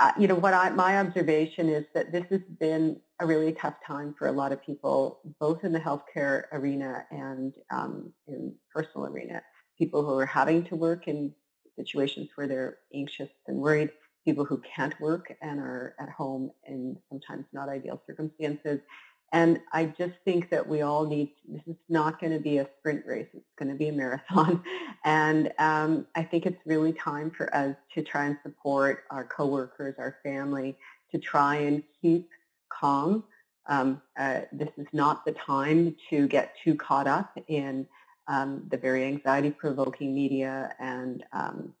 Uh, 0.00 0.12
you 0.16 0.28
know, 0.28 0.36
what 0.36 0.54
I, 0.54 0.70
my 0.70 1.00
observation 1.00 1.68
is 1.68 1.84
that 1.94 2.12
this 2.12 2.24
has 2.30 2.42
been 2.60 3.00
a 3.18 3.26
really 3.26 3.52
tough 3.52 3.74
time 3.84 4.14
for 4.16 4.28
a 4.28 4.32
lot 4.32 4.52
of 4.52 4.64
people, 4.64 5.18
both 5.40 5.64
in 5.64 5.72
the 5.72 5.80
healthcare 5.80 6.44
arena 6.52 7.04
and 7.10 7.54
um, 7.72 8.12
in 8.28 8.54
personal 8.72 9.08
arena. 9.08 9.42
People 9.76 10.04
who 10.04 10.16
are 10.16 10.26
having 10.26 10.62
to 10.66 10.76
work 10.76 11.08
in 11.08 11.34
situations 11.74 12.30
where 12.36 12.46
they're 12.46 12.78
anxious 12.94 13.30
and 13.48 13.56
worried, 13.56 13.90
people 14.24 14.44
who 14.44 14.60
can't 14.74 14.98
work 15.00 15.32
and 15.42 15.58
are 15.58 15.94
at 15.98 16.08
home 16.08 16.50
in 16.66 16.96
sometimes 17.08 17.44
not 17.52 17.68
ideal 17.68 18.00
circumstances. 18.06 18.80
And 19.32 19.60
I 19.72 19.86
just 19.86 20.12
think 20.26 20.50
that 20.50 20.66
we 20.68 20.82
all 20.82 21.06
need, 21.06 21.32
this 21.48 21.62
is 21.66 21.76
not 21.88 22.20
going 22.20 22.34
to 22.34 22.38
be 22.38 22.58
a 22.58 22.68
sprint 22.78 23.06
race, 23.06 23.28
it's 23.32 23.44
going 23.58 23.70
to 23.70 23.74
be 23.74 23.88
a 23.88 23.92
marathon. 23.92 24.62
And 25.04 25.50
um, 25.58 26.06
I 26.14 26.22
think 26.22 26.46
it's 26.46 26.60
really 26.64 26.92
time 26.92 27.32
for 27.36 27.52
us 27.52 27.74
to 27.94 28.04
try 28.04 28.26
and 28.26 28.38
support 28.44 29.02
our 29.10 29.24
coworkers, 29.24 29.96
our 29.98 30.18
family, 30.22 30.76
to 31.10 31.18
try 31.18 31.56
and 31.56 31.82
keep 32.00 32.28
calm. 32.68 33.24
Um, 33.66 34.00
uh, 34.16 34.42
this 34.52 34.68
is 34.76 34.86
not 34.92 35.24
the 35.24 35.32
time 35.32 35.96
to 36.10 36.28
get 36.28 36.54
too 36.62 36.76
caught 36.76 37.08
up 37.08 37.36
in 37.48 37.88
um, 38.28 38.62
the 38.70 38.76
very 38.76 39.04
anxiety-provoking 39.04 40.14
media 40.14 40.72
and 40.78 41.24
um, 41.32 41.74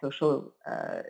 social, 0.00 0.52
uh, 0.66 1.02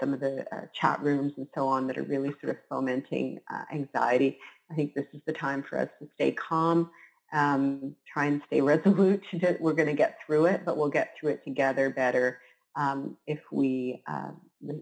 some 0.00 0.12
of 0.12 0.20
the 0.20 0.46
chat 0.74 1.00
rooms 1.02 1.32
and 1.36 1.46
so 1.54 1.66
on 1.66 1.86
that 1.86 1.98
are 1.98 2.02
really 2.02 2.34
sort 2.40 2.50
of 2.50 2.56
fomenting 2.68 3.40
anxiety. 3.72 4.38
I 4.70 4.74
think 4.74 4.94
this 4.94 5.06
is 5.12 5.20
the 5.26 5.32
time 5.32 5.62
for 5.62 5.78
us 5.78 5.88
to 6.00 6.08
stay 6.14 6.32
calm, 6.32 6.90
um, 7.32 7.94
try 8.12 8.26
and 8.26 8.42
stay 8.46 8.60
resolute. 8.72 9.24
We're 9.60 9.72
going 9.72 9.88
to 9.88 9.94
get 9.94 10.18
through 10.26 10.46
it, 10.46 10.62
but 10.64 10.76
we'll 10.76 10.88
get 10.88 11.14
through 11.18 11.30
it 11.30 11.44
together 11.44 11.90
better 11.90 12.40
um, 12.76 13.16
if 13.26 13.40
we 13.52 14.02
uh, 14.06 14.30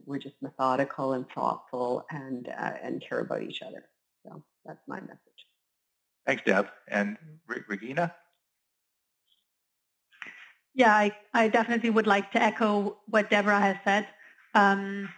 we're 0.07 0.19
just 0.19 0.37
methodical 0.41 1.15
and 1.15 1.27
thoughtful 1.35 2.07
and 2.11 2.49
uh, 2.49 2.73
and 2.83 3.05
care 3.07 3.21
about 3.21 3.43
each 3.43 3.63
other. 3.63 3.85
So 4.25 4.43
that's 4.65 4.81
my 4.87 5.01
message. 5.01 5.19
Thanks, 6.27 6.43
Deb. 6.47 6.69
And 6.89 7.19
Regina? 7.69 8.15
Yeah, 10.75 10.95
I, 10.95 11.13
I 11.35 11.49
definitely 11.49 11.91
would 11.91 12.07
like 12.07 12.33
to 12.33 12.43
echo 12.43 12.99
what 13.07 13.31
Deborah 13.31 13.61
has 13.61 13.77
said. 13.85 14.07
Um, 14.55 15.09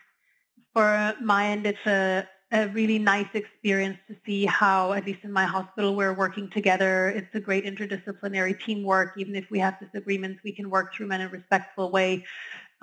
for 0.72 1.14
my 1.22 1.46
end, 1.46 1.66
it's 1.66 1.86
a, 1.86 2.28
a 2.50 2.68
really 2.68 2.98
nice 2.98 3.28
experience 3.34 3.98
to 4.08 4.16
see 4.26 4.46
how, 4.46 4.92
at 4.92 5.06
least 5.06 5.20
in 5.22 5.32
my 5.32 5.44
hospital, 5.44 5.94
we're 5.94 6.12
working 6.14 6.50
together. 6.50 7.08
It's 7.10 7.32
a 7.34 7.40
great 7.40 7.64
interdisciplinary 7.64 8.60
teamwork. 8.64 9.14
Even 9.16 9.36
if 9.36 9.48
we 9.50 9.60
have 9.60 9.78
disagreements, 9.78 10.40
we 10.42 10.52
can 10.52 10.70
work 10.70 10.92
through 10.92 11.08
them 11.08 11.20
in 11.20 11.26
a 11.26 11.30
respectful 11.30 11.90
way. 11.90 12.24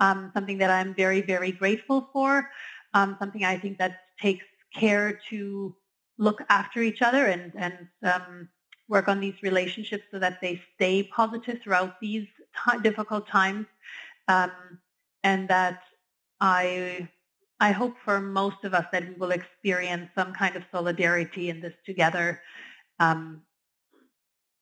Um, 0.00 0.30
something 0.34 0.58
that 0.58 0.70
I'm 0.70 0.94
very, 0.94 1.20
very 1.20 1.52
grateful 1.52 2.08
for. 2.12 2.50
Um, 2.94 3.16
something 3.18 3.44
I 3.44 3.58
think 3.58 3.78
that 3.78 3.98
takes 4.20 4.44
care 4.74 5.20
to 5.30 5.76
look 6.18 6.42
after 6.48 6.80
each 6.80 7.02
other 7.02 7.26
and, 7.26 7.52
and 7.56 7.88
um, 8.02 8.48
work 8.88 9.08
on 9.08 9.20
these 9.20 9.34
relationships 9.42 10.04
so 10.10 10.18
that 10.18 10.40
they 10.40 10.60
stay 10.74 11.02
positive 11.04 11.60
throughout 11.62 12.00
these 12.00 12.26
difficult 12.82 13.26
times, 13.28 13.66
um, 14.28 14.50
and 15.22 15.48
that 15.48 15.82
I 16.40 17.08
I 17.60 17.72
hope 17.72 17.94
for 18.04 18.20
most 18.20 18.64
of 18.64 18.74
us 18.74 18.86
that 18.92 19.08
we 19.08 19.14
will 19.14 19.30
experience 19.30 20.10
some 20.14 20.32
kind 20.32 20.56
of 20.56 20.64
solidarity 20.72 21.48
in 21.48 21.60
this 21.60 21.74
together, 21.86 22.40
um, 22.98 23.42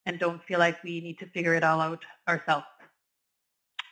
and 0.07 0.19
don't 0.19 0.43
feel 0.45 0.59
like 0.59 0.83
we 0.85 1.01
need 1.01 1.19
to 1.19 1.27
figure 1.27 1.55
it 1.55 1.65
all 1.65 1.81
out 1.81 2.05
ourselves. 2.29 2.67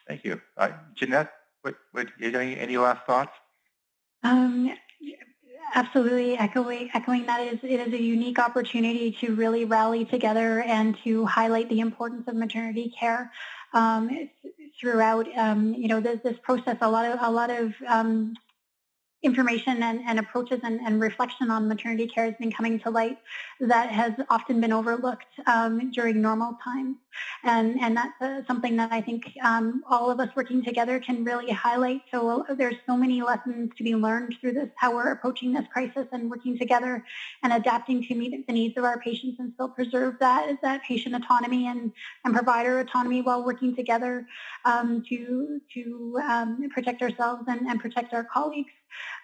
Thank 0.06 0.24
you, 0.24 0.40
uh, 0.56 0.70
Jeanette. 0.94 1.32
What, 1.62 1.74
what 1.92 2.08
any, 2.22 2.56
any 2.56 2.78
last 2.78 3.04
thoughts? 3.06 3.32
Um, 4.22 4.72
absolutely 5.74 6.36
echoing 6.38 6.88
echoing 6.94 7.26
that 7.26 7.40
is 7.40 7.58
it 7.62 7.80
is 7.80 7.92
a 7.92 8.02
unique 8.02 8.38
opportunity 8.38 9.12
to 9.20 9.34
really 9.34 9.64
rally 9.64 10.04
together 10.04 10.62
and 10.62 10.96
to 11.04 11.26
highlight 11.26 11.68
the 11.68 11.80
importance 11.80 12.26
of 12.26 12.34
maternity 12.34 12.92
care 12.98 13.30
um, 13.74 14.28
throughout 14.80 15.26
um, 15.36 15.74
you 15.74 15.88
know 15.88 16.00
this, 16.00 16.20
this 16.22 16.36
process 16.42 16.76
a 16.80 16.90
lot 16.90 17.04
of 17.04 17.18
a 17.22 17.30
lot 17.30 17.50
of 17.50 17.72
um, 17.86 18.34
information 19.22 19.82
and, 19.82 20.00
and 20.06 20.18
approaches 20.18 20.60
and, 20.62 20.80
and, 20.80 21.00
reflection 21.00 21.50
on 21.50 21.66
maternity 21.66 22.06
care 22.06 22.26
has 22.26 22.34
been 22.38 22.52
coming 22.52 22.78
to 22.78 22.88
light 22.88 23.18
that 23.58 23.90
has 23.90 24.12
often 24.30 24.60
been 24.60 24.72
overlooked 24.72 25.26
um, 25.46 25.90
during 25.90 26.22
normal 26.22 26.56
times. 26.62 26.96
And, 27.44 27.80
and 27.80 27.96
that's 27.96 28.20
uh, 28.20 28.42
something 28.46 28.76
that 28.76 28.92
I 28.92 29.00
think 29.00 29.32
um, 29.42 29.82
all 29.88 30.10
of 30.10 30.20
us 30.20 30.28
working 30.34 30.64
together 30.64 30.98
can 31.00 31.24
really 31.24 31.52
highlight. 31.52 32.02
So 32.10 32.44
there's 32.56 32.76
so 32.86 32.96
many 32.96 33.22
lessons 33.22 33.70
to 33.76 33.84
be 33.84 33.94
learned 33.94 34.36
through 34.40 34.52
this, 34.52 34.68
how 34.76 34.94
we're 34.94 35.12
approaching 35.12 35.52
this 35.52 35.66
crisis 35.72 36.06
and 36.12 36.30
working 36.30 36.58
together 36.58 37.04
and 37.42 37.52
adapting 37.52 38.02
to 38.04 38.14
meet 38.14 38.46
the 38.46 38.52
needs 38.52 38.76
of 38.76 38.84
our 38.84 38.98
patients 39.00 39.38
and 39.38 39.52
still 39.54 39.68
preserve 39.68 40.16
that, 40.20 40.60
that 40.62 40.82
patient 40.82 41.14
autonomy 41.14 41.68
and, 41.68 41.92
and 42.24 42.34
provider 42.34 42.80
autonomy 42.80 43.22
while 43.22 43.44
working 43.44 43.74
together 43.74 44.26
um, 44.64 45.02
to, 45.08 45.60
to 45.74 46.18
um, 46.28 46.68
protect 46.70 47.02
ourselves 47.02 47.44
and, 47.48 47.66
and 47.66 47.80
protect 47.80 48.12
our 48.14 48.24
colleagues 48.24 48.72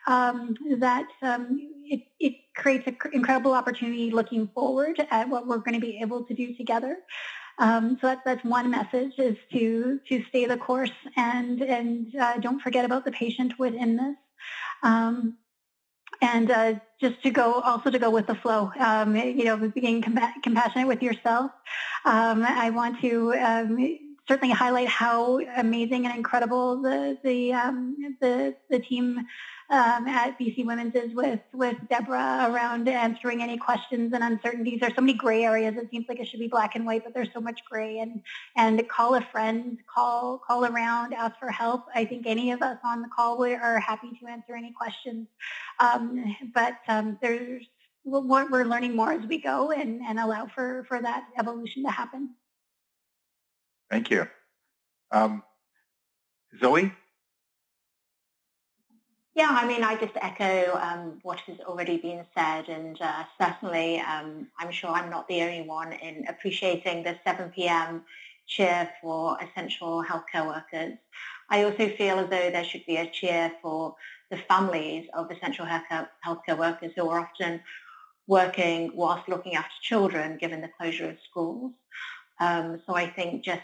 um, 0.07 0.57
that 0.79 1.07
um, 1.23 1.59
it, 1.85 2.03
it, 2.21 2.35
creates 2.57 2.87
an 2.87 2.97
incredible 3.12 3.53
opportunity 3.53 4.12
looking 4.12 4.47
forward 4.55 5.05
at 5.11 5.29
what 5.29 5.45
we're 5.45 5.59
going 5.59 5.75
to 5.75 5.81
be 5.81 5.99
able 6.01 6.23
to 6.23 6.35
do 6.35 6.55
together. 6.55 6.99
Um, 7.59 7.99
so 8.01 8.09
that's, 8.09 8.21
that's 8.25 8.45
one 8.45 8.71
message 8.71 9.13
is 9.19 9.37
to, 9.53 10.01
to 10.09 10.25
stay 10.29 10.47
the 10.47 10.57
course 10.57 10.91
and, 11.17 11.63
and 11.63 12.15
uh, 12.17 12.39
don't 12.39 12.61
forget 12.61 12.85
about 12.85 13.05
the 13.05 13.13
patient 13.13 13.59
within 13.59 13.97
this. 13.97 14.17
Um, 14.83 15.39
and 16.21 16.51
uh, 16.51 16.75
just 17.01 17.23
to 17.23 17.31
go, 17.31 17.61
also 17.61 17.91
to 17.91 17.99
go 17.99 18.11
with 18.11 18.27
the 18.27 18.35
flow, 18.35 18.71
um, 18.79 19.17
you 19.17 19.45
know, 19.45 19.57
being 19.57 20.03
compa- 20.03 20.43
compassionate 20.43 20.89
with 20.89 21.03
yourself. 21.03 21.51
Um, 22.05 22.43
I 22.43 22.71
want 22.71 23.01
to 23.01 23.35
um, 23.35 23.99
certainly 24.29 24.55
highlight 24.55 24.89
how 24.89 25.41
amazing 25.57 26.07
and 26.07 26.17
incredible 26.17 26.81
the 26.81 27.19
the 27.25 27.53
um, 27.53 27.97
the, 28.21 28.55
the 28.71 28.79
team 28.79 29.21
um, 29.70 30.07
at 30.07 30.39
BC 30.39 30.65
Women's 30.66 30.95
is 30.95 31.15
with 31.15 31.41
with 31.53 31.77
Deborah 31.89 32.49
around 32.51 32.89
answering 32.89 33.43
any 33.43 33.57
questions 33.57 34.12
and 34.12 34.23
uncertainties. 34.23 34.81
There's 34.81 34.95
so 34.95 35.01
many 35.01 35.15
gray 35.15 35.45
areas. 35.45 35.74
It 35.77 35.91
seems 35.91 36.07
like 36.09 36.20
it 36.20 36.28
should 36.28 36.41
be 36.41 36.49
black 36.49 36.74
and 36.74 36.85
white, 36.85 37.05
but 37.05 37.15
there's 37.15 37.32
so 37.32 37.41
much 37.41 37.61
gray. 37.69 37.99
And 37.99 38.23
and 38.57 38.86
call 38.89 39.15
a 39.15 39.23
friend, 39.32 39.78
call 39.93 40.39
call 40.39 40.65
around, 40.66 41.15
ask 41.15 41.39
for 41.39 41.51
help. 41.51 41.86
I 41.95 42.05
think 42.05 42.27
any 42.27 42.53
of 42.53 42.62
us 42.62 42.78
on 42.85 43.03
the 43.03 43.09
call 43.15 43.45
are 43.45 43.78
happy 43.81 44.11
to 44.20 44.27
answer 44.27 44.55
any 44.55 44.73
questions. 44.73 45.27
Um, 45.81 46.36
but 46.55 46.74
um, 46.89 47.19
there's 47.20 47.65
we're 48.05 48.65
learning 48.65 48.95
more 48.95 49.12
as 49.12 49.27
we 49.27 49.39
go 49.39 49.70
and, 49.70 50.03
and 50.03 50.19
allow 50.19 50.47
for, 50.55 50.85
for 50.89 51.01
that 51.01 51.24
evolution 51.39 51.82
to 51.85 51.91
happen. 51.91 52.35
Thank 53.91 54.11
you. 54.11 54.27
Um, 55.11 55.43
Zoe? 56.61 56.93
Yeah, 59.35 59.48
I 59.51 59.66
mean, 59.66 59.82
I 59.82 59.97
just 59.97 60.12
echo 60.23 60.77
um, 60.78 61.19
what 61.23 61.40
has 61.40 61.59
already 61.61 61.97
been 61.97 62.24
said, 62.36 62.69
and 62.69 62.97
uh, 63.01 63.24
certainly 63.40 63.98
um, 63.98 64.47
I'm 64.61 64.70
sure 64.70 64.90
I'm 64.90 65.11
not 65.11 65.27
the 65.27 65.43
only 65.43 65.62
one 65.62 65.93
in 65.93 66.24
appreciating 66.28 67.02
the 67.02 67.19
7 67.27 67.51
p.m. 67.51 68.05
cheer 68.47 68.89
for 69.02 69.36
essential 69.43 70.05
healthcare 70.05 70.47
workers. 70.47 70.98
I 71.51 71.65
also 71.65 71.89
feel 71.97 72.20
as 72.20 72.31
though 72.31 72.51
there 72.51 72.65
should 72.65 72.86
be 72.86 72.97
a 72.97 73.11
cheer 73.11 73.51
for 73.61 73.97
the 74.31 74.36
families 74.36 75.09
of 75.15 75.28
essential 75.32 75.66
healthcare, 75.66 76.06
healthcare 76.24 76.56
workers 76.56 76.93
who 76.97 77.09
are 77.09 77.19
often 77.19 77.61
working 78.28 78.93
whilst 78.94 79.28
looking 79.28 79.56
after 79.56 79.74
children, 79.82 80.39
given 80.39 80.61
the 80.61 80.70
closure 80.78 81.11
of 81.11 81.16
schools. 81.28 81.73
Um, 82.40 82.81
so 82.86 82.94
I 82.94 83.09
think 83.11 83.44
just 83.44 83.62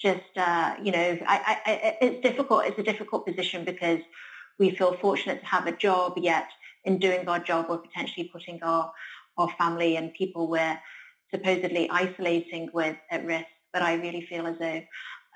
just 0.00 0.36
uh, 0.36 0.76
you 0.82 0.92
know, 0.92 1.18
I, 1.26 1.58
I, 1.66 1.98
it's 2.00 2.22
difficult. 2.22 2.64
It's 2.64 2.78
a 2.78 2.82
difficult 2.82 3.26
position 3.26 3.64
because 3.64 4.00
we 4.60 4.70
feel 4.70 4.96
fortunate 4.98 5.40
to 5.40 5.46
have 5.46 5.66
a 5.66 5.72
job, 5.72 6.18
yet 6.18 6.48
in 6.84 6.98
doing 6.98 7.26
our 7.26 7.40
job, 7.40 7.66
we're 7.68 7.78
potentially 7.78 8.30
putting 8.32 8.62
our, 8.62 8.92
our 9.38 9.48
family 9.58 9.96
and 9.96 10.14
people 10.14 10.48
we're 10.48 10.78
supposedly 11.34 11.88
isolating 11.90 12.70
with 12.72 12.96
at 13.10 13.24
risk. 13.24 13.46
But 13.72 13.82
I 13.82 13.94
really 13.94 14.26
feel 14.26 14.46
as 14.46 14.58
though 14.58 14.82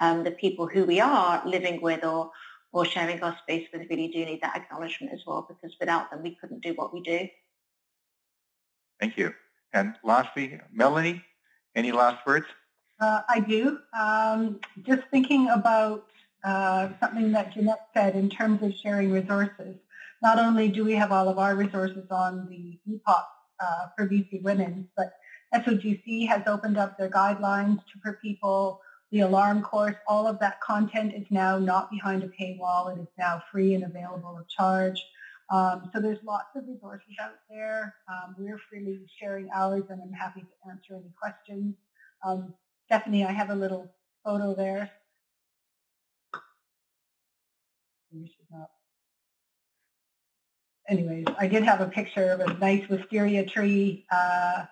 um, 0.01 0.24
the 0.24 0.32
people 0.32 0.68
who 0.68 0.84
we 0.84 1.01
are 1.01 1.42
living 1.46 1.80
with 1.80 2.05
or 2.05 2.30
or 2.72 2.84
sharing 2.84 3.22
our 3.22 3.38
space 3.38 3.68
with 3.72 3.88
really 3.88 4.09
do 4.09 4.24
need 4.24 4.40
that 4.42 4.56
acknowledgement 4.56 5.12
as 5.12 5.20
well, 5.24 5.46
because 5.48 5.76
without 5.78 6.10
them, 6.10 6.24
we 6.24 6.34
couldn't 6.40 6.60
do 6.60 6.72
what 6.74 6.92
we 6.92 7.01
do. 7.01 7.28
Thank 8.98 9.16
you. 9.16 9.32
And 9.72 9.94
lastly, 10.02 10.60
Melanie, 10.72 11.22
any 11.76 11.92
last 11.92 12.26
words? 12.26 12.46
Uh, 12.98 13.20
I 13.28 13.38
do. 13.38 13.78
Um, 13.96 14.59
just 14.82 15.02
thinking 15.12 15.48
about 15.51 16.06
uh, 16.44 16.90
something 17.00 17.32
that 17.32 17.52
Jeanette 17.52 17.88
said 17.94 18.14
in 18.14 18.28
terms 18.30 18.62
of 18.62 18.74
sharing 18.74 19.10
resources. 19.10 19.76
Not 20.22 20.38
only 20.38 20.68
do 20.68 20.84
we 20.84 20.94
have 20.94 21.12
all 21.12 21.28
of 21.28 21.38
our 21.38 21.54
resources 21.56 22.06
on 22.10 22.46
the 22.48 22.78
EPOC 22.88 23.24
uh, 23.60 23.86
for 23.96 24.08
BC 24.08 24.42
Women, 24.42 24.88
but 24.96 25.14
SOGC 25.54 26.28
has 26.28 26.42
opened 26.46 26.78
up 26.78 26.98
their 26.98 27.10
guidelines 27.10 27.78
to, 27.78 27.98
for 28.02 28.18
people 28.22 28.80
the 29.14 29.20
alarm 29.20 29.62
course, 29.62 29.94
all 30.08 30.26
of 30.26 30.40
that 30.40 30.60
content 30.60 31.14
is 31.14 31.24
now 31.30 31.56
not 31.56 31.88
behind 31.88 32.24
a 32.24 32.28
paywall. 32.28 32.92
It 32.92 33.00
is 33.00 33.06
now 33.16 33.40
free 33.52 33.74
and 33.74 33.84
available 33.84 34.36
at 34.40 34.48
charge. 34.48 35.00
Um, 35.52 35.88
so 35.92 36.00
there's 36.00 36.18
lots 36.24 36.48
of 36.56 36.66
resources 36.66 37.14
out 37.22 37.36
there. 37.48 37.94
Um, 38.08 38.34
we're 38.36 38.58
freely 38.68 38.98
sharing 39.20 39.48
ours 39.54 39.84
and 39.88 40.02
I'm 40.02 40.12
happy 40.12 40.40
to 40.40 40.70
answer 40.70 40.96
any 40.96 41.12
questions. 41.20 41.76
Um, 42.26 42.54
Stephanie, 42.86 43.24
I 43.24 43.30
have 43.30 43.50
a 43.50 43.54
little 43.54 43.88
photo 44.24 44.52
there. 44.52 44.90
Anyways, 50.89 51.24
I 51.39 51.47
did 51.47 51.62
have 51.65 51.81
a 51.81 51.89
picture 51.89 52.31
of 52.31 52.41
a 52.41 52.55
nice 52.59 52.86
wisteria 52.89 53.45
tree 53.47 54.07
uh, 54.12 54.65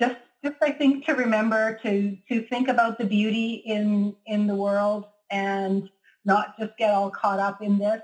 just 0.00 0.16
just 0.42 0.56
I 0.62 0.72
think 0.72 1.04
to 1.06 1.12
remember 1.12 1.78
to 1.82 2.16
to 2.30 2.42
think 2.48 2.68
about 2.68 2.98
the 2.98 3.04
beauty 3.04 3.62
in 3.66 4.16
in 4.26 4.46
the 4.46 4.54
world 4.54 5.04
and 5.30 5.88
not 6.24 6.58
just 6.58 6.76
get 6.76 6.90
all 6.90 7.10
caught 7.10 7.38
up 7.38 7.62
in 7.62 7.78
this. 7.78 8.00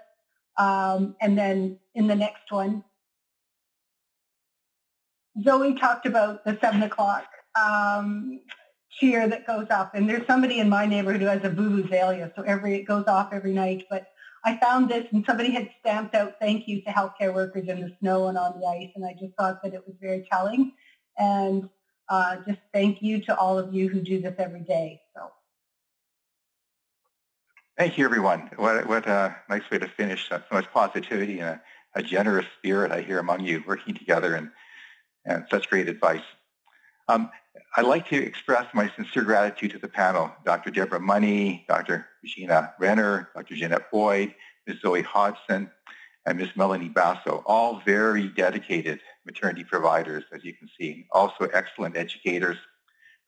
Um, 0.59 1.16
and 1.20 1.36
then 1.36 1.78
in 1.94 2.06
the 2.06 2.14
next 2.14 2.51
one, 2.51 2.82
Zoe 5.44 5.74
talked 5.74 6.06
about 6.06 6.44
the 6.44 6.56
seven 6.60 6.82
o'clock 6.82 7.24
um, 7.60 8.40
cheer 8.98 9.28
that 9.28 9.47
goes 9.47 9.66
up, 9.70 9.94
and 9.94 10.09
there's 10.09 10.27
somebody 10.27 10.60
in 10.60 10.68
my 10.68 10.86
neighborhood 10.86 11.20
who 11.20 11.27
has 11.27 11.44
a 11.44 11.51
vuvuzela, 11.51 12.32
so 12.36 12.43
every 12.43 12.77
it 12.77 12.85
goes 12.85 13.05
off 13.06 13.32
every 13.32 13.52
night. 13.52 13.85
But 13.90 14.06
I 14.47 14.56
found 14.59 14.89
this, 14.89 15.05
and 15.12 15.24
somebody 15.27 15.51
had 15.51 15.68
stamped 15.81 16.14
out 16.14 16.35
"Thank 16.40 16.68
you" 16.68 16.81
to 16.82 16.90
healthcare 16.90 17.35
workers 17.35 17.68
in 17.68 17.81
the 17.81 17.93
snow 17.98 18.28
and 18.28 18.39
on 18.39 18.60
the 18.60 18.66
ice, 18.66 18.90
and 18.94 19.05
I 19.05 19.12
just 19.12 19.35
thought 19.36 19.60
that 19.64 19.74
it 19.74 19.85
was 19.85 19.97
very 20.01 20.27
telling. 20.31 20.73
And 21.18 21.68
uh, 22.09 22.36
just 22.47 22.60
thank 22.73 23.02
you 23.02 23.20
to 23.23 23.36
all 23.36 23.59
of 23.59 23.74
you 23.74 23.89
who 23.89 24.01
do 24.01 24.23
this 24.23 24.36
every 24.39 24.60
day. 24.60 25.01
So. 25.16 25.32
Thank 27.77 27.98
you, 27.98 28.05
everyone. 28.05 28.51
What, 28.56 28.86
what 28.86 29.09
a 29.09 29.36
nice 29.51 29.68
way 29.70 29.78
to 29.78 29.89
finish. 29.89 30.28
So 30.28 30.40
much 30.52 30.70
positivity 30.73 31.40
and 31.40 31.48
a, 31.48 31.62
a 31.97 32.02
generous 32.02 32.47
spirit 32.59 32.93
I 32.93 33.01
hear 33.02 33.18
among 33.18 33.40
you 33.40 33.64
working 33.66 33.94
together 33.94 34.36
and, 34.36 34.51
and 35.24 35.44
such 35.51 35.68
great 35.68 35.89
advice. 35.89 36.23
Um, 37.08 37.30
I'd 37.76 37.84
like 37.84 38.08
to 38.08 38.16
express 38.16 38.66
my 38.74 38.90
sincere 38.96 39.22
gratitude 39.22 39.70
to 39.72 39.78
the 39.78 39.88
panel, 39.88 40.32
Dr. 40.44 40.70
Deborah 40.70 41.00
Money, 41.00 41.64
Dr. 41.68 42.06
Regina 42.22 42.74
Renner, 42.80 43.30
Dr. 43.34 43.54
Jeanette 43.54 43.90
Boyd, 43.92 44.34
Ms. 44.66 44.78
Zoe 44.80 45.02
Hodgson, 45.02 45.70
and 46.26 46.38
Ms. 46.38 46.48
Melanie 46.56 46.88
Basso, 46.88 47.44
all 47.46 47.80
very 47.86 48.28
dedicated 48.28 49.00
maternity 49.24 49.62
providers, 49.62 50.24
as 50.32 50.44
you 50.44 50.52
can 50.52 50.68
see, 50.78 51.06
also 51.12 51.44
excellent 51.52 51.96
educators 51.96 52.56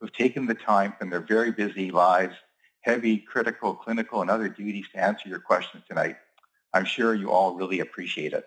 who've 0.00 0.12
taken 0.12 0.46
the 0.46 0.54
time 0.54 0.94
from 0.98 1.10
their 1.10 1.20
very 1.20 1.52
busy 1.52 1.92
lives, 1.92 2.34
heavy, 2.80 3.18
critical, 3.18 3.74
clinical, 3.74 4.22
and 4.22 4.30
other 4.30 4.48
duties 4.48 4.86
to 4.92 5.00
answer 5.00 5.28
your 5.28 5.40
questions 5.40 5.84
tonight. 5.88 6.16
I'm 6.74 6.84
sure 6.84 7.14
you 7.14 7.30
all 7.30 7.54
really 7.54 7.80
appreciate 7.80 8.32
it. 8.32 8.44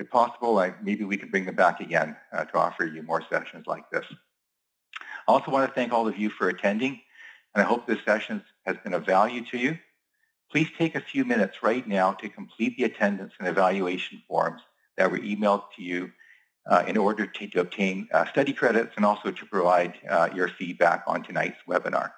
If 0.00 0.08
possible, 0.08 0.58
I, 0.58 0.72
maybe 0.82 1.04
we 1.04 1.18
could 1.18 1.30
bring 1.30 1.44
them 1.44 1.56
back 1.56 1.80
again 1.80 2.16
uh, 2.32 2.44
to 2.46 2.56
offer 2.56 2.86
you 2.86 3.02
more 3.02 3.22
sessions 3.30 3.66
like 3.66 3.88
this. 3.90 4.06
I 5.28 5.32
also 5.32 5.50
want 5.50 5.68
to 5.68 5.74
thank 5.74 5.92
all 5.92 6.08
of 6.08 6.16
you 6.16 6.30
for 6.30 6.48
attending, 6.48 7.02
and 7.54 7.62
I 7.62 7.66
hope 7.68 7.86
this 7.86 8.02
session 8.06 8.42
has 8.64 8.78
been 8.82 8.94
of 8.94 9.04
value 9.04 9.44
to 9.50 9.58
you. 9.58 9.78
Please 10.50 10.68
take 10.78 10.94
a 10.94 11.00
few 11.00 11.26
minutes 11.26 11.62
right 11.62 11.86
now 11.86 12.12
to 12.12 12.30
complete 12.30 12.78
the 12.78 12.84
attendance 12.84 13.34
and 13.38 13.46
evaluation 13.46 14.22
forms 14.26 14.62
that 14.96 15.10
were 15.10 15.18
emailed 15.18 15.64
to 15.76 15.82
you 15.82 16.10
uh, 16.66 16.82
in 16.88 16.96
order 16.96 17.26
to, 17.26 17.46
to 17.48 17.60
obtain 17.60 18.08
uh, 18.14 18.24
study 18.24 18.54
credits 18.54 18.94
and 18.96 19.04
also 19.04 19.30
to 19.30 19.46
provide 19.46 19.92
uh, 20.08 20.30
your 20.34 20.48
feedback 20.48 21.04
on 21.06 21.22
tonight's 21.22 21.58
webinar. 21.68 22.10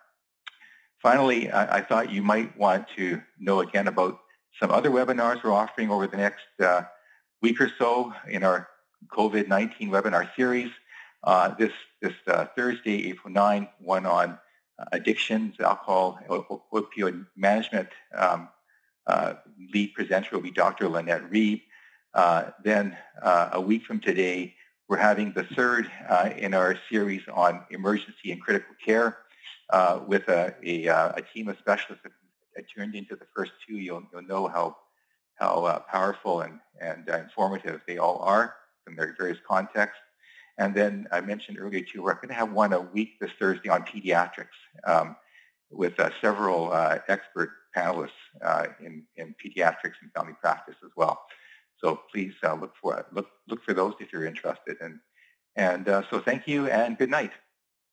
Finally, 1.00 1.50
I, 1.50 1.78
I, 1.78 1.80
thought 1.80 2.12
you 2.12 2.22
might 2.22 2.56
want 2.56 2.86
to 2.96 3.20
know 3.40 3.60
again 3.60 3.88
about 3.88 4.20
some 4.60 4.70
other 4.70 4.90
webinars 4.90 5.42
we're 5.42 5.52
offering 5.52 5.90
over 5.90 6.06
the 6.06 6.16
next 6.16 6.46
uh, 6.62 6.82
week 7.42 7.60
or 7.60 7.70
so 7.78 8.12
in 8.28 8.42
our 8.44 8.68
COVID-19 9.08 9.90
webinar 9.90 10.28
series. 10.34 10.70
Uh, 11.24 11.54
this 11.58 11.72
this 12.00 12.14
uh, 12.26 12.46
Thursday, 12.56 13.10
April 13.10 13.32
9, 13.32 13.68
one 13.78 14.06
on 14.06 14.38
addictions, 14.90 15.54
alcohol, 15.60 16.18
opioid 16.72 17.26
management. 17.36 17.88
Um, 18.16 18.48
uh, 19.06 19.34
lead 19.72 19.94
presenter 19.94 20.28
will 20.32 20.42
be 20.42 20.50
Dr. 20.50 20.88
Launette 20.88 21.30
Rieb. 21.30 21.62
Uh, 22.14 22.50
then 22.62 22.96
uh, 23.22 23.50
a 23.52 23.60
week 23.60 23.84
from 23.84 24.00
today, 24.00 24.54
we're 24.88 24.96
having 24.98 25.32
the 25.32 25.44
third 25.44 25.90
uh, 26.08 26.30
in 26.36 26.54
our 26.54 26.76
series 26.90 27.22
on 27.32 27.64
emergency 27.70 28.30
and 28.30 28.40
critical 28.40 28.74
care 28.84 29.18
uh, 29.70 30.00
with 30.06 30.28
a, 30.28 30.54
a, 30.62 30.88
uh, 30.88 31.12
a, 31.16 31.22
team 31.22 31.48
of 31.48 31.56
specialists 31.58 32.04
that 32.54 32.64
turned 32.76 32.94
into 32.94 33.16
the 33.16 33.24
first 33.34 33.52
two. 33.66 33.76
You'll, 33.76 34.02
you'll 34.12 34.22
know 34.22 34.48
how, 34.48 34.76
how 35.36 35.84
powerful 35.90 36.42
and, 36.42 36.60
and 36.80 37.08
informative 37.08 37.80
they 37.86 37.98
all 37.98 38.18
are 38.18 38.54
in 38.86 38.96
their 38.96 39.14
various 39.18 39.38
contexts. 39.48 39.98
And 40.58 40.74
then 40.74 41.06
I 41.10 41.20
mentioned 41.20 41.58
earlier 41.58 41.82
too, 41.82 42.02
we're 42.02 42.14
going 42.14 42.28
to 42.28 42.34
have 42.34 42.52
one 42.52 42.72
a 42.72 42.80
week 42.80 43.18
this 43.20 43.30
Thursday 43.38 43.68
on 43.68 43.82
pediatrics 43.82 44.46
um, 44.86 45.16
with 45.70 45.98
uh, 45.98 46.10
several 46.20 46.72
uh, 46.72 46.98
expert 47.08 47.50
panelists 47.76 48.10
uh, 48.44 48.66
in, 48.80 49.04
in 49.16 49.34
pediatrics 49.44 49.94
and 50.02 50.12
family 50.14 50.34
practice 50.40 50.76
as 50.84 50.90
well. 50.96 51.22
So 51.82 52.00
please 52.12 52.34
uh, 52.44 52.54
look 52.54 52.74
for 52.80 53.04
look 53.12 53.28
look 53.48 53.64
for 53.64 53.74
those 53.74 53.94
if 53.98 54.12
you're 54.12 54.26
interested. 54.26 54.76
And 54.80 55.00
and 55.56 55.88
uh, 55.88 56.02
so 56.10 56.20
thank 56.20 56.46
you 56.46 56.68
and 56.68 56.96
good 56.96 57.10
night. 57.10 57.32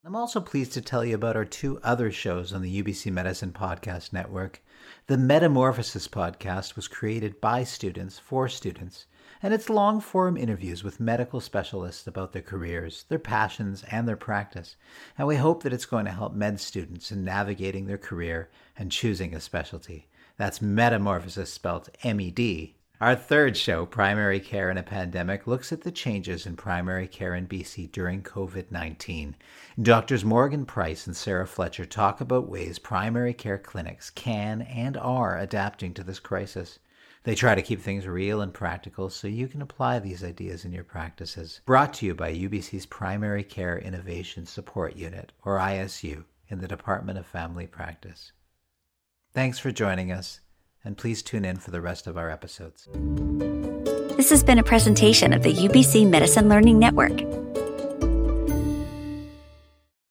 I'm 0.06 0.16
also 0.16 0.40
pleased 0.40 0.72
to 0.74 0.82
tell 0.82 1.04
you 1.04 1.14
about 1.14 1.36
our 1.36 1.44
two 1.44 1.78
other 1.84 2.10
shows 2.10 2.54
on 2.54 2.62
the 2.62 2.82
UBC 2.82 3.12
Medicine 3.12 3.52
Podcast 3.52 4.14
Network. 4.14 4.64
The 5.08 5.18
MedMorphosis 5.18 6.08
podcast 6.08 6.78
was 6.78 6.88
created 6.88 7.42
by 7.42 7.66
students 7.66 8.18
for 8.18 8.48
students 8.48 9.08
and 9.42 9.54
it's 9.54 9.70
long 9.70 10.00
form 10.00 10.38
interviews 10.38 10.86
with 10.86 11.02
medical 11.02 11.42
specialists 11.42 12.08
about 12.08 12.32
their 12.32 12.42
careers, 12.42 13.06
their 13.10 13.20
passions, 13.20 13.84
and 13.92 14.08
their 14.08 14.16
practice. 14.16 14.78
And 15.18 15.28
we 15.28 15.36
hope 15.36 15.64
that 15.64 15.74
it's 15.74 15.86
going 15.86 16.06
to 16.06 16.12
help 16.12 16.34
med 16.34 16.62
students 16.62 17.12
in 17.12 17.26
navigating 17.26 17.86
their 17.86 17.98
career 17.98 18.50
and 18.78 18.92
choosing 18.92 19.36
a 19.36 19.42
specialty. 19.42 20.08
That's 20.38 20.60
MedMorphosis 20.60 21.48
spelled 21.48 21.90
M 22.04 22.22
E 22.22 22.32
D. 22.32 22.78
Our 23.02 23.16
third 23.16 23.56
show, 23.56 23.86
Primary 23.86 24.42
Care 24.42 24.70
in 24.70 24.78
a 24.78 24.84
Pandemic, 24.84 25.48
looks 25.48 25.72
at 25.72 25.84
the 25.84 25.92
changes 25.92 26.46
in 26.46 26.58
primary 26.58 27.08
care 27.08 27.34
in 27.34 27.48
BC 27.48 27.94
during 27.94 28.22
COVID 28.22 28.72
19. 28.72 29.38
Doctors 29.82 30.26
Morgan 30.26 30.66
Price 30.66 31.08
and 31.08 31.16
Sarah 31.16 31.48
Fletcher 31.48 31.86
talk 31.86 32.20
about 32.20 32.50
ways 32.50 32.78
primary 32.78 33.34
care 33.34 33.58
clinics 33.58 34.10
can 34.10 34.64
and 34.64 34.98
are 34.98 35.38
adapting 35.38 35.94
to 35.94 36.04
this 36.04 36.20
crisis. 36.20 36.80
They 37.24 37.36
try 37.36 37.56
to 37.56 37.62
keep 37.62 37.80
things 37.80 38.06
real 38.06 38.42
and 38.42 38.54
practical 38.54 39.10
so 39.10 39.30
you 39.30 39.48
can 39.48 39.62
apply 39.62 40.00
these 40.00 40.22
ideas 40.22 40.66
in 40.66 40.74
your 40.74 40.84
practices. 40.84 41.62
Brought 41.66 41.94
to 41.96 42.06
you 42.06 42.14
by 42.14 42.34
UBC's 42.34 42.86
Primary 42.86 43.46
Care 43.46 43.80
Innovation 43.80 44.46
Support 44.46 44.98
Unit, 44.98 45.32
or 45.46 45.58
ISU, 45.58 46.26
in 46.50 46.60
the 46.60 46.68
Department 46.68 47.18
of 47.18 47.26
Family 47.26 47.66
Practice. 47.66 48.34
Thanks 49.34 49.58
for 49.58 49.72
joining 49.72 50.12
us, 50.12 50.42
and 50.84 50.98
please 50.98 51.22
tune 51.22 51.46
in 51.46 51.58
for 51.58 51.72
the 51.72 51.82
rest 51.82 52.08
of 52.08 52.18
our 52.18 52.30
episodes. 52.30 52.88
This 54.18 54.30
has 54.30 54.44
been 54.44 54.60
a 54.60 54.64
presentation 54.64 55.34
of 55.34 55.44
the 55.44 55.54
UBC 55.54 56.10
Medicine 56.10 56.50
Learning 56.50 56.80
Network. 56.80 57.22